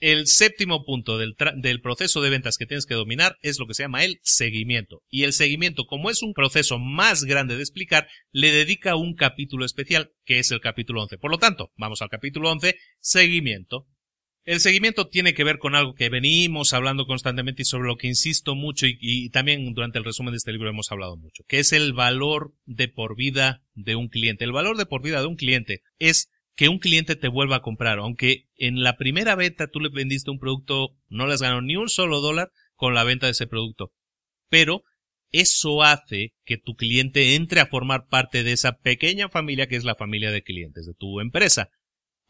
El 0.00 0.26
séptimo 0.26 0.84
punto 0.84 1.18
del, 1.18 1.36
del, 1.56 1.80
proceso 1.80 2.20
de 2.20 2.28
ventas 2.28 2.58
que 2.58 2.66
tienes 2.66 2.84
que 2.84 2.94
dominar 2.94 3.38
es 3.42 3.58
lo 3.58 3.66
que 3.66 3.74
se 3.74 3.84
llama 3.84 4.04
el 4.04 4.18
seguimiento. 4.22 5.02
Y 5.08 5.22
el 5.22 5.32
seguimiento, 5.32 5.86
como 5.86 6.10
es 6.10 6.22
un 6.22 6.34
proceso 6.34 6.78
más 6.78 7.24
grande 7.24 7.56
de 7.56 7.62
explicar, 7.62 8.08
le 8.32 8.50
dedica 8.50 8.96
un 8.96 9.14
capítulo 9.14 9.64
especial, 9.64 10.10
que 10.24 10.40
es 10.40 10.50
el 10.50 10.60
capítulo 10.60 11.02
11. 11.02 11.18
Por 11.18 11.30
lo 11.30 11.38
tanto, 11.38 11.72
vamos 11.76 12.02
al 12.02 12.08
capítulo 12.08 12.50
11, 12.50 12.74
seguimiento. 12.98 13.86
El 14.44 14.60
seguimiento 14.60 15.08
tiene 15.08 15.32
que 15.32 15.42
ver 15.42 15.58
con 15.58 15.74
algo 15.74 15.94
que 15.94 16.10
venimos 16.10 16.74
hablando 16.74 17.06
constantemente 17.06 17.62
y 17.62 17.64
sobre 17.64 17.88
lo 17.88 17.96
que 17.96 18.08
insisto 18.08 18.54
mucho 18.54 18.86
y, 18.86 19.30
también 19.30 19.72
durante 19.72 19.98
el 19.98 20.04
resumen 20.04 20.32
de 20.32 20.36
este 20.36 20.52
libro 20.52 20.68
hemos 20.68 20.92
hablado 20.92 21.16
mucho, 21.16 21.44
que 21.48 21.60
es 21.60 21.72
el 21.72 21.94
valor 21.94 22.52
de 22.66 22.88
por 22.88 23.16
vida 23.16 23.62
de 23.72 23.96
un 23.96 24.08
cliente. 24.08 24.44
El 24.44 24.52
valor 24.52 24.76
de 24.76 24.84
por 24.84 25.02
vida 25.02 25.20
de 25.20 25.28
un 25.28 25.36
cliente 25.36 25.80
es 25.98 26.30
que 26.56 26.68
un 26.68 26.78
cliente 26.78 27.16
te 27.16 27.28
vuelva 27.28 27.56
a 27.56 27.62
comprar, 27.62 27.98
aunque 27.98 28.46
en 28.56 28.82
la 28.82 28.98
primera 28.98 29.34
venta 29.34 29.66
tú 29.66 29.80
le 29.80 29.88
vendiste 29.88 30.30
un 30.30 30.38
producto, 30.38 30.94
no 31.08 31.26
les 31.26 31.40
ganó 31.40 31.62
ni 31.62 31.76
un 31.76 31.88
solo 31.88 32.20
dólar 32.20 32.52
con 32.74 32.92
la 32.92 33.04
venta 33.04 33.26
de 33.26 33.32
ese 33.32 33.46
producto. 33.46 33.92
Pero 34.50 34.84
eso 35.30 35.82
hace 35.82 36.34
que 36.44 36.58
tu 36.58 36.76
cliente 36.76 37.34
entre 37.34 37.60
a 37.60 37.66
formar 37.66 38.08
parte 38.08 38.44
de 38.44 38.52
esa 38.52 38.76
pequeña 38.76 39.30
familia 39.30 39.68
que 39.68 39.76
es 39.76 39.84
la 39.84 39.94
familia 39.94 40.30
de 40.30 40.42
clientes 40.42 40.84
de 40.84 40.92
tu 40.92 41.20
empresa. 41.20 41.70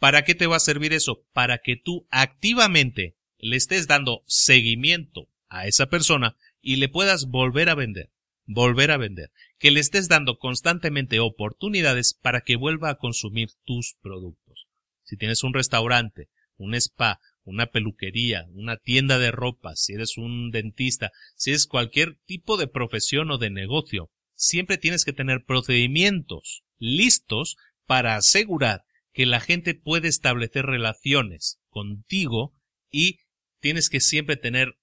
¿Para 0.04 0.22
qué 0.22 0.34
te 0.34 0.46
va 0.46 0.56
a 0.56 0.60
servir 0.60 0.92
eso? 0.92 1.24
Para 1.32 1.62
que 1.62 1.76
tú 1.76 2.06
activamente 2.10 3.16
le 3.38 3.56
estés 3.56 3.86
dando 3.86 4.22
seguimiento 4.26 5.30
a 5.48 5.66
esa 5.66 5.86
persona 5.86 6.36
y 6.60 6.76
le 6.76 6.90
puedas 6.90 7.24
volver 7.24 7.70
a 7.70 7.74
vender, 7.74 8.10
volver 8.44 8.90
a 8.90 8.98
vender, 8.98 9.30
que 9.58 9.70
le 9.70 9.80
estés 9.80 10.08
dando 10.08 10.36
constantemente 10.36 11.20
oportunidades 11.20 12.12
para 12.12 12.42
que 12.42 12.56
vuelva 12.56 12.90
a 12.90 12.98
consumir 12.98 13.52
tus 13.64 13.96
productos. 14.02 14.66
Si 15.04 15.16
tienes 15.16 15.42
un 15.42 15.54
restaurante, 15.54 16.28
un 16.58 16.74
spa, 16.74 17.18
una 17.42 17.68
peluquería, 17.68 18.44
una 18.52 18.76
tienda 18.76 19.18
de 19.18 19.30
ropa, 19.30 19.74
si 19.74 19.94
eres 19.94 20.18
un 20.18 20.50
dentista, 20.50 21.12
si 21.34 21.52
es 21.52 21.66
cualquier 21.66 22.18
tipo 22.26 22.58
de 22.58 22.66
profesión 22.66 23.30
o 23.30 23.38
de 23.38 23.48
negocio, 23.48 24.10
siempre 24.34 24.76
tienes 24.76 25.06
que 25.06 25.14
tener 25.14 25.46
procedimientos 25.46 26.62
listos 26.78 27.56
para 27.86 28.16
asegurar 28.16 28.83
que 29.14 29.24
la 29.24 29.40
gente 29.40 29.74
puede 29.74 30.08
establecer 30.08 30.66
relaciones 30.66 31.60
contigo 31.68 32.52
y 32.90 33.20
tienes 33.60 33.88
que 33.88 34.00
siempre 34.00 34.36
tener 34.36 34.74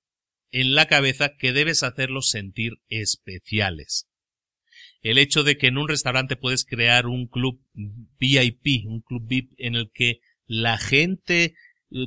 en 0.51 0.73
la 0.73 0.87
cabeza 0.87 1.35
que 1.37 1.51
debes 1.51 1.83
hacerlos 1.83 2.29
sentir 2.29 2.73
especiales. 2.87 4.07
El 5.01 5.17
hecho 5.17 5.43
de 5.43 5.57
que 5.57 5.67
en 5.67 5.77
un 5.77 5.87
restaurante 5.87 6.37
puedes 6.37 6.65
crear 6.65 7.07
un 7.07 7.27
club 7.27 7.61
VIP, 7.73 8.85
un 8.85 9.01
club 9.01 9.27
VIP 9.27 9.51
en 9.57 9.75
el 9.75 9.91
que 9.91 10.21
la 10.45 10.77
gente, 10.77 11.55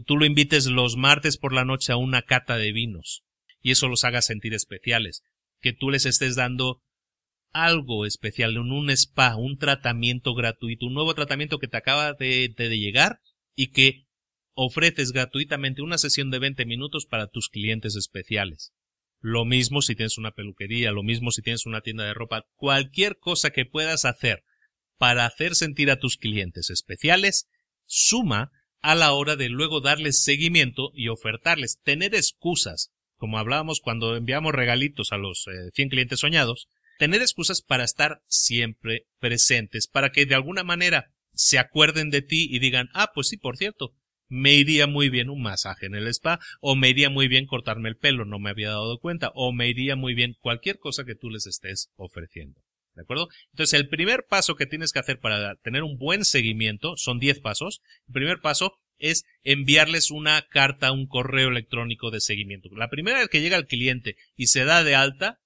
tú 0.07 0.17
lo 0.17 0.25
invites 0.25 0.67
los 0.67 0.97
martes 0.97 1.37
por 1.37 1.53
la 1.53 1.65
noche 1.65 1.93
a 1.93 1.97
una 1.97 2.23
cata 2.23 2.57
de 2.57 2.73
vinos 2.73 3.23
y 3.61 3.71
eso 3.71 3.89
los 3.89 4.05
haga 4.05 4.23
sentir 4.23 4.55
especiales, 4.55 5.23
que 5.61 5.73
tú 5.73 5.91
les 5.91 6.07
estés 6.07 6.37
dando 6.37 6.83
algo 7.55 8.05
especial, 8.05 8.57
en 8.57 8.73
un 8.73 8.91
spa, 8.91 9.37
un 9.37 9.57
tratamiento 9.57 10.35
gratuito, 10.35 10.87
un 10.87 10.95
nuevo 10.95 11.15
tratamiento 11.15 11.59
que 11.59 11.69
te 11.69 11.77
acaba 11.77 12.13
de, 12.13 12.53
de, 12.55 12.79
llegar 12.79 13.21
y 13.55 13.69
que 13.69 14.07
ofreces 14.55 15.13
gratuitamente 15.13 15.81
una 15.81 15.97
sesión 15.97 16.31
de 16.31 16.41
20 16.41 16.67
minutos 16.67 17.07
para 17.07 17.29
tus 17.29 17.49
clientes 17.49 17.95
especiales. 17.95 18.73
Lo 19.21 19.45
mismo 19.45 19.83
si 19.83 19.95
tienes 19.95 20.19
una 20.19 20.33
peluquería, 20.33 20.91
lo 20.91 21.05
mismo 21.05 21.31
si 21.31 21.43
tienes 21.43 21.65
una 21.65 21.81
tienda 21.81 22.05
de 22.05 22.13
ropa, 22.13 22.45
cualquier 22.57 23.19
cosa 23.19 23.51
que 23.51 23.65
puedas 23.65 24.05
hacer 24.05 24.43
para 24.99 25.25
hacer 25.25 25.55
sentir 25.55 25.91
a 25.91 25.99
tus 25.99 26.17
clientes 26.17 26.71
especiales, 26.71 27.47
suma 27.87 28.51
a 28.83 28.95
la 28.95 29.13
hora 29.13 29.37
de 29.37 29.49
luego 29.49 29.81
darles 29.81 30.23
seguimiento 30.25 30.91
y 30.93 31.09
ofertarles, 31.09 31.81
tener 31.83 32.15
excusas, 32.15 32.91
como 33.17 33.39
hablábamos 33.39 33.81
cuando 33.81 34.17
enviamos 34.17 34.53
regalitos 34.53 35.13
a 35.13 35.19
los 35.19 35.47
eh, 35.47 35.71
100 35.73 35.89
clientes 35.89 36.21
soñados, 36.21 36.69
tener 36.99 37.23
excusas 37.23 37.63
para 37.63 37.85
estar 37.85 38.23
siempre 38.27 39.07
presentes, 39.19 39.87
para 39.87 40.11
que 40.11 40.27
de 40.27 40.35
alguna 40.35 40.65
manera 40.65 41.13
se 41.33 41.59
acuerden 41.59 42.11
de 42.11 42.23
ti 42.23 42.49
y 42.51 42.59
digan, 42.59 42.89
ah, 42.95 43.13
pues 43.15 43.29
sí, 43.29 43.37
por 43.37 43.57
cierto, 43.57 43.95
me 44.29 44.55
iría 44.55 44.87
muy 44.87 45.11
bien 45.11 45.31
un 45.31 45.43
masaje 45.43 45.87
en 45.87 45.95
el 45.95 46.07
spa, 46.09 46.41
o 46.61 46.77
me 46.77 46.89
iría 46.89 47.11
muy 47.11 47.29
bien 47.29 47.47
cortarme 47.47 47.89
el 47.89 47.97
pelo, 47.97 48.25
no 48.25 48.39
me 48.39 48.51
había 48.51 48.71
dado 48.71 48.99
cuenta, 48.99 49.31
o 49.35 49.53
me 49.53 49.69
iría 49.69 49.97
muy 49.97 50.15
bien 50.15 50.37
cualquier 50.41 50.79
cosa 50.79 51.05
que 51.05 51.15
tú 51.15 51.31
les 51.31 51.47
estés 51.47 51.91
ofreciendo. 51.97 52.61
¿De 52.95 53.03
acuerdo? 53.03 53.29
Entonces, 53.53 53.79
el 53.79 53.89
primer 53.89 54.25
paso 54.29 54.55
que 54.55 54.67
tienes 54.67 54.93
que 54.93 55.01
hacer 55.01 55.19
para 55.19 55.57
tener 55.57 55.83
un 55.83 55.99
buen 55.99 56.25
seguimiento 56.25 56.97
son 56.97 57.19
10 57.19 57.41
pasos. 57.41 57.83
El 58.07 58.13
primer 58.13 58.41
paso 58.41 58.79
es 58.99 59.25
enviarles 59.43 60.13
una 60.13 60.43
carta, 60.49 60.93
un 60.93 61.09
correo 61.09 61.49
electrónico 61.49 62.13
de 62.13 62.21
seguimiento. 62.21 62.69
La 62.77 62.91
primera 62.91 63.19
vez 63.19 63.29
que 63.29 63.41
llega 63.41 63.57
el 63.57 63.67
cliente 63.67 64.17
y 64.37 64.47
se 64.47 64.65
da 64.65 64.85
de 64.85 64.95
alta, 64.95 65.41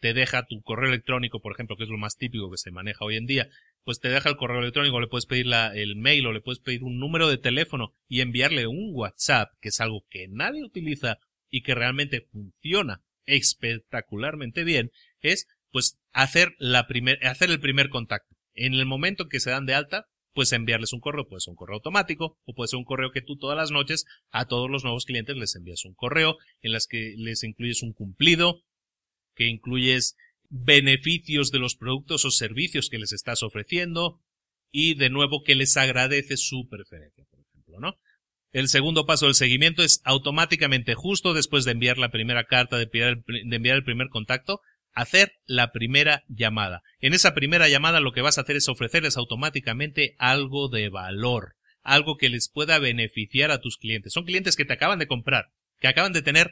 te 0.00 0.14
deja 0.14 0.46
tu 0.46 0.62
correo 0.62 0.88
electrónico, 0.88 1.40
por 1.40 1.52
ejemplo, 1.52 1.76
que 1.76 1.84
es 1.84 1.90
lo 1.90 1.98
más 1.98 2.16
típico 2.16 2.50
que 2.50 2.58
se 2.58 2.70
maneja 2.70 3.04
hoy 3.04 3.16
en 3.16 3.26
día, 3.26 3.48
pues 3.84 4.00
te 4.00 4.08
deja 4.08 4.28
el 4.28 4.36
correo 4.36 4.60
electrónico, 4.60 5.00
le 5.00 5.08
puedes 5.08 5.26
pedir 5.26 5.46
la, 5.46 5.74
el 5.74 5.96
mail 5.96 6.26
o 6.26 6.32
le 6.32 6.40
puedes 6.40 6.60
pedir 6.60 6.84
un 6.84 6.98
número 6.98 7.28
de 7.28 7.38
teléfono 7.38 7.94
y 8.08 8.20
enviarle 8.20 8.66
un 8.66 8.90
WhatsApp, 8.92 9.52
que 9.60 9.70
es 9.70 9.80
algo 9.80 10.04
que 10.10 10.28
nadie 10.28 10.64
utiliza 10.64 11.18
y 11.50 11.62
que 11.62 11.74
realmente 11.74 12.20
funciona 12.20 13.02
espectacularmente 13.24 14.64
bien, 14.64 14.90
es 15.20 15.46
pues 15.70 15.98
hacer 16.12 16.54
la 16.58 16.86
primer, 16.86 17.24
hacer 17.26 17.50
el 17.50 17.60
primer 17.60 17.88
contacto. 17.90 18.36
En 18.54 18.74
el 18.74 18.86
momento 18.86 19.28
que 19.28 19.40
se 19.40 19.50
dan 19.50 19.66
de 19.66 19.74
alta, 19.74 20.06
pues 20.32 20.52
enviarles 20.52 20.92
un 20.92 21.00
correo, 21.00 21.26
puede 21.26 21.40
ser 21.40 21.52
un 21.52 21.56
correo 21.56 21.76
automático 21.76 22.38
o 22.44 22.54
puede 22.54 22.68
ser 22.68 22.78
un 22.78 22.84
correo 22.84 23.10
que 23.10 23.22
tú 23.22 23.36
todas 23.36 23.56
las 23.56 23.70
noches 23.70 24.04
a 24.30 24.46
todos 24.46 24.70
los 24.70 24.84
nuevos 24.84 25.04
clientes 25.04 25.36
les 25.36 25.56
envías 25.56 25.84
un 25.84 25.94
correo 25.94 26.36
en 26.62 26.72
las 26.72 26.86
que 26.86 27.14
les 27.16 27.42
incluyes 27.42 27.82
un 27.82 27.92
cumplido, 27.92 28.62
que 29.38 29.46
incluyes 29.46 30.16
beneficios 30.50 31.50
de 31.50 31.60
los 31.60 31.76
productos 31.76 32.24
o 32.24 32.30
servicios 32.30 32.90
que 32.90 32.98
les 32.98 33.12
estás 33.12 33.42
ofreciendo 33.42 34.20
y 34.70 34.94
de 34.94 35.10
nuevo 35.10 35.42
que 35.44 35.54
les 35.54 35.76
agradece 35.76 36.36
su 36.36 36.68
preferencia, 36.68 37.24
por 37.30 37.40
ejemplo, 37.40 37.78
¿no? 37.78 37.94
El 38.50 38.68
segundo 38.68 39.06
paso 39.06 39.26
del 39.26 39.34
seguimiento 39.34 39.82
es 39.82 40.00
automáticamente, 40.04 40.94
justo 40.94 41.34
después 41.34 41.64
de 41.64 41.72
enviar 41.72 41.98
la 41.98 42.10
primera 42.10 42.44
carta, 42.44 42.76
de 42.76 42.84
enviar, 42.84 43.08
el, 43.08 43.48
de 43.48 43.56
enviar 43.56 43.76
el 43.76 43.84
primer 43.84 44.08
contacto, 44.08 44.60
hacer 44.92 45.32
la 45.46 45.70
primera 45.70 46.24
llamada. 46.28 46.82
En 46.98 47.14
esa 47.14 47.34
primera 47.34 47.68
llamada 47.68 48.00
lo 48.00 48.12
que 48.12 48.22
vas 48.22 48.38
a 48.38 48.40
hacer 48.40 48.56
es 48.56 48.68
ofrecerles 48.68 49.16
automáticamente 49.16 50.16
algo 50.18 50.68
de 50.68 50.88
valor, 50.88 51.54
algo 51.82 52.16
que 52.16 52.30
les 52.30 52.48
pueda 52.48 52.78
beneficiar 52.78 53.50
a 53.50 53.60
tus 53.60 53.76
clientes. 53.76 54.14
Son 54.14 54.24
clientes 54.24 54.56
que 54.56 54.64
te 54.64 54.72
acaban 54.72 54.98
de 54.98 55.06
comprar, 55.06 55.50
que 55.78 55.88
acaban 55.88 56.12
de 56.12 56.22
tener 56.22 56.50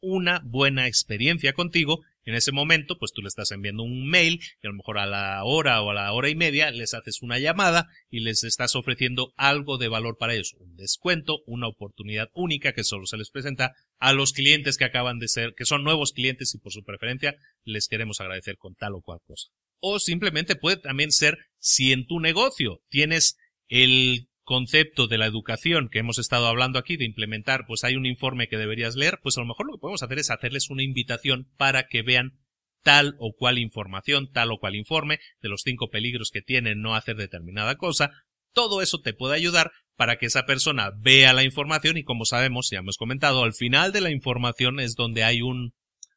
una 0.00 0.40
buena 0.44 0.86
experiencia 0.86 1.52
contigo 1.52 2.02
en 2.24 2.34
ese 2.34 2.52
momento, 2.52 2.98
pues 2.98 3.12
tú 3.12 3.22
le 3.22 3.28
estás 3.28 3.50
enviando 3.50 3.82
un 3.82 4.08
mail 4.08 4.40
y 4.62 4.66
a 4.66 4.70
lo 4.70 4.76
mejor 4.76 4.98
a 4.98 5.06
la 5.06 5.44
hora 5.44 5.82
o 5.82 5.90
a 5.90 5.94
la 5.94 6.12
hora 6.12 6.28
y 6.28 6.34
media 6.34 6.70
les 6.70 6.94
haces 6.94 7.22
una 7.22 7.38
llamada 7.38 7.88
y 8.10 8.20
les 8.20 8.44
estás 8.44 8.74
ofreciendo 8.76 9.32
algo 9.36 9.78
de 9.78 9.88
valor 9.88 10.16
para 10.18 10.34
ellos, 10.34 10.54
un 10.58 10.76
descuento, 10.76 11.40
una 11.46 11.68
oportunidad 11.68 12.28
única 12.34 12.72
que 12.72 12.84
solo 12.84 13.06
se 13.06 13.16
les 13.16 13.30
presenta 13.30 13.72
a 13.98 14.12
los 14.12 14.32
clientes 14.32 14.76
que 14.76 14.84
acaban 14.84 15.18
de 15.18 15.28
ser, 15.28 15.54
que 15.56 15.64
son 15.64 15.84
nuevos 15.84 16.12
clientes 16.12 16.54
y 16.54 16.58
por 16.58 16.72
su 16.72 16.82
preferencia 16.82 17.36
les 17.64 17.88
queremos 17.88 18.20
agradecer 18.20 18.56
con 18.56 18.74
tal 18.74 18.94
o 18.94 19.02
cual 19.02 19.20
cosa. 19.26 19.48
O 19.80 19.98
simplemente 19.98 20.56
puede 20.56 20.78
también 20.78 21.12
ser 21.12 21.38
si 21.58 21.92
en 21.92 22.06
tu 22.06 22.20
negocio 22.20 22.80
tienes 22.88 23.36
el 23.68 24.28
concepto 24.44 25.06
de 25.06 25.18
la 25.18 25.26
educación 25.26 25.88
que 25.90 25.98
hemos 25.98 26.18
estado 26.18 26.46
hablando 26.46 26.78
aquí, 26.78 26.96
de 26.96 27.04
implementar, 27.04 27.64
pues 27.66 27.82
hay 27.82 27.96
un 27.96 28.06
informe 28.06 28.46
que 28.46 28.58
deberías 28.58 28.94
leer, 28.94 29.18
pues 29.22 29.36
a 29.36 29.40
lo 29.40 29.46
mejor 29.46 29.66
lo 29.66 29.72
que 29.72 29.80
podemos 29.80 30.02
hacer 30.02 30.18
es 30.18 30.30
hacerles 30.30 30.70
una 30.70 30.82
invitación 30.82 31.50
para 31.56 31.88
que 31.88 32.02
vean 32.02 32.38
tal 32.82 33.16
o 33.18 33.34
cual 33.34 33.58
información, 33.58 34.30
tal 34.30 34.52
o 34.52 34.58
cual 34.58 34.76
informe, 34.76 35.18
de 35.40 35.48
los 35.48 35.62
cinco 35.64 35.88
peligros 35.90 36.30
que 36.30 36.42
tiene 36.42 36.74
no 36.74 36.94
hacer 36.94 37.16
determinada 37.16 37.76
cosa. 37.76 38.12
Todo 38.52 38.82
eso 38.82 39.00
te 39.00 39.14
puede 39.14 39.34
ayudar 39.34 39.72
para 39.96 40.16
que 40.16 40.26
esa 40.26 40.44
persona 40.44 40.90
vea 40.96 41.32
la 41.32 41.44
información 41.44 41.96
y 41.96 42.04
como 42.04 42.24
sabemos, 42.24 42.68
ya 42.70 42.78
hemos 42.78 42.98
comentado, 42.98 43.42
al 43.42 43.54
final 43.54 43.92
de 43.92 44.02
la 44.02 44.10
información 44.10 44.78
es 44.78 44.94
donde 44.94 45.24
hay 45.24 45.40
un, 45.40 45.72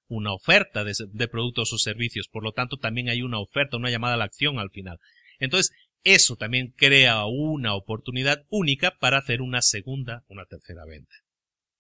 una 0.08 0.34
oferta 0.34 0.84
de, 0.84 0.94
de 1.10 1.28
productos 1.28 1.72
o 1.74 1.78
servicios. 1.78 2.28
Por 2.28 2.44
lo 2.44 2.52
tanto, 2.52 2.78
también 2.78 3.10
hay 3.10 3.22
una 3.22 3.40
oferta, 3.40 3.78
una 3.78 3.90
llamada 3.90 4.16
a 4.16 4.18
la 4.18 4.26
acción 4.26 4.60
al 4.60 4.70
final. 4.70 4.98
Entonces, 5.40 5.72
eso 6.08 6.38
también 6.38 6.74
crea 6.78 7.26
una 7.26 7.76
oportunidad 7.76 8.46
única 8.50 8.98
para 8.98 9.18
hacer 9.18 9.42
una 9.42 9.62
segunda, 9.62 10.24
una 10.30 10.46
tercera 10.46 10.86
venta. 10.86 11.14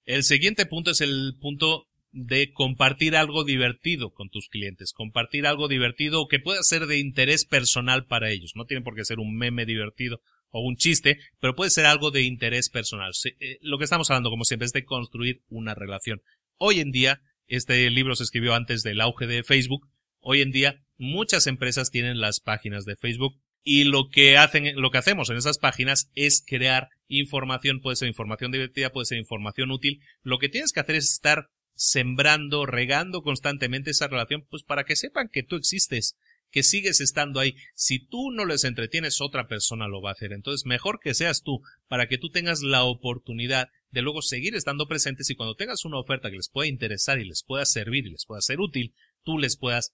El 0.03 0.23
siguiente 0.23 0.65
punto 0.65 0.91
es 0.91 0.99
el 0.99 1.35
punto 1.39 1.87
de 2.11 2.51
compartir 2.51 3.15
algo 3.15 3.45
divertido 3.45 4.13
con 4.13 4.29
tus 4.29 4.49
clientes, 4.49 4.91
compartir 4.91 5.47
algo 5.47 5.69
divertido 5.69 6.27
que 6.27 6.39
pueda 6.39 6.61
ser 6.63 6.87
de 6.87 6.99
interés 6.99 7.45
personal 7.45 8.05
para 8.05 8.29
ellos. 8.29 8.51
No 8.55 8.65
tiene 8.65 8.83
por 8.83 8.95
qué 8.95 9.05
ser 9.05 9.19
un 9.19 9.37
meme 9.37 9.65
divertido 9.65 10.21
o 10.49 10.61
un 10.61 10.75
chiste, 10.75 11.19
pero 11.39 11.55
puede 11.55 11.71
ser 11.71 11.85
algo 11.85 12.11
de 12.11 12.23
interés 12.23 12.69
personal. 12.69 13.13
Eh, 13.39 13.59
lo 13.61 13.77
que 13.77 13.85
estamos 13.85 14.09
hablando, 14.09 14.29
como 14.29 14.43
siempre, 14.43 14.65
es 14.65 14.73
de 14.73 14.83
construir 14.83 15.41
una 15.47 15.73
relación. 15.73 16.21
Hoy 16.57 16.81
en 16.81 16.91
día, 16.91 17.21
este 17.47 17.89
libro 17.91 18.13
se 18.15 18.23
escribió 18.23 18.55
antes 18.55 18.83
del 18.83 18.99
auge 18.99 19.25
de 19.25 19.43
Facebook. 19.43 19.87
Hoy 20.19 20.41
en 20.41 20.51
día, 20.51 20.83
muchas 20.97 21.47
empresas 21.47 21.91
tienen 21.91 22.19
las 22.19 22.41
páginas 22.41 22.83
de 22.83 22.97
Facebook 22.97 23.39
y 23.69 23.83
lo 23.83 24.07
que 24.09 24.37
hacen, 24.37 24.79
lo 24.79 24.91
que 24.91 24.97
hacemos 24.97 25.29
en 25.29 25.35
esas 25.35 25.57
páginas 25.57 26.09
es 26.15 26.41
crear 26.47 26.87
información, 27.09 27.81
puede 27.81 27.97
ser 27.97 28.07
información 28.07 28.49
divertida, 28.49 28.93
puede 28.93 29.07
ser 29.07 29.17
información 29.17 29.71
útil. 29.71 29.99
Lo 30.23 30.39
que 30.39 30.47
tienes 30.47 30.71
que 30.71 30.79
hacer 30.79 30.95
es 30.95 31.11
estar 31.11 31.49
sembrando, 31.75 32.65
regando 32.65 33.23
constantemente 33.23 33.91
esa 33.91 34.07
relación, 34.07 34.47
pues 34.49 34.63
para 34.63 34.85
que 34.85 34.95
sepan 34.95 35.27
que 35.27 35.43
tú 35.43 35.57
existes, 35.57 36.15
que 36.49 36.63
sigues 36.63 37.01
estando 37.01 37.41
ahí. 37.41 37.55
Si 37.75 37.99
tú 37.99 38.31
no 38.31 38.45
les 38.45 38.63
entretienes, 38.63 39.19
otra 39.19 39.49
persona 39.49 39.89
lo 39.89 40.01
va 40.01 40.11
a 40.11 40.13
hacer. 40.13 40.31
Entonces, 40.31 40.65
mejor 40.65 41.01
que 41.01 41.13
seas 41.13 41.43
tú, 41.43 41.61
para 41.89 42.07
que 42.07 42.17
tú 42.17 42.29
tengas 42.29 42.61
la 42.61 42.85
oportunidad 42.85 43.67
de 43.91 44.01
luego 44.01 44.21
seguir 44.21 44.55
estando 44.55 44.87
presentes 44.87 45.29
y 45.29 45.35
cuando 45.35 45.55
tengas 45.55 45.83
una 45.83 45.99
oferta 45.99 46.31
que 46.31 46.37
les 46.37 46.47
pueda 46.47 46.69
interesar 46.69 47.19
y 47.19 47.25
les 47.25 47.43
pueda 47.43 47.65
servir 47.65 48.07
y 48.07 48.11
les 48.11 48.25
pueda 48.25 48.39
ser 48.39 48.61
útil, 48.61 48.93
tú 49.25 49.37
les 49.37 49.57
puedas 49.57 49.91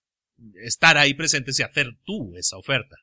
estar 0.63 0.99
ahí 0.99 1.15
presentes 1.15 1.59
y 1.59 1.63
hacer 1.63 1.97
tú 2.05 2.35
esa 2.35 2.57
oferta. 2.57 2.97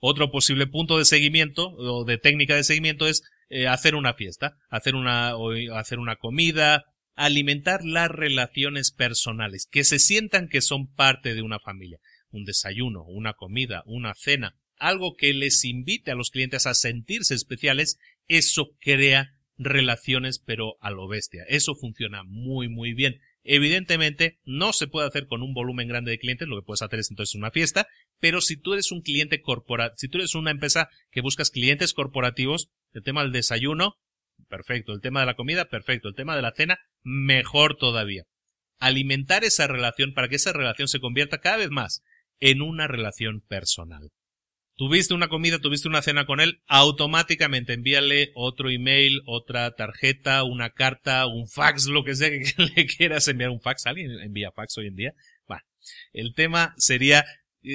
Otro 0.00 0.30
posible 0.30 0.66
punto 0.66 0.98
de 0.98 1.04
seguimiento 1.04 1.70
o 1.76 2.04
de 2.04 2.18
técnica 2.18 2.56
de 2.56 2.64
seguimiento 2.64 3.06
es 3.06 3.22
eh, 3.50 3.66
hacer 3.66 3.94
una 3.94 4.14
fiesta, 4.14 4.56
hacer 4.70 4.94
una, 4.94 5.34
hacer 5.74 5.98
una 5.98 6.16
comida, 6.16 6.84
alimentar 7.14 7.84
las 7.84 8.10
relaciones 8.10 8.92
personales, 8.92 9.68
que 9.70 9.84
se 9.84 9.98
sientan 9.98 10.48
que 10.48 10.62
son 10.62 10.86
parte 10.92 11.34
de 11.34 11.42
una 11.42 11.58
familia. 11.58 11.98
Un 12.30 12.44
desayuno, 12.44 13.04
una 13.04 13.34
comida, 13.34 13.82
una 13.84 14.14
cena, 14.14 14.56
algo 14.76 15.16
que 15.16 15.34
les 15.34 15.64
invite 15.64 16.10
a 16.10 16.14
los 16.14 16.30
clientes 16.30 16.66
a 16.66 16.74
sentirse 16.74 17.34
especiales, 17.34 17.98
eso 18.26 18.70
crea 18.80 19.34
relaciones 19.58 20.38
pero 20.38 20.76
a 20.80 20.90
lo 20.90 21.06
bestia. 21.08 21.44
Eso 21.48 21.74
funciona 21.74 22.22
muy 22.24 22.68
muy 22.68 22.94
bien. 22.94 23.20
Evidentemente, 23.42 24.38
no 24.44 24.72
se 24.72 24.86
puede 24.86 25.08
hacer 25.08 25.26
con 25.26 25.42
un 25.42 25.54
volumen 25.54 25.88
grande 25.88 26.10
de 26.10 26.18
clientes, 26.18 26.48
lo 26.48 26.56
que 26.56 26.66
puedes 26.66 26.82
hacer 26.82 27.00
es 27.00 27.10
entonces 27.10 27.34
una 27.34 27.50
fiesta, 27.50 27.86
pero 28.20 28.40
si 28.40 28.56
tú 28.56 28.74
eres 28.74 28.92
un 28.92 29.00
cliente 29.00 29.40
corporativo, 29.40 29.96
si 29.98 30.08
tú 30.08 30.18
eres 30.18 30.34
una 30.34 30.50
empresa 30.50 30.88
que 31.10 31.22
buscas 31.22 31.50
clientes 31.50 31.94
corporativos, 31.94 32.70
el 32.92 33.02
tema 33.02 33.22
del 33.22 33.32
desayuno, 33.32 33.96
perfecto, 34.48 34.92
el 34.92 35.00
tema 35.00 35.20
de 35.20 35.26
la 35.26 35.34
comida, 35.34 35.64
perfecto, 35.66 36.08
el 36.08 36.14
tema 36.14 36.36
de 36.36 36.42
la 36.42 36.52
cena, 36.52 36.78
mejor 37.02 37.76
todavía. 37.76 38.24
Alimentar 38.78 39.44
esa 39.44 39.66
relación 39.66 40.14
para 40.14 40.28
que 40.28 40.36
esa 40.36 40.52
relación 40.52 40.88
se 40.88 41.00
convierta 41.00 41.40
cada 41.40 41.58
vez 41.58 41.70
más 41.70 42.02
en 42.38 42.62
una 42.62 42.86
relación 42.86 43.40
personal. 43.40 44.10
Tuviste 44.76 45.12
una 45.12 45.28
comida, 45.28 45.58
tuviste 45.58 45.88
una 45.88 46.00
cena 46.00 46.24
con 46.24 46.40
él, 46.40 46.62
automáticamente 46.66 47.74
envíale 47.74 48.30
otro 48.34 48.70
email, 48.70 49.20
otra 49.26 49.70
tarjeta, 49.72 50.42
una 50.44 50.70
carta, 50.70 51.26
un 51.26 51.46
fax, 51.48 51.86
lo 51.86 52.02
que 52.02 52.14
sea 52.14 52.30
que 52.30 52.54
le 52.76 52.86
quieras 52.86 53.28
enviar 53.28 53.50
un 53.50 53.60
fax. 53.60 53.86
¿Alguien 53.86 54.18
envía 54.20 54.50
fax 54.50 54.78
hoy 54.78 54.86
en 54.86 54.96
día? 54.96 55.12
Bueno, 55.46 55.62
el 56.14 56.32
tema 56.34 56.72
sería 56.78 57.26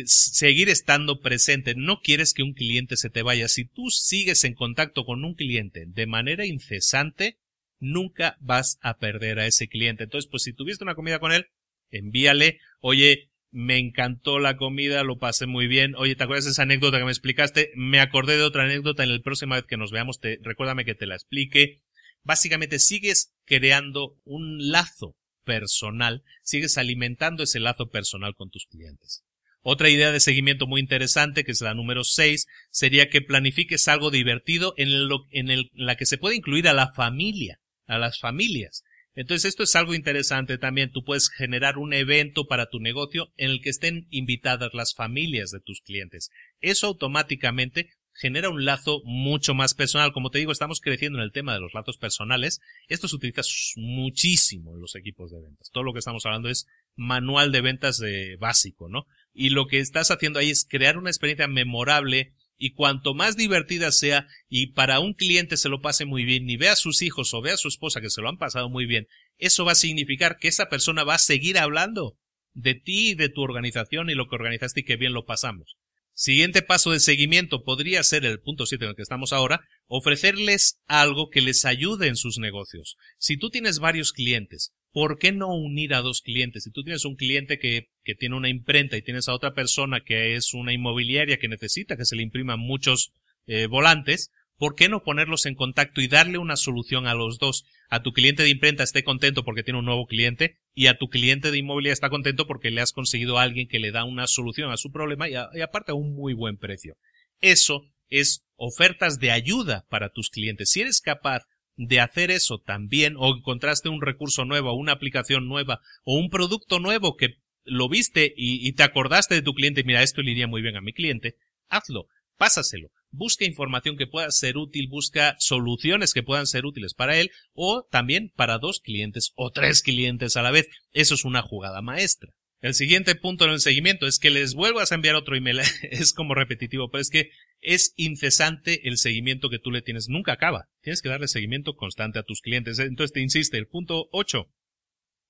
seguir 0.05 0.69
estando 0.69 1.21
presente. 1.21 1.75
No 1.75 2.01
quieres 2.01 2.33
que 2.33 2.43
un 2.43 2.53
cliente 2.53 2.97
se 2.97 3.09
te 3.09 3.21
vaya. 3.21 3.47
Si 3.47 3.65
tú 3.65 3.89
sigues 3.89 4.43
en 4.43 4.53
contacto 4.53 5.05
con 5.05 5.23
un 5.23 5.35
cliente 5.35 5.85
de 5.87 6.07
manera 6.07 6.45
incesante, 6.45 7.37
nunca 7.79 8.37
vas 8.39 8.77
a 8.81 8.97
perder 8.97 9.39
a 9.39 9.47
ese 9.47 9.67
cliente. 9.67 10.03
Entonces, 10.03 10.29
pues 10.29 10.43
si 10.43 10.53
tuviste 10.53 10.83
una 10.83 10.95
comida 10.95 11.19
con 11.19 11.31
él, 11.31 11.47
envíale, 11.91 12.59
oye, 12.79 13.29
me 13.51 13.77
encantó 13.77 14.39
la 14.39 14.57
comida, 14.57 15.03
lo 15.03 15.17
pasé 15.17 15.45
muy 15.45 15.67
bien. 15.67 15.95
Oye, 15.95 16.15
¿te 16.15 16.23
acuerdas 16.23 16.45
de 16.45 16.51
esa 16.51 16.63
anécdota 16.63 16.97
que 16.97 17.05
me 17.05 17.11
explicaste? 17.11 17.71
Me 17.75 17.99
acordé 17.99 18.37
de 18.37 18.43
otra 18.43 18.63
anécdota 18.63 19.03
en 19.03 19.13
la 19.13 19.21
próxima 19.21 19.55
vez 19.55 19.65
que 19.65 19.77
nos 19.77 19.91
veamos, 19.91 20.19
te, 20.19 20.39
recuérdame 20.41 20.85
que 20.85 20.95
te 20.95 21.05
la 21.05 21.15
explique. 21.15 21.81
Básicamente 22.23 22.79
sigues 22.79 23.33
creando 23.45 24.19
un 24.25 24.71
lazo 24.71 25.15
personal, 25.45 26.23
sigues 26.43 26.77
alimentando 26.77 27.43
ese 27.43 27.59
lazo 27.59 27.89
personal 27.89 28.35
con 28.35 28.49
tus 28.49 28.65
clientes. 28.65 29.23
Otra 29.67 29.89
idea 29.89 30.11
de 30.11 30.19
seguimiento 30.19 30.67
muy 30.67 30.79
interesante, 30.79 31.43
que 31.43 31.51
es 31.51 31.59
la 31.61 31.73
número 31.73 32.03
6, 32.03 32.45
sería 32.69 33.09
que 33.09 33.23
planifiques 33.23 33.87
algo 33.87 34.11
divertido 34.11 34.75
en, 34.77 35.07
lo, 35.07 35.25
en 35.31 35.49
el, 35.49 35.71
la 35.73 35.95
que 35.95 36.05
se 36.05 36.19
puede 36.19 36.35
incluir 36.35 36.67
a 36.67 36.73
la 36.73 36.93
familia, 36.93 37.59
a 37.87 37.97
las 37.97 38.19
familias. 38.19 38.83
Entonces 39.15 39.45
esto 39.49 39.63
es 39.63 39.75
algo 39.75 39.95
interesante 39.95 40.59
también. 40.59 40.91
Tú 40.91 41.03
puedes 41.03 41.31
generar 41.31 41.79
un 41.79 41.93
evento 41.93 42.45
para 42.45 42.67
tu 42.67 42.79
negocio 42.79 43.33
en 43.37 43.49
el 43.49 43.59
que 43.59 43.71
estén 43.71 44.05
invitadas 44.11 44.75
las 44.75 44.93
familias 44.93 45.49
de 45.49 45.61
tus 45.61 45.81
clientes. 45.81 46.29
Eso 46.61 46.85
automáticamente 46.85 47.89
genera 48.13 48.49
un 48.49 48.65
lazo 48.65 49.01
mucho 49.03 49.55
más 49.55 49.73
personal. 49.73 50.13
Como 50.13 50.29
te 50.29 50.37
digo, 50.37 50.51
estamos 50.51 50.79
creciendo 50.79 51.17
en 51.17 51.23
el 51.23 51.31
tema 51.31 51.55
de 51.55 51.61
los 51.61 51.73
lazos 51.73 51.97
personales. 51.97 52.61
Esto 52.87 53.07
se 53.07 53.15
utiliza 53.15 53.41
muchísimo 53.77 54.75
en 54.75 54.81
los 54.81 54.93
equipos 54.95 55.31
de 55.31 55.41
ventas. 55.41 55.71
Todo 55.71 55.83
lo 55.83 55.93
que 55.93 55.99
estamos 55.99 56.23
hablando 56.27 56.49
es 56.49 56.67
manual 56.95 57.51
de 57.51 57.61
ventas 57.61 57.97
de 57.97 58.37
básico, 58.37 58.89
¿no? 58.89 59.07
Y 59.35 59.49
lo 59.49 59.67
que 59.67 59.79
estás 59.79 60.09
haciendo 60.09 60.39
ahí 60.39 60.49
es 60.49 60.65
crear 60.67 60.97
una 60.97 61.11
experiencia 61.11 61.47
memorable 61.47 62.33
y 62.57 62.71
cuanto 62.71 63.13
más 63.13 63.35
divertida 63.35 63.91
sea 63.91 64.27
y 64.47 64.67
para 64.67 65.01
un 65.01 65.13
cliente 65.13 65.57
se 65.57 65.67
lo 65.69 65.81
pase 65.81 66.05
muy 66.05 66.23
bien, 66.23 66.45
ni 66.45 66.55
vea 66.55 66.71
a 66.71 66.77
sus 66.77 67.01
hijos 67.01 67.33
o 67.33 67.41
vea 67.41 67.55
a 67.55 67.57
su 67.57 67.67
esposa 67.67 67.99
que 67.99 68.09
se 68.09 68.21
lo 68.21 68.29
han 68.29 68.37
pasado 68.37 68.69
muy 68.69 68.85
bien, 68.85 69.07
eso 69.37 69.65
va 69.65 69.73
a 69.73 69.75
significar 69.75 70.37
que 70.39 70.47
esa 70.47 70.69
persona 70.69 71.03
va 71.03 71.15
a 71.15 71.19
seguir 71.19 71.57
hablando 71.57 72.17
de 72.53 72.75
ti 72.75 73.09
y 73.09 73.15
de 73.15 73.27
tu 73.27 73.41
organización 73.41 74.09
y 74.09 74.15
lo 74.15 74.27
que 74.27 74.35
organizaste 74.35 74.79
y 74.79 74.83
que 74.85 74.95
bien 74.95 75.11
lo 75.13 75.25
pasamos. 75.25 75.75
Siguiente 76.13 76.61
paso 76.61 76.91
de 76.91 77.01
seguimiento 77.01 77.63
podría 77.63 78.01
ser 78.03 78.23
el 78.23 78.39
punto 78.39 78.65
7 78.65 78.85
en 78.85 78.89
el 78.91 78.95
que 78.95 79.01
estamos 79.01 79.33
ahora, 79.33 79.67
ofrecerles 79.87 80.79
algo 80.87 81.29
que 81.29 81.41
les 81.41 81.65
ayude 81.65 82.07
en 82.07 82.15
sus 82.15 82.37
negocios. 82.37 82.95
Si 83.17 83.35
tú 83.35 83.49
tienes 83.49 83.79
varios 83.79 84.13
clientes, 84.13 84.71
¿por 84.95 85.19
qué 85.19 85.33
no 85.33 85.53
unir 85.53 85.93
a 85.93 86.01
dos 86.01 86.21
clientes? 86.21 86.63
Si 86.63 86.71
tú 86.71 86.81
tienes 86.81 87.03
un 87.03 87.17
cliente 87.17 87.59
que, 87.59 87.89
tiene 88.17 88.37
una 88.37 88.47
imprenta 88.47 88.95
y 88.95 89.01
tienes 89.01 89.27
a 89.27 89.33
otra 89.33 89.53
persona 89.53 89.99
que 89.99 90.35
es 90.35 90.53
una 90.53 90.71
inmobiliaria 90.71 91.35
que 91.35 91.49
necesita 91.49 91.97
que 91.97 92.05
se 92.05 92.15
le 92.15 92.23
impriman 92.23 92.61
muchos 92.61 93.11
eh, 93.45 93.67
volantes, 93.67 94.31
¿por 94.57 94.73
qué 94.73 94.87
no 94.87 95.03
ponerlos 95.03 95.47
en 95.47 95.55
contacto 95.55 95.99
y 95.99 96.07
darle 96.07 96.37
una 96.37 96.55
solución 96.55 97.07
a 97.07 97.13
los 97.13 97.39
dos? 97.39 97.65
A 97.89 98.03
tu 98.03 98.13
cliente 98.13 98.43
de 98.43 98.49
imprenta 98.51 98.83
esté 98.83 99.03
contento 99.03 99.43
porque 99.43 99.63
tiene 99.63 99.79
un 99.79 99.85
nuevo 99.85 100.05
cliente 100.05 100.59
y 100.73 100.87
a 100.87 100.97
tu 100.97 101.09
cliente 101.09 101.51
de 101.51 101.57
inmobiliaria 101.57 101.91
está 101.91 102.09
contento 102.09 102.47
porque 102.47 102.71
le 102.71 102.79
has 102.79 102.93
conseguido 102.93 103.37
a 103.37 103.41
alguien 103.43 103.67
que 103.67 103.79
le 103.79 103.91
da 103.91 104.05
una 104.05 104.27
solución 104.27 104.71
a 104.71 104.77
su 104.77 104.93
problema 104.93 105.27
y, 105.27 105.33
y 105.33 105.61
aparte 105.61 105.91
a 105.91 105.95
un 105.95 106.15
muy 106.15 106.33
buen 106.33 106.55
precio. 106.55 106.95
Eso 107.41 107.83
es 108.07 108.45
ofertas 108.55 109.19
de 109.19 109.31
ayuda 109.31 109.85
para 109.89 110.07
tus 110.07 110.29
clientes. 110.29 110.69
Si 110.71 110.79
eres 110.79 111.01
capaz 111.01 111.43
de 111.77 111.99
hacer 111.99 112.31
eso 112.31 112.59
también, 112.59 113.15
o 113.17 113.35
encontraste 113.35 113.89
un 113.89 114.01
recurso 114.01 114.45
nuevo, 114.45 114.73
una 114.73 114.93
aplicación 114.93 115.47
nueva, 115.47 115.81
o 116.03 116.17
un 116.17 116.29
producto 116.29 116.79
nuevo 116.79 117.15
que 117.15 117.35
lo 117.63 117.89
viste 117.89 118.33
y, 118.35 118.71
te 118.73 118.83
acordaste 118.83 119.35
de 119.35 119.41
tu 119.41 119.53
cliente, 119.53 119.83
mira, 119.83 120.03
esto 120.03 120.21
le 120.21 120.31
iría 120.31 120.47
muy 120.47 120.61
bien 120.61 120.77
a 120.77 120.81
mi 120.81 120.93
cliente, 120.93 121.35
hazlo, 121.67 122.07
pásaselo, 122.37 122.89
busca 123.09 123.45
información 123.45 123.97
que 123.97 124.07
pueda 124.07 124.29
ser 124.31 124.57
útil, 124.57 124.87
busca 124.87 125.35
soluciones 125.39 126.13
que 126.13 126.23
puedan 126.23 126.45
ser 126.45 126.65
útiles 126.65 126.93
para 126.93 127.17
él 127.17 127.31
o 127.53 127.87
también 127.89 128.31
para 128.35 128.59
dos 128.59 128.79
clientes 128.79 129.31
o 129.35 129.51
tres 129.51 129.81
clientes 129.81 130.37
a 130.37 130.41
la 130.41 130.51
vez. 130.51 130.67
Eso 130.91 131.15
es 131.15 131.25
una 131.25 131.41
jugada 131.41 131.81
maestra. 131.81 132.31
El 132.61 132.73
siguiente 132.73 133.15
punto 133.15 133.45
en 133.45 133.51
el 133.51 133.59
seguimiento 133.59 134.07
es 134.07 134.17
que 134.17 134.31
les 134.31 134.53
vuelvas 134.53 134.91
a 134.91 134.95
enviar 134.95 135.15
otro 135.15 135.35
email. 135.35 135.59
es 135.91 136.13
como 136.13 136.35
repetitivo, 136.35 136.89
pero 136.89 137.01
es 137.01 137.09
que 137.09 137.31
es 137.61 137.93
incesante 137.95 138.87
el 138.87 138.97
seguimiento 138.97 139.49
que 139.49 139.59
tú 139.59 139.71
le 139.71 139.81
tienes. 139.81 140.07
Nunca 140.09 140.33
acaba. 140.33 140.67
Tienes 140.81 141.01
que 141.01 141.09
darle 141.09 141.27
seguimiento 141.27 141.75
constante 141.75 142.19
a 142.19 142.23
tus 142.23 142.41
clientes. 142.41 142.79
Entonces 142.79 143.13
te 143.13 143.21
insiste, 143.21 143.57
el 143.57 143.67
punto 143.67 144.07
8. 144.11 144.49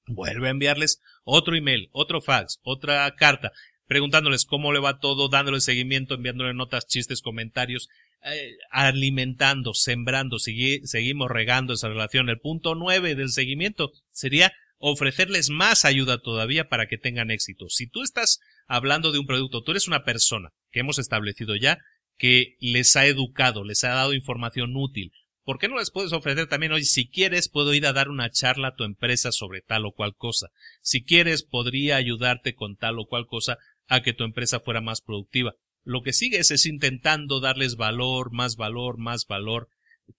Vuelve 0.08 0.48
a 0.48 0.52
enviarles 0.52 1.02
otro 1.24 1.56
email, 1.56 1.90
otro 1.92 2.22
fax, 2.22 2.60
otra 2.64 3.14
carta 3.16 3.52
preguntándoles 3.88 4.46
cómo 4.46 4.74
le 4.74 4.80
va 4.80 5.00
todo, 5.00 5.30
dándole 5.30 5.62
seguimiento, 5.62 6.16
enviándole 6.16 6.54
notas, 6.54 6.88
chistes, 6.88 7.22
comentarios, 7.22 7.90
eh, 8.24 8.58
alimentando, 8.72 9.74
sembrando, 9.74 10.40
seguimos 10.40 11.30
regando 11.30 11.74
esa 11.74 11.90
relación. 11.90 12.30
El 12.30 12.40
punto 12.40 12.76
nueve 12.76 13.16
del 13.16 13.30
seguimiento 13.30 13.92
sería 14.12 14.54
ofrecerles 14.78 15.50
más 15.50 15.86
ayuda 15.86 16.18
todavía 16.20 16.68
para 16.70 16.88
que 16.88 16.98
tengan 16.98 17.32
éxito. 17.32 17.70
Si 17.70 17.88
tú 17.88 18.04
estás 18.04 18.40
hablando 18.68 19.12
de 19.12 19.20
un 19.20 19.26
producto, 19.26 19.64
tú 19.64 19.72
eres 19.72 19.88
una 19.88 20.04
persona 20.04 20.50
que 20.72 20.82
hemos 20.82 21.00
establecido 21.00 21.56
ya 21.56 21.80
que 22.18 22.56
les 22.60 22.96
ha 22.96 23.06
educado, 23.06 23.64
les 23.64 23.84
ha 23.84 23.90
dado 23.90 24.14
información 24.14 24.76
útil. 24.76 25.12
¿Por 25.44 25.60
qué 25.60 25.68
no 25.68 25.78
les 25.78 25.92
puedes 25.92 26.12
ofrecer 26.12 26.48
también, 26.48 26.72
hoy 26.72 26.86
si 26.86 27.08
quieres, 27.08 27.50
puedo 27.50 27.74
ir 27.74 27.86
a 27.86 27.94
dar 27.94 28.10
una 28.10 28.32
charla 28.32 28.70
a 28.70 28.76
tu 28.76 28.84
empresa 28.84 29.32
sobre 29.32 29.62
tal 29.62 29.86
o 29.86 29.92
cual 29.92 30.16
cosa? 30.16 30.48
Si 30.82 31.04
quieres, 31.04 31.44
podría 31.44 31.98
ayudarte 31.98 32.56
con 32.56 32.78
tal 32.78 32.98
o 33.00 33.06
cual 33.06 33.28
cosa 33.28 33.58
a 33.88 34.02
que 34.02 34.14
tu 34.14 34.24
empresa 34.24 34.60
fuera 34.60 34.82
más 34.82 35.02
productiva. 35.02 35.54
Lo 35.84 36.02
que 36.02 36.14
sigues 36.14 36.50
es 36.50 36.66
intentando 36.66 37.40
darles 37.40 37.76
valor, 37.76 38.32
más 38.32 38.56
valor, 38.56 38.98
más 38.98 39.28
valor, 39.28 39.70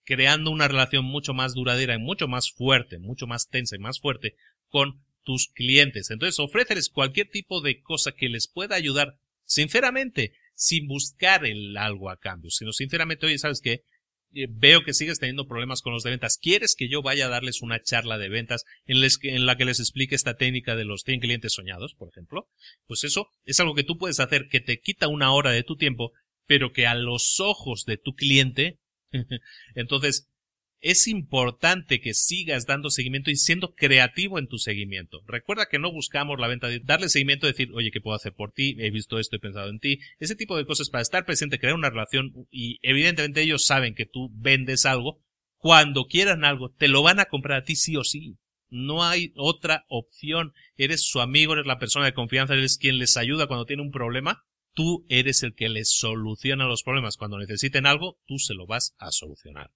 creando 0.03 0.51
una 0.51 0.67
relación 0.67 1.05
mucho 1.05 1.33
más 1.33 1.53
duradera 1.53 1.95
y 1.95 1.99
mucho 1.99 2.27
más 2.27 2.51
fuerte, 2.51 2.99
mucho 2.99 3.27
más 3.27 3.47
tensa 3.47 3.75
y 3.75 3.79
más 3.79 3.99
fuerte 3.99 4.35
con 4.69 5.03
tus 5.23 5.49
clientes. 5.49 6.09
Entonces, 6.09 6.39
ofréceles 6.39 6.89
cualquier 6.89 7.29
tipo 7.29 7.61
de 7.61 7.81
cosa 7.81 8.11
que 8.13 8.29
les 8.29 8.47
pueda 8.47 8.75
ayudar, 8.75 9.17
sinceramente, 9.45 10.33
sin 10.53 10.87
buscar 10.87 11.45
el 11.45 11.77
algo 11.77 12.09
a 12.09 12.17
cambio, 12.17 12.49
sino 12.49 12.71
sinceramente, 12.71 13.25
oye, 13.25 13.37
¿sabes 13.37 13.61
qué? 13.61 13.83
Eh, 14.33 14.47
veo 14.49 14.83
que 14.83 14.93
sigues 14.93 15.19
teniendo 15.19 15.47
problemas 15.47 15.81
con 15.81 15.93
los 15.93 16.03
de 16.03 16.09
ventas. 16.09 16.37
¿Quieres 16.37 16.75
que 16.75 16.89
yo 16.89 17.01
vaya 17.01 17.27
a 17.27 17.29
darles 17.29 17.61
una 17.61 17.81
charla 17.81 18.17
de 18.17 18.29
ventas 18.29 18.65
en, 18.85 19.45
la 19.45 19.57
que 19.57 19.65
les 19.65 19.79
explique 19.79 20.15
esta 20.15 20.35
técnica 20.35 20.75
de 20.75 20.85
los 20.85 21.01
100 21.01 21.21
clientes 21.21 21.53
soñados, 21.53 21.95
por 21.95 22.09
ejemplo? 22.09 22.49
Pues 22.87 23.03
eso 23.03 23.29
es 23.45 23.59
algo 23.59 23.75
que 23.75 23.83
tú 23.83 23.97
puedes 23.97 24.19
hacer 24.19 24.47
que 24.49 24.59
te 24.59 24.79
quita 24.79 25.07
una 25.07 25.31
hora 25.31 25.51
de 25.51 25.63
tu 25.63 25.77
tiempo, 25.77 26.11
pero 26.45 26.73
que 26.73 26.87
a 26.87 26.95
los 26.95 27.39
ojos 27.39 27.85
de 27.85 27.97
tu 27.97 28.15
cliente, 28.15 28.79
entonces 29.75 30.29
es 30.79 31.07
importante 31.07 31.99
que 31.99 32.13
sigas 32.13 32.65
dando 32.65 32.89
seguimiento 32.89 33.31
y 33.31 33.35
siendo 33.35 33.73
creativo 33.73 34.37
en 34.37 34.47
tu 34.47 34.57
seguimiento. 34.57 35.21
Recuerda 35.27 35.67
que 35.69 35.79
no 35.79 35.91
buscamos 35.91 36.39
la 36.39 36.47
venta 36.47 36.67
de 36.67 36.79
darle 36.79 37.09
seguimiento, 37.09 37.47
decir, 37.47 37.71
oye, 37.73 37.91
¿qué 37.91 37.99
puedo 37.99 38.15
hacer 38.15 38.33
por 38.33 38.51
ti? 38.51 38.75
He 38.79 38.91
visto 38.91 39.17
esto, 39.19 39.35
he 39.35 39.39
pensado 39.39 39.69
en 39.69 39.79
ti. 39.79 39.99
Ese 40.19 40.35
tipo 40.35 40.55
de 40.55 40.65
cosas 40.65 40.89
para 40.89 41.01
estar 41.01 41.25
presente, 41.25 41.59
crear 41.59 41.75
una 41.75 41.89
relación 41.89 42.31
y 42.51 42.79
evidentemente 42.83 43.41
ellos 43.41 43.65
saben 43.65 43.95
que 43.95 44.05
tú 44.05 44.29
vendes 44.33 44.85
algo. 44.85 45.19
Cuando 45.57 46.05
quieran 46.05 46.45
algo, 46.45 46.69
te 46.69 46.87
lo 46.87 47.01
van 47.01 47.19
a 47.19 47.25
comprar 47.25 47.61
a 47.61 47.63
ti 47.63 47.75
sí 47.75 47.97
o 47.97 48.03
sí. 48.03 48.37
No 48.69 49.03
hay 49.03 49.33
otra 49.35 49.85
opción. 49.87 50.53
Eres 50.75 51.01
su 51.01 51.19
amigo, 51.21 51.53
eres 51.53 51.65
la 51.65 51.79
persona 51.79 52.05
de 52.05 52.13
confianza, 52.13 52.53
eres 52.53 52.77
quien 52.77 52.99
les 52.99 53.17
ayuda 53.17 53.47
cuando 53.47 53.65
tiene 53.65 53.81
un 53.81 53.91
problema. 53.91 54.45
Tú 54.77 55.07
eres 55.09 55.41
el 55.41 55.55
que 55.55 55.69
les 55.69 55.89
soluciona 55.89 56.67
los 56.67 56.83
problemas. 56.83 57.17
Cuando 57.17 57.39
necesiten 57.39 57.87
algo, 57.87 58.19
tú 58.27 58.37
se 58.37 58.53
lo 58.53 58.67
vas 58.67 58.93
a 58.99 59.09
solucionar. 59.09 59.71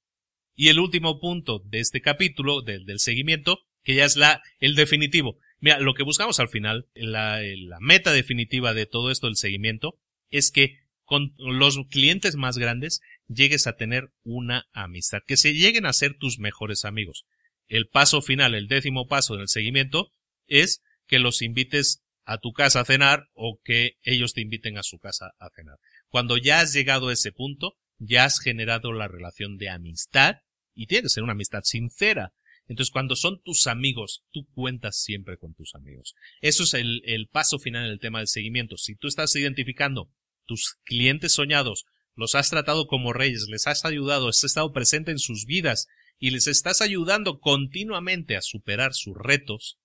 Y 0.53 0.67
el 0.67 0.77
último 0.77 1.19
punto 1.19 1.57
de 1.65 1.79
este 1.79 2.01
capítulo, 2.01 2.61
del, 2.61 2.99
seguimiento, 2.99 3.61
que 3.81 3.95
ya 3.95 4.05
es 4.05 4.15
la, 4.15 4.43
el 4.59 4.75
definitivo. 4.75 5.39
Mira, 5.59 5.79
lo 5.79 5.95
que 5.95 6.03
buscamos 6.03 6.39
al 6.39 6.49
final, 6.49 6.87
la, 6.93 7.41
la 7.41 7.79
meta 7.79 8.11
definitiva 8.11 8.75
de 8.75 8.85
todo 8.85 9.09
esto 9.09 9.25
del 9.25 9.37
seguimiento, 9.37 9.97
es 10.29 10.51
que 10.51 10.77
con 11.03 11.33
los 11.39 11.79
clientes 11.89 12.35
más 12.35 12.59
grandes 12.59 13.01
llegues 13.27 13.65
a 13.65 13.77
tener 13.77 14.13
una 14.21 14.67
amistad, 14.71 15.21
que 15.25 15.35
se 15.35 15.55
lleguen 15.55 15.87
a 15.87 15.93
ser 15.93 16.15
tus 16.19 16.37
mejores 16.37 16.85
amigos. 16.85 17.25
El 17.67 17.87
paso 17.87 18.21
final, 18.21 18.53
el 18.53 18.67
décimo 18.67 19.07
paso 19.07 19.35
del 19.35 19.47
seguimiento, 19.47 20.13
es 20.45 20.83
que 21.07 21.17
los 21.17 21.41
invites 21.41 22.03
a 22.31 22.37
tu 22.37 22.53
casa 22.53 22.79
a 22.79 22.85
cenar 22.85 23.29
o 23.33 23.59
que 23.61 23.97
ellos 24.03 24.33
te 24.33 24.39
inviten 24.39 24.77
a 24.77 24.83
su 24.83 24.99
casa 24.99 25.33
a 25.37 25.49
cenar. 25.53 25.77
Cuando 26.07 26.37
ya 26.37 26.61
has 26.61 26.71
llegado 26.71 27.09
a 27.09 27.13
ese 27.13 27.33
punto, 27.33 27.77
ya 27.99 28.23
has 28.23 28.39
generado 28.39 28.93
la 28.93 29.09
relación 29.09 29.57
de 29.57 29.69
amistad 29.69 30.37
y 30.73 30.87
tiene 30.87 31.03
que 31.03 31.09
ser 31.09 31.23
una 31.23 31.33
amistad 31.33 31.63
sincera. 31.63 32.33
Entonces, 32.69 32.91
cuando 32.91 33.17
son 33.17 33.41
tus 33.43 33.67
amigos, 33.67 34.23
tú 34.31 34.47
cuentas 34.53 35.01
siempre 35.01 35.37
con 35.37 35.53
tus 35.53 35.75
amigos. 35.75 36.15
Eso 36.39 36.63
es 36.63 36.73
el, 36.73 37.27
paso 37.29 37.59
final 37.59 37.85
en 37.85 37.91
el 37.91 37.99
tema 37.99 38.19
del 38.19 38.29
seguimiento. 38.29 38.77
Si 38.77 38.95
tú 38.95 39.09
estás 39.09 39.35
identificando 39.35 40.09
tus 40.45 40.77
clientes 40.85 41.33
soñados, 41.33 41.83
los 42.15 42.35
has 42.35 42.49
tratado 42.49 42.87
como 42.87 43.11
reyes, 43.11 43.47
les 43.49 43.67
has 43.67 43.83
ayudado, 43.83 44.29
has 44.29 44.45
estado 44.45 44.71
presente 44.71 45.11
en 45.11 45.19
sus 45.19 45.45
vidas 45.45 45.87
y 46.17 46.29
les 46.29 46.47
estás 46.47 46.79
ayudando 46.79 47.41
continuamente 47.41 48.37
a 48.37 48.41
superar 48.41 48.93
sus 48.93 49.17
retos, 49.17 49.79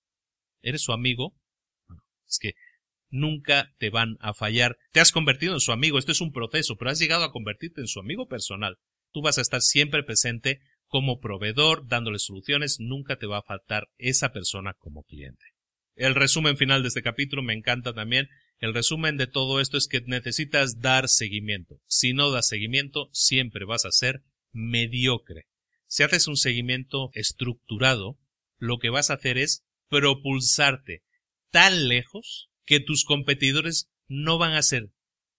eres 0.62 0.82
su 0.82 0.92
amigo, 0.92 1.34
que 2.38 2.54
nunca 3.08 3.74
te 3.78 3.90
van 3.90 4.16
a 4.20 4.34
fallar. 4.34 4.76
Te 4.92 5.00
has 5.00 5.12
convertido 5.12 5.54
en 5.54 5.60
su 5.60 5.72
amigo, 5.72 5.98
esto 5.98 6.12
es 6.12 6.20
un 6.20 6.32
proceso, 6.32 6.76
pero 6.76 6.90
has 6.90 6.98
llegado 6.98 7.24
a 7.24 7.32
convertirte 7.32 7.80
en 7.80 7.88
su 7.88 8.00
amigo 8.00 8.26
personal. 8.26 8.76
Tú 9.12 9.22
vas 9.22 9.38
a 9.38 9.42
estar 9.42 9.62
siempre 9.62 10.02
presente 10.02 10.60
como 10.86 11.20
proveedor, 11.20 11.86
dándole 11.86 12.18
soluciones, 12.18 12.76
nunca 12.78 13.16
te 13.16 13.26
va 13.26 13.38
a 13.38 13.42
faltar 13.42 13.88
esa 13.98 14.32
persona 14.32 14.74
como 14.78 15.02
cliente. 15.02 15.44
El 15.94 16.14
resumen 16.14 16.56
final 16.56 16.82
de 16.82 16.88
este 16.88 17.02
capítulo 17.02 17.42
me 17.42 17.54
encanta 17.54 17.92
también. 17.94 18.28
El 18.58 18.74
resumen 18.74 19.16
de 19.16 19.26
todo 19.26 19.60
esto 19.60 19.76
es 19.76 19.88
que 19.88 20.02
necesitas 20.02 20.80
dar 20.80 21.08
seguimiento. 21.08 21.80
Si 21.86 22.12
no 22.12 22.30
das 22.30 22.48
seguimiento, 22.48 23.08
siempre 23.12 23.64
vas 23.64 23.84
a 23.84 23.90
ser 23.90 24.22
mediocre. 24.52 25.46
Si 25.86 26.02
haces 26.02 26.26
un 26.28 26.36
seguimiento 26.36 27.10
estructurado, 27.14 28.18
lo 28.58 28.78
que 28.78 28.90
vas 28.90 29.10
a 29.10 29.14
hacer 29.14 29.38
es 29.38 29.64
propulsarte 29.88 31.02
tan 31.56 31.88
lejos 31.88 32.50
que 32.66 32.80
tus 32.80 33.06
competidores 33.06 33.88
no 34.08 34.36
van 34.36 34.52
a 34.52 34.62
ser 34.62 34.90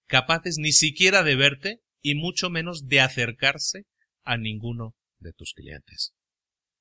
capaces 0.07 0.57
ni 0.57 0.71
siquiera 0.71 1.21
de 1.21 1.35
verte 1.35 1.81
y 2.01 2.15
mucho 2.15 2.49
menos 2.49 2.87
de 2.87 3.01
acercarse 3.01 3.83
a 4.23 4.35
ninguno 4.35 4.95
de 5.19 5.33
tus 5.33 5.53
clientes. 5.53 6.15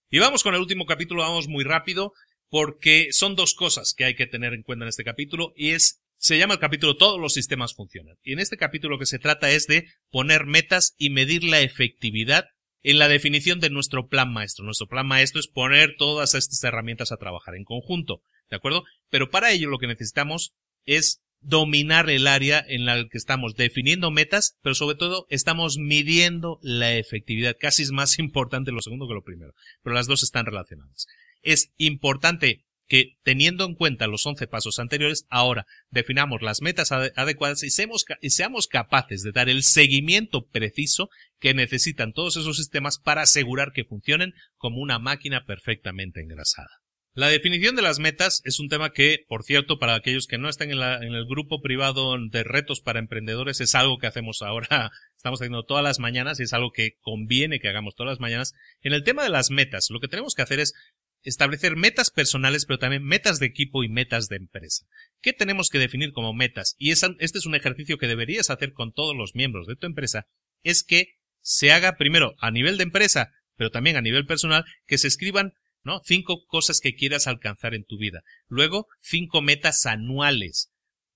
Y 0.09 0.20
vamos 0.20 0.43
con 0.43 0.55
el 0.55 0.62
último 0.62 0.87
capítulo, 0.87 1.20
vamos 1.20 1.49
muy 1.49 1.64
rápido, 1.64 2.14
porque 2.49 3.09
son 3.11 3.37
dos 3.37 3.53
cosas 3.53 3.93
que 3.95 4.07
hay 4.07 4.14
que 4.14 4.26
tener 4.26 4.55
en 4.55 4.62
cuenta 4.62 4.87
en 4.87 4.89
este 4.89 5.05
capítulo 5.05 5.53
y 5.55 5.72
es 5.72 6.03
se 6.16 6.39
llama 6.39 6.55
el 6.55 6.61
capítulo 6.61 6.97
Todos 6.97 7.20
los 7.20 7.34
sistemas 7.34 7.74
funcionan. 7.74 8.16
Y 8.22 8.32
en 8.32 8.39
este 8.39 8.57
capítulo 8.57 8.95
lo 8.95 8.99
que 8.99 9.05
se 9.05 9.18
trata 9.18 9.51
es 9.51 9.66
de 9.66 9.87
poner 10.09 10.47
metas 10.47 10.95
y 10.97 11.11
medir 11.11 11.45
la 11.45 11.61
efectividad 11.61 12.47
en 12.82 12.99
la 12.99 13.09
definición 13.09 13.61
de 13.61 13.68
nuestro 13.68 14.09
plan 14.09 14.32
maestro. 14.32 14.64
Nuestro 14.64 14.87
plan 14.87 15.07
maestro 15.07 15.41
es 15.41 15.47
poner 15.47 15.97
todas 15.99 16.34
estas 16.34 16.64
herramientas 16.64 17.12
a 17.12 17.18
trabajar 17.18 17.55
en 17.55 17.64
conjunto. 17.64 18.22
¿De 18.51 18.57
acuerdo? 18.57 18.84
Pero 19.11 19.30
para 19.30 19.51
ello 19.53 19.68
lo 19.68 19.78
que 19.78 19.86
necesitamos 19.86 20.55
es 20.85 21.20
dominar 21.40 22.10
el 22.10 22.27
área 22.27 22.64
en 22.66 22.86
la 22.86 23.06
que 23.09 23.18
estamos 23.18 23.55
definiendo 23.55 24.10
metas, 24.10 24.56
pero 24.62 24.74
sobre 24.74 24.97
todo 24.97 25.27
estamos 25.31 25.78
midiendo 25.78 26.59
la 26.62 26.94
efectividad. 26.94 27.56
Casi 27.59 27.82
es 27.82 27.93
más 27.93 28.18
importante 28.18 28.73
lo 28.73 28.82
segundo 28.82 29.06
que 29.06 29.14
lo 29.14 29.23
primero, 29.23 29.52
pero 29.82 29.94
las 29.94 30.06
dos 30.06 30.23
están 30.23 30.47
relacionadas. 30.47 31.06
Es 31.43 31.73
importante 31.77 32.64
que 32.89 33.16
teniendo 33.24 33.64
en 33.64 33.74
cuenta 33.74 34.06
los 34.06 34.24
11 34.24 34.47
pasos 34.47 34.78
anteriores, 34.78 35.27
ahora 35.28 35.66
definamos 35.90 36.40
las 36.43 36.62
metas 36.62 36.93
adecuadas 36.93 37.64
y 37.64 37.70
seamos, 37.70 38.05
y 38.20 38.31
seamos 38.31 38.68
capaces 38.68 39.23
de 39.23 39.32
dar 39.32 39.48
el 39.48 39.64
seguimiento 39.64 40.47
preciso 40.47 41.10
que 41.40 41.52
necesitan 41.52 42.12
todos 42.12 42.36
esos 42.36 42.56
sistemas 42.56 42.98
para 42.98 43.23
asegurar 43.23 43.73
que 43.73 43.85
funcionen 43.85 44.35
como 44.56 44.81
una 44.81 45.01
máquina 45.01 45.44
perfectamente 45.44 46.20
engrasada. 46.20 46.70
La 47.16 47.28
definición 47.28 47.76
de 47.76 47.80
las 47.80 47.98
metas 47.98 48.43
es 48.44 48.60
un 48.60 48.68
tema 48.68 48.93
que, 48.93 49.24
por 49.26 49.43
cierto, 49.43 49.78
para 49.78 49.94
aquellos 49.94 50.26
que 50.26 50.36
no 50.36 50.51
están 50.51 50.70
en, 50.70 50.82
el 50.82 51.24
grupo 51.24 51.62
privado 51.62 52.14
de 52.18 52.44
retos 52.44 52.82
para 52.82 52.98
emprendedores, 52.98 53.62
es 53.62 53.74
algo 53.74 53.97
que 53.97 54.06
hacemos 54.06 54.43
ahora, 54.43 54.90
estamos 55.16 55.40
haciendo 55.40 55.64
todas 55.64 55.82
las 55.82 55.98
mañanas 55.98 56.38
y 56.38 56.43
es 56.43 56.52
algo 56.52 56.72
que 56.72 56.98
conviene 57.01 57.59
que 57.59 57.70
hagamos 57.70 57.94
todas 57.94 58.10
las 58.10 58.20
mañanas. 58.20 58.52
En 58.82 58.93
el 58.93 59.02
tema 59.02 59.22
de 59.22 59.30
las 59.30 59.51
metas, 59.51 59.86
lo 59.88 59.98
que 59.98 60.09
tenemos 60.09 60.34
que 60.34 60.43
hacer 60.43 60.60
es 60.60 60.74
establecer 61.22 61.74
metas 61.76 62.10
personales, 62.10 62.66
pero 62.66 62.78
también 62.78 63.02
metas 63.02 63.38
de 63.38 63.47
equipo 63.47 63.82
y 63.82 63.88
metas 63.88 64.28
de 64.28 64.36
empresa. 64.36 64.84
¿Qué 65.22 65.32
tenemos 65.32 65.70
que 65.70 65.78
definir 65.78 66.12
como 66.12 66.34
metas? 66.34 66.74
Y 66.76 66.90
este 66.90 67.16
es 67.18 67.47
un 67.47 67.55
ejercicio 67.55 67.97
que 67.97 68.09
deberías 68.09 68.51
hacer 68.51 68.74
con 68.74 68.93
todos 68.93 69.16
los 69.16 69.34
miembros 69.34 69.66
de 69.66 69.76
tu 69.76 69.86
empresa, 69.86 70.26
es 70.62 70.84
que 70.84 71.14
se 71.40 71.72
haga 71.72 71.97
primero 71.97 72.34
a 72.40 72.51
nivel 72.51 72.76
de 72.76 72.82
empresa, 72.82 73.32
pero 73.56 73.70
también 73.70 73.97
a 73.97 74.02
nivel 74.02 74.26
personal, 74.26 74.66
que 74.86 74.98
se 74.98 75.09
escriban 75.09 75.55
Cinco 76.04 76.44
cosas 76.46 76.80
que 76.80 76.94
quieras 76.94 77.26
alcanzar 77.26 77.74
en 77.74 77.84
tu 77.84 77.98
vida. 77.98 78.22
Luego, 78.48 78.88
cinco 79.00 79.42
metas 79.42 79.86
anuales. 79.86 80.70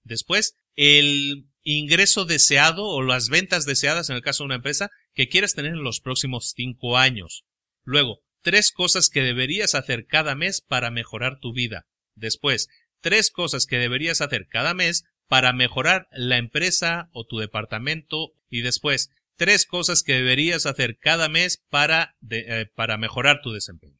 Después, 0.05 0.55
el 0.77 1.47
ingreso 1.63 2.25
deseado 2.25 2.87
o 2.87 3.03
las 3.03 3.29
ventas 3.29 3.67
deseadas 3.67 4.09
en 4.11 4.17
el 4.17 4.23
caso 4.23 4.43
de 4.43 4.47
una 4.47 4.55
empresa 4.57 4.91
que 5.15 5.29
quieras 5.29 5.55
tener 5.55 5.73
en 5.73 5.83
los 5.83 6.01
próximos 6.01 6.53
cinco 6.55 6.97
años. 6.97 7.45
Luego, 7.85 8.21
tres 8.43 8.71
cosas 8.71 9.09
que 9.09 9.23
deberías 9.23 9.75
hacer 9.75 10.07
cada 10.07 10.35
mes 10.35 10.61
para 10.61 10.91
mejorar 10.91 11.39
tu 11.41 11.53
vida. 11.53 11.87
Después, 12.15 12.69
tres 13.01 13.31
cosas 13.31 13.67
que 13.67 13.79
deberías 13.79 14.21
hacer 14.21 14.47
cada 14.49 14.75
mes 14.75 15.05
para 15.29 15.53
mejorar 15.53 16.09
la 16.13 16.39
empresa 16.39 17.09
o 17.13 17.25
tu 17.25 17.39
departamento. 17.39 18.33
Y 18.49 18.63
después, 18.63 19.11
tres 19.37 19.67
cosas 19.67 20.03
que 20.03 20.15
deberías 20.15 20.67
hacer 20.67 20.99
cada 20.99 21.29
mes 21.29 21.63
para, 21.71 22.17
eh, 22.31 22.67
para 22.75 22.97
mejorar 22.99 23.41
tu 23.43 23.53
desempeño. 23.53 24.00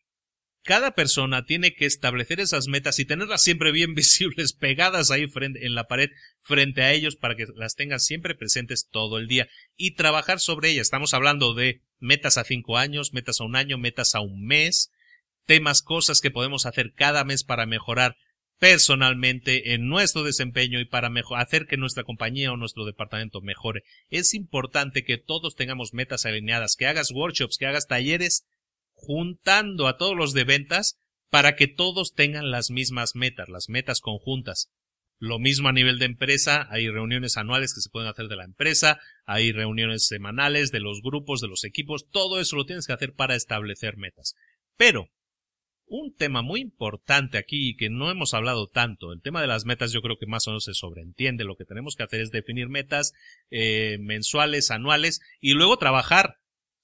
Cada 0.63 0.95
persona 0.95 1.47
tiene 1.47 1.75
que 1.75 1.87
establecer 1.87 2.39
esas 2.39 2.69
metas 2.69 2.99
y 2.99 3.07
tenerlas 3.07 3.43
siempre 3.43 3.73
bien 3.73 3.95
visibles, 3.97 4.53
pegadas 4.53 5.11
ahí 5.11 5.27
frente, 5.27 5.67
en 5.67 5.75
la 5.75 5.85
pared 5.85 6.11
frente 6.41 6.83
a 6.83 6.93
ellos 6.93 7.17
para 7.17 7.35
que 7.35 7.47
las 7.55 7.77
tengas 7.77 8.05
siempre 8.05 8.35
presentes 8.35 8.89
todo 8.91 9.19
el 9.19 9.27
día 9.27 9.49
y 9.77 9.95
trabajar 9.95 10.39
sobre 10.41 10.71
ellas. 10.71 10.83
Estamos 10.83 11.15
hablando 11.15 11.55
de 11.55 11.83
metas 11.99 12.37
a 12.37 12.45
cinco 12.45 12.77
años, 12.77 13.13
metas 13.13 13.41
a 13.41 13.45
un 13.45 13.57
año, 13.57 13.79
metas 13.79 14.15
a 14.15 14.21
un 14.21 14.45
mes, 14.45 14.91
temas, 15.47 15.83
cosas 15.83 16.21
que 16.21 16.31
podemos 16.31 16.67
hacer 16.67 16.93
cada 16.95 17.25
mes 17.25 17.43
para 17.43 17.67
mejorar 17.67 18.17
personalmente 18.59 19.73
en 19.73 19.89
nuestro 19.89 20.23
desempeño 20.23 20.81
y 20.81 20.85
para 20.85 21.11
hacer 21.37 21.67
que 21.67 21.79
nuestra 21.79 22.05
compañía 22.05 22.53
o 22.53 22.59
nuestro 22.59 22.85
departamento 22.85 23.41
mejore. 23.41 23.83
Es 24.11 24.35
importante 24.35 25.03
que 25.03 25.17
todos 25.17 25.57
tengamos 25.57 25.95
metas 25.95 26.27
alineadas, 26.27 26.77
que 26.77 26.87
hagas 26.87 27.11
workshops, 27.11 27.57
que 27.57 27.67
hagas 27.67 27.87
talleres 27.87 28.45
juntando 29.01 29.89
a 29.89 29.97
todos 29.97 30.17
los 30.17 30.33
de 30.33 30.45
ventas 30.45 30.99
para 31.31 31.55
que 31.57 31.69
todos 31.69 32.15
tengan 32.15 32.51
las 32.51 32.71
mismas 32.71 33.15
metas, 33.15 33.49
las 33.49 33.69
metas 33.69 34.01
conjuntas. 34.01 34.71
Lo 35.19 35.39
mismo 35.39 35.69
a 35.69 35.73
nivel 35.73 35.99
de 35.99 36.07
empresa, 36.07 36.67
hay 36.71 36.89
reuniones 36.89 37.37
anuales 37.37 37.75
que 37.75 37.83
se 37.83 37.91
pueden 37.91 38.09
hacer 38.09 38.27
de 38.29 38.37
la 38.37 38.45
empresa, 38.45 38.99
hay 39.27 39.53
reuniones 39.53 40.07
semanales 40.07 40.71
de 40.73 40.81
los 40.81 41.03
grupos, 41.03 41.41
de 41.41 41.49
los 41.49 41.65
equipos, 41.65 42.09
todo 42.11 42.41
eso 42.41 42.57
lo 42.57 42.65
tienes 42.65 42.87
que 42.87 42.95
hacer 42.95 43.13
para 43.15 43.35
establecer 43.35 43.99
metas. 43.99 44.35
Pero, 44.77 45.11
un 45.87 46.15
tema 46.15 46.41
muy 46.41 46.61
importante 46.61 47.37
aquí 47.37 47.77
que 47.77 47.91
no 47.91 48.11
hemos 48.11 48.33
hablado 48.33 48.69
tanto, 48.69 49.13
el 49.13 49.21
tema 49.21 49.43
de 49.43 49.49
las 49.49 49.67
metas 49.67 49.93
yo 49.93 50.01
creo 50.01 50.17
que 50.19 50.27
más 50.27 50.47
o 50.47 50.53
menos 50.53 50.65
se 50.65 50.73
sobreentiende, 50.73 51.45
lo 51.45 51.57
que 51.57 51.65
tenemos 51.65 51.97
que 51.97 52.05
hacer 52.05 52.21
es 52.21 52.31
definir 52.31 52.69
metas 52.69 53.13
eh, 53.51 53.99
mensuales, 54.01 54.71
anuales 54.71 55.21
y 55.41 55.53
luego 55.53 55.77
trabajar 55.77 56.40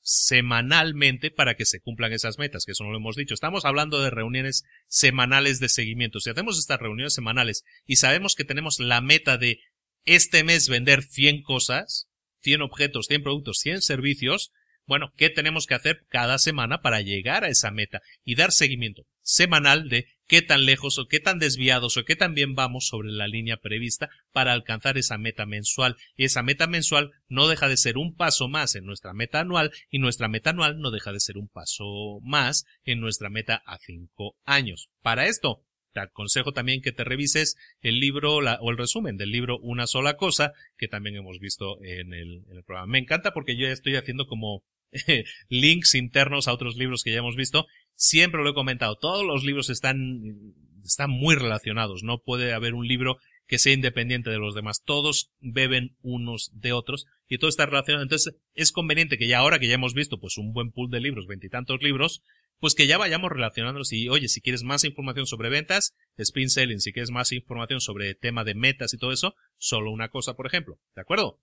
semanalmente 0.09 1.33
para 1.33 1.57
que 1.57 1.65
se 1.65 1.81
cumplan 1.81 2.13
esas 2.13 2.39
metas, 2.39 2.65
que 2.65 2.71
eso 2.71 2.85
no 2.85 2.93
lo 2.93 2.99
hemos 2.99 3.17
dicho. 3.17 3.35
Estamos 3.35 3.65
hablando 3.65 4.01
de 4.01 4.11
reuniones 4.11 4.63
semanales 4.87 5.59
de 5.59 5.69
seguimiento. 5.69 6.21
Si 6.21 6.31
hacemos 6.31 6.61
estas 6.61 6.79
reuniones 6.79 7.13
semanales 7.13 7.65
y 7.87 7.97
sabemos 7.97 8.37
que 8.37 8.45
tenemos 8.45 8.79
la 8.79 9.01
meta 9.01 9.37
de 9.37 9.59
este 10.05 10.45
mes 10.45 10.69
vender 10.69 11.03
100 11.03 11.43
cosas, 11.43 12.09
100 12.43 12.63
objetos, 12.63 13.07
100 13.07 13.25
productos, 13.25 13.59
100 13.59 13.83
servicios, 13.83 14.53
bueno, 14.87 15.13
¿qué 15.17 15.29
tenemos 15.29 15.67
que 15.67 15.75
hacer 15.75 16.07
cada 16.09 16.39
semana 16.39 16.83
para 16.83 17.01
llegar 17.01 17.43
a 17.43 17.49
esa 17.49 17.73
meta 17.73 18.01
y 18.25 18.37
dar 18.37 18.53
seguimiento 18.53 19.03
semanal 19.23 19.89
de 19.89 20.07
qué 20.27 20.43
tan 20.43 20.65
lejos 20.65 20.99
o 20.99 21.07
qué 21.09 21.21
tan 21.21 21.39
desviados 21.39 21.97
o 21.97 22.05
qué 22.05 22.17
tan 22.17 22.35
bien 22.35 22.55
vamos 22.55 22.89
sobre 22.89 23.11
la 23.11 23.29
línea 23.29 23.59
prevista 23.59 24.09
para 24.33 24.53
alcanzar 24.53 24.99
esa 24.99 25.19
meta 25.19 25.47
mensual? 25.47 25.97
Y 26.17 26.25
esa 26.25 26.43
meta 26.43 26.67
mensual 26.67 27.13
no 27.29 27.49
deja 27.49 27.69
de 27.69 27.77
ser 27.77 27.99
un 27.99 28.15
paso 28.15 28.49
más 28.49 28.75
en 28.75 28.85
nuestra 28.85 29.13
meta 29.13 29.41
anual 29.41 29.73
y 29.91 29.99
nuestra 29.99 30.29
meta 30.29 30.51
anual 30.51 30.81
no 30.81 30.91
deja 30.91 31.13
de 31.13 31.21
ser 31.21 31.39
un 31.39 31.49
paso 31.49 32.21
más 32.23 32.65
en 32.85 33.01
nuestra 33.01 33.31
meta 33.31 33.63
a 33.67 33.79
cinco 33.79 34.37
años. 34.45 34.91
Para 35.03 35.27
esto, 35.27 35.63
te 35.97 36.01
aconsejo 36.01 36.53
también 36.53 36.83
que 36.83 36.93
te 36.93 37.05
revises 37.05 37.57
el 37.81 38.01
libro 38.01 38.37
o 38.37 38.71
el 38.71 38.77
resumen 38.77 39.17
del 39.17 39.31
libro 39.31 39.59
Una 39.61 39.87
sola 39.87 40.19
cosa, 40.19 40.53
que 40.77 40.89
también 40.89 41.17
hemos 41.17 41.39
visto 41.39 41.83
en 41.83 42.13
el, 42.13 42.45
en 42.51 42.59
el 42.59 42.65
programa. 42.65 42.93
Me 42.93 42.99
encanta 42.99 43.33
porque 43.33 43.57
yo 43.57 43.67
ya 43.67 43.73
estoy 43.73 43.97
haciendo 43.97 44.27
como 44.27 44.63
links 45.49 45.95
internos 45.95 46.49
a 46.49 46.53
otros 46.53 46.77
libros 46.77 47.03
que 47.03 47.13
ya 47.13 47.19
hemos 47.19 47.37
visto. 47.37 47.67
Siempre 47.97 48.43
lo 48.43 48.51
he 48.51 48.55
comentado, 48.55 48.97
todos 48.97 49.27
los 49.27 49.43
libros 49.43 49.71
están, 49.71 50.23
están 50.85 51.11
muy 51.11 51.35
relacionados. 51.35 52.03
No 52.03 52.23
puede 52.23 52.53
haber 52.53 52.75
un 52.75 52.87
libro 52.87 53.19
que 53.47 53.59
sea 53.59 53.73
independiente 53.73 54.31
de 54.31 54.39
los 54.39 54.55
demás. 54.55 54.83
Todos 54.85 55.33
beben 55.41 55.97
unos 56.03 56.51
de 56.53 56.73
otros 56.73 57.07
y 57.27 57.39
todo 57.39 57.49
está 57.49 57.67
relacionado. 57.67 58.03
Entonces 58.03 58.37
es 58.55 58.73
conveniente 58.73 59.19
que 59.19 59.29
ya 59.29 59.39
ahora 59.39 59.59
que 59.59 59.69
ya 59.69 59.75
hemos 59.75 59.95
visto 59.95 60.19
pues 60.21 60.37
un 60.37 60.53
buen 60.53 60.73
pool 60.73 60.91
de 60.91 61.01
libros, 61.01 61.27
veintitantos 61.27 61.83
libros, 61.83 62.23
pues 62.59 62.75
que 62.75 62.87
ya 62.87 62.99
vayamos 62.99 63.31
relacionándolos 63.31 63.93
y 63.93 64.09
oye, 64.09 64.29
si 64.29 64.41
quieres 64.41 64.63
más 64.63 64.85
información 64.85 65.27
sobre 65.27 65.49
ventas, 65.49 65.95
spin 66.17 66.51
selling, 66.51 66.81
si 66.81 66.93
quieres 66.93 67.11
más 67.11 67.33
información 67.33 67.81
sobre 67.81 68.15
tema 68.15 68.45
de 68.45 68.55
metas 68.55 68.95
y 68.95 68.99
todo 68.99 69.13
eso, 69.13 69.35
solo 69.59 69.91
una 69.91 70.09
cosa, 70.09 70.35
por 70.35 70.47
ejemplo. 70.47 70.79
¿De 70.95 71.03
acuerdo? 71.03 71.41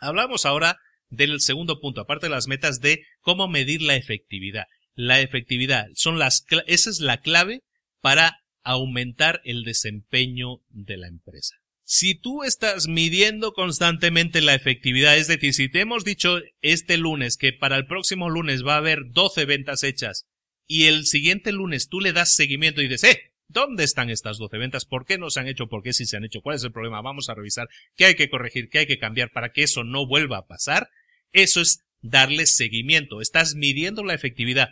Hablamos 0.00 0.46
ahora 0.46 0.78
del 1.08 1.40
segundo 1.40 1.80
punto, 1.80 2.00
aparte 2.00 2.26
de 2.26 2.30
las 2.30 2.48
metas, 2.48 2.80
de 2.80 3.04
cómo 3.20 3.46
medir 3.48 3.82
la 3.82 3.96
efectividad. 3.96 4.66
La 4.94 5.20
efectividad 5.20 5.86
son 5.94 6.18
las, 6.18 6.46
esa 6.66 6.90
es 6.90 7.00
la 7.00 7.20
clave 7.20 7.62
para 8.00 8.42
aumentar 8.62 9.40
el 9.44 9.64
desempeño 9.64 10.62
de 10.68 10.96
la 10.96 11.08
empresa. 11.08 11.56
Si 11.84 12.14
tú 12.14 12.44
estás 12.44 12.86
midiendo 12.88 13.52
constantemente 13.52 14.40
la 14.40 14.54
efectividad, 14.54 15.16
es 15.16 15.26
decir, 15.26 15.52
si 15.52 15.68
te 15.68 15.80
hemos 15.80 16.04
dicho 16.04 16.40
este 16.60 16.96
lunes 16.96 17.36
que 17.36 17.52
para 17.52 17.76
el 17.76 17.86
próximo 17.86 18.30
lunes 18.30 18.64
va 18.64 18.74
a 18.74 18.78
haber 18.78 19.10
12 19.10 19.44
ventas 19.46 19.82
hechas 19.82 20.26
y 20.66 20.84
el 20.84 21.06
siguiente 21.06 21.52
lunes 21.52 21.88
tú 21.88 22.00
le 22.00 22.12
das 22.12 22.34
seguimiento 22.34 22.80
y 22.80 22.88
dices, 22.88 23.04
eh, 23.04 23.32
¿dónde 23.48 23.84
están 23.84 24.10
estas 24.10 24.38
12 24.38 24.58
ventas? 24.58 24.84
¿Por 24.84 25.04
qué 25.04 25.18
no 25.18 25.28
se 25.28 25.40
han 25.40 25.48
hecho? 25.48 25.66
¿Por 25.66 25.82
qué 25.82 25.92
sí 25.92 26.06
se 26.06 26.16
han 26.16 26.24
hecho? 26.24 26.40
¿Cuál 26.40 26.56
es 26.56 26.64
el 26.64 26.72
problema? 26.72 27.02
Vamos 27.02 27.28
a 27.28 27.34
revisar 27.34 27.68
qué 27.96 28.06
hay 28.06 28.14
que 28.14 28.30
corregir, 28.30 28.68
qué 28.70 28.78
hay 28.80 28.86
que 28.86 28.98
cambiar 28.98 29.30
para 29.32 29.52
que 29.52 29.64
eso 29.64 29.84
no 29.84 30.06
vuelva 30.06 30.38
a 30.38 30.46
pasar. 30.46 30.88
Eso 31.32 31.60
es 31.60 31.80
darle 32.00 32.46
seguimiento. 32.46 33.20
Estás 33.20 33.54
midiendo 33.54 34.04
la 34.04 34.14
efectividad. 34.14 34.70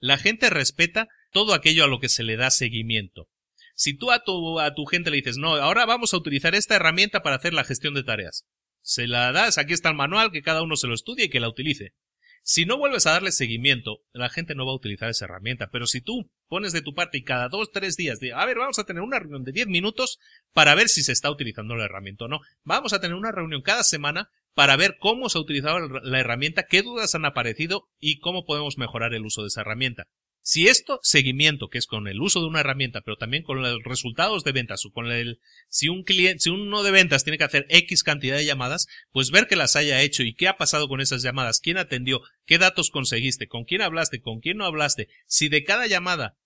La 0.00 0.18
gente 0.18 0.50
respeta 0.50 1.08
todo 1.30 1.54
aquello 1.54 1.84
a 1.84 1.88
lo 1.88 2.00
que 2.00 2.08
se 2.08 2.24
le 2.24 2.36
da 2.36 2.50
seguimiento. 2.50 3.28
Si 3.74 3.96
tú 3.96 4.10
a 4.10 4.24
tu, 4.24 4.58
a 4.58 4.74
tu 4.74 4.84
gente 4.86 5.10
le 5.10 5.18
dices, 5.18 5.36
no, 5.36 5.54
ahora 5.54 5.86
vamos 5.86 6.12
a 6.12 6.16
utilizar 6.16 6.54
esta 6.54 6.76
herramienta 6.76 7.22
para 7.22 7.36
hacer 7.36 7.54
la 7.54 7.64
gestión 7.64 7.94
de 7.94 8.02
tareas. 8.02 8.46
Se 8.82 9.06
la 9.06 9.30
das, 9.32 9.58
aquí 9.58 9.74
está 9.74 9.90
el 9.90 9.96
manual, 9.96 10.32
que 10.32 10.42
cada 10.42 10.62
uno 10.62 10.76
se 10.76 10.86
lo 10.86 10.94
estudie 10.94 11.26
y 11.26 11.28
que 11.28 11.40
la 11.40 11.48
utilice. 11.48 11.94
Si 12.42 12.64
no 12.64 12.78
vuelves 12.78 13.06
a 13.06 13.12
darle 13.12 13.32
seguimiento, 13.32 13.98
la 14.12 14.30
gente 14.30 14.54
no 14.54 14.64
va 14.64 14.72
a 14.72 14.76
utilizar 14.76 15.10
esa 15.10 15.26
herramienta. 15.26 15.68
Pero 15.70 15.86
si 15.86 16.00
tú 16.00 16.30
pones 16.48 16.72
de 16.72 16.80
tu 16.80 16.94
parte 16.94 17.18
y 17.18 17.22
cada 17.22 17.48
dos, 17.48 17.70
tres 17.70 17.96
días, 17.96 18.18
de, 18.18 18.32
a 18.32 18.44
ver, 18.46 18.56
vamos 18.58 18.78
a 18.78 18.84
tener 18.84 19.02
una 19.02 19.18
reunión 19.18 19.44
de 19.44 19.52
diez 19.52 19.66
minutos 19.66 20.18
para 20.52 20.74
ver 20.74 20.88
si 20.88 21.02
se 21.02 21.12
está 21.12 21.30
utilizando 21.30 21.76
la 21.76 21.84
herramienta 21.84 22.24
o 22.24 22.28
no. 22.28 22.40
Vamos 22.64 22.92
a 22.92 23.00
tener 23.00 23.16
una 23.16 23.32
reunión 23.32 23.60
cada 23.60 23.82
semana 23.82 24.30
para 24.54 24.76
ver 24.76 24.96
cómo 24.98 25.28
se 25.28 25.38
ha 25.38 25.40
utilizado 25.40 25.78
la 25.80 26.20
herramienta, 26.20 26.66
qué 26.68 26.82
dudas 26.82 27.14
han 27.14 27.24
aparecido 27.24 27.88
y 27.98 28.18
cómo 28.18 28.44
podemos 28.44 28.78
mejorar 28.78 29.14
el 29.14 29.24
uso 29.24 29.42
de 29.42 29.48
esa 29.48 29.62
herramienta. 29.62 30.06
Si 30.42 30.68
esto, 30.68 30.98
seguimiento, 31.02 31.68
que 31.68 31.78
es 31.78 31.86
con 31.86 32.08
el 32.08 32.20
uso 32.20 32.40
de 32.40 32.46
una 32.46 32.60
herramienta, 32.60 33.02
pero 33.02 33.16
también 33.16 33.42
con 33.42 33.60
los 33.60 33.82
resultados 33.84 34.42
de 34.42 34.52
ventas 34.52 34.84
o 34.86 34.90
con 34.90 35.10
el, 35.12 35.38
si 35.68 35.88
un 35.88 36.02
cliente, 36.02 36.40
si 36.40 36.50
uno 36.50 36.82
de 36.82 36.90
ventas 36.90 37.24
tiene 37.24 37.36
que 37.36 37.44
hacer 37.44 37.66
X 37.68 38.02
cantidad 38.02 38.36
de 38.36 38.46
llamadas, 38.46 38.86
pues 39.12 39.30
ver 39.30 39.46
que 39.46 39.56
las 39.56 39.76
haya 39.76 40.00
hecho 40.00 40.22
y 40.22 40.34
qué 40.34 40.48
ha 40.48 40.56
pasado 40.56 40.88
con 40.88 41.00
esas 41.00 41.22
llamadas, 41.22 41.60
quién 41.60 41.76
atendió, 41.76 42.22
qué 42.46 42.56
datos 42.56 42.90
conseguiste, 42.90 43.48
con 43.48 43.64
quién 43.64 43.82
hablaste, 43.82 44.22
con 44.22 44.40
quién 44.40 44.56
no 44.56 44.64
hablaste, 44.64 45.08
si 45.26 45.48
de 45.48 45.62
cada 45.62 45.86
llamada 45.86 46.36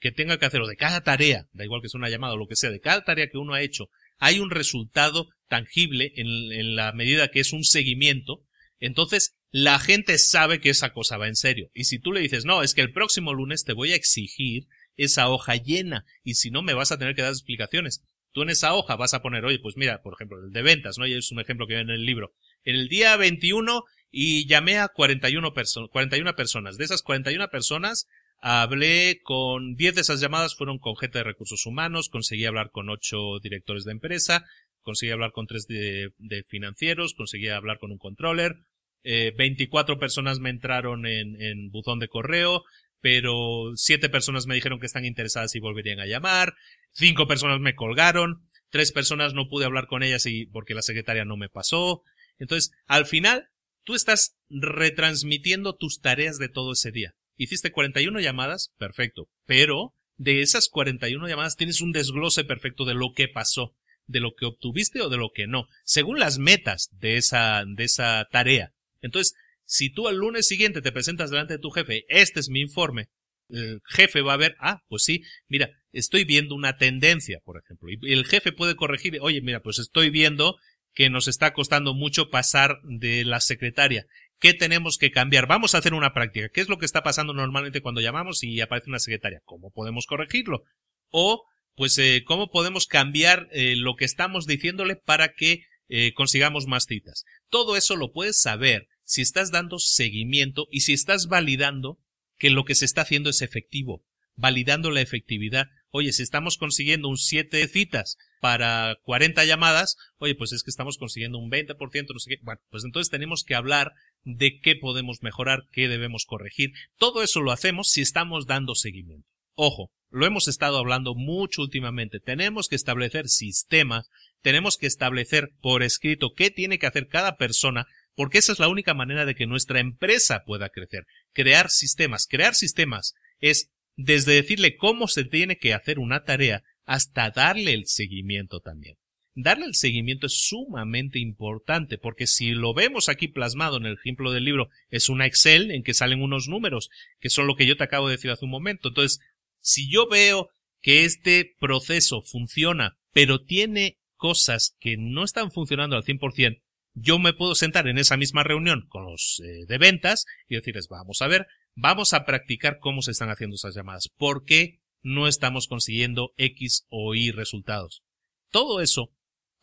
que 0.00 0.10
tenga 0.10 0.36
que 0.38 0.46
hacer 0.46 0.60
o 0.60 0.66
de 0.66 0.76
cada 0.76 1.02
tarea, 1.02 1.46
da 1.52 1.64
igual 1.64 1.80
que 1.80 1.88
sea 1.88 1.98
una 1.98 2.10
llamada 2.10 2.34
o 2.34 2.36
lo 2.36 2.48
que 2.48 2.56
sea, 2.56 2.70
de 2.70 2.80
cada 2.80 3.04
tarea 3.04 3.30
que 3.30 3.38
uno 3.38 3.54
ha 3.54 3.62
hecho, 3.62 3.88
hay 4.18 4.40
un 4.40 4.50
resultado 4.50 5.28
tangible 5.48 6.12
en, 6.16 6.76
la 6.76 6.92
medida 6.92 7.28
que 7.28 7.40
es 7.40 7.52
un 7.52 7.64
seguimiento, 7.64 8.44
entonces 8.78 9.36
la 9.50 9.78
gente 9.78 10.18
sabe 10.18 10.60
que 10.60 10.70
esa 10.70 10.92
cosa 10.92 11.16
va 11.16 11.28
en 11.28 11.36
serio. 11.36 11.70
Y 11.74 11.84
si 11.84 11.98
tú 11.98 12.12
le 12.12 12.20
dices, 12.20 12.44
no, 12.44 12.62
es 12.62 12.74
que 12.74 12.80
el 12.80 12.92
próximo 12.92 13.32
lunes 13.32 13.64
te 13.64 13.72
voy 13.72 13.92
a 13.92 13.96
exigir 13.96 14.66
esa 14.96 15.28
hoja 15.28 15.56
llena 15.56 16.04
y 16.22 16.34
si 16.34 16.50
no 16.50 16.62
me 16.62 16.74
vas 16.74 16.92
a 16.92 16.98
tener 16.98 17.14
que 17.14 17.22
dar 17.22 17.32
explicaciones. 17.32 18.04
Tú 18.32 18.42
en 18.42 18.50
esa 18.50 18.74
hoja 18.74 18.96
vas 18.96 19.14
a 19.14 19.22
poner, 19.22 19.44
oye, 19.44 19.60
pues 19.60 19.76
mira, 19.76 20.02
por 20.02 20.14
ejemplo, 20.14 20.38
el 20.44 20.50
de 20.50 20.62
ventas, 20.62 20.98
¿no? 20.98 21.06
Y 21.06 21.12
es 21.12 21.30
un 21.30 21.40
ejemplo 21.40 21.68
que 21.68 21.74
viene 21.74 21.94
en 21.94 22.00
el 22.00 22.06
libro. 22.06 22.34
En 22.64 22.74
el 22.74 22.88
día 22.88 23.16
21 23.16 23.84
y 24.10 24.46
llamé 24.46 24.78
a 24.78 24.88
41, 24.88 25.52
41 25.90 26.36
personas. 26.36 26.76
De 26.76 26.84
esas 26.84 27.02
41 27.02 27.48
personas, 27.48 28.08
hablé 28.40 29.20
con 29.22 29.74
10 29.74 29.94
de 29.94 30.00
esas 30.02 30.20
llamadas 30.20 30.54
fueron 30.54 30.78
con 30.78 30.96
gente 30.96 31.18
de 31.18 31.24
recursos 31.24 31.64
humanos, 31.66 32.08
conseguí 32.08 32.44
hablar 32.44 32.70
con 32.70 32.90
8 32.90 33.40
directores 33.42 33.84
de 33.84 33.92
empresa, 33.92 34.44
conseguí 34.84 35.10
hablar 35.10 35.32
con 35.32 35.46
tres 35.46 35.66
de, 35.66 36.12
financieros, 36.46 37.14
conseguí 37.14 37.48
hablar 37.48 37.78
con 37.78 37.90
un 37.90 37.98
controller, 37.98 38.56
eh, 39.02 39.34
24 39.36 39.98
personas 39.98 40.38
me 40.38 40.50
entraron 40.50 41.06
en, 41.06 41.40
en 41.42 41.70
buzón 41.70 41.98
de 41.98 42.08
correo, 42.08 42.62
pero 43.00 43.72
siete 43.74 44.08
personas 44.08 44.46
me 44.46 44.54
dijeron 44.54 44.80
que 44.80 44.86
están 44.86 45.04
interesadas 45.04 45.54
y 45.54 45.60
volverían 45.60 46.00
a 46.00 46.06
llamar, 46.06 46.54
cinco 46.92 47.26
personas 47.26 47.60
me 47.60 47.74
colgaron, 47.74 48.48
tres 48.70 48.92
personas 48.92 49.34
no 49.34 49.48
pude 49.48 49.66
hablar 49.66 49.86
con 49.88 50.02
ellas 50.02 50.24
y 50.26 50.46
porque 50.46 50.74
la 50.74 50.82
secretaria 50.82 51.24
no 51.24 51.36
me 51.36 51.48
pasó. 51.48 52.02
Entonces, 52.38 52.72
al 52.86 53.06
final, 53.06 53.48
tú 53.84 53.94
estás 53.94 54.36
retransmitiendo 54.48 55.76
tus 55.76 56.00
tareas 56.00 56.38
de 56.38 56.48
todo 56.48 56.72
ese 56.72 56.90
día. 56.90 57.14
Hiciste 57.36 57.72
41 57.72 58.20
llamadas, 58.20 58.72
perfecto, 58.78 59.28
pero 59.44 59.94
de 60.16 60.40
esas 60.40 60.68
41 60.68 61.28
llamadas 61.28 61.56
tienes 61.56 61.80
un 61.80 61.92
desglose 61.92 62.44
perfecto 62.44 62.84
de 62.84 62.94
lo 62.94 63.12
que 63.14 63.28
pasó 63.28 63.74
de 64.06 64.20
lo 64.20 64.34
que 64.34 64.46
obtuviste 64.46 65.00
o 65.00 65.08
de 65.08 65.16
lo 65.16 65.30
que 65.30 65.46
no, 65.46 65.68
según 65.84 66.18
las 66.18 66.38
metas 66.38 66.90
de 66.92 67.16
esa, 67.16 67.64
de 67.66 67.84
esa 67.84 68.28
tarea. 68.30 68.72
Entonces, 69.00 69.34
si 69.64 69.90
tú 69.90 70.08
al 70.08 70.16
lunes 70.16 70.46
siguiente 70.46 70.82
te 70.82 70.92
presentas 70.92 71.30
delante 71.30 71.54
de 71.54 71.58
tu 71.60 71.70
jefe, 71.70 72.04
este 72.08 72.40
es 72.40 72.48
mi 72.48 72.60
informe, 72.60 73.08
el 73.48 73.80
jefe 73.86 74.22
va 74.22 74.34
a 74.34 74.38
ver, 74.38 74.56
ah, 74.58 74.82
pues 74.88 75.04
sí, 75.04 75.22
mira, 75.48 75.70
estoy 75.92 76.24
viendo 76.24 76.54
una 76.54 76.76
tendencia, 76.76 77.40
por 77.44 77.60
ejemplo, 77.62 77.88
y 77.90 78.12
el 78.12 78.24
jefe 78.26 78.52
puede 78.52 78.76
corregir, 78.76 79.18
oye, 79.20 79.40
mira, 79.40 79.60
pues 79.60 79.78
estoy 79.78 80.10
viendo 80.10 80.56
que 80.94 81.10
nos 81.10 81.28
está 81.28 81.52
costando 81.52 81.92
mucho 81.92 82.30
pasar 82.30 82.80
de 82.84 83.24
la 83.24 83.40
secretaria. 83.40 84.06
¿Qué 84.38 84.54
tenemos 84.54 84.98
que 84.98 85.10
cambiar? 85.10 85.46
Vamos 85.46 85.74
a 85.74 85.78
hacer 85.78 85.94
una 85.94 86.12
práctica. 86.12 86.48
¿Qué 86.48 86.60
es 86.60 86.68
lo 86.68 86.78
que 86.78 86.86
está 86.86 87.02
pasando 87.02 87.32
normalmente 87.32 87.80
cuando 87.80 88.00
llamamos 88.00 88.42
y 88.42 88.60
aparece 88.60 88.90
una 88.90 88.98
secretaria? 88.98 89.40
¿Cómo 89.44 89.70
podemos 89.70 90.06
corregirlo? 90.06 90.64
O, 91.10 91.44
pues, 91.76 91.98
eh, 91.98 92.22
¿cómo 92.24 92.50
podemos 92.50 92.86
cambiar 92.86 93.48
eh, 93.52 93.74
lo 93.76 93.96
que 93.96 94.04
estamos 94.04 94.46
diciéndole 94.46 94.96
para 94.96 95.34
que 95.34 95.64
eh, 95.88 96.12
consigamos 96.14 96.66
más 96.66 96.86
citas? 96.86 97.24
Todo 97.48 97.76
eso 97.76 97.96
lo 97.96 98.12
puedes 98.12 98.40
saber 98.40 98.88
si 99.02 99.22
estás 99.22 99.50
dando 99.50 99.78
seguimiento 99.78 100.66
y 100.70 100.80
si 100.80 100.92
estás 100.92 101.26
validando 101.26 101.98
que 102.38 102.50
lo 102.50 102.64
que 102.64 102.74
se 102.74 102.84
está 102.84 103.02
haciendo 103.02 103.30
es 103.30 103.42
efectivo, 103.42 104.04
validando 104.36 104.90
la 104.90 105.00
efectividad. 105.00 105.66
Oye, 105.90 106.12
si 106.12 106.22
estamos 106.22 106.58
consiguiendo 106.58 107.08
un 107.08 107.18
7 107.18 107.68
citas 107.68 108.16
para 108.40 108.96
40 109.02 109.44
llamadas, 109.44 109.96
oye, 110.18 110.34
pues 110.34 110.52
es 110.52 110.62
que 110.62 110.70
estamos 110.70 110.98
consiguiendo 110.98 111.38
un 111.38 111.50
20%, 111.50 111.76
no 112.12 112.18
sé 112.18 112.30
qué. 112.30 112.38
Bueno, 112.42 112.60
pues 112.70 112.84
entonces 112.84 113.10
tenemos 113.10 113.44
que 113.44 113.54
hablar 113.54 113.92
de 114.22 114.58
qué 114.60 114.74
podemos 114.76 115.22
mejorar, 115.22 115.64
qué 115.70 115.88
debemos 115.88 116.24
corregir. 116.24 116.72
Todo 116.98 117.22
eso 117.22 117.40
lo 117.40 117.52
hacemos 117.52 117.90
si 117.90 118.00
estamos 118.00 118.46
dando 118.46 118.74
seguimiento. 118.74 119.28
Ojo, 119.54 119.92
lo 120.14 120.26
hemos 120.26 120.46
estado 120.46 120.78
hablando 120.78 121.16
mucho 121.16 121.62
últimamente. 121.62 122.20
Tenemos 122.20 122.68
que 122.68 122.76
establecer 122.76 123.28
sistemas, 123.28 124.08
tenemos 124.42 124.78
que 124.78 124.86
establecer 124.86 125.50
por 125.60 125.82
escrito 125.82 126.34
qué 126.36 126.52
tiene 126.52 126.78
que 126.78 126.86
hacer 126.86 127.08
cada 127.08 127.36
persona 127.36 127.88
porque 128.14 128.38
esa 128.38 128.52
es 128.52 128.60
la 128.60 128.68
única 128.68 128.94
manera 128.94 129.26
de 129.26 129.34
que 129.34 129.48
nuestra 129.48 129.80
empresa 129.80 130.44
pueda 130.46 130.68
crecer. 130.68 131.04
Crear 131.32 131.68
sistemas. 131.68 132.28
Crear 132.28 132.54
sistemas 132.54 133.14
es 133.40 133.72
desde 133.96 134.34
decirle 134.34 134.76
cómo 134.76 135.08
se 135.08 135.24
tiene 135.24 135.58
que 135.58 135.74
hacer 135.74 135.98
una 135.98 136.22
tarea 136.22 136.62
hasta 136.84 137.30
darle 137.30 137.74
el 137.74 137.86
seguimiento 137.86 138.60
también. 138.60 138.94
Darle 139.34 139.66
el 139.66 139.74
seguimiento 139.74 140.28
es 140.28 140.46
sumamente 140.46 141.18
importante 141.18 141.98
porque 141.98 142.28
si 142.28 142.52
lo 142.52 142.72
vemos 142.72 143.08
aquí 143.08 143.26
plasmado 143.26 143.78
en 143.78 143.86
el 143.86 143.94
ejemplo 143.94 144.30
del 144.30 144.44
libro 144.44 144.68
es 144.90 145.08
una 145.08 145.26
Excel 145.26 145.72
en 145.72 145.82
que 145.82 145.92
salen 145.92 146.22
unos 146.22 146.46
números 146.46 146.88
que 147.18 147.30
son 147.30 147.48
lo 147.48 147.56
que 147.56 147.66
yo 147.66 147.76
te 147.76 147.82
acabo 147.82 148.06
de 148.06 148.14
decir 148.14 148.30
hace 148.30 148.44
un 148.44 148.52
momento. 148.52 148.90
Entonces, 148.90 149.18
si 149.64 149.90
yo 149.90 150.06
veo 150.08 150.50
que 150.82 151.04
este 151.04 151.54
proceso 151.58 152.22
funciona 152.22 152.98
pero 153.14 153.44
tiene 153.44 153.96
cosas 154.16 154.76
que 154.80 154.96
no 154.98 155.24
están 155.24 155.50
funcionando 155.50 155.96
al 155.96 156.02
100%, 156.02 156.60
yo 156.94 157.18
me 157.18 157.32
puedo 157.32 157.54
sentar 157.54 157.88
en 157.88 157.96
esa 157.96 158.16
misma 158.16 158.42
reunión 158.42 158.86
con 158.88 159.04
los 159.04 159.40
eh, 159.42 159.64
de 159.66 159.78
ventas 159.78 160.26
y 160.48 160.56
decirles, 160.56 160.88
vamos 160.88 161.22
a 161.22 161.28
ver, 161.28 161.46
vamos 161.74 162.12
a 162.12 162.24
practicar 162.24 162.78
cómo 162.80 163.02
se 163.02 163.12
están 163.12 163.30
haciendo 163.30 163.54
esas 163.54 163.74
llamadas. 163.74 164.08
¿Por 164.16 164.44
qué 164.44 164.80
no 165.02 165.26
estamos 165.26 165.68
consiguiendo 165.68 166.32
X 166.36 166.86
o 166.88 167.14
Y 167.14 167.30
resultados? 167.30 168.02
Todo 168.50 168.80
eso 168.80 169.10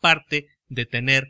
parte 0.00 0.46
de 0.66 0.86
tener 0.86 1.24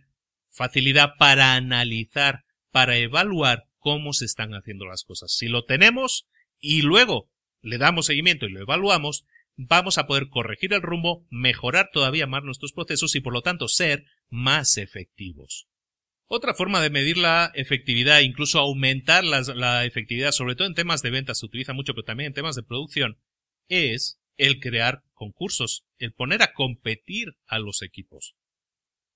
facilidad 0.48 1.10
para 1.18 1.54
analizar, 1.54 2.44
para 2.70 2.96
evaluar 2.96 3.64
cómo 3.78 4.12
se 4.12 4.24
están 4.24 4.52
haciendo 4.52 4.86
las 4.86 5.02
cosas. 5.02 5.32
Si 5.32 5.48
lo 5.48 5.64
tenemos 5.64 6.26
y 6.58 6.82
luego 6.82 7.30
le 7.62 7.78
damos 7.78 8.06
seguimiento 8.06 8.46
y 8.46 8.52
lo 8.52 8.60
evaluamos, 8.60 9.24
vamos 9.56 9.98
a 9.98 10.06
poder 10.06 10.28
corregir 10.28 10.72
el 10.72 10.82
rumbo, 10.82 11.26
mejorar 11.30 11.90
todavía 11.92 12.26
más 12.26 12.42
nuestros 12.42 12.72
procesos 12.72 13.14
y 13.14 13.20
por 13.20 13.32
lo 13.32 13.42
tanto 13.42 13.68
ser 13.68 14.04
más 14.28 14.76
efectivos. 14.76 15.68
Otra 16.26 16.54
forma 16.54 16.80
de 16.80 16.90
medir 16.90 17.18
la 17.18 17.52
efectividad, 17.54 18.20
incluso 18.20 18.58
aumentar 18.58 19.22
la, 19.22 19.84
efectividad, 19.84 20.32
sobre 20.32 20.54
todo 20.54 20.66
en 20.66 20.74
temas 20.74 21.02
de 21.02 21.10
ventas, 21.10 21.40
se 21.40 21.46
utiliza 21.46 21.74
mucho, 21.74 21.92
pero 21.92 22.04
también 22.04 22.28
en 22.28 22.34
temas 22.34 22.56
de 22.56 22.62
producción, 22.62 23.18
es 23.68 24.18
el 24.38 24.58
crear 24.58 25.02
concursos, 25.12 25.84
el 25.98 26.12
poner 26.12 26.42
a 26.42 26.54
competir 26.54 27.36
a 27.46 27.58
los 27.58 27.82
equipos. 27.82 28.34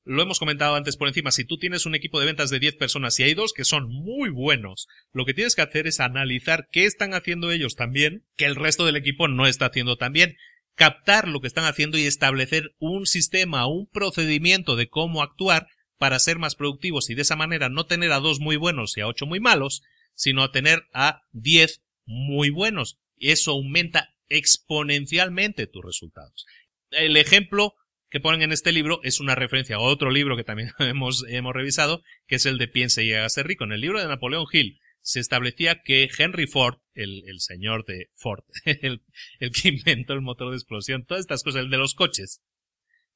Lo 0.08 0.22
hemos 0.22 0.38
comentado 0.38 0.76
antes 0.76 0.96
por 0.96 1.08
encima, 1.08 1.32
si 1.32 1.44
tú 1.44 1.58
tienes 1.58 1.84
un 1.84 1.96
equipo 1.96 2.20
de 2.20 2.26
ventas 2.26 2.48
de 2.48 2.60
10 2.60 2.76
personas 2.76 3.18
y 3.18 3.24
hay 3.24 3.34
dos 3.34 3.52
que 3.52 3.64
son 3.64 3.88
muy 3.90 4.30
buenos, 4.30 4.86
lo 5.12 5.24
que 5.24 5.34
tienes 5.34 5.56
que 5.56 5.62
hacer 5.62 5.88
es 5.88 5.98
analizar 5.98 6.68
qué 6.70 6.84
están 6.84 7.12
haciendo 7.12 7.50
ellos 7.50 7.74
también, 7.74 8.24
que 8.36 8.44
el 8.44 8.54
resto 8.54 8.86
del 8.86 8.94
equipo 8.94 9.26
no 9.26 9.48
está 9.48 9.66
haciendo 9.66 9.96
tan 9.96 10.12
bien, 10.12 10.36
captar 10.76 11.26
lo 11.26 11.40
que 11.40 11.48
están 11.48 11.64
haciendo 11.64 11.98
y 11.98 12.06
establecer 12.06 12.76
un 12.78 13.04
sistema, 13.04 13.66
un 13.66 13.88
procedimiento 13.88 14.76
de 14.76 14.88
cómo 14.88 15.22
actuar 15.22 15.66
para 15.98 16.20
ser 16.20 16.38
más 16.38 16.54
productivos 16.54 17.10
y 17.10 17.16
de 17.16 17.22
esa 17.22 17.34
manera 17.34 17.68
no 17.68 17.86
tener 17.86 18.12
a 18.12 18.20
dos 18.20 18.38
muy 18.38 18.54
buenos 18.54 18.96
y 18.96 19.00
a 19.00 19.08
ocho 19.08 19.26
muy 19.26 19.40
malos, 19.40 19.82
sino 20.14 20.44
a 20.44 20.52
tener 20.52 20.84
a 20.92 21.22
diez 21.32 21.82
muy 22.04 22.50
buenos. 22.50 23.00
Eso 23.18 23.50
aumenta 23.50 24.14
exponencialmente 24.28 25.66
tus 25.66 25.84
resultados. 25.84 26.46
El 26.90 27.16
ejemplo 27.16 27.74
que 28.10 28.20
ponen 28.20 28.42
en 28.42 28.52
este 28.52 28.72
libro 28.72 29.00
es 29.02 29.20
una 29.20 29.34
referencia 29.34 29.76
a 29.76 29.80
otro 29.80 30.10
libro 30.10 30.36
que 30.36 30.44
también 30.44 30.70
hemos, 30.78 31.24
hemos 31.28 31.54
revisado, 31.54 32.02
que 32.26 32.36
es 32.36 32.46
el 32.46 32.58
de 32.58 32.68
Piense 32.68 33.04
y 33.04 33.12
hágase 33.12 33.42
rico. 33.42 33.64
En 33.64 33.72
el 33.72 33.80
libro 33.80 34.00
de 34.00 34.06
Napoleón 34.06 34.46
Hill 34.50 34.80
se 35.00 35.20
establecía 35.20 35.82
que 35.82 36.08
Henry 36.16 36.46
Ford, 36.46 36.78
el, 36.94 37.22
el 37.28 37.40
señor 37.40 37.84
de 37.84 38.10
Ford, 38.14 38.44
el, 38.64 39.02
el 39.38 39.50
que 39.50 39.68
inventó 39.68 40.14
el 40.14 40.20
motor 40.20 40.50
de 40.50 40.56
explosión, 40.56 41.04
todas 41.04 41.20
estas 41.20 41.42
cosas, 41.42 41.62
el 41.62 41.70
de 41.70 41.78
los 41.78 41.94
coches, 41.94 42.42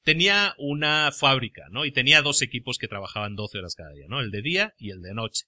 tenía 0.02 0.54
una 0.58 1.10
fábrica, 1.12 1.64
¿no? 1.70 1.84
Y 1.84 1.92
tenía 1.92 2.22
dos 2.22 2.42
equipos 2.42 2.78
que 2.78 2.88
trabajaban 2.88 3.34
12 3.34 3.58
horas 3.58 3.74
cada 3.74 3.92
día, 3.92 4.06
¿no? 4.08 4.20
El 4.20 4.30
de 4.30 4.42
día 4.42 4.74
y 4.78 4.90
el 4.90 5.02
de 5.02 5.14
noche. 5.14 5.44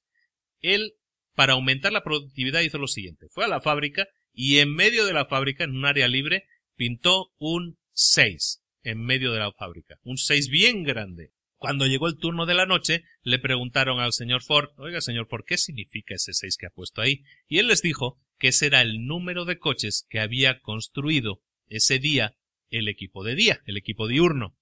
Él, 0.61 0.95
para 1.35 1.55
aumentar 1.55 1.93
la 1.93 2.05
productividad, 2.05 2.61
hizo 2.61 2.79
lo 2.79 2.87
siguiente. 2.87 3.29
Fue 3.31 3.45
a 3.45 3.49
la 3.49 3.61
fábrica 3.61 4.07
y 4.33 4.59
en 4.59 4.75
medio 4.75 5.07
de 5.07 5.13
la 5.13 5.25
fábrica, 5.25 5.65
en 5.65 5.77
un 5.77 5.87
área 5.87 6.09
libre, 6.09 6.47
pintó 6.77 7.33
un 7.39 7.79
6 7.93 8.62
en 8.83 9.05
medio 9.05 9.33
de 9.33 9.41
la 9.41 9.53
fábrica. 9.53 9.99
Un 10.03 10.19
6 10.19 10.49
bien 10.49 10.83
grande. 10.85 11.33
Cuando 11.57 11.87
llegó 11.87 12.09
el 12.09 12.19
turno 12.19 12.45
de 12.45 12.55
la 12.55 12.67
noche, 12.67 13.05
le 13.23 13.39
preguntaron 13.39 14.01
al 14.01 14.13
señor 14.13 14.43
Ford, 14.43 14.71
oiga 14.79 15.01
señor 15.01 15.29
Ford, 15.29 15.45
¿qué 15.47 15.57
significa 15.57 16.15
ese 16.15 16.33
6 16.33 16.57
que 16.57 16.67
ha 16.67 16.71
puesto 16.71 17.01
ahí? 17.01 17.23
Y 17.47 17.59
él 17.59 17.69
les 17.69 17.83
dijo 17.83 18.21
que 18.39 18.49
ese 18.49 18.67
era 18.67 18.81
el 18.81 19.07
número 19.07 19.45
de 19.45 19.59
coches 19.59 20.07
que 20.11 20.19
había 20.19 20.61
construido 20.61 21.41
ese 21.69 22.01
día 22.01 22.37
el 22.71 22.89
equipo 22.89 23.23
de 23.23 23.37
día, 23.37 23.61
el 23.67 23.77
equipo 23.77 24.09
diurno. 24.09 24.57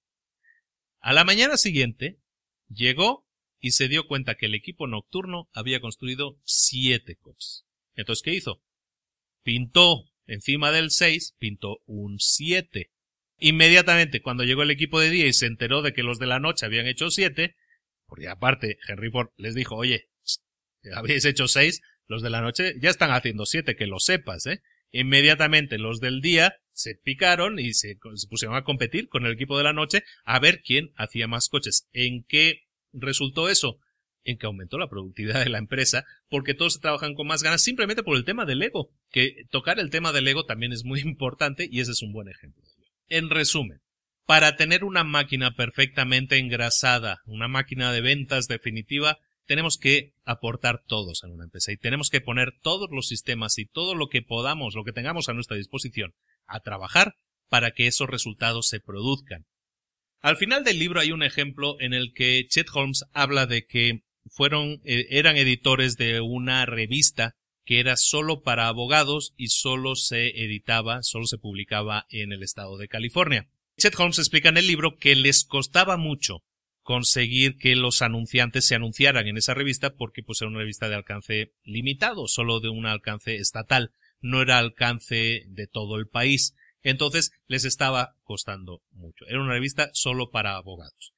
A 0.99 1.13
la 1.13 1.23
mañana 1.23 1.57
siguiente, 1.57 2.19
llegó 2.69 3.25
y 3.59 3.71
se 3.71 3.87
dio 3.87 4.07
cuenta 4.07 4.35
que 4.35 4.45
el 4.45 4.53
equipo 4.53 4.85
nocturno 4.85 5.49
había 5.53 5.81
construido 5.81 6.39
siete 6.43 7.15
coches. 7.15 7.65
Entonces, 7.95 8.23
¿qué 8.23 8.33
hizo? 8.33 8.61
Pintó 9.43 10.05
encima 10.25 10.71
del 10.71 10.91
6, 10.91 11.35
pintó 11.39 11.79
un 11.85 12.19
7. 12.19 12.90
Inmediatamente, 13.43 14.21
cuando 14.21 14.43
llegó 14.43 14.61
el 14.61 14.69
equipo 14.69 14.99
de 14.99 15.09
día 15.09 15.25
y 15.25 15.33
se 15.33 15.47
enteró 15.47 15.81
de 15.81 15.93
que 15.93 16.03
los 16.03 16.19
de 16.19 16.27
la 16.27 16.39
noche 16.39 16.67
habían 16.67 16.85
hecho 16.85 17.09
7, 17.09 17.55
porque 18.05 18.27
aparte 18.27 18.77
Henry 18.87 19.09
Ford 19.09 19.29
les 19.35 19.55
dijo, 19.55 19.75
oye, 19.75 20.09
habéis 20.93 21.25
hecho 21.25 21.47
6, 21.47 21.81
los 22.05 22.21
de 22.21 22.29
la 22.29 22.41
noche 22.41 22.75
ya 22.79 22.91
están 22.91 23.09
haciendo 23.09 23.47
7, 23.47 23.75
que 23.75 23.87
lo 23.87 23.99
sepas, 23.99 24.45
¿eh? 24.45 24.61
Inmediatamente 24.91 25.79
los 25.79 25.99
del 25.99 26.21
día 26.21 26.53
se 26.71 26.93
picaron 26.93 27.57
y 27.57 27.73
se, 27.73 27.97
pusieron 28.29 28.55
a 28.55 28.63
competir 28.63 29.09
con 29.09 29.25
el 29.25 29.33
equipo 29.33 29.57
de 29.57 29.63
la 29.63 29.73
noche 29.73 30.03
a 30.23 30.37
ver 30.39 30.61
quién 30.61 30.91
hacía 30.95 31.27
más 31.27 31.49
coches. 31.49 31.89
¿En 31.93 32.23
qué 32.25 32.67
resultó 32.93 33.49
eso? 33.49 33.79
En 34.23 34.37
que 34.37 34.45
aumentó 34.45 34.77
la 34.77 34.89
productividad 34.89 35.43
de 35.43 35.49
la 35.49 35.57
empresa 35.57 36.05
porque 36.29 36.53
todos 36.53 36.79
trabajan 36.79 37.15
con 37.15 37.25
más 37.25 37.41
ganas 37.41 37.63
simplemente 37.63 38.03
por 38.03 38.17
el 38.17 38.25
tema 38.25 38.45
del 38.45 38.61
ego. 38.61 38.91
Que 39.09 39.45
tocar 39.49 39.79
el 39.79 39.89
tema 39.89 40.11
del 40.11 40.27
ego 40.27 40.45
también 40.45 40.73
es 40.73 40.83
muy 40.83 40.99
importante 41.05 41.67
y 41.71 41.79
ese 41.79 41.93
es 41.93 42.03
un 42.03 42.13
buen 42.13 42.27
ejemplo. 42.27 42.70
En 43.11 43.29
resumen, 43.29 43.81
para 44.25 44.55
tener 44.55 44.85
una 44.85 45.03
máquina 45.03 45.53
perfectamente 45.53 46.37
engrasada, 46.37 47.19
una 47.25 47.49
máquina 47.49 47.91
de 47.91 47.99
ventas 47.99 48.47
definitiva, 48.47 49.17
tenemos 49.45 49.77
que 49.77 50.13
aportar 50.23 50.81
todos 50.87 51.25
en 51.25 51.31
una 51.31 51.43
empresa 51.43 51.73
y 51.73 51.77
tenemos 51.77 52.09
que 52.09 52.21
poner 52.21 52.53
todos 52.61 52.87
los 52.89 53.09
sistemas 53.09 53.57
y 53.57 53.65
todo 53.65 53.95
lo 53.95 54.07
que 54.07 54.21
podamos, 54.21 54.75
lo 54.75 54.85
que 54.85 54.93
tengamos 54.93 55.27
a 55.27 55.33
nuestra 55.33 55.57
disposición 55.57 56.13
a 56.45 56.61
trabajar 56.61 57.15
para 57.49 57.71
que 57.71 57.87
esos 57.87 58.09
resultados 58.09 58.69
se 58.69 58.79
produzcan. 58.79 59.45
Al 60.21 60.37
final 60.37 60.63
del 60.63 60.79
libro 60.79 61.01
hay 61.01 61.11
un 61.11 61.23
ejemplo 61.23 61.75
en 61.81 61.93
el 61.93 62.13
que 62.13 62.47
Chet 62.47 62.69
Holmes 62.73 63.03
habla 63.11 63.45
de 63.45 63.65
que 63.65 64.03
fueron, 64.27 64.79
eh, 64.85 65.07
eran 65.09 65.35
editores 65.35 65.97
de 65.97 66.21
una 66.21 66.65
revista 66.65 67.35
que 67.65 67.79
era 67.79 67.95
solo 67.97 68.41
para 68.41 68.67
abogados 68.67 69.33
y 69.37 69.47
solo 69.47 69.95
se 69.95 70.43
editaba, 70.43 71.03
solo 71.03 71.25
se 71.25 71.37
publicaba 71.37 72.05
en 72.09 72.31
el 72.31 72.43
estado 72.43 72.77
de 72.77 72.87
California. 72.87 73.47
Chet 73.77 73.97
Holmes 73.99 74.19
explica 74.19 74.49
en 74.49 74.57
el 74.57 74.67
libro 74.67 74.97
que 74.97 75.15
les 75.15 75.45
costaba 75.45 75.97
mucho 75.97 76.43
conseguir 76.81 77.57
que 77.57 77.75
los 77.75 78.01
anunciantes 78.01 78.67
se 78.67 78.75
anunciaran 78.75 79.27
en 79.27 79.37
esa 79.37 79.53
revista 79.53 79.93
porque 79.95 80.23
pues 80.23 80.41
era 80.41 80.49
una 80.49 80.59
revista 80.59 80.89
de 80.89 80.95
alcance 80.95 81.53
limitado, 81.63 82.27
solo 82.27 82.59
de 82.59 82.69
un 82.69 82.85
alcance 82.85 83.35
estatal 83.35 83.93
no 84.21 84.41
era 84.41 84.59
alcance 84.59 85.43
de 85.47 85.67
todo 85.67 85.97
el 85.97 86.07
país. 86.07 86.55
Entonces 86.83 87.31
les 87.47 87.65
estaba 87.65 88.15
costando 88.23 88.81
mucho. 88.91 89.25
Era 89.27 89.41
una 89.41 89.53
revista 89.53 89.89
solo 89.93 90.29
para 90.29 90.55
abogados. 90.55 91.13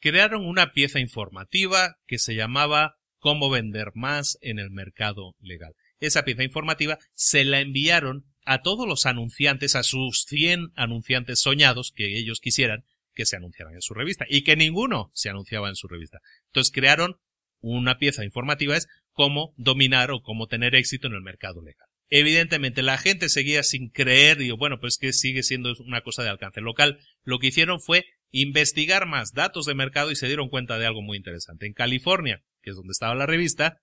Crearon 0.00 0.46
una 0.46 0.72
pieza 0.72 1.00
informativa 1.00 1.96
que 2.06 2.18
se 2.18 2.34
llamaba 2.34 2.96
Cómo 3.18 3.50
vender 3.50 3.92
más 3.94 4.38
en 4.40 4.58
el 4.58 4.70
mercado 4.70 5.34
legal. 5.40 5.74
Esa 6.02 6.24
pieza 6.24 6.42
informativa 6.42 6.98
se 7.14 7.44
la 7.44 7.60
enviaron 7.60 8.26
a 8.44 8.60
todos 8.60 8.88
los 8.88 9.06
anunciantes, 9.06 9.76
a 9.76 9.84
sus 9.84 10.24
100 10.26 10.72
anunciantes 10.74 11.40
soñados 11.40 11.92
que 11.94 12.18
ellos 12.18 12.40
quisieran 12.40 12.84
que 13.14 13.24
se 13.24 13.36
anunciaran 13.36 13.74
en 13.74 13.82
su 13.82 13.94
revista 13.94 14.24
y 14.28 14.42
que 14.42 14.56
ninguno 14.56 15.10
se 15.14 15.30
anunciaba 15.30 15.68
en 15.68 15.76
su 15.76 15.86
revista. 15.86 16.18
Entonces 16.46 16.72
crearon 16.72 17.18
una 17.60 17.98
pieza 17.98 18.24
informativa 18.24 18.76
es 18.76 18.88
cómo 19.12 19.54
dominar 19.56 20.10
o 20.10 20.22
cómo 20.22 20.48
tener 20.48 20.74
éxito 20.74 21.06
en 21.06 21.12
el 21.14 21.22
mercado 21.22 21.62
legal. 21.62 21.86
Evidentemente, 22.10 22.82
la 22.82 22.98
gente 22.98 23.28
seguía 23.28 23.62
sin 23.62 23.88
creer, 23.88 24.42
y 24.42 24.50
bueno, 24.50 24.80
pues 24.80 24.98
que 24.98 25.12
sigue 25.12 25.42
siendo 25.42 25.72
una 25.86 26.02
cosa 26.02 26.22
de 26.22 26.28
alcance 26.28 26.60
local. 26.60 26.98
Lo 27.22 27.38
que 27.38 27.46
hicieron 27.46 27.80
fue 27.80 28.04
investigar 28.32 29.06
más 29.06 29.32
datos 29.32 29.64
de 29.66 29.74
mercado 29.74 30.10
y 30.10 30.16
se 30.16 30.26
dieron 30.26 30.48
cuenta 30.48 30.78
de 30.78 30.86
algo 30.86 31.00
muy 31.00 31.16
interesante. 31.16 31.66
En 31.66 31.72
California, 31.72 32.42
que 32.60 32.70
es 32.70 32.76
donde 32.76 32.90
estaba 32.90 33.14
la 33.14 33.26
revista, 33.26 33.80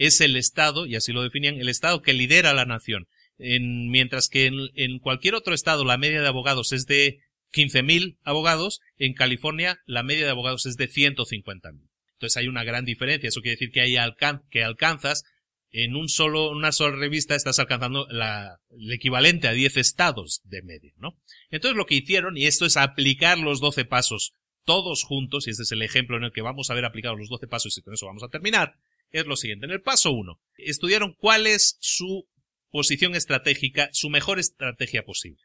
es 0.00 0.22
el 0.22 0.34
estado, 0.36 0.86
y 0.86 0.96
así 0.96 1.12
lo 1.12 1.22
definían, 1.22 1.60
el 1.60 1.68
estado 1.68 2.00
que 2.00 2.14
lidera 2.14 2.54
la 2.54 2.64
nación. 2.64 3.06
En, 3.38 3.90
mientras 3.90 4.28
que 4.28 4.46
en, 4.46 4.54
en, 4.74 4.98
cualquier 4.98 5.34
otro 5.34 5.54
estado 5.54 5.84
la 5.84 5.98
media 5.98 6.22
de 6.22 6.26
abogados 6.26 6.72
es 6.72 6.86
de 6.86 7.18
15.000 7.52 8.16
abogados, 8.24 8.80
en 8.96 9.12
California 9.12 9.78
la 9.84 10.02
media 10.02 10.24
de 10.24 10.30
abogados 10.30 10.64
es 10.64 10.76
de 10.76 10.88
150.000. 10.88 11.90
Entonces 12.14 12.36
hay 12.38 12.48
una 12.48 12.64
gran 12.64 12.86
diferencia. 12.86 13.28
Eso 13.28 13.42
quiere 13.42 13.56
decir 13.56 13.72
que, 13.72 13.82
hay 13.82 13.96
alcan 13.96 14.42
que 14.50 14.64
alcanzas 14.64 15.24
en 15.70 15.94
un 15.94 16.08
solo, 16.08 16.50
una 16.50 16.72
sola 16.72 16.96
revista 16.96 17.34
estás 17.34 17.58
alcanzando 17.58 18.06
la, 18.10 18.58
el 18.70 18.92
equivalente 18.92 19.48
a 19.48 19.52
10 19.52 19.76
estados 19.76 20.40
de 20.44 20.62
media, 20.62 20.92
¿no? 20.96 21.18
Entonces 21.50 21.76
lo 21.76 21.84
que 21.84 21.96
hicieron, 21.96 22.38
y 22.38 22.46
esto 22.46 22.64
es 22.64 22.78
aplicar 22.78 23.38
los 23.38 23.60
12 23.60 23.84
pasos 23.84 24.32
todos 24.64 25.04
juntos, 25.04 25.46
y 25.46 25.50
este 25.50 25.62
es 25.64 25.72
el 25.72 25.82
ejemplo 25.82 26.16
en 26.16 26.24
el 26.24 26.32
que 26.32 26.42
vamos 26.42 26.70
a 26.70 26.74
ver 26.74 26.86
aplicados 26.86 27.18
los 27.18 27.28
12 27.28 27.46
pasos 27.48 27.76
y 27.76 27.82
con 27.82 27.94
eso 27.94 28.06
vamos 28.06 28.22
a 28.22 28.28
terminar, 28.28 28.76
es 29.12 29.26
lo 29.26 29.36
siguiente. 29.36 29.66
En 29.66 29.72
el 29.72 29.82
paso 29.82 30.12
1, 30.12 30.40
estudiaron 30.56 31.14
cuál 31.14 31.46
es 31.46 31.76
su 31.80 32.28
posición 32.70 33.14
estratégica, 33.14 33.88
su 33.92 34.10
mejor 34.10 34.38
estrategia 34.38 35.04
posible. 35.04 35.42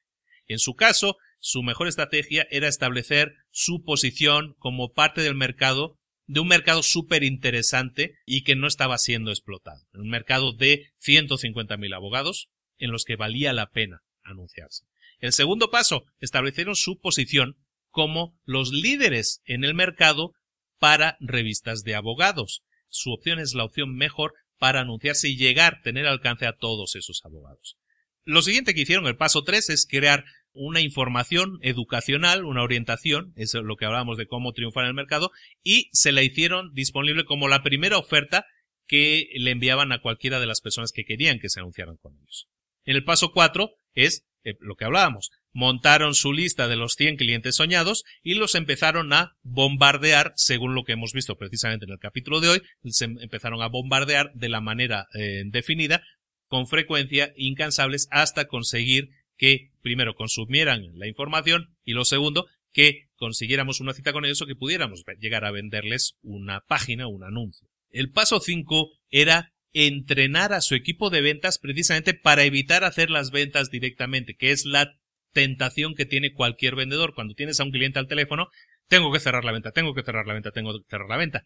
En 0.47 0.59
su 0.59 0.75
caso, 0.75 1.17
su 1.39 1.63
mejor 1.63 1.87
estrategia 1.87 2.47
era 2.51 2.67
establecer 2.67 3.33
su 3.51 3.83
posición 3.83 4.55
como 4.59 4.93
parte 4.93 5.21
del 5.21 5.35
mercado 5.35 5.97
de 6.27 6.39
un 6.39 6.47
mercado 6.47 6.81
súper 6.81 7.23
interesante 7.23 8.17
y 8.25 8.43
que 8.43 8.55
no 8.55 8.67
estaba 8.67 8.97
siendo 8.97 9.31
explotado. 9.31 9.81
Un 9.93 10.09
mercado 10.09 10.53
de 10.53 10.91
150.000 11.05 11.95
abogados 11.95 12.49
en 12.77 12.91
los 12.91 13.05
que 13.05 13.15
valía 13.15 13.53
la 13.53 13.69
pena 13.69 14.01
anunciarse. 14.23 14.85
El 15.19 15.33
segundo 15.33 15.69
paso, 15.69 16.05
establecieron 16.19 16.75
su 16.75 16.99
posición 16.99 17.57
como 17.89 18.37
los 18.43 18.71
líderes 18.71 19.41
en 19.45 19.63
el 19.63 19.73
mercado 19.73 20.33
para 20.79 21.15
revistas 21.19 21.83
de 21.83 21.95
abogados. 21.95 22.63
Su 22.95 23.11
opción 23.11 23.39
es 23.39 23.53
la 23.53 23.65
opción 23.65 23.93
mejor 23.93 24.33
para 24.57 24.79
anunciarse 24.79 25.27
y 25.27 25.35
llegar, 25.35 25.81
tener 25.83 26.07
alcance 26.07 26.47
a 26.47 26.55
todos 26.55 26.95
esos 26.95 27.21
abogados. 27.25 27.77
Lo 28.23 28.41
siguiente 28.41 28.73
que 28.73 28.81
hicieron, 28.81 29.05
el 29.05 29.17
paso 29.17 29.43
3, 29.43 29.69
es 29.69 29.85
crear 29.85 30.23
una 30.53 30.79
información 30.79 31.59
educacional, 31.61 32.45
una 32.45 32.63
orientación, 32.63 33.33
es 33.35 33.53
lo 33.53 33.75
que 33.75 33.85
hablábamos 33.85 34.17
de 34.17 34.27
cómo 34.27 34.53
triunfar 34.53 34.85
en 34.85 34.89
el 34.89 34.93
mercado, 34.95 35.31
y 35.61 35.89
se 35.91 36.13
la 36.13 36.23
hicieron 36.23 36.73
disponible 36.73 37.25
como 37.25 37.49
la 37.49 37.63
primera 37.63 37.97
oferta 37.97 38.45
que 38.87 39.27
le 39.35 39.51
enviaban 39.51 39.91
a 39.91 40.01
cualquiera 40.01 40.39
de 40.39 40.45
las 40.45 40.61
personas 40.61 40.93
que 40.93 41.03
querían 41.03 41.39
que 41.39 41.49
se 41.49 41.59
anunciaran 41.59 41.97
con 41.97 42.15
ellos. 42.15 42.47
En 42.85 42.95
el 42.95 43.03
paso 43.03 43.33
4 43.33 43.71
es 43.93 44.25
eh, 44.45 44.53
lo 44.59 44.75
que 44.75 44.85
hablábamos. 44.85 45.31
Montaron 45.55 46.15
su 46.15 46.33
lista 46.33 46.67
de 46.67 46.75
los 46.75 46.95
100 46.95 47.15
clientes 47.15 47.55
soñados 47.55 48.03
y 48.21 48.33
los 48.33 48.55
empezaron 48.55 49.13
a 49.13 49.37
bombardear, 49.41 50.33
según 50.35 50.75
lo 50.75 50.83
que 50.83 50.91
hemos 50.91 51.13
visto 51.13 51.37
precisamente 51.37 51.85
en 51.85 51.93
el 51.93 51.97
capítulo 51.97 52.41
de 52.41 52.49
hoy, 52.49 52.61
se 52.83 53.05
empezaron 53.05 53.61
a 53.61 53.69
bombardear 53.69 54.33
de 54.33 54.49
la 54.49 54.59
manera 54.59 55.07
eh, 55.13 55.43
definida, 55.45 56.03
con 56.47 56.67
frecuencia, 56.67 57.31
incansables, 57.37 58.09
hasta 58.11 58.49
conseguir 58.49 59.11
que 59.37 59.71
primero 59.81 60.13
consumieran 60.15 60.89
la 60.95 61.07
información 61.07 61.73
y 61.85 61.93
lo 61.93 62.03
segundo, 62.03 62.47
que 62.73 63.07
consiguiéramos 63.15 63.79
una 63.79 63.93
cita 63.93 64.11
con 64.11 64.25
ellos 64.25 64.41
o 64.41 64.47
que 64.47 64.57
pudiéramos 64.57 65.05
llegar 65.21 65.45
a 65.45 65.51
venderles 65.51 66.17
una 66.21 66.65
página, 66.67 67.07
un 67.07 67.23
anuncio. 67.23 67.69
El 67.91 68.11
paso 68.11 68.41
5 68.41 68.89
era 69.09 69.53
entrenar 69.71 70.51
a 70.51 70.59
su 70.59 70.75
equipo 70.75 71.09
de 71.09 71.21
ventas 71.21 71.59
precisamente 71.59 72.13
para 72.13 72.43
evitar 72.43 72.83
hacer 72.83 73.09
las 73.09 73.31
ventas 73.31 73.71
directamente, 73.71 74.35
que 74.35 74.51
es 74.51 74.65
la 74.65 74.99
tentación 75.35 75.93
que 75.95 76.05
tiene 76.05 76.33
cualquier 76.33 76.75
vendedor. 76.75 77.13
Cuando 77.13 77.35
tienes 77.35 77.59
a 77.59 77.65
un 77.65 77.71
cliente 77.71 77.99
al 77.99 78.07
teléfono, 78.07 78.47
tengo 78.87 79.11
que 79.11 79.19
cerrar 79.19 79.43
la 79.43 79.51
venta, 79.51 79.71
tengo 79.71 79.93
que 79.93 80.01
cerrar 80.01 80.25
la 80.25 80.33
venta, 80.33 80.51
tengo 80.51 80.73
que 80.73 80.89
cerrar 80.89 81.09
la 81.09 81.17
venta 81.17 81.45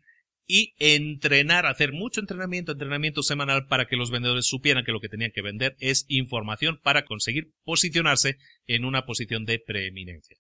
y 0.52 0.74
entrenar, 0.80 1.66
hacer 1.66 1.92
mucho 1.92 2.22
entrenamiento, 2.22 2.72
entrenamiento 2.72 3.22
semanal 3.22 3.68
para 3.68 3.86
que 3.86 3.96
los 3.96 4.10
vendedores 4.10 4.48
supieran 4.48 4.84
que 4.84 4.92
lo 4.92 5.00
que 5.00 5.10
tenían 5.10 5.32
que 5.32 5.44
vender 5.44 5.76
es 5.80 6.06
información 6.08 6.80
para 6.82 7.06
conseguir 7.06 7.52
posicionarse 7.64 8.38
en 8.66 8.86
una 8.86 9.06
posición 9.06 9.46
de 9.46 9.60
preeminencia. 9.60 10.38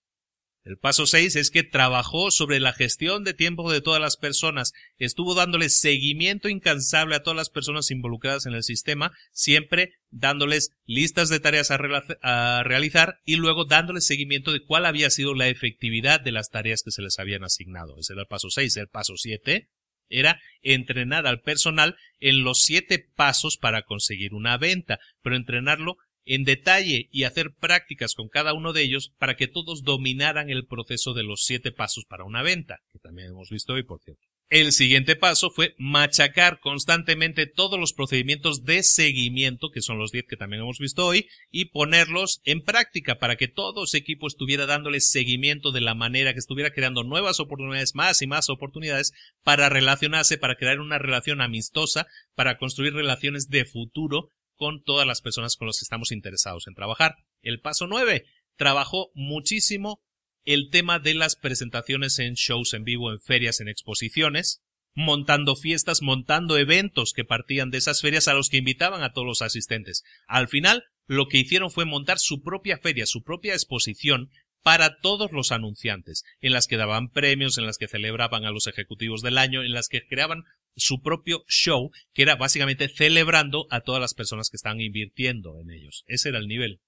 El 0.63 0.77
paso 0.77 1.07
6 1.07 1.35
es 1.37 1.51
que 1.51 1.63
trabajó 1.63 2.31
sobre 2.31 2.59
la 2.59 2.73
gestión 2.73 3.23
de 3.23 3.33
tiempo 3.33 3.71
de 3.71 3.81
todas 3.81 4.01
las 4.01 4.17
personas, 4.17 4.73
estuvo 4.97 5.33
dándole 5.33 5.69
seguimiento 5.69 6.49
incansable 6.49 7.15
a 7.15 7.23
todas 7.23 7.37
las 7.37 7.49
personas 7.49 7.91
involucradas 7.91 8.45
en 8.45 8.53
el 8.53 8.63
sistema, 8.63 9.11
siempre 9.31 9.93
dándoles 10.11 10.75
listas 10.85 11.29
de 11.29 11.39
tareas 11.39 11.71
a, 11.71 11.79
a, 12.21 12.63
realizar 12.63 13.19
y 13.25 13.37
luego 13.37 13.65
dándoles 13.65 14.05
seguimiento 14.05 14.51
de 14.51 14.63
cuál 14.63 14.85
había 14.85 15.09
sido 15.09 15.33
la 15.33 15.47
efectividad 15.47 16.19
de 16.19 16.33
las 16.33 16.49
tareas 16.49 16.83
que 16.83 16.91
se 16.91 17.01
les 17.01 17.17
habían 17.19 17.43
asignado. 17.43 17.97
Ese 17.97 18.13
era 18.13 18.23
el 18.23 18.27
paso 18.27 18.49
6. 18.49 18.77
El 18.77 18.89
paso 18.89 19.13
7 19.15 19.69
era 20.09 20.41
entrenar 20.61 21.27
al 21.27 21.41
personal 21.41 21.95
en 22.19 22.43
los 22.43 22.63
siete 22.63 22.99
pasos 23.15 23.57
para 23.57 23.83
conseguir 23.83 24.33
una 24.33 24.57
venta, 24.57 24.99
pero 25.21 25.35
entrenarlo 25.35 25.97
en 26.29 26.43
detalle 26.43 27.09
y 27.11 27.23
hacer 27.23 27.55
prácticas 27.59 28.13
con 28.13 28.29
cada 28.29 28.53
uno 28.53 28.71
de 28.71 28.83
ellos 28.83 29.11
para 29.17 29.35
que 29.35 29.47
todos 29.47 29.83
dominaran 29.83 30.51
el 30.51 30.67
proceso 30.67 31.15
de 31.15 31.23
los 31.23 31.43
siete 31.43 31.71
pasos 31.71 32.05
para 32.05 32.23
una 32.23 32.43
venta, 32.43 32.77
que 32.91 32.99
también 32.99 33.29
hemos 33.29 33.49
visto 33.49 33.73
hoy, 33.73 33.83
por 33.83 33.99
cierto. 33.99 34.21
El 34.51 34.71
siguiente 34.71 35.15
paso 35.15 35.51
fue 35.51 35.75
machacar 35.77 36.59
constantemente 36.59 37.45
todos 37.45 37.79
los 37.79 37.93
procedimientos 37.93 38.63
de 38.63 38.81
seguimiento, 38.81 39.69
que 39.71 39.81
son 39.81 39.99
los 39.99 40.11
10 40.11 40.25
que 40.27 40.37
también 40.37 40.61
hemos 40.61 40.79
visto 40.79 41.05
hoy, 41.05 41.27
y 41.51 41.65
ponerlos 41.65 42.41
en 42.45 42.63
práctica 42.63 43.19
para 43.19 43.35
que 43.35 43.47
todo 43.47 43.83
ese 43.83 43.97
equipo 43.97 44.27
estuviera 44.27 44.65
dándole 44.67 45.01
seguimiento 45.01 45.71
de 45.71 45.81
la 45.81 45.93
manera 45.93 46.33
que 46.33 46.39
estuviera 46.39 46.71
creando 46.71 47.03
nuevas 47.03 47.39
oportunidades, 47.39 47.93
más 47.93 48.23
y 48.23 48.27
más 48.27 48.49
oportunidades 48.49 49.13
para 49.43 49.69
relacionarse, 49.69 50.37
para 50.37 50.55
crear 50.55 50.79
una 50.79 50.97
relación 50.97 51.41
amistosa, 51.41 52.07
para 52.33 52.57
construir 52.57 52.93
relaciones 52.93 53.49
de 53.49 53.65
futuro 53.65 54.31
con 54.59 54.83
todas 54.83 55.07
las 55.07 55.21
personas 55.21 55.55
con 55.55 55.67
las 55.67 55.79
que 55.79 55.85
estamos 55.85 56.11
interesados 56.11 56.67
en 56.67 56.75
trabajar. 56.75 57.15
El 57.41 57.61
paso 57.61 57.87
9. 57.87 58.25
Trabajó 58.57 59.09
muchísimo 59.15 60.03
el 60.43 60.69
tema 60.69 60.99
de 60.99 61.13
las 61.13 61.37
presentaciones 61.37 62.19
en 62.19 62.33
shows 62.33 62.73
en 62.73 62.83
vivo, 62.83 63.11
en 63.11 63.21
ferias, 63.21 63.61
en 63.61 63.69
exposiciones, 63.69 64.61
montando 64.93 65.55
fiestas, 65.55 66.01
montando 66.01 66.57
eventos 66.57 67.13
que 67.13 67.23
partían 67.23 67.71
de 67.71 67.77
esas 67.77 68.01
ferias 68.01 68.27
a 68.27 68.33
los 68.33 68.49
que 68.49 68.57
invitaban 68.57 69.01
a 69.01 69.13
todos 69.13 69.25
los 69.25 69.41
asistentes. 69.41 70.03
Al 70.27 70.49
final, 70.49 70.83
lo 71.07 71.27
que 71.27 71.37
hicieron 71.37 71.71
fue 71.71 71.85
montar 71.85 72.19
su 72.19 72.41
propia 72.41 72.77
feria, 72.77 73.05
su 73.05 73.23
propia 73.23 73.53
exposición 73.53 74.29
para 74.61 74.99
todos 74.99 75.31
los 75.31 75.53
anunciantes, 75.53 76.25
en 76.41 76.51
las 76.51 76.67
que 76.67 76.75
daban 76.75 77.11
premios, 77.11 77.57
en 77.57 77.65
las 77.65 77.77
que 77.77 77.87
celebraban 77.87 78.43
a 78.43 78.51
los 78.51 78.67
ejecutivos 78.67 79.21
del 79.21 79.37
año, 79.37 79.63
en 79.63 79.71
las 79.71 79.87
que 79.87 80.05
creaban 80.05 80.43
su 80.75 81.01
propio 81.01 81.43
show, 81.47 81.91
que 82.13 82.21
era 82.21 82.35
básicamente 82.35 82.89
celebrando 82.89 83.67
a 83.69 83.81
todas 83.81 84.01
las 84.01 84.13
personas 84.13 84.49
que 84.49 84.57
estaban 84.57 84.81
invirtiendo 84.81 85.59
en 85.59 85.71
ellos. 85.71 86.03
Ese 86.07 86.29
era 86.29 86.39
el 86.39 86.47
nivel. 86.47 86.79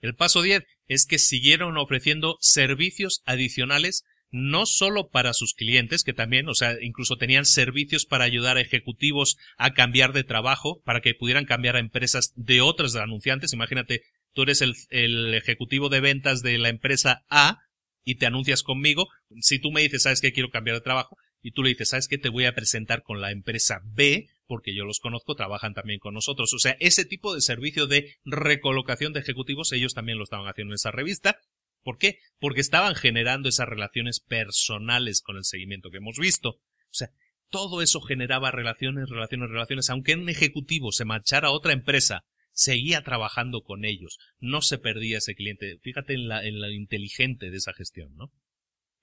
El 0.00 0.14
paso 0.14 0.42
10 0.42 0.64
es 0.86 1.06
que 1.06 1.18
siguieron 1.18 1.76
ofreciendo 1.76 2.36
servicios 2.40 3.22
adicionales 3.24 4.04
no 4.30 4.66
solo 4.66 5.08
para 5.08 5.32
sus 5.32 5.54
clientes, 5.54 6.04
que 6.04 6.12
también, 6.12 6.48
o 6.48 6.54
sea, 6.54 6.74
incluso 6.82 7.16
tenían 7.16 7.46
servicios 7.46 8.04
para 8.04 8.24
ayudar 8.24 8.56
a 8.56 8.60
ejecutivos 8.60 9.38
a 9.56 9.72
cambiar 9.72 10.12
de 10.12 10.24
trabajo, 10.24 10.82
para 10.84 11.00
que 11.00 11.14
pudieran 11.14 11.46
cambiar 11.46 11.76
a 11.76 11.80
empresas 11.80 12.32
de 12.36 12.60
otros 12.60 12.94
anunciantes. 12.96 13.54
Imagínate, 13.54 14.02
tú 14.34 14.42
eres 14.42 14.60
el, 14.60 14.74
el 14.90 15.34
ejecutivo 15.34 15.88
de 15.88 16.00
ventas 16.00 16.42
de 16.42 16.58
la 16.58 16.68
empresa 16.68 17.22
A 17.30 17.58
y 18.04 18.16
te 18.16 18.26
anuncias 18.26 18.62
conmigo. 18.62 19.08
Si 19.40 19.58
tú 19.58 19.70
me 19.70 19.82
dices, 19.82 20.02
sabes 20.02 20.20
que 20.20 20.32
quiero 20.32 20.50
cambiar 20.50 20.76
de 20.76 20.82
trabajo, 20.82 21.16
y 21.42 21.52
tú 21.52 21.62
le 21.62 21.70
dices, 21.70 21.90
sabes 21.90 22.08
que 22.08 22.18
te 22.18 22.28
voy 22.28 22.46
a 22.46 22.54
presentar 22.54 23.02
con 23.02 23.20
la 23.20 23.30
empresa 23.30 23.80
B, 23.84 24.28
porque 24.46 24.74
yo 24.74 24.84
los 24.84 24.98
conozco, 24.98 25.34
trabajan 25.34 25.74
también 25.74 26.00
con 26.00 26.14
nosotros. 26.14 26.52
O 26.54 26.58
sea, 26.58 26.76
ese 26.80 27.04
tipo 27.04 27.34
de 27.34 27.40
servicio 27.40 27.86
de 27.86 28.16
recolocación 28.24 29.12
de 29.12 29.20
ejecutivos, 29.20 29.72
ellos 29.72 29.94
también 29.94 30.18
lo 30.18 30.24
estaban 30.24 30.48
haciendo 30.48 30.72
en 30.72 30.76
esa 30.76 30.90
revista. 30.90 31.38
¿Por 31.82 31.98
qué? 31.98 32.18
Porque 32.38 32.60
estaban 32.60 32.94
generando 32.94 33.48
esas 33.48 33.68
relaciones 33.68 34.20
personales 34.20 35.22
con 35.22 35.36
el 35.36 35.44
seguimiento 35.44 35.90
que 35.90 35.98
hemos 35.98 36.18
visto. 36.18 36.50
O 36.50 36.94
sea, 36.94 37.10
todo 37.50 37.82
eso 37.82 38.00
generaba 38.00 38.50
relaciones, 38.50 39.08
relaciones, 39.08 39.50
relaciones. 39.50 39.90
Aunque 39.90 40.14
un 40.14 40.28
ejecutivo 40.28 40.92
se 40.92 41.04
marchara 41.04 41.48
a 41.48 41.52
otra 41.52 41.72
empresa, 41.72 42.24
seguía 42.52 43.02
trabajando 43.02 43.62
con 43.62 43.84
ellos, 43.84 44.18
no 44.40 44.60
se 44.62 44.78
perdía 44.78 45.18
ese 45.18 45.34
cliente. 45.34 45.78
Fíjate 45.80 46.14
en 46.14 46.28
la, 46.28 46.44
en 46.44 46.60
la 46.60 46.72
inteligente 46.72 47.50
de 47.50 47.56
esa 47.56 47.72
gestión, 47.72 48.16
¿no? 48.16 48.32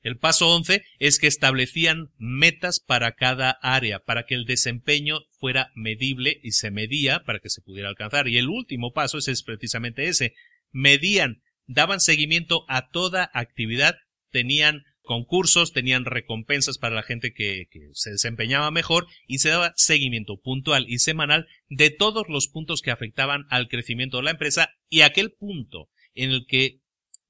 El 0.06 0.20
paso 0.20 0.50
11 0.50 0.84
es 1.00 1.18
que 1.18 1.26
establecían 1.26 2.12
metas 2.20 2.80
para 2.80 3.14
cada 3.14 3.58
área, 3.64 4.02
para 4.02 4.28
que 4.28 4.36
el 4.36 4.46
desempeño 4.46 5.22
fuera 5.40 5.72
medible 5.74 6.40
y 6.44 6.52
se 6.52 6.70
medía 6.70 7.24
para 7.24 7.40
que 7.40 7.50
se 7.50 7.64
pudiera 7.64 7.90
alcanzar. 7.90 8.28
Y 8.28 8.38
el 8.38 8.48
último 8.48 8.94
paso 8.94 9.18
es, 9.18 9.28
es 9.28 9.42
precisamente 9.42 10.08
ese. 10.08 10.36
Medían, 10.72 11.42
daban 11.66 12.00
seguimiento 12.00 12.66
a 12.68 12.92
toda 12.92 13.32
actividad, 13.34 13.96
tenían 14.30 14.84
concursos, 15.02 15.74
tenían 15.74 16.06
recompensas 16.06 16.78
para 16.78 16.94
la 16.94 17.02
gente 17.02 17.34
que, 17.34 17.66
se 17.94 18.12
desempeñaba 18.12 18.70
mejor 18.70 19.08
y 19.26 19.40
se 19.40 19.50
daba 19.50 19.74
seguimiento 19.76 20.40
puntual 20.40 20.86
y 20.88 21.00
semanal 21.00 21.48
de 21.68 21.90
todos 21.90 22.26
los 22.30 22.48
puntos 22.48 22.84
que 22.84 22.92
afectaban 22.92 23.48
al 23.50 23.70
crecimiento 23.70 24.18
de 24.18 24.24
la 24.24 24.32
empresa 24.32 24.70
y 24.88 25.02
aquel 25.02 25.32
punto 25.32 25.90
en 26.14 26.30
el 26.30 26.46
que, 26.46 26.82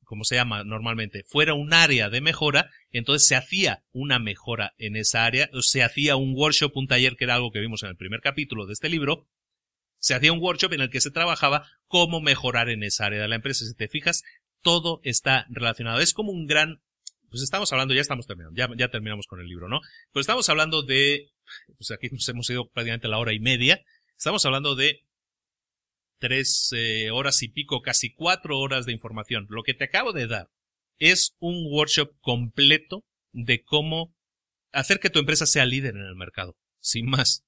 como 0.05 0.23
se 0.23 0.35
llama 0.35 0.63
normalmente, 0.63 1.23
fuera 1.27 1.53
un 1.53 1.73
área 1.73 2.09
de 2.09 2.21
mejora, 2.21 2.69
entonces 2.91 3.27
se 3.27 3.35
hacía 3.35 3.83
una 3.91 4.19
mejora 4.19 4.73
en 4.77 4.95
esa 4.95 5.25
área, 5.25 5.49
se 5.61 5.83
hacía 5.83 6.15
un 6.15 6.33
workshop, 6.35 6.75
un 6.75 6.87
taller 6.87 7.15
que 7.15 7.25
era 7.25 7.35
algo 7.35 7.51
que 7.51 7.59
vimos 7.59 7.83
en 7.83 7.89
el 7.89 7.97
primer 7.97 8.21
capítulo 8.21 8.65
de 8.65 8.73
este 8.73 8.89
libro, 8.89 9.27
se 9.99 10.13
hacía 10.13 10.31
un 10.31 10.39
workshop 10.39 10.73
en 10.73 10.81
el 10.81 10.89
que 10.89 11.01
se 11.01 11.11
trabajaba 11.11 11.67
cómo 11.87 12.21
mejorar 12.21 12.69
en 12.69 12.83
esa 12.83 13.07
área 13.07 13.21
de 13.21 13.27
la 13.27 13.35
empresa. 13.35 13.65
Si 13.65 13.73
te 13.73 13.87
fijas, 13.87 14.23
todo 14.61 14.99
está 15.03 15.47
relacionado. 15.49 15.99
Es 15.99 16.13
como 16.13 16.31
un 16.31 16.45
gran 16.45 16.81
pues 17.35 17.43
estamos 17.43 17.71
hablando, 17.73 17.93
ya 17.93 17.99
estamos 17.99 18.27
terminando, 18.27 18.55
ya, 18.55 18.69
ya 18.77 18.89
terminamos 18.89 19.27
con 19.27 19.41
el 19.41 19.47
libro, 19.47 19.67
¿no? 19.67 19.81
Pues 20.13 20.23
estamos 20.23 20.47
hablando 20.47 20.83
de, 20.83 21.33
pues 21.77 21.91
aquí 21.91 22.07
nos 22.09 22.27
hemos 22.29 22.49
ido 22.49 22.69
prácticamente 22.69 23.09
la 23.09 23.17
hora 23.17 23.33
y 23.33 23.41
media, 23.41 23.83
estamos 24.17 24.45
hablando 24.45 24.73
de 24.75 25.04
tres 26.19 26.69
eh, 26.75 27.11
horas 27.11 27.41
y 27.43 27.49
pico, 27.49 27.81
casi 27.81 28.13
cuatro 28.13 28.59
horas 28.59 28.85
de 28.85 28.93
información. 28.93 29.47
Lo 29.49 29.63
que 29.63 29.73
te 29.73 29.85
acabo 29.85 30.13
de 30.13 30.27
dar 30.27 30.49
es 30.97 31.35
un 31.39 31.65
workshop 31.71 32.11
completo 32.21 33.03
de 33.31 33.63
cómo 33.63 34.15
hacer 34.71 34.99
que 34.99 35.09
tu 35.09 35.19
empresa 35.19 35.45
sea 35.45 35.65
líder 35.65 35.95
en 35.95 36.05
el 36.05 36.15
mercado, 36.15 36.57
sin 36.79 37.05
más. 37.07 37.43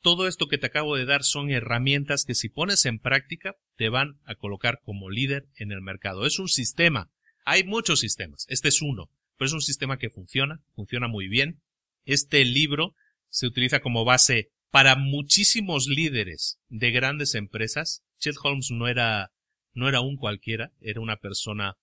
Todo 0.00 0.28
esto 0.28 0.46
que 0.46 0.58
te 0.58 0.66
acabo 0.66 0.96
de 0.96 1.04
dar 1.04 1.24
son 1.24 1.50
herramientas 1.50 2.24
que 2.24 2.34
si 2.34 2.48
pones 2.48 2.84
en 2.84 2.98
práctica 2.98 3.56
te 3.76 3.88
van 3.88 4.20
a 4.24 4.34
colocar 4.36 4.80
como 4.84 5.10
líder 5.10 5.48
en 5.56 5.72
el 5.72 5.80
mercado. 5.80 6.26
Es 6.26 6.38
un 6.38 6.48
sistema. 6.48 7.10
Hay 7.44 7.64
muchos 7.64 8.00
sistemas. 8.00 8.46
Este 8.48 8.68
es 8.68 8.82
uno 8.82 9.10
pero 9.36 9.46
es 9.46 9.52
un 9.52 9.60
sistema 9.60 9.98
que 9.98 10.10
funciona, 10.10 10.62
funciona 10.74 11.08
muy 11.08 11.28
bien. 11.28 11.62
Este 12.04 12.44
libro 12.44 12.94
se 13.28 13.46
utiliza 13.46 13.80
como 13.80 14.04
base 14.04 14.50
para 14.76 14.94
muchísimos 14.94 15.86
líderes 15.88 16.58
de 16.68 16.90
grandes 16.90 17.34
empresas. 17.34 18.02
Chet 18.18 18.34
Holmes 18.42 18.70
no 18.70 18.88
era, 18.88 19.32
no 19.72 19.88
era 19.88 20.02
un 20.02 20.18
cualquiera, 20.18 20.70
era 20.82 21.00
una 21.00 21.16
persona 21.16 21.78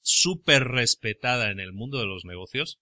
súper 0.00 0.62
respetada 0.62 1.50
en 1.50 1.58
el 1.58 1.72
mundo 1.72 1.98
de 1.98 2.06
los 2.06 2.24
negocios 2.24 2.78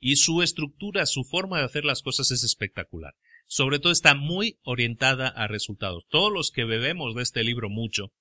y 0.00 0.16
su 0.16 0.42
estructura, 0.42 1.06
su 1.06 1.22
forma 1.22 1.58
de 1.58 1.66
hacer 1.66 1.84
las 1.84 2.02
cosas 2.02 2.32
es 2.32 2.42
espectacular. 2.42 3.14
Sobre 3.46 3.78
todo 3.78 3.92
está 3.92 4.16
muy 4.16 4.58
orientada 4.64 5.28
a 5.28 5.46
resultados. 5.46 6.08
Todos 6.08 6.32
los 6.32 6.50
que 6.50 6.64
bebemos 6.64 7.14
de 7.14 7.22
este 7.22 7.44
libro 7.44 7.70
mucho, 7.70 8.12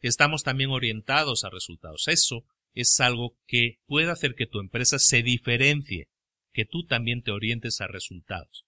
estamos 0.00 0.42
también 0.42 0.70
orientados 0.70 1.44
a 1.44 1.50
resultados. 1.50 2.08
Eso 2.08 2.44
es 2.74 2.98
algo 2.98 3.36
que 3.46 3.78
puede 3.86 4.10
hacer 4.10 4.34
que 4.34 4.48
tu 4.48 4.58
empresa 4.58 4.98
se 4.98 5.22
diferencie, 5.22 6.08
que 6.52 6.64
tú 6.64 6.84
también 6.86 7.22
te 7.22 7.30
orientes 7.30 7.80
a 7.80 7.86
resultados. 7.86 8.67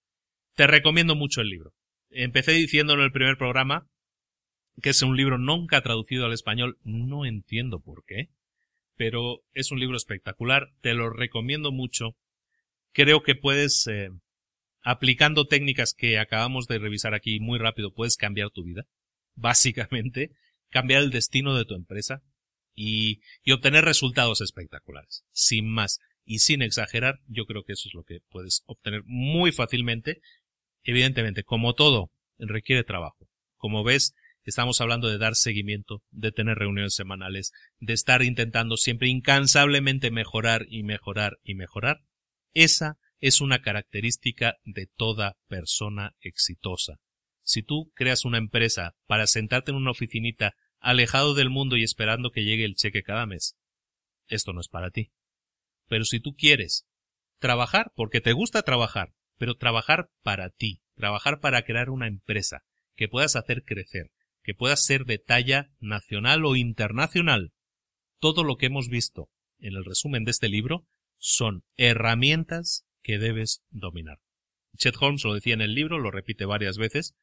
Te 0.55 0.67
recomiendo 0.67 1.15
mucho 1.15 1.41
el 1.41 1.49
libro. 1.49 1.73
Empecé 2.09 2.51
diciendo 2.51 2.93
en 2.93 3.01
el 3.01 3.11
primer 3.11 3.37
programa 3.37 3.87
que 4.81 4.89
es 4.89 5.01
un 5.01 5.17
libro 5.17 5.37
nunca 5.37 5.81
traducido 5.81 6.25
al 6.25 6.33
español, 6.33 6.77
no 6.83 7.25
entiendo 7.25 7.81
por 7.81 8.03
qué, 8.05 8.29
pero 8.95 9.43
es 9.53 9.71
un 9.71 9.79
libro 9.79 9.97
espectacular, 9.97 10.69
te 10.81 10.93
lo 10.93 11.09
recomiendo 11.09 11.71
mucho. 11.71 12.15
Creo 12.93 13.21
que 13.21 13.35
puedes, 13.35 13.85
eh, 13.87 14.09
aplicando 14.81 15.45
técnicas 15.45 15.93
que 15.93 16.19
acabamos 16.19 16.67
de 16.67 16.79
revisar 16.79 17.13
aquí 17.13 17.39
muy 17.39 17.59
rápido, 17.59 17.93
puedes 17.93 18.17
cambiar 18.17 18.49
tu 18.49 18.63
vida, 18.63 18.85
básicamente, 19.35 20.31
cambiar 20.69 21.03
el 21.03 21.11
destino 21.11 21.55
de 21.55 21.65
tu 21.65 21.75
empresa, 21.75 22.23
y, 22.75 23.21
obtener 23.51 23.85
resultados 23.85 24.41
espectaculares, 24.41 25.23
sin 25.31 25.69
más 25.69 25.99
y 26.23 26.39
sin 26.39 26.61
exagerar, 26.61 27.19
yo 27.27 27.45
creo 27.45 27.63
que 27.63 27.73
eso 27.73 27.89
es 27.89 27.93
lo 27.93 28.03
que 28.03 28.19
puedes 28.29 28.63
obtener 28.65 29.03
muy 29.05 29.51
fácilmente. 29.51 30.21
Evidentemente, 30.83 31.43
como 31.43 31.73
todo, 31.73 32.11
requiere 32.37 32.83
trabajo. 32.83 33.27
Como 33.57 33.83
ves, 33.83 34.13
estamos 34.43 34.81
hablando 34.81 35.09
de 35.09 35.17
dar 35.17 35.35
seguimiento, 35.35 36.01
de 36.09 36.31
tener 36.31 36.57
reuniones 36.57 36.95
semanales, 36.95 37.51
de 37.79 37.93
estar 37.93 38.23
intentando 38.23 38.77
siempre 38.77 39.07
incansablemente 39.07 40.11
mejorar 40.11 40.65
y 40.69 40.83
mejorar 40.83 41.37
y 41.43 41.55
mejorar. 41.55 42.01
Esa 42.53 42.97
es 43.19 43.41
una 43.41 43.61
característica 43.61 44.55
de 44.63 44.87
toda 44.95 45.37
persona 45.47 46.15
exitosa. 46.19 46.95
Si 47.43 47.63
tú 47.63 47.91
creas 47.93 48.25
una 48.25 48.37
empresa 48.37 48.95
para 49.05 49.27
sentarte 49.27 49.71
en 49.71 49.77
una 49.77 49.91
oficinita 49.91 50.55
alejado 50.81 51.35
del 51.35 51.49
mundo 51.49 51.77
y 51.77 51.83
esperando 51.83 52.31
que 52.31 52.43
llegue 52.43 52.65
el 52.65 52.75
cheque 52.75 53.03
cada 53.03 53.25
mes. 53.25 53.55
Esto 54.27 54.51
no 54.51 54.61
es 54.61 54.67
para 54.67 54.89
ti. 54.89 55.11
Pero 55.87 56.03
si 56.03 56.19
tú 56.19 56.35
quieres 56.35 56.87
trabajar, 57.39 57.91
porque 57.95 58.19
te 58.19 58.33
gusta 58.33 58.63
trabajar, 58.63 59.13
pero 59.41 59.55
trabajar 59.55 60.11
para 60.21 60.51
ti, 60.51 60.83
trabajar 60.93 61.39
para 61.39 61.63
crear 61.63 61.89
una 61.89 62.05
empresa 62.05 62.63
que 62.95 63.07
puedas 63.07 63.35
hacer 63.35 63.63
crecer, 63.63 64.11
que 64.43 64.53
puedas 64.53 64.85
ser 64.85 65.05
de 65.05 65.17
talla 65.17 65.71
nacional 65.79 66.45
o 66.45 66.55
internacional, 66.55 67.51
todo 68.19 68.43
lo 68.43 68.57
que 68.57 68.67
hemos 68.67 68.87
visto 68.87 69.31
en 69.57 69.73
el 69.73 69.83
resumen 69.83 70.25
de 70.25 70.29
este 70.29 70.47
libro 70.47 70.85
son 71.17 71.63
herramientas 71.75 72.85
que 73.01 73.17
debes 73.17 73.63
dominar. 73.71 74.19
Chet 74.77 74.93
Holmes 74.99 75.23
lo 75.23 75.33
decía 75.33 75.55
en 75.55 75.61
el 75.61 75.73
libro, 75.73 75.97
lo 75.97 76.11
repite 76.11 76.45
varias 76.45 76.77
veces, 76.77 77.15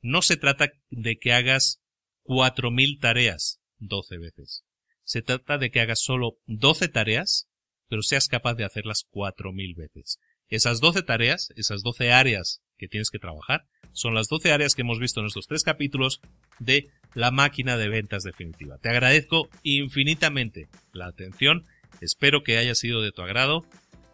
no 0.00 0.22
se 0.22 0.38
trata 0.38 0.72
de 0.88 1.18
que 1.18 1.34
hagas 1.34 1.82
cuatro 2.22 2.70
mil 2.70 2.98
tareas 3.00 3.60
doce 3.76 4.16
veces. 4.16 4.64
Se 5.04 5.20
trata 5.20 5.58
de 5.58 5.70
que 5.70 5.80
hagas 5.80 6.00
solo 6.00 6.38
doce 6.46 6.88
tareas, 6.88 7.50
pero 7.86 8.00
seas 8.00 8.28
capaz 8.28 8.54
de 8.54 8.64
hacerlas 8.64 9.04
cuatro 9.10 9.52
mil 9.52 9.74
veces. 9.74 10.18
Esas 10.50 10.80
doce 10.80 11.02
tareas, 11.02 11.52
esas 11.56 11.82
doce 11.82 12.12
áreas 12.12 12.60
que 12.76 12.88
tienes 12.88 13.10
que 13.10 13.18
trabajar, 13.18 13.64
son 13.92 14.14
las 14.14 14.28
doce 14.28 14.52
áreas 14.52 14.74
que 14.74 14.82
hemos 14.82 14.98
visto 14.98 15.20
en 15.20 15.26
estos 15.26 15.46
tres 15.46 15.62
capítulos 15.62 16.20
de 16.58 16.88
la 17.14 17.30
máquina 17.30 17.76
de 17.76 17.88
ventas 17.88 18.22
definitiva. 18.22 18.78
Te 18.78 18.88
agradezco 18.88 19.48
infinitamente 19.62 20.68
la 20.92 21.06
atención, 21.06 21.64
espero 22.00 22.42
que 22.42 22.58
haya 22.58 22.74
sido 22.74 23.02
de 23.02 23.12
tu 23.12 23.22
agrado. 23.22 23.64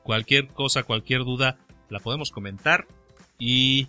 Cualquier 0.03 0.47
cosa, 0.49 0.85
cualquier 0.85 1.25
duda, 1.25 1.59
la 1.89 2.01
podemos 2.01 2.31
comentar 2.31 2.87
y, 3.39 3.89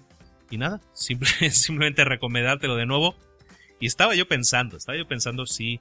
y 0.50 0.58
nada, 0.58 0.82
simplemente 0.94 2.04
recomendártelo 2.04 2.76
de 2.76 2.86
nuevo 2.86 3.16
y 3.80 3.86
estaba 3.86 4.16
yo 4.16 4.28
pensando, 4.28 4.78
estaba 4.78 4.98
yo 4.98 5.08
pensando 5.08 5.46
si, 5.46 5.80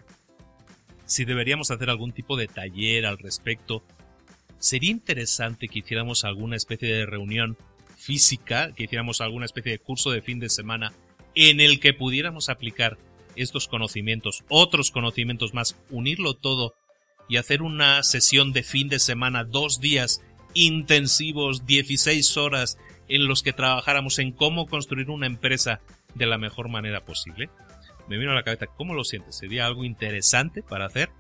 si 1.07 1.25
deberíamos 1.25 1.71
hacer 1.71 1.89
algún 1.91 2.13
tipo 2.13 2.37
de 2.37 2.47
taller 2.47 3.07
al 3.07 3.19
respecto. 3.19 3.83
Sería 4.59 4.91
interesante 4.91 5.69
que 5.69 5.81
hiciéramos 5.81 6.25
alguna 6.25 6.57
especie 6.57 6.93
de 6.93 7.07
reunión 7.07 7.57
física, 7.97 8.73
que 8.75 8.85
hiciéramos 8.85 9.21
alguna 9.21 9.47
especie 9.47 9.73
de 9.73 9.79
curso 9.79 10.11
de 10.11 10.23
fin 10.23 10.39
de 10.39 10.49
semana 10.49 10.93
en 11.35 11.61
el 11.61 11.81
que 11.81 11.95
pudiéramos 11.95 12.49
aplicar 12.49 12.99
estos 13.37 13.69
conocimientos, 13.69 14.45
otros 14.49 14.91
conocimientos 14.91 15.53
más, 15.53 15.77
unirlo 15.91 16.35
todo 16.35 16.75
y 17.29 17.37
hacer 17.37 17.63
una 17.63 18.03
sesión 18.03 18.53
de 18.53 18.63
fin 18.63 18.89
de 18.89 18.99
semana, 18.99 19.45
dos 19.45 19.81
días 19.81 20.23
intensivos, 20.55 21.67
16 21.67 22.37
horas, 22.39 22.79
en 23.09 23.27
los 23.27 23.43
que 23.43 23.53
trabajáramos 23.53 24.19
en 24.19 24.33
cómo 24.33 24.67
construir 24.67 25.11
una 25.11 25.27
empresa 25.27 25.81
de 26.15 26.27
la 26.27 26.39
mejor 26.39 26.69
manera 26.69 27.05
posible 27.05 27.51
me 28.09 28.19
vino 28.19 28.33
a 28.33 28.35
la 28.35 28.43
cabeza, 28.43 28.67
¿cómo 28.67 28.95
lo 28.95 29.05
sientes? 29.05 29.37
¿Sería 29.37 29.67
algo 29.67 29.85
interesante 29.85 30.63
para 30.63 30.87
hacer? 30.87 31.11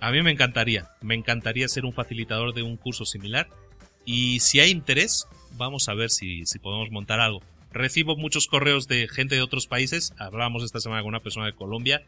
A 0.00 0.12
mí 0.12 0.22
me 0.22 0.30
encantaría, 0.30 0.90
me 1.00 1.14
encantaría 1.14 1.68
ser 1.68 1.84
un 1.84 1.92
facilitador 1.92 2.54
de 2.54 2.62
un 2.62 2.76
curso 2.76 3.04
similar 3.04 3.48
y 4.04 4.40
si 4.40 4.60
hay 4.60 4.70
interés, 4.70 5.26
vamos 5.52 5.88
a 5.88 5.94
ver 5.94 6.10
si, 6.10 6.46
si 6.46 6.58
podemos 6.58 6.90
montar 6.90 7.20
algo. 7.20 7.42
Recibo 7.72 8.16
muchos 8.16 8.46
correos 8.46 8.86
de 8.86 9.08
gente 9.08 9.34
de 9.34 9.42
otros 9.42 9.66
países, 9.66 10.14
hablábamos 10.18 10.62
esta 10.62 10.80
semana 10.80 11.02
con 11.02 11.10
una 11.10 11.20
persona 11.20 11.46
de 11.46 11.54
Colombia 11.54 12.02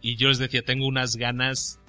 y 0.00 0.16
yo 0.16 0.28
les 0.28 0.38
decía, 0.38 0.62
tengo 0.62 0.86
unas 0.86 1.16
ganas 1.16 1.80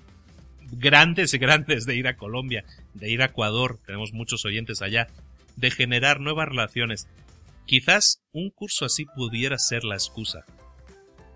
grandes 0.72 1.34
grandes 1.40 1.86
de 1.86 1.96
ir 1.96 2.08
a 2.08 2.18
Colombia, 2.18 2.66
de 2.94 3.10
ir 3.10 3.22
a 3.22 3.26
Ecuador, 3.26 3.80
tenemos 3.86 4.14
muchos 4.14 4.46
oyentes 4.46 4.82
allá, 4.82 5.08
de 5.56 5.72
generar 5.72 6.20
nuevas 6.20 6.50
relaciones. 6.50 7.08
Quizás 7.66 8.22
un 8.32 8.50
curso 8.50 8.86
así 8.86 9.06
pudiera 9.06 9.58
ser 9.58 9.84
la 9.84 9.96
excusa. 9.96 10.44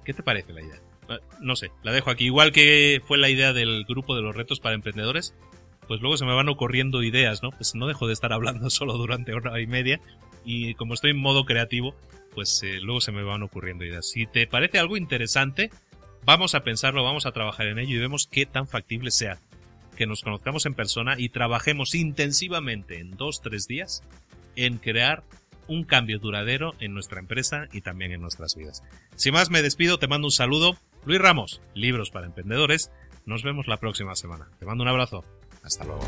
¿Qué 0.04 0.14
te 0.14 0.24
parece 0.24 0.54
la 0.54 0.62
idea? 0.62 0.89
Ah, 1.10 1.20
no 1.42 1.56
sé, 1.56 1.72
la 1.84 1.92
dejo 1.92 2.10
aquí. 2.10 2.26
Igual 2.26 2.52
que 2.52 3.02
fue 3.08 3.18
la 3.18 3.30
idea 3.30 3.54
del 3.54 3.84
grupo 3.86 4.16
de 4.16 4.22
los 4.22 4.36
retos 4.36 4.60
para 4.60 4.76
emprendedores, 4.76 5.34
pues 5.88 6.02
luego 6.02 6.18
se 6.18 6.26
me 6.26 6.34
van 6.34 6.50
ocurriendo 6.50 7.04
ideas, 7.04 7.42
¿no? 7.42 7.52
Pues 7.52 7.76
no 7.76 7.88
dejo 7.88 8.08
de 8.08 8.14
estar 8.14 8.32
hablando 8.34 8.70
solo 8.70 8.98
durante 8.98 9.34
hora 9.34 9.60
y 9.60 9.68
media. 9.68 10.00
y 10.46 10.74
como 10.76 10.94
estoy 10.94 11.12
en 11.12 11.18
modo 11.18 11.46
creativo, 11.46 11.96
pues 12.34 12.62
eh, 12.64 12.80
luego 12.82 13.02
se 13.02 13.12
me 13.12 13.24
van 13.24 13.44
ocurriendo 13.44 13.84
ideas. 13.84 14.10
Si 14.10 14.26
te 14.26 14.48
parece 14.48 14.80
algo 14.80 14.98
interesante, 14.98 15.72
vamos 16.26 16.56
a 16.56 16.64
pensarlo, 16.64 17.04
vamos 17.04 17.26
a 17.26 17.32
trabajar 17.32 17.68
en 17.68 17.80
ello 17.80 17.96
y 17.96 18.00
vemos 18.00 18.28
qué 18.32 18.46
tan 18.46 18.68
factible 18.68 19.12
sea 19.12 19.40
que 19.96 20.08
nos 20.08 20.22
conozcamos 20.22 20.66
en 20.66 20.76
persona 20.76 21.16
y 21.18 21.28
trabajemos 21.28 21.94
intensivamente 21.94 23.00
en 23.00 23.18
dos, 23.18 23.42
tres 23.42 23.68
días 23.68 24.02
en 24.56 24.78
crear 24.78 25.24
un 25.68 25.84
cambio 25.84 26.20
duradero 26.20 26.74
en 26.80 26.94
nuestra 26.94 27.20
empresa 27.20 27.68
y 27.74 27.82
también 27.82 28.14
en 28.14 28.22
nuestras 28.22 28.56
vidas. 28.56 28.82
Sin 29.16 29.34
más, 29.34 29.50
me 29.50 29.62
despido, 29.62 30.00
te 30.00 30.08
mando 30.08 30.28
un 30.28 30.32
saludo. 30.32 30.78
Luis 31.06 31.20
Ramos, 31.20 31.62
Libros 31.74 32.10
para 32.12 32.28
Emprendedores. 32.28 32.92
Nos 33.26 33.44
vemos 33.44 33.68
la 33.68 33.78
próxima 33.78 34.16
semana. 34.16 34.48
Te 34.60 34.66
mando 34.66 34.84
un 34.84 34.90
abrazo. 34.90 35.24
Hasta 35.64 35.84
luego. 35.86 36.08